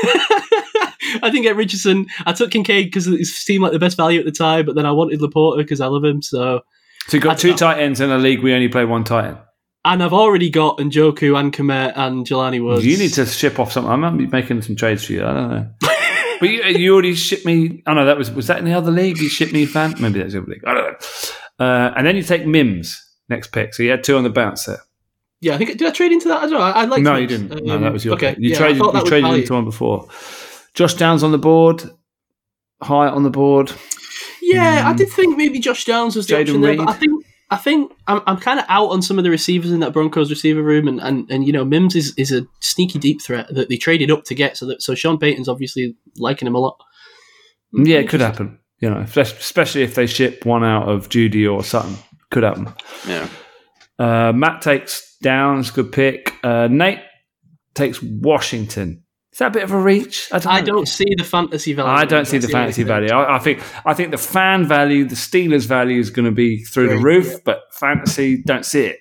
[1.24, 2.06] I didn't get Richardson.
[2.26, 4.86] I took Kincaid because it seemed like the best value at the time, but then
[4.86, 6.22] I wanted LaPorta because I love him.
[6.22, 6.60] So,
[7.08, 8.42] So you've got I two don't- tight ends in a league.
[8.42, 9.38] We only play one tight end.
[9.84, 12.86] and I've already got Njoku and Kmet and Jelani Woods.
[12.86, 13.90] You need to ship off something.
[13.92, 15.24] I might be making some trades for you.
[15.24, 15.70] I don't know.
[16.40, 17.82] but you, you already shipped me.
[17.86, 19.18] Oh no, that was was that in the other league?
[19.18, 19.94] You shipped me fan.
[20.00, 20.64] Maybe that's the other league.
[20.66, 20.84] I don't
[21.58, 21.64] know.
[21.66, 23.74] Uh, and then you take Mims next pick.
[23.74, 24.80] So you had two on the bounce there.
[25.40, 26.62] Yeah, I think did I trade into that as well?
[26.62, 27.02] I, I like.
[27.02, 27.64] no, you didn't.
[27.66, 28.30] no, that was your okay.
[28.34, 28.38] pick.
[28.42, 28.82] You yeah, traded.
[28.82, 30.08] You traded into one before.
[30.74, 31.82] Josh Downs on the board.
[32.82, 33.72] High on the board.
[34.42, 37.24] Yeah, I did think maybe Josh Downs was the Jaden option there, but I think
[37.50, 40.28] I think I'm, I'm kind of out on some of the receivers in that Broncos
[40.28, 43.68] receiver room, and, and, and you know Mims is, is a sneaky deep threat that
[43.68, 44.56] they traded up to get.
[44.56, 46.78] So that so Sean Payton's obviously liking him a lot.
[47.72, 48.58] Yeah, it could happen.
[48.80, 51.96] You know, especially especially if they ship one out of Jeudy or Sutton.
[52.30, 52.74] Could happen.
[53.06, 53.28] Yeah.
[53.98, 56.34] Uh, Matt takes Downs, good pick.
[56.42, 57.00] Uh, Nate
[57.74, 59.03] takes Washington.
[59.34, 60.28] Is that a bit of a reach?
[60.30, 60.52] I don't.
[60.52, 61.90] I don't see the fantasy value.
[61.90, 63.08] I don't see the fantasy value.
[63.08, 66.62] I, I think I think the fan value, the Steelers value, is going to be
[66.62, 69.00] through the Right, roof, but fantasy don't see it.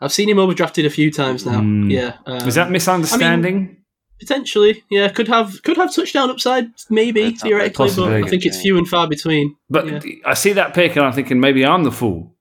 [0.00, 1.60] I've seen him overdrafted a few times now.
[1.60, 1.90] Mm.
[1.90, 3.84] Yeah, um, Is that misunderstanding?
[4.18, 4.82] potentially?
[4.90, 8.78] Yeah, could have could have touchdown upside, maybe That's theoretically, but I think it's few
[8.78, 9.54] and far between.
[9.68, 10.00] but yeah.
[10.24, 12.34] I see that pick and I'm thinking maybe I'm the fool.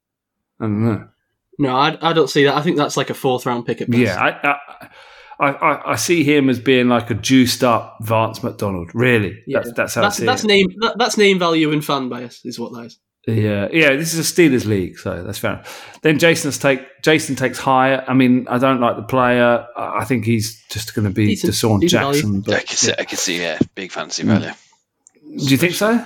[0.62, 1.08] I don't know.
[1.60, 2.56] No, I, I don't see that.
[2.56, 4.00] I think that's like a fourth round pick at best.
[4.02, 4.83] Yeah, I,
[5.44, 8.92] I, I, I see him as being like a juiced up Vance McDonald.
[8.94, 9.60] Really, Yeah.
[9.60, 10.48] that's, that's how that's I see that's it.
[10.48, 13.00] name that, that's name value and fan bias is what that is.
[13.26, 13.96] Yeah, yeah.
[13.96, 15.64] This is a Steelers league, so that's fair.
[16.02, 18.04] Then Jason's take Jason takes Hyatt.
[18.10, 19.66] I mean, I don't like the player.
[19.78, 22.14] I I think he's just going to be Decent- DeSean decent value.
[22.22, 22.36] Jackson.
[22.38, 24.28] I But can see, I can see, yeah, big fantasy Mm.
[24.28, 24.52] value.
[25.38, 26.06] do you think so?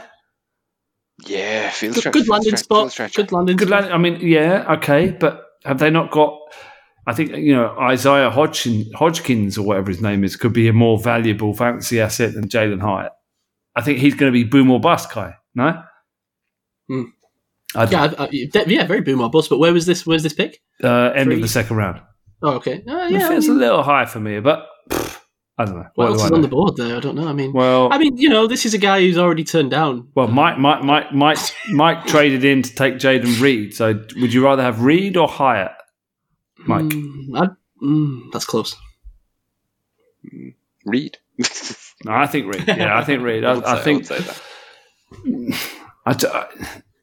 [1.26, 2.94] Yeah, feels Good, stretch, good feels landing stretch, spot.
[2.94, 3.16] feels.
[3.16, 3.58] Good landing.
[3.58, 3.84] Good spot.
[3.86, 3.92] lad.
[3.92, 6.38] I mean, yeah, okay, but have they not got?
[7.08, 10.74] I think you know Isaiah Hodgkin, Hodgkins or whatever his name is could be a
[10.74, 13.14] more valuable fantasy asset than Jalin Hyatt.
[13.76, 15.36] I think he's going to be boom or bust, Kai.
[15.56, 15.82] No,
[17.76, 19.50] I'd, Yeah, I, I, yeah, very boom or bust.
[19.50, 20.06] But where was this?
[20.06, 20.60] Where's this pick?
[20.84, 22.02] uh, end of the second round.
[22.42, 22.84] Oh, okay.
[22.88, 25.20] Uh, It yeah, I feels mean, a little high for me, but pff,
[25.58, 25.88] I don't know.
[25.96, 26.96] what What else I is on the board there?
[26.96, 27.28] I don't know.
[27.28, 30.10] I mean, Well, I mean, you know, this is a guy who's already turned down.
[30.16, 31.40] well, Mike, Mike, Mike, Mike,
[31.70, 33.74] Mike traded in to take Jayden Reed.
[33.74, 35.72] So, would you rather have Reed or Hyatt,
[36.66, 36.84] Mike?
[36.86, 38.76] Mm, I'd- mm, that's close.
[40.86, 41.18] Reed.
[42.06, 42.64] No, I think Reed.
[42.68, 43.44] Yeah, I think Reed.
[43.44, 44.18] I, I think I,
[46.14, 46.48] d- I,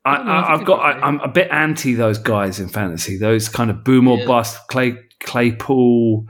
[0.05, 0.81] I, don't know, I think have it'd got.
[0.81, 3.17] I, I'm a bit anti those guys in fantasy.
[3.19, 4.27] Those kind of boom or Yeah.
[4.27, 4.59] bust.
[4.69, 6.27] Clay Claypool.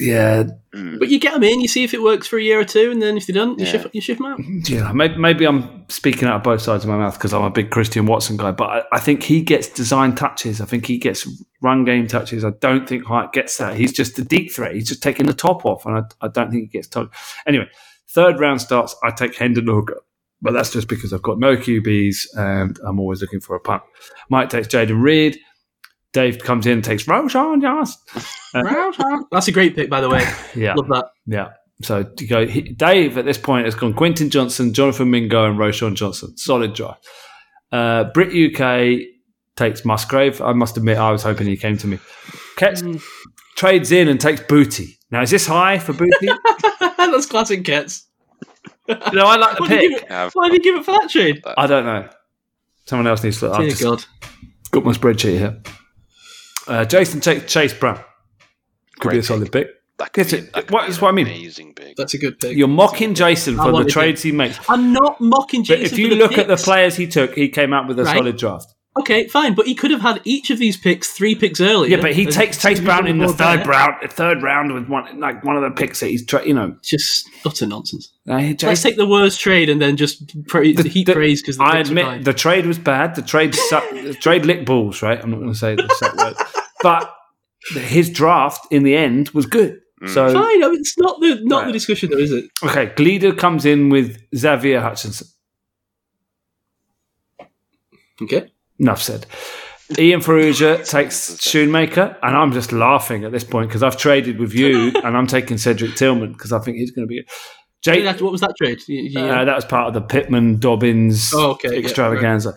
[0.00, 0.44] Yeah,
[0.74, 0.98] mm.
[0.98, 2.90] But you get them in, you see if it works for a year or two,
[2.90, 3.72] and then if they don't, you Yeah.
[3.72, 4.40] shift you shift them out.
[4.68, 4.92] yeah.
[4.92, 7.70] Maybe, maybe I'm speaking out of both sides of my mouth because I'm a big
[7.70, 8.50] Christian Watson guy.
[8.52, 10.60] But I, I think he gets design touches.
[10.60, 11.26] I think he gets
[11.62, 12.44] run game touches.
[12.44, 13.76] I don't think Hyatt gets that.
[13.76, 14.74] He's just a deep threat.
[14.74, 17.14] He's just taking the top off, and I, I don't think he gets touched.
[17.46, 17.68] Anyway,
[18.08, 18.94] third round starts.
[19.02, 20.02] I take Hendon Hooker.
[20.40, 23.82] But that's just because I've got no QBs and I'm always looking for a punt.
[24.30, 25.36] Mike takes Jayden Reed.
[26.12, 28.00] Dave comes in and takes Roschon Johnson.
[29.30, 30.24] That's a great pick, by the way.
[30.54, 31.10] Yeah, Love that.
[31.26, 31.50] yeah.
[31.82, 35.58] So to go, he, Dave at this point has gone Quentin Johnston, Jonathan Mingo, and
[35.58, 36.36] Roschon Johnson.
[36.36, 37.06] Solid draft.
[37.70, 39.06] Uh, Brit UK
[39.56, 40.40] takes Musgrave.
[40.40, 41.98] I must admit, I was hoping he came to me.
[42.56, 43.00] Ketz
[43.56, 44.98] trades in and takes Booty.
[45.10, 46.10] Now, is this high for Booty?
[46.96, 48.04] that's classic Kets.
[48.88, 50.10] no, I like the did pick.
[50.10, 50.30] it?
[50.32, 51.42] Why did you give it for that trade?
[51.56, 52.08] I don't know.
[52.86, 53.58] Someone else needs to look.
[53.60, 54.04] I've God.
[54.70, 55.62] got my spreadsheet here.
[56.68, 57.96] Uh, Jason takes Chase Brown.
[57.96, 58.04] Could
[59.10, 59.68] be Great a solid pick.
[59.98, 61.26] That could be, it- that could what- be that's an what I mean.
[61.26, 61.96] Amazing big.
[61.96, 62.56] That's a good pick.
[62.56, 64.58] You're mocking Jason I for the wanted trades he makes.
[64.68, 65.84] I'm not mocking But Jason.
[65.86, 66.64] if you for the look at the picks.
[66.64, 68.16] players he took, he came out with a Right.
[68.16, 68.66] solid draft.
[69.00, 71.96] Okay, fine, but he could have had each of these picks three picks earlier.
[71.96, 73.70] Yeah, but he and takes two Chase Brown in the more third better.
[73.70, 73.94] round.
[74.10, 76.74] Third round with one like one of the picks that he's tra- you know.
[76.78, 78.10] It's just utter nonsense.
[78.28, 81.40] Uh, Let's Jason, take the worst trade and then just pra- the- heap the- praise
[81.42, 83.14] because I admit the trade was bad.
[83.14, 85.00] The trade suck, the trade licked balls.
[85.00, 86.34] Right, I'm not going to say the suck word,
[86.82, 87.14] but
[87.72, 89.80] his draft in the end was good.
[90.06, 90.62] So fine.
[90.62, 91.66] I mean, it's not the not Right.
[91.66, 92.44] the discussion though, is it?
[92.62, 95.26] okay, Gleeder comes in with Xavier Hutchinson.
[98.22, 98.50] Okay.
[98.78, 99.26] Enough said.
[99.98, 104.52] Ian Ferrugia takes Shoemaker, and I'm just laughing at this point because I've traded with
[104.54, 107.26] you, and I'm taking Cedric Tillman because I think he's going to be.
[107.82, 108.80] Jake, That- what was that trade?
[108.86, 112.54] You- you- uh, that was part of the Pittman Dobbins Oh, okay, yeah, extravaganza.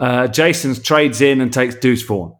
[0.00, 2.34] uh, Jason's trades in and takes Deuce Vaughan.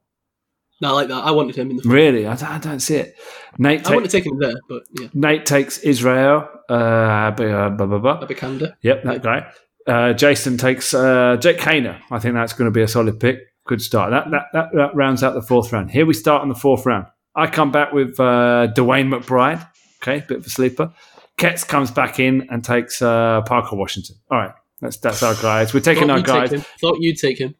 [0.82, 1.24] No, I like that.
[1.24, 1.88] I wanted him in the.
[1.88, 3.14] Really, I, don't- I don't see it.
[3.56, 6.48] Nate, I ta- wouldn't have taken him there, but yeah, Nate takes Israel.
[6.68, 8.20] Uh, blah, blah, blah, blah.
[8.26, 8.74] Abikanda.
[8.82, 9.52] Yep, that guy.
[9.86, 12.00] Uh, Jason takes uh, Jake Haener.
[12.10, 13.38] I think that's going to be a solid pick.
[13.66, 14.10] Good start.
[14.10, 15.90] That, that that that rounds out the fourth round.
[15.92, 17.06] Here we start on the fourth round.
[17.34, 19.64] I come back with uh, DeWayne McBride.
[20.02, 20.92] Okay, bit of a sleeper.
[21.38, 24.16] Ketz comes back in and takes uh, Parker Washington.
[24.30, 25.72] All right, that's that's our guys.
[25.72, 26.50] We're taking Thought our guys.
[26.50, 26.60] take.
[26.80, 27.54] Thought you'd take him.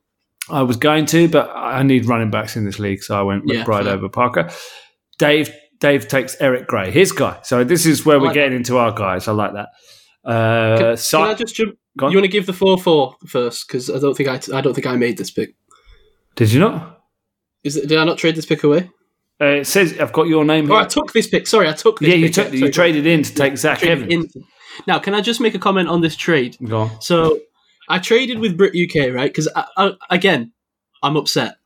[0.51, 3.45] I was going to, but I need running backs in this league, so I went
[3.47, 3.95] Yeah, McBride fair.
[3.95, 4.51] over Parker.
[5.19, 7.39] Dave Dave takes Eric Gray, his guy.
[7.43, 9.29] So this is where I we're like getting into our guys.
[9.29, 9.69] I like that.
[10.25, 11.77] Uh, Can, can I just jump?
[12.01, 14.75] You want to give the four four first because I don't think I I don't
[14.75, 15.55] think I made this pick.
[16.37, 17.01] Did you not?
[17.65, 18.91] Is it, did I not trade this pick away?
[19.41, 20.85] Uh, it says I've got your name Oh, here.
[20.85, 21.47] I took this pick.
[21.47, 22.35] Sorry, I took this yeah, you pick.
[22.35, 22.71] took you Sorry.
[22.73, 24.13] traded in to take Zach Evans.
[24.13, 24.45] in.
[24.87, 26.57] Now, can I just make a comment on this trade?
[26.67, 27.01] Go on.
[27.03, 27.39] So,
[27.93, 29.31] I traded with Brit UK, right?
[29.31, 30.53] Because I, I, again,
[31.03, 31.57] I'm upset.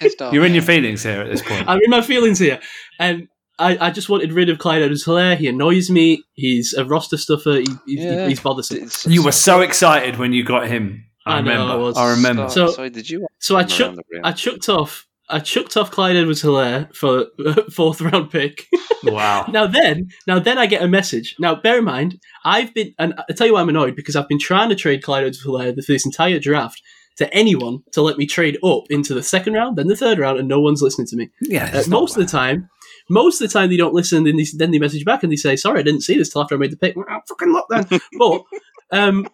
[0.00, 0.32] Pissed off.
[0.32, 1.68] You're in your feelings here at this point.
[1.68, 2.60] I'm in my feelings here,
[2.98, 3.28] and
[3.58, 5.36] I, I just wanted rid of Clyde Edwards Helaire.
[5.36, 6.24] He annoys me.
[6.34, 7.56] He's a roster stuffer.
[7.60, 8.26] He, he, Yeah.
[8.26, 8.78] He's bothersome.
[8.78, 11.04] It's- you were so excited when you got him.
[11.26, 11.72] I, I know, remember.
[11.72, 11.96] I was.
[11.96, 12.48] I remember.
[12.48, 13.26] So- sorry, did you?
[13.38, 14.00] So I chucked.
[14.24, 17.26] I chucked off, I chucked off Clyde Edwards Helaire for
[17.72, 18.66] fourth round pick.
[19.04, 19.46] wow.
[19.52, 21.36] Now then, now then, I get a message.
[21.38, 24.28] Now, bear in mind, I've been, and I tell you why I'm annoyed because I've
[24.28, 26.82] been trying to trade Clyde Edwards-Helaire for this entire draft
[27.16, 30.38] to anyone to let me trade up into the second round, then the third round,
[30.38, 31.30] and no one's listening to me.
[31.42, 31.70] Yeah.
[31.74, 32.68] Uh, most of the time,
[33.10, 34.24] most of the time they don't listen.
[34.24, 36.42] Then they, then they message back and they say, "Sorry, I didn't see this till
[36.42, 38.00] after I made the pick." Well, fucking look then.
[38.18, 38.42] but
[38.92, 39.28] um,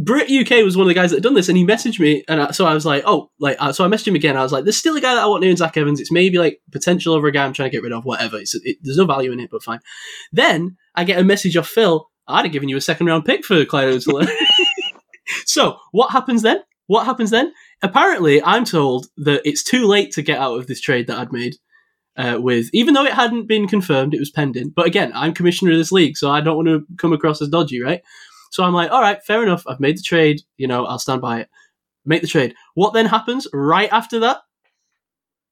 [0.00, 2.22] Brit UK was one of the guys that had done this, and he messaged me,
[2.28, 4.36] and I, so I was like, "Oh, like," uh, so I messaged him again.
[4.36, 6.00] I was like, "There's still a guy that I want near in Zach Evans.
[6.00, 8.04] It's maybe like potential over a guy I'm trying to get rid of.
[8.04, 8.38] Whatever.
[8.38, 9.80] It's, it, there's no value in it, but fine."
[10.30, 12.08] Then I get a message off Phil.
[12.28, 14.02] I'd have given you a second round pick for Clyde
[15.46, 16.62] so what happens then?
[16.86, 17.52] What happens then?
[17.82, 21.32] Apparently, I'm told that it's too late to get out of this trade that I'd
[21.32, 21.56] made
[22.16, 24.70] uh, with, even though it hadn't been confirmed, it was pending.
[24.74, 27.48] But again, I'm commissioner of this league, so I don't want to come across as
[27.48, 28.02] dodgy, right?
[28.50, 29.64] So I'm like, all right, fair enough.
[29.66, 30.40] I've made the trade.
[30.56, 31.48] You know, I'll stand by it.
[32.04, 32.54] Make the trade.
[32.74, 34.38] What then happens right after that?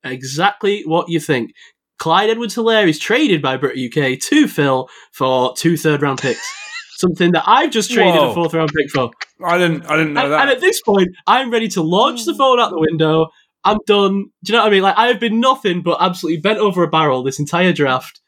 [0.05, 1.52] Exactly what you think.
[1.98, 6.47] Clyde Edwards Helaire is traded by Brit UK to Phil for two third round picks.
[6.98, 8.31] Something that I've just traded Whoa.
[8.31, 9.10] a fourth round pick for.
[9.44, 9.85] I didn't.
[9.90, 10.40] I didn't know And, that.
[10.43, 13.28] and at this point, I'm ready to launch the phone out the window.
[13.64, 14.27] I'm done.
[14.44, 14.82] Do you know what I mean?
[14.82, 18.20] Like I have been nothing but absolutely bent over a barrel this entire draft.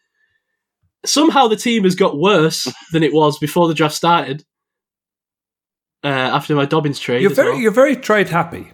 [1.06, 4.44] Somehow the team has got worse than it was before the draft started.
[6.04, 7.60] Uh, after my Dobbins trade, you're as very, well.
[7.60, 8.70] you're very trade happy.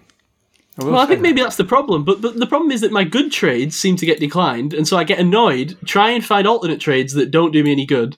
[0.77, 1.23] will Well, I think that.
[1.23, 2.03] maybe that's the problem.
[2.03, 4.95] But, but the problem is that my good trades seem to get declined, and so
[4.97, 5.75] I get annoyed.
[5.85, 8.17] Try and find alternate trades that don't do me any good.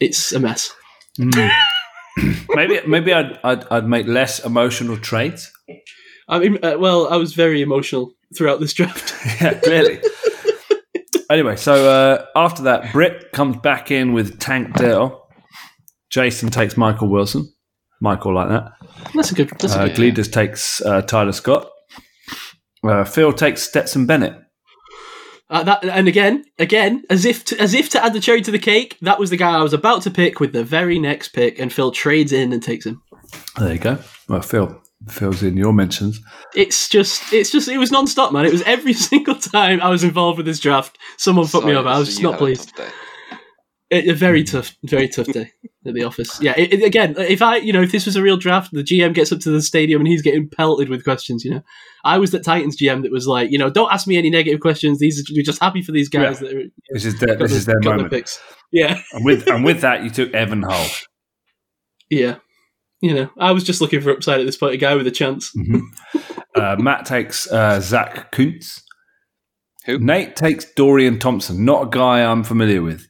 [0.00, 0.74] It's a mess.
[1.18, 5.50] maybe maybe I'd, I'd I'd make less emotional trades.
[6.28, 9.14] I mean, uh, well, I was very emotional throughout this draft.
[9.40, 10.00] yeah, clearly.
[11.30, 15.25] anyway, so uh, after that, Britt comes back in with Tank Dell.
[16.16, 17.46] Jason takes Michael Wilson.
[18.00, 18.72] Michael like that.
[19.14, 19.50] That's a good.
[19.58, 19.96] That's a Uh, good.
[19.96, 21.68] Gleeders takes uh, Tyler Scott.
[22.82, 24.34] Uh, Phil takes Stetson Bennett.
[25.50, 28.50] Uh, that and again, again, as if to, as if to add the cherry to
[28.50, 31.28] the cake, that was the guy I was about to pick with the very next
[31.34, 33.02] pick, and Phil trades in and takes him.
[33.58, 33.98] There you go.
[34.26, 34.80] Well, Phil.
[35.10, 36.18] Phil's in your mentions.
[36.54, 38.46] It's just, it's just, it was non-stop, man.
[38.46, 41.76] It was every single time I was involved with this draft, someone put me Sorry,
[41.76, 41.88] over.
[41.90, 42.72] I was just you not had a pleased.
[43.90, 44.08] Tough day.
[44.08, 45.50] It, a very tough, very tough day
[45.86, 46.40] at the office.
[46.40, 48.82] Yeah, it, it- again, if I, you know, if this was a real draft, the
[48.82, 51.44] GM gets up to the stadium and he's getting pelted with questions.
[51.44, 51.62] You know,
[52.04, 54.60] I was the Titans GM that was like, you know, don't ask me any negative
[54.60, 54.98] questions.
[54.98, 56.48] These, are, you're just happy for these guys Yeah.
[56.48, 58.12] that are, This is their, this the- is their got the moment.
[58.12, 58.40] picks.
[58.72, 60.86] Yeah, And with and with that, you took Evan Hull.
[62.10, 62.36] yeah.
[63.02, 65.10] You know, I was just looking for upside at this point, a guy with a
[65.12, 65.52] chance.
[66.56, 68.82] Uh, Matt takes uh, Zach Kuntz.
[69.84, 69.98] Who?
[69.98, 71.64] Nate takes Dorian Thompson.
[71.64, 73.06] Not a guy I'm familiar with.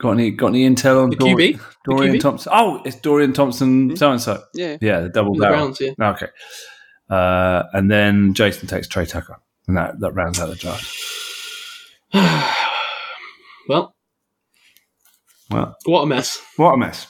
[0.00, 1.58] Got any got any intel on The Dor- QB?
[1.58, 2.20] The Dorian QB?
[2.20, 2.52] Thompson?
[2.54, 3.96] Oh, it's Dorian Thompson.
[3.96, 4.42] So and so.
[4.54, 4.76] Yeah.
[4.80, 5.56] Yeah, the double The barrel.
[5.72, 5.92] Browns, yeah.
[6.00, 6.26] Okay.
[7.10, 10.94] Uh, and then Jason takes Tre Tucker, and that that rounds out the draft.
[13.68, 13.94] Well,
[15.50, 16.40] Well, what a mess.
[16.56, 17.06] what a mess.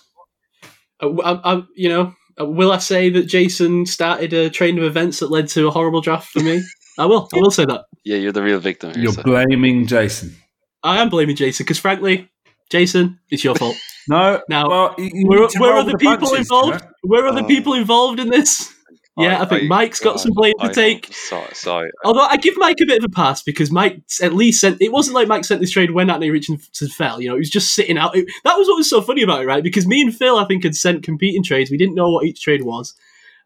[1.01, 4.83] Uh, I, I, you know, uh, will I say that Jason started a train of
[4.85, 6.63] events that led to a horrible draft for me?
[6.99, 7.29] I will.
[7.33, 7.85] I will say that.
[8.05, 9.05] Yeah, you're the real victim here.
[9.05, 10.35] You're so- blaming Jason.
[10.83, 12.29] I am blaming Jason because, frankly,
[12.71, 13.77] Jason, it's your fault.
[14.11, 14.41] No.
[14.49, 16.81] Now, well, you- you Where, where are the with people punches, involved?
[16.81, 16.93] you know?
[17.03, 17.47] Where are the Oh.
[17.47, 18.73] people involved in this?
[19.19, 21.13] Yeah, I, think Mike's got some blame to take.
[21.13, 21.91] Sorry, sorry.
[22.07, 24.81] Although I give Mike a bit of a pass because Mike at least sent.
[24.81, 27.21] It wasn't like Mike sent this trade when Anthony Richardson fell.
[27.21, 28.17] You know, it was just sitting out.
[28.17, 29.63] It- that was what was so funny about it, right?
[29.63, 31.71] Because me and Phil, I think, had sent competing trades.
[31.71, 32.95] We didn't know what each trade was,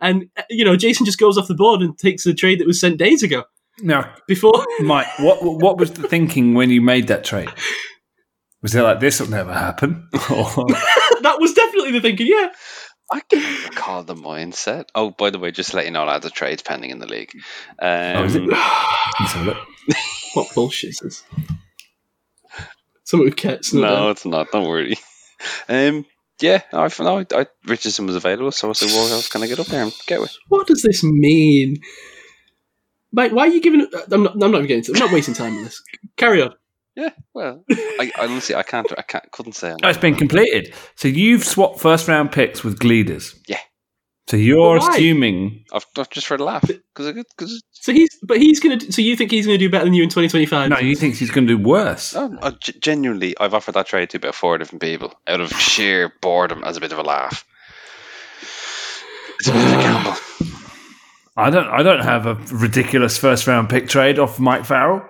[0.01, 2.69] and uh, you know, Jason just goes off the board and takes the trade that
[2.69, 3.44] was sent days ago.
[3.81, 7.49] Now, Before, Mike, what what was the thinking when you made that trade?
[8.62, 10.09] Was it like this will never happen?
[11.22, 12.26] That was definitely the thinking.
[12.26, 12.51] Yeah,
[13.12, 14.86] I can't recall the mindset.
[14.94, 17.06] Oh, by the way, just to let you know, lads, the trade's pending in the
[17.06, 17.30] league.
[17.78, 18.43] Um, Oh, it?
[19.20, 19.59] Let's have a look.
[20.34, 21.24] what bullshit is this?
[23.05, 23.72] Something with cats.
[23.72, 24.51] No, No, it's not.
[24.51, 24.97] Don't worry.
[25.68, 26.06] Um,
[26.40, 29.59] yeah, I no, I, Richardson was available, so I said, "Well, else can I get
[29.60, 31.76] up there and get with?" What does this mean?
[33.12, 33.86] Mike, why are you giving?
[34.10, 34.32] I'm not.
[34.34, 34.84] I'm not even getting.
[34.84, 35.82] To, I'm not wasting time on this.
[36.16, 36.55] Carry on.
[36.94, 39.70] Yeah, well, I, I honestly, I can't, I can't, couldn't say.
[39.70, 40.02] on Oh, it's that.
[40.02, 40.74] been completed.
[40.94, 43.35] So you've swapped first round picks with Gleeders.
[43.48, 43.59] Yeah.
[44.28, 44.89] So you're why?
[44.94, 48.81] assuming I've, I've just for a laugh because because So he's, but he's gonna.
[48.81, 50.70] So you think he's gonna do better than you in 2025?
[50.70, 52.14] no, you think he's going to do worse.
[52.14, 55.51] oh, I g- genuinely, I've offered that trade to about four different people out of
[55.52, 57.44] sheer boredom as a bit of a laugh.
[59.41, 60.17] It's a bit of a gamble.
[61.36, 61.67] I don't.
[61.68, 65.08] I don't have a ridiculous first round pick trade off Mike Farrell.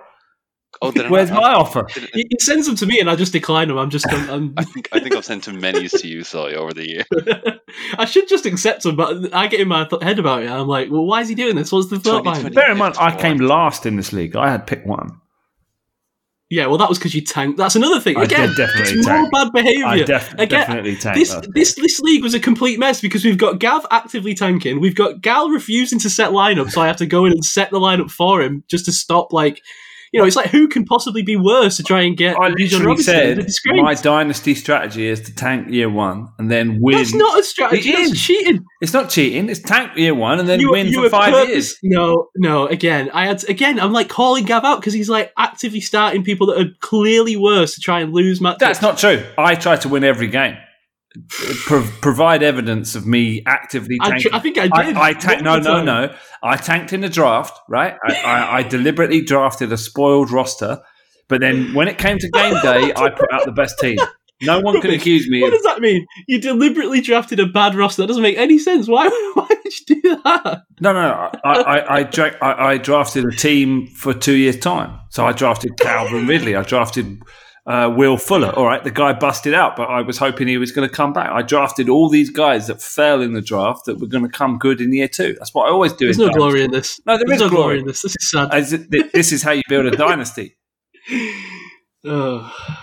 [0.81, 1.85] Oh, did I Where's not- my offer?
[1.93, 3.77] did He, he sends them to me, and I just decline them.
[3.77, 4.05] I'm just.
[4.11, 6.87] I'm, I'm, I think I think I've sent too many to you, sorry, over the
[6.87, 7.05] year.
[7.97, 10.49] I should just accept them, but I get in my th- head about it.
[10.49, 11.71] I'm like, well, why is he doing this?
[11.71, 12.55] What's the thought behind it?
[12.55, 14.35] Bear in mind, I came last in this league.
[14.35, 15.19] I had pick one.
[16.49, 17.57] Yeah, well, that was because you tanked.
[17.57, 18.15] That's another thing.
[18.17, 19.85] I Again, did definitely it's more bad behaviour.
[19.87, 21.17] I def- Again, definitely tanked.
[21.17, 24.93] this this this league was a complete mess because we've got Gav actively tanking, we've
[24.95, 27.79] got Gal refusing to set lineup, so I have to go in and set the
[27.79, 29.33] lineup for him just to stop.
[29.33, 29.61] Like,
[30.13, 32.85] you know, it's like who can possibly be worse to try and get I literally
[32.85, 33.49] Robinson?
[33.49, 36.97] said my dynasty strategy is to tank year one and then win.
[36.97, 37.89] That's not a strategy.
[37.89, 38.21] It is.
[38.21, 38.63] cheating.
[38.81, 39.49] It's not cheating.
[39.49, 41.77] It's tank year one and then You, win you for five purpose- years.
[41.83, 42.67] No, no.
[42.67, 43.79] Again, I had again.
[43.79, 47.75] I'm like calling Gav out because he's like actively starting people that are clearly worse
[47.75, 48.59] to try and lose matches.
[48.59, 49.23] That's not true.
[49.37, 50.55] I try to win every game.
[51.65, 54.97] Pro- provide evidence of me actively I, tr- I think I did.
[54.97, 56.15] I, I tank, no, no, no.
[56.41, 57.95] I tanked in the draft, right?
[58.03, 60.81] I, I, I deliberately drafted a spoiled roster,
[61.27, 63.97] but then when it came to game day, I put out the best team.
[64.41, 66.05] No one can accuse me What of does that mean?
[66.27, 68.01] You deliberately drafted a bad roster.
[68.01, 68.87] That doesn't make any sense.
[68.87, 69.07] Why?
[69.35, 70.63] Why would you do that?
[70.81, 74.99] No, no, I, I, I, dra- I, I drafted a team for two years' time.
[75.11, 76.55] So I drafted Calvin Ridley.
[76.55, 77.21] I drafted
[77.65, 78.49] uh, Will Fuller.
[78.49, 81.13] All right, the guy busted out, but I was hoping he was going to come
[81.13, 81.29] back.
[81.31, 84.57] I drafted all these guys that fell in the draft that were going to come
[84.57, 85.35] good in year two.
[85.39, 86.05] That's what I always do.
[86.05, 86.39] There's no dynasty.
[86.39, 86.99] glory in this.
[87.05, 87.79] No, there There's is no glory glory.
[87.79, 88.01] in this.
[88.01, 88.53] This is sad.
[88.53, 90.57] As it- this is how you build a dynasty.
[92.05, 92.53] Oh,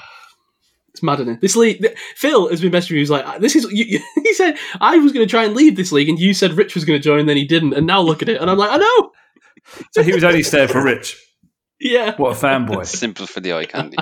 [0.94, 1.38] it's maddening.
[1.40, 2.98] This league, th- Phil has been messaging me.
[2.98, 5.76] He's like, "This is." You, you- he said I was going to try and leave
[5.76, 8.00] this league, and you said Rich was going to join, then he didn't, and now
[8.00, 9.10] look at it, and I'm like, I know.
[9.92, 11.16] So he was only staying for Rich.
[11.82, 12.14] Yeah.
[12.18, 12.84] What a fanboy.
[12.84, 13.96] Simple for the eye candy.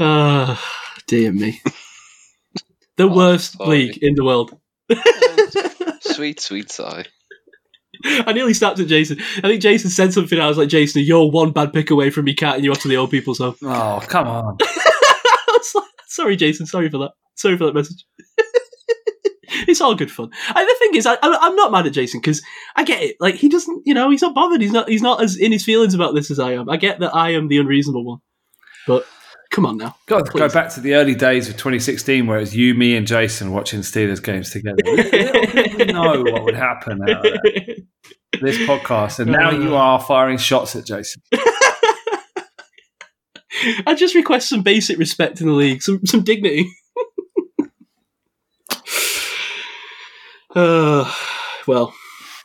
[0.00, 0.62] Ah,
[1.06, 1.60] dear me.
[2.96, 3.86] The Oh, worst sorry.
[3.86, 4.58] league in the world.
[6.00, 7.04] sweet, sweet sigh.
[8.04, 9.18] I nearly snapped at Jason.
[9.38, 10.38] I think Jason said something.
[10.40, 12.88] I was like, Jason, you're one bad pick away from me catting you off to
[12.88, 13.54] the old people's home.
[13.62, 14.58] Oh, come on.
[15.74, 16.66] Like, sorry, Jason.
[16.66, 17.12] Sorry for that.
[17.36, 18.04] Sorry for that message.
[19.68, 20.30] it's all good fun.
[20.54, 22.42] And the thing is, I, I- I'm not mad at Jason because
[22.76, 23.16] I get it.
[23.20, 24.60] Like he doesn't, you know, he's not bothered.
[24.60, 24.88] He's not.
[24.88, 26.68] He's not as in his feelings about this as I am.
[26.68, 28.18] I get that I am the unreasonable one,
[28.86, 29.06] but
[29.50, 29.96] come on now.
[30.06, 33.52] Go back to the early days of 2016 where it was you, me, and Jason
[33.52, 34.78] watching Steelers games together.
[34.84, 37.00] We know what would happen
[38.40, 41.22] this podcast, and now you are firing shots at Jason.
[43.86, 46.68] I just request some basic respect in the league, some some dignity.
[50.56, 51.12] uh,
[51.66, 51.94] well,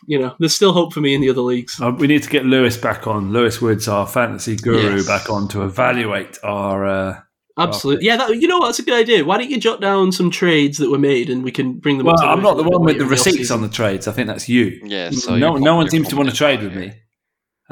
[0.08, 1.80] you know, there's still hope for me in the other leagues.
[1.80, 3.32] Uh, we need to get Lewis back on.
[3.32, 5.06] Lewis Woods, our fantasy guru, Yes.
[5.08, 6.86] back on to evaluate our.
[6.86, 7.20] Uh,
[7.60, 8.18] Absolutely, yeah.
[8.18, 8.68] That, you know what?
[8.68, 9.26] That's a good idea.
[9.26, 12.06] Why don't you jot down some trades that were made and we can bring them?
[12.08, 13.56] well, up to I'm not the one with the receipts offseason.
[13.56, 14.08] on the trades.
[14.08, 14.80] I think that's you.
[14.84, 17.02] Yeah, so no, no one seems to want to trade with competent me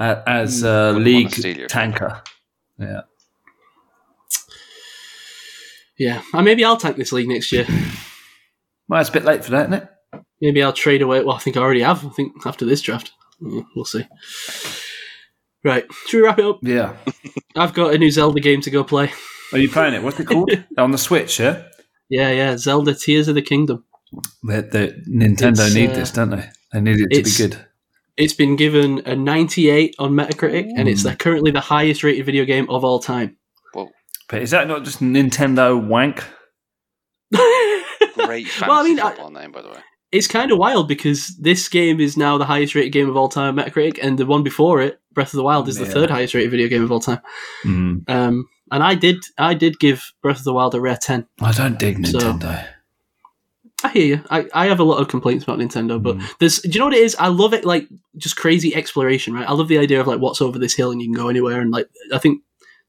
[0.04, 0.66] uh, as Hmm.
[0.68, 2.22] uh, league wanna tanker.
[2.80, 3.02] Yeah.
[5.98, 7.66] Yeah, and maybe I'll tank this league next year.
[8.88, 9.90] Well, it's a bit late for that, isn't it?
[10.42, 11.24] Maybe I'll trade away.
[11.24, 12.06] Well, I think I already have.
[12.06, 14.06] I think after this draft, Mm, we'll see.
[15.64, 16.60] Right, should we wrap it up?
[16.62, 16.96] Yeah.
[17.56, 19.12] I've got a new Zelda game to go play.
[19.52, 20.04] Are you playing it?
[20.04, 20.52] What's it called?
[20.78, 21.64] on the Switch, yeah?
[22.10, 23.84] Yeah, yeah, Zelda Tears of the Kingdom.
[24.44, 26.50] The, the Nintendo It's, need uh, this, don't they?
[26.72, 27.66] They need it to be good.
[28.16, 32.46] It's been given a 98 on Metacritic, and it's the, currently the highest rated video
[32.46, 33.36] game of all time.
[33.74, 33.90] Whoa!
[34.30, 36.24] But is that not just Nintendo wank?
[37.34, 39.80] Great fantasy well, I mean, I- football name, by the way.
[40.16, 43.30] It's kind of wild because this game is now the highest rated game of all
[43.30, 46.34] time Metacritic, and the one before it, Breath of the Wild, is the third highest
[46.34, 47.22] rated video game of all time.
[47.64, 48.10] Mm.
[48.10, 51.28] Um, and I did, I did give Breath of the Wild a rare 10.
[51.42, 52.68] I don't dig So- Nintendo.
[53.84, 54.24] I hear you.
[54.32, 56.38] I, I have a lot of complaints about Nintendo, but Mm.
[56.40, 56.60] there's.
[56.60, 57.16] Do you know what it is?
[57.20, 57.88] I love it, like
[58.18, 59.48] just crazy exploration, right?
[59.48, 61.60] I love the idea of like what's over this hill and you can go anywhere,
[61.62, 62.42] and like I think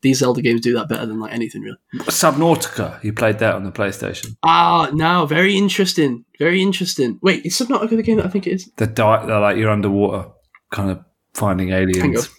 [0.07, 1.77] these Zelda games do that better than like anything really.
[2.05, 4.37] Subnautica, you played that on the PlayStation.
[4.45, 7.19] Ah, now very interesting, very interesting.
[7.23, 8.71] Wait, is Subnautica the game that I think it is?
[8.77, 10.31] The di- like you're underwater,
[10.71, 11.05] kind of
[11.35, 12.31] finding aliens,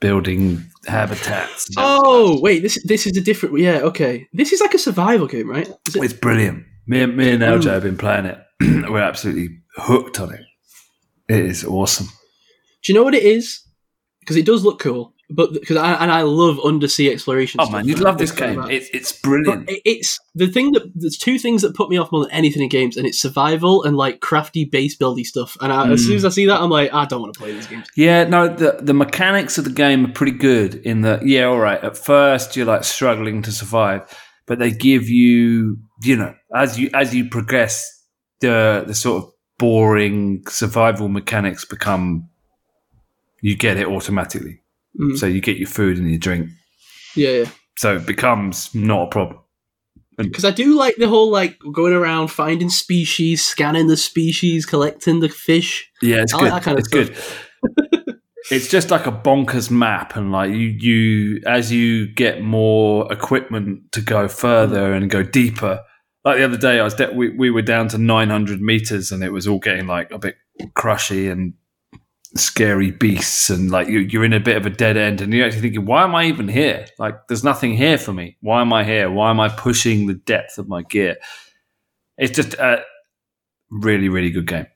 [0.00, 1.68] building habitats.
[1.76, 3.58] Oh, wait, this this is a different.
[3.58, 4.26] Yeah, okay.
[4.32, 5.68] This is like a survival game, right?
[5.68, 5.96] It?
[5.96, 6.64] It's brilliant.
[6.86, 8.38] Me, and- me and LJ have been playing it.
[8.60, 10.40] We're absolutely hooked on it.
[11.28, 12.06] It is awesome.
[12.82, 13.62] Do you know what it is?
[14.20, 17.60] Because it does look cool, but because I and I love undersea exploration.
[17.60, 18.60] Oh stuff, man, you'd love this game.
[18.70, 19.68] It's it's brilliant.
[19.68, 22.62] it- it's the thing that there's two things that put me off more than anything
[22.62, 25.56] in games, and it's survival and like crafty base building stuff.
[25.60, 26.06] And I, as Mm.
[26.06, 27.86] soon as I see that, I'm like, I don't want to play these games.
[27.96, 30.76] Yeah, no, the the mechanics of the game are pretty good.
[30.76, 31.82] In that, yeah, all right.
[31.82, 34.02] At first, you're like struggling to survive,
[34.46, 37.84] but they give you, you know, as you as you progress,
[38.40, 42.28] the the sort of boring survival mechanics become.
[43.42, 44.60] You get it automatically,
[45.00, 45.16] Mm.
[45.18, 46.48] so you get your food and your drink,
[47.14, 47.44] Yeah, yeah.
[47.76, 49.40] so it becomes not a problem.
[50.18, 55.20] Because I do like the whole like going around finding species, scanning the species, collecting
[55.20, 55.90] the fish.
[56.00, 56.50] Yeah, it's I good.
[56.52, 58.16] like that kind of it's good.
[58.50, 63.92] it's just like a bonkers map, and like you, you as you get more equipment
[63.92, 65.80] to go further and go deeper.
[66.24, 69.12] Like the other day, I was de- we we were down to nine hundred meters,
[69.12, 70.36] and it was all getting like a bit
[70.74, 71.52] crushy and
[72.38, 75.46] scary beasts, and like you, you're in a bit of a dead end, and you're
[75.46, 76.86] actually thinking, why am I even here?
[76.98, 78.36] Like, there's nothing here for me.
[78.40, 79.10] Why am I here?
[79.10, 81.16] Why am I pushing the depth of my gear?
[82.18, 82.82] It's just a
[83.70, 84.66] really, really good game.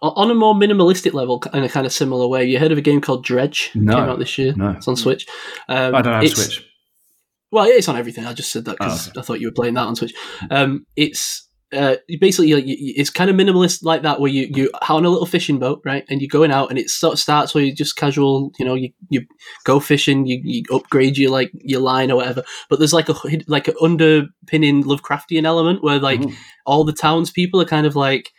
[0.00, 2.82] On a more minimalistic level, in a kind of similar way, you heard of a
[2.82, 3.72] game called Dredge?
[3.74, 3.94] No.
[3.94, 4.54] Came out this year.
[4.54, 4.70] No.
[4.70, 5.26] It's on Switch.
[5.68, 6.64] Um, I don't have Switch.
[7.50, 8.24] Well, yeah, it's on everything.
[8.26, 10.14] I just said that because Oh, I thought you were playing that on Switch.
[10.50, 15.04] Um, it's uh, basically like, it's kind of minimalist like that, where you you on
[15.04, 17.64] a little fishing boat, right, and you're going out, and it sort of starts where
[17.64, 19.26] you just casual, you know, you, you
[19.64, 22.42] go fishing, you, you upgrade your like your line or whatever.
[22.70, 23.14] But there's like a
[23.46, 26.34] like an underpinning Lovecraftian element where like Mhm.
[26.66, 28.32] all the townspeople are kind of like.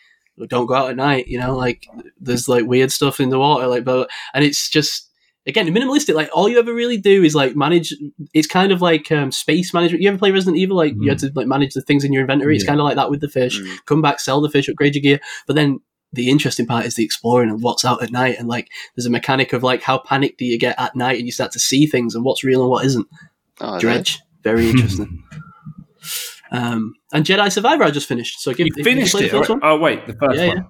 [0.48, 1.54] Don't go out at night, you know.
[1.54, 1.86] Like
[2.18, 5.09] there's like weird stuff in the water, like but and it's just
[5.50, 6.16] again minimalistic.
[6.16, 7.94] Like all you ever really do is like manage.
[8.34, 10.02] It's kind of like um, space management.
[10.02, 10.78] You ever play Resident Evil?
[10.78, 12.56] Like you had to like manage the things in your inventory.
[12.56, 12.70] It's Yeah.
[12.70, 13.60] kind of like that with the fish.
[13.60, 13.78] Mm.
[13.86, 15.20] Come back, sell the fish, upgrade your gear.
[15.48, 15.80] But then
[16.14, 18.38] the interesting part is the exploring and what's out at night.
[18.40, 21.26] And like there's a mechanic of like how panicked do you get at night, and
[21.26, 23.08] you start to see things and what's real and what isn't.
[23.62, 23.86] Oh, is it?
[23.86, 25.24] Dredge, very interesting.
[26.52, 28.40] um, and Jedi Survivor I just finished.
[28.42, 29.32] So give You did you finished play it.
[29.32, 29.66] the first already?
[29.66, 29.72] one?
[29.74, 30.58] Oh wait, the first Yeah, one.
[30.58, 30.64] yeah.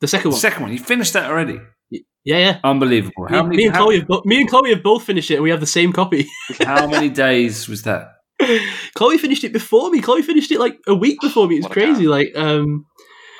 [0.00, 0.72] The second one The second one.
[0.72, 1.58] You finished that already.
[1.90, 2.58] Yeah, yeah.
[2.64, 3.24] Unbelievable.
[3.30, 5.34] Me, many, me and how, Chloe have bo- me and Chloe have both finished it,
[5.34, 6.28] and we have the same copy.
[6.64, 8.08] how many days was that?
[8.94, 10.00] Chloe finished it before me.
[10.00, 11.56] Chloe finished it like a week before me.
[11.56, 12.06] It's What crazy.
[12.06, 12.84] Like, um,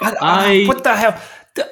[0.01, 1.21] I, I- what the hell?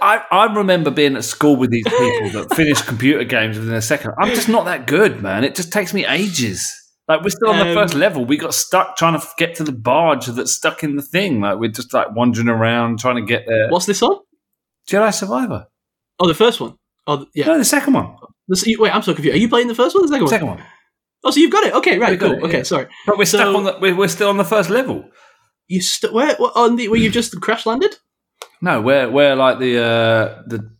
[0.02, 3.80] I, I remember being at school with these people that finish computer games within a
[3.80, 4.12] second.
[4.20, 5.44] I'm just not that good, man.
[5.44, 6.68] It just takes me ages.
[7.06, 8.24] Like we're still on the Um, first level.
[8.26, 11.40] We got stuck trying to get to the barge that's stuck in the thing.
[11.40, 13.68] Like we're just like wandering around trying to get there.
[13.70, 14.18] what's this on?
[14.90, 15.66] Jedi Survivor.
[16.20, 16.74] Oh, the first one.
[17.06, 17.46] Oh, yeah.
[17.46, 18.16] No, the second one.
[18.48, 19.36] The- wait, I'm so confused.
[19.36, 20.30] Are you playing the first one or the second one?
[20.30, 20.62] Second one.
[21.24, 21.74] Oh, so you've got it.
[21.74, 22.32] Okay, right, cool.
[22.32, 22.62] it, okay, yeah.
[22.62, 22.86] sorry.
[23.06, 23.76] But we're So- stuck on the.
[23.80, 25.08] We're, we're still on the first level.
[25.66, 27.96] You st- where what, on the where you just crash landed?
[28.62, 30.70] No, where where like the uh the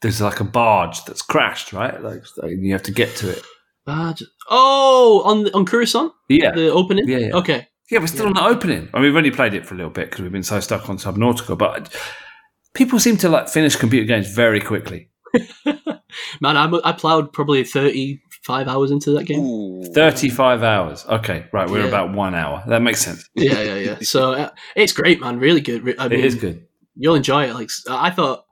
[0.00, 2.00] there's like a barge that's crashed, right?
[2.02, 3.42] Like you have to get to it.
[3.84, 4.22] Barge.
[4.48, 7.06] oh, on on Coruscant, Yeah, the opening.
[7.06, 7.36] Yeah, yeah.
[7.36, 7.68] Okay.
[7.90, 7.98] yeah.
[7.98, 8.88] We're still on the opening.
[8.94, 10.88] I mean, we've only played it for a little bit because we've been so stuck
[10.88, 11.58] on Subnautica.
[11.58, 11.94] But
[12.74, 15.10] people seem to like finish computer games very quickly.
[16.40, 19.40] Man, I, I plowed probably thirty five hours into that game.
[19.40, 19.84] Ooh.
[19.92, 21.04] Thirty-five hours.
[21.08, 21.68] Okay, right.
[21.68, 21.88] We're Yeah.
[21.88, 22.64] about one hour.
[22.66, 23.28] That makes sense.
[23.34, 23.96] Yeah, yeah, yeah.
[24.00, 25.38] So uh, it's great, man.
[25.38, 25.82] Really good.
[26.00, 26.66] I mean, it is good.
[26.96, 27.54] You'll enjoy it.
[27.54, 28.44] Like I thought.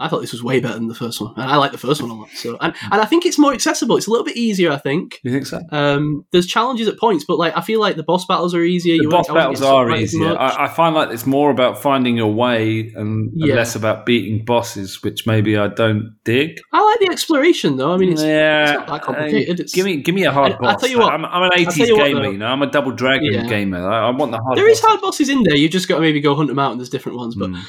[0.00, 2.00] I thought this was way better than the first one, and I like the first
[2.00, 2.28] one a lot.
[2.34, 3.96] So, and, and I think it's more accessible.
[3.96, 4.70] It's a little bit easier.
[4.70, 5.18] I think.
[5.24, 5.60] You think so?
[5.72, 8.96] Um, there's challenges at points, but like I feel like the boss battles are easier.
[8.96, 10.38] The You boss I battles are stuck quite as easier.
[10.38, 13.54] I, I find like it's more about finding your way and, and Yeah.
[13.56, 16.60] less about beating bosses, which maybe I don't dig.
[16.72, 17.92] I like the exploration though.
[17.92, 19.60] I mean, it's, yeah, it's not that complicated.
[19.60, 21.12] It's, give me give me a hard I- I'll tell you what.
[21.12, 22.22] I'm, I'm an 80s you what, gamer.
[22.22, 22.30] though.
[22.30, 23.46] you know, I'm a double dragon Yeah.
[23.48, 23.84] gamer.
[23.90, 24.56] I, I want the hard.
[24.58, 24.88] there is bosses.
[24.88, 25.56] hard bosses in there.
[25.56, 27.34] You just got to maybe go hunt them out, and there's different ones.
[27.34, 27.64] But Mm.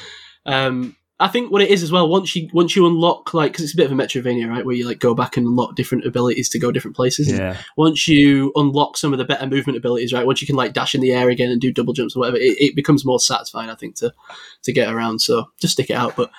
[0.46, 2.08] um, I think what it is as well.
[2.08, 4.74] Once you once you unlock like because it's a bit of a Metroidvania, right, where
[4.74, 7.30] you like go back and unlock different abilities to go different places.
[7.30, 10.72] Yeah, Once you unlock some of the better movement abilities, right, once you can like
[10.72, 13.20] dash in the air again and do double jumps or whatever, it, it becomes more
[13.20, 13.68] satisfying.
[13.68, 14.14] I think to
[14.62, 15.20] to get around.
[15.20, 16.16] So just stick it out.
[16.16, 16.30] But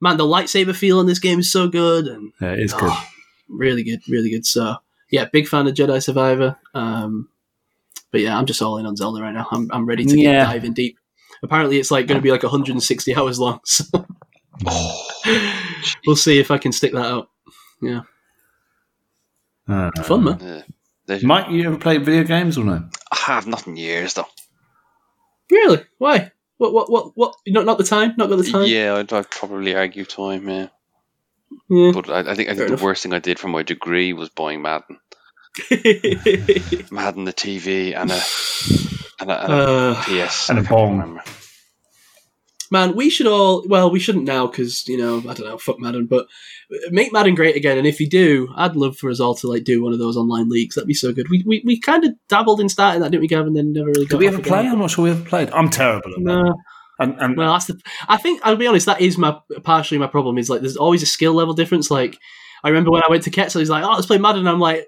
[0.00, 2.88] man, the lightsaber feel in this game is so good and yeah, it's good.
[2.90, 3.06] Oh,
[3.48, 4.46] really good, really good.
[4.46, 4.76] So
[5.10, 6.56] yeah, big fan of Jedi Survivor.
[6.72, 7.28] Um,
[8.12, 9.48] but yeah, I'm just all in on Zelda right now.
[9.50, 10.44] I'm I'm ready to Yeah.
[10.44, 10.98] get diving deep.
[11.42, 13.60] Apparently, it's like going to be like 160 hours long.
[13.66, 13.84] So
[16.06, 17.28] we'll see if I can stick that out.
[19.68, 20.38] Uh, Fun man.
[20.40, 20.62] Yeah.
[21.06, 22.88] There's- Mike, you ever played video games or no?
[23.12, 24.26] I have not in years though.
[25.50, 25.84] Really?
[25.98, 26.32] Why?
[26.58, 26.72] What?
[26.72, 26.90] What?
[26.90, 27.12] What?
[27.16, 27.34] What?
[27.48, 28.14] Not not the time.
[28.16, 28.66] Not got the time.
[28.66, 30.48] Yeah, I'd, I'd probably argue time.
[30.48, 30.68] Yeah,
[31.68, 31.90] Yeah.
[31.92, 32.78] but I, I think I Fair think enough.
[32.80, 34.98] the worst thing I did for my degree was buying Madden,
[36.90, 38.20] Madden the TV, and a
[39.20, 40.90] and a, and a uh, PS And a I can't bong.
[40.98, 41.22] remember.
[42.70, 43.64] Man, we should all.
[43.66, 45.58] Well, we shouldn't now because you know I don't know.
[45.58, 46.26] Fuck Madden, but
[46.72, 47.78] uh, make Madden great again.
[47.78, 50.16] And if you do, I'd love for us all to like do one of those
[50.16, 50.74] online leagues.
[50.74, 51.28] That'd be so good.
[51.28, 53.54] We we, we kind of dabbled in starting that, didn't we, Gavin?
[53.54, 54.06] Then never really.
[54.06, 54.48] Did got we ever again.
[54.48, 54.68] play?
[54.68, 55.50] I'm not sure we ever played.
[55.50, 56.20] I'm terrible at that.
[56.20, 56.54] No.
[56.98, 57.80] And, and Well, that's the.
[58.08, 58.86] I think I'll be honest.
[58.86, 60.38] That is my partially my problem.
[60.38, 61.90] Is like there's always a skill level difference.
[61.90, 62.18] Like
[62.62, 64.60] I remember when I went to Ketzel, he's like, "Oh, let's play Madden." And I'm
[64.60, 64.86] like,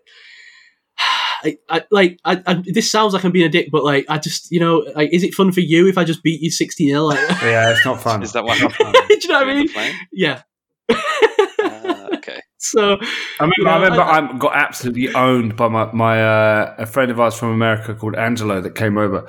[1.45, 4.19] I, I like I, I, this sounds like I'm being a dick, but like I
[4.19, 6.89] just you know, like, is it fun for you if I just beat you sixty
[6.89, 8.23] 0 Like, yeah, it's not fun.
[8.23, 8.95] Is that what happened?
[9.09, 9.69] do you know what I mean?
[9.73, 9.95] Playing?
[10.13, 10.43] Yeah.
[10.91, 12.41] Ah, okay.
[12.59, 12.97] so
[13.41, 16.75] I remember, You know, I remember I- I, got absolutely owned by my, my uh,
[16.79, 19.27] a friend of ours from America called Angelo that came over,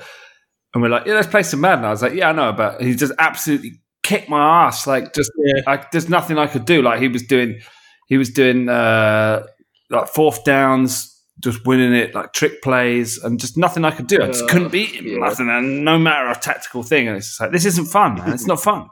[0.72, 1.84] and we're like, yeah, let's play some Madden.
[1.84, 4.86] I was like, yeah, I know, but he just absolutely kicked my ass.
[4.86, 5.62] Like, just Yeah.
[5.66, 6.82] like, there's nothing I could do.
[6.82, 7.60] Like, he was doing,
[8.08, 9.44] he was doing uh,
[9.90, 11.10] like fourth downs,
[11.44, 14.20] just winning it, like trick plays, and just nothing I could do.
[14.22, 15.06] I just Uh, couldn't beat him.
[15.06, 15.18] yeah.
[15.18, 17.06] Nothing, and no matter a tactical thing.
[17.08, 18.32] And it's just like, this isn't fun, man.
[18.32, 18.88] It's not fun.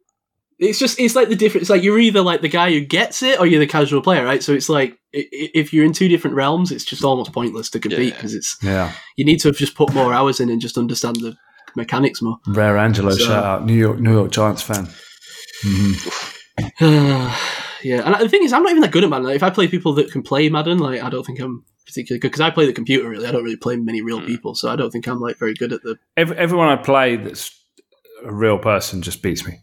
[0.58, 1.70] it's just it's like the difference.
[1.70, 4.42] Like you're either like the guy who gets it or you're the casual player, right?
[4.42, 7.70] So it's like i- i- if you're in two different realms, it's just almost pointless
[7.70, 8.14] to compete Yeah.
[8.14, 8.92] because it's Yeah.
[9.16, 11.34] you need to have just put more hours in and just understand the
[11.76, 12.36] mechanics more.
[12.46, 14.88] Rare Angelo So- shout out, New York, New York Giants fan.
[17.82, 19.26] yeah, and the thing is, I'm not even that good at Madden.
[19.26, 22.20] Like, if I play people that can play Madden, like I don't think I'm particularly
[22.20, 23.08] good because I play the computer.
[23.08, 24.26] Really, I don't really play many real hmm.
[24.26, 25.98] people, so I don't think I'm like very good at the.
[26.16, 27.50] Every, everyone I play that's
[28.24, 29.60] a real person just beats me.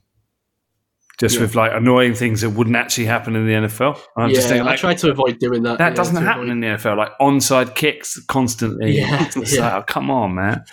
[1.20, 1.42] Just Yeah.
[1.42, 4.00] with like annoying things that wouldn't actually happen in the NFL.
[4.16, 5.80] I'm just yeah, thinking, I try to avoid doing that.
[5.80, 6.96] that yeah, doesn't happen avoid- in the NFL.
[6.96, 8.98] Like onside kicks constantly.
[8.98, 9.62] Yeah, yeah.
[9.62, 10.64] like, oh, come on, man.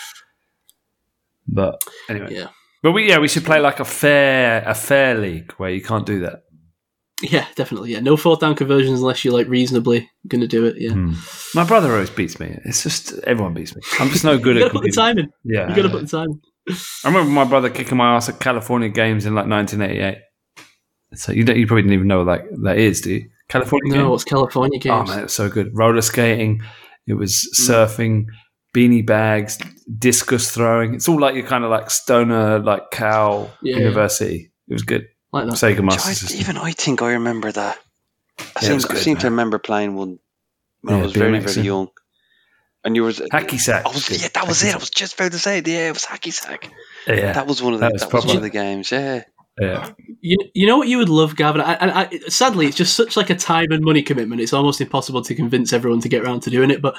[1.46, 2.48] But anyway, Yeah.
[2.82, 6.06] but we yeah we should play like a fair a fair league where you can't
[6.06, 6.43] do that.
[7.22, 7.92] Yeah, definitely.
[7.92, 10.76] Yeah, no fourth down conversions unless you're like reasonably going to do it.
[10.78, 11.12] Yeah, Hmm.
[11.54, 12.58] My brother always beats me.
[12.64, 13.82] It's just everyone beats me.
[14.00, 15.02] I'm just no good you at put the competing.
[15.02, 15.30] time in.
[15.44, 16.40] Yeah, You got to put the time.
[17.04, 20.18] I remember my brother kicking my ass at California Games in like 1988.
[21.14, 23.30] So you don't, you probably didn't even know what that that is, do you?
[23.48, 24.10] California No, Games.
[24.10, 25.10] what's California games?
[25.10, 25.70] Oh man, it's so good.
[25.72, 26.62] Roller skating.
[27.06, 27.68] It was Mm.
[27.68, 28.24] surfing,
[28.74, 29.58] beanie bags,
[29.98, 30.94] discus throwing.
[30.94, 33.76] It's all like your kind of like stoner, like cow Yeah.
[33.76, 34.50] university.
[34.66, 35.06] It was good.
[35.34, 35.54] Like that.
[35.54, 36.40] Sega I, System.
[36.40, 37.78] even I think I remember that.
[38.38, 40.18] I Yeah, seem, was I seem to remember playing one
[40.82, 41.62] when Yeah, I was very, BMX, very yeah.
[41.72, 41.88] young.
[42.84, 43.86] And you was Hacky sack.
[43.86, 44.74] I was, yeah, that was it.
[44.74, 45.66] I was just about to say it.
[45.66, 46.70] Yeah, it was hacky sack.
[47.06, 48.92] Yeah, That was one of the, That that was was, one of the games.
[48.92, 49.22] Yeah,
[49.58, 49.92] yeah.
[50.20, 51.62] You, you know what you would love, Gavin?
[51.62, 54.42] I, I, I, sadly, it's just such like a time and money commitment.
[54.42, 56.82] It's almost impossible to convince everyone to get around to doing it.
[56.82, 56.94] But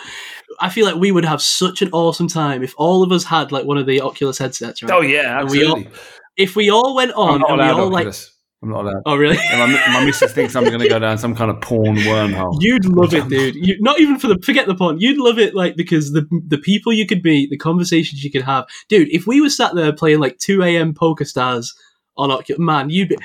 [0.60, 3.52] I feel like we would have such an awesome time if all of us had
[3.52, 4.82] like one of the Oculus headsets.
[4.82, 4.92] Right?
[4.92, 6.00] Oh yeah, And we all- absolutely.
[6.38, 8.32] If we all went on and we all like, Oculus.
[8.66, 9.04] I'm not allowed.
[9.06, 9.38] oh really?
[9.52, 12.58] And my, my missus thinks I'm going to go down some kind of porn wormhole.
[12.60, 13.56] You'd love it, dude.
[13.56, 15.02] You, not even for the forget the point.
[15.02, 18.42] You'd love it, like because the the people you could meet, the conversations you could
[18.42, 19.10] have, dude.
[19.10, 20.94] If we were sat there playing like two a.m.
[20.94, 21.76] Poker Stars
[22.18, 23.18] on Oculus, man, you'd be.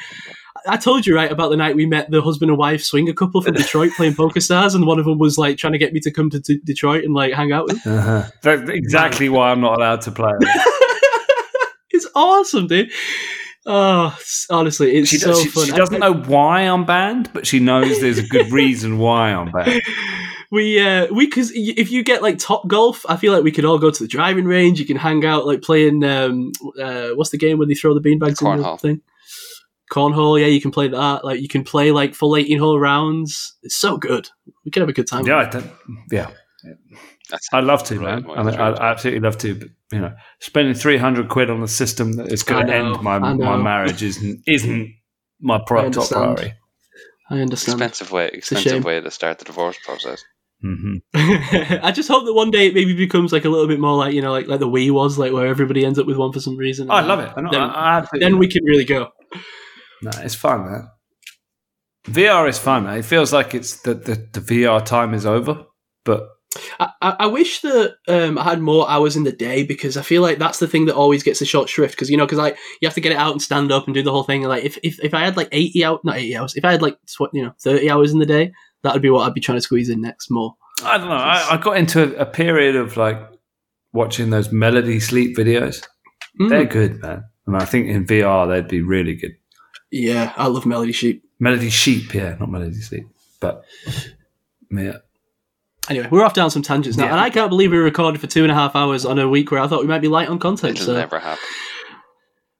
[0.66, 3.40] I told you right about the night we met the husband and wife swinger couple
[3.40, 6.00] from Detroit playing Poker Stars, and one of them was like trying to get me
[6.00, 7.86] to come to, to Detroit and like hang out with.
[7.86, 8.24] Uh-huh.
[8.42, 10.32] That's exactly why I'm not allowed to play.
[12.04, 12.90] it's awesome, dude.
[13.66, 14.16] Oh,
[14.48, 15.66] honestly, it's She, so does, she, fun.
[15.66, 19.50] she doesn't know why I'm banned, but she knows there's a good reason why I'm
[19.52, 19.82] banned.
[20.52, 23.64] We uh we because if you get like top golf, I feel like we could
[23.64, 24.80] all go to the driving range.
[24.80, 28.00] You can hang out like playing um uh what's the game where they throw the
[28.00, 28.80] beanbags in the Cornhole.
[28.80, 29.00] thing?
[29.92, 31.24] Cornhole, yeah, you can play that.
[31.24, 33.56] Like you can play like full eighteen hole rounds.
[33.62, 34.28] It's so good.
[34.64, 35.24] We could have a good time.
[35.24, 35.62] Yeah,
[36.10, 36.30] yeah.
[37.30, 38.38] That's I'd love to, Right, man.
[38.38, 38.78] I, mean, right.
[38.80, 42.32] I absolutely love to, but you know, spending three hundred quid on a system that
[42.32, 44.94] is going to end my my marriage isn't isn't
[45.40, 46.54] my pri- top priority.
[47.30, 47.80] I understand.
[47.80, 50.24] expensive way, expensive way to start the divorce process.
[50.60, 53.96] hmm I just hope that one day it maybe becomes like a little bit more
[53.96, 56.32] like you know like like the Wii was like where everybody ends up with one
[56.32, 56.90] for some reason.
[56.90, 57.32] Oh, I love it.
[57.36, 59.10] I, Then, I, I then we can really go.
[60.02, 60.88] No, it's fun, man.
[62.06, 62.84] VR is fun.
[62.84, 62.98] Man.
[62.98, 65.66] It feels like it's the, the, the VR time is over,
[66.04, 66.28] but
[66.80, 70.20] I, I wish that um, I had more hours in the day because I feel
[70.20, 72.58] like that's the thing that always gets a short shrift because you know because like
[72.80, 74.42] you have to get it out and stand up and do the whole thing.
[74.42, 76.72] And, Like if, if, if I had like eighty out, not eighty hours, if I
[76.72, 79.34] had like tw- you know thirty hours in the day, that would be what I'd
[79.34, 80.56] be trying to squeeze in next more.
[80.82, 81.14] I don't know.
[81.14, 83.18] I, I got into a, a period of like
[83.92, 85.86] watching those melody sleep videos.
[86.40, 86.48] Mm.
[86.48, 87.24] They're good, man.
[87.46, 89.36] And I think in VR they'd be really good.
[89.90, 91.24] Yeah, I love Melody Sheep.
[91.40, 93.06] Melody sheep, yeah, not melody sleep,
[93.40, 93.64] but
[94.70, 94.98] yeah.
[95.88, 97.12] Anyway, we're off down some tangents now, Yeah.
[97.12, 99.50] and I can't believe we recorded for two and a half hours on a week
[99.50, 100.76] where I thought we might be light on content.
[100.76, 101.42] It'll So never happen.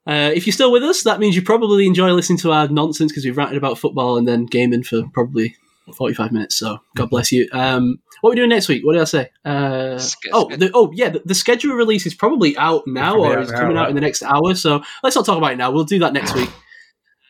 [0.07, 3.13] Uh, if you're still with us, that means you probably enjoy listening to our nonsense
[3.13, 5.55] because we've ranted about football and then gaming for probably
[5.95, 6.57] 45 minutes.
[6.57, 7.49] So God bless you.
[7.53, 8.85] Um, what are we doing next week?
[8.85, 9.31] What did I say?
[9.45, 10.01] Uh,
[10.33, 13.43] oh, the, oh yeah, the, the schedule release is probably out now probably or out
[13.45, 14.55] is now, coming out in the next hour.
[14.55, 15.71] So let's not talk about it now.
[15.71, 16.51] We'll do that next week.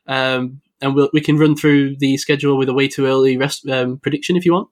[0.06, 3.68] Um, and we'll, we can run through the schedule with a way too early rest
[3.68, 4.68] um, prediction if you want.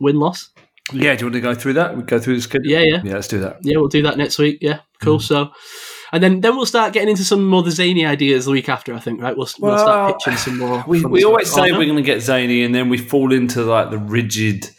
[0.00, 0.50] Win loss.
[0.92, 1.96] Yeah, do you want to go through that?
[1.96, 2.70] We go through the schedule.
[2.70, 3.02] Yeah, yeah.
[3.04, 3.14] yeah.
[3.14, 3.58] Let's do that.
[3.62, 4.58] Yeah, we'll do that next week.
[4.62, 5.18] Yeah, cool.
[5.18, 5.22] Mm.
[5.22, 5.50] So,
[6.12, 8.94] and then then we'll start getting into some more the zany ideas the week after.
[8.94, 9.36] I think, right?
[9.36, 10.84] We'll, we'll Well, start pitching some more.
[10.86, 13.62] We, we always say Oh, we're going to get zany, and then we fall into
[13.64, 14.70] like the rigid.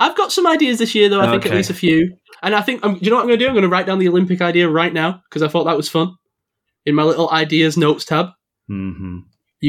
[0.00, 1.20] I've got some ideas this year, though.
[1.20, 2.16] I think at least a few.
[2.42, 3.48] And I think, um, you know what I'm going to do?
[3.48, 5.88] I'm going to write down the Olympic idea right now because I thought that was
[5.88, 6.14] fun
[6.84, 8.30] in my little ideas notes tab.
[8.68, 9.20] hmm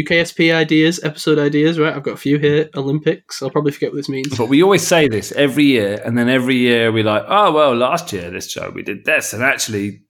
[0.04, 1.94] UKSP ideas, episode ideas, right?
[1.96, 2.70] I've got a few here.
[2.76, 3.42] Olympics.
[3.42, 4.38] I'll probably forget what this means.
[4.38, 7.76] But we always say this every year, and then every year we're like, "Oh well,
[7.76, 10.02] last year this show we did this," and actually,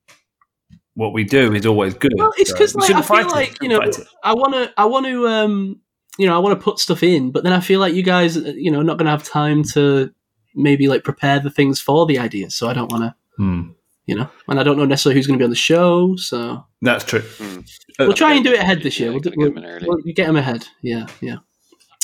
[0.95, 2.13] what we do is always good.
[2.17, 3.31] Well, it's because we like, I feel fight it.
[3.31, 3.79] like you know.
[4.23, 5.81] I want to I want to um
[6.17, 8.37] you know I want to put stuff in, but then I feel like you guys
[8.37, 10.11] uh, you know not going to have time to
[10.55, 13.71] maybe like prepare the things for the ideas, so I don't want to Hmm.
[14.05, 16.63] you know, and I don't know necessarily who's going to be on the show, so
[16.81, 17.19] That's true.
[17.19, 17.59] Hmm.
[17.99, 19.09] We'll try and do it ahead this year.
[19.09, 19.87] Yeah, We'll, do, gotta get we'll, 'em in early.
[19.87, 20.67] we'll get them ahead.
[20.81, 21.37] Yeah, yeah.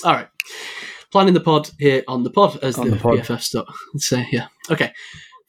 [0.04, 0.28] All right.
[1.12, 3.20] Planning the pod here on the pod, as On the, the pod.
[3.20, 4.26] PFF stuff say.
[4.32, 4.48] Yeah.
[4.70, 4.94] Okay.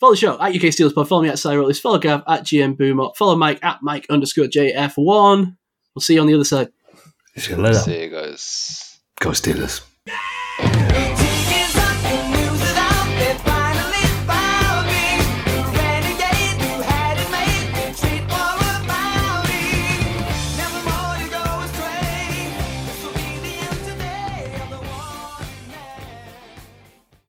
[0.00, 1.08] Follow the show at UK Steelers Pod.
[1.08, 1.78] Follow me at Cyrus.
[1.78, 3.10] Follow Gav at GM Boomer.
[3.16, 5.56] Follow Mike at Mike underscore JF1.
[5.94, 6.72] We'll see you on the other side.
[7.36, 7.78] See you later.
[7.78, 8.98] See you guys.
[9.20, 9.82] Go Steelers.
[10.06, 11.16] Team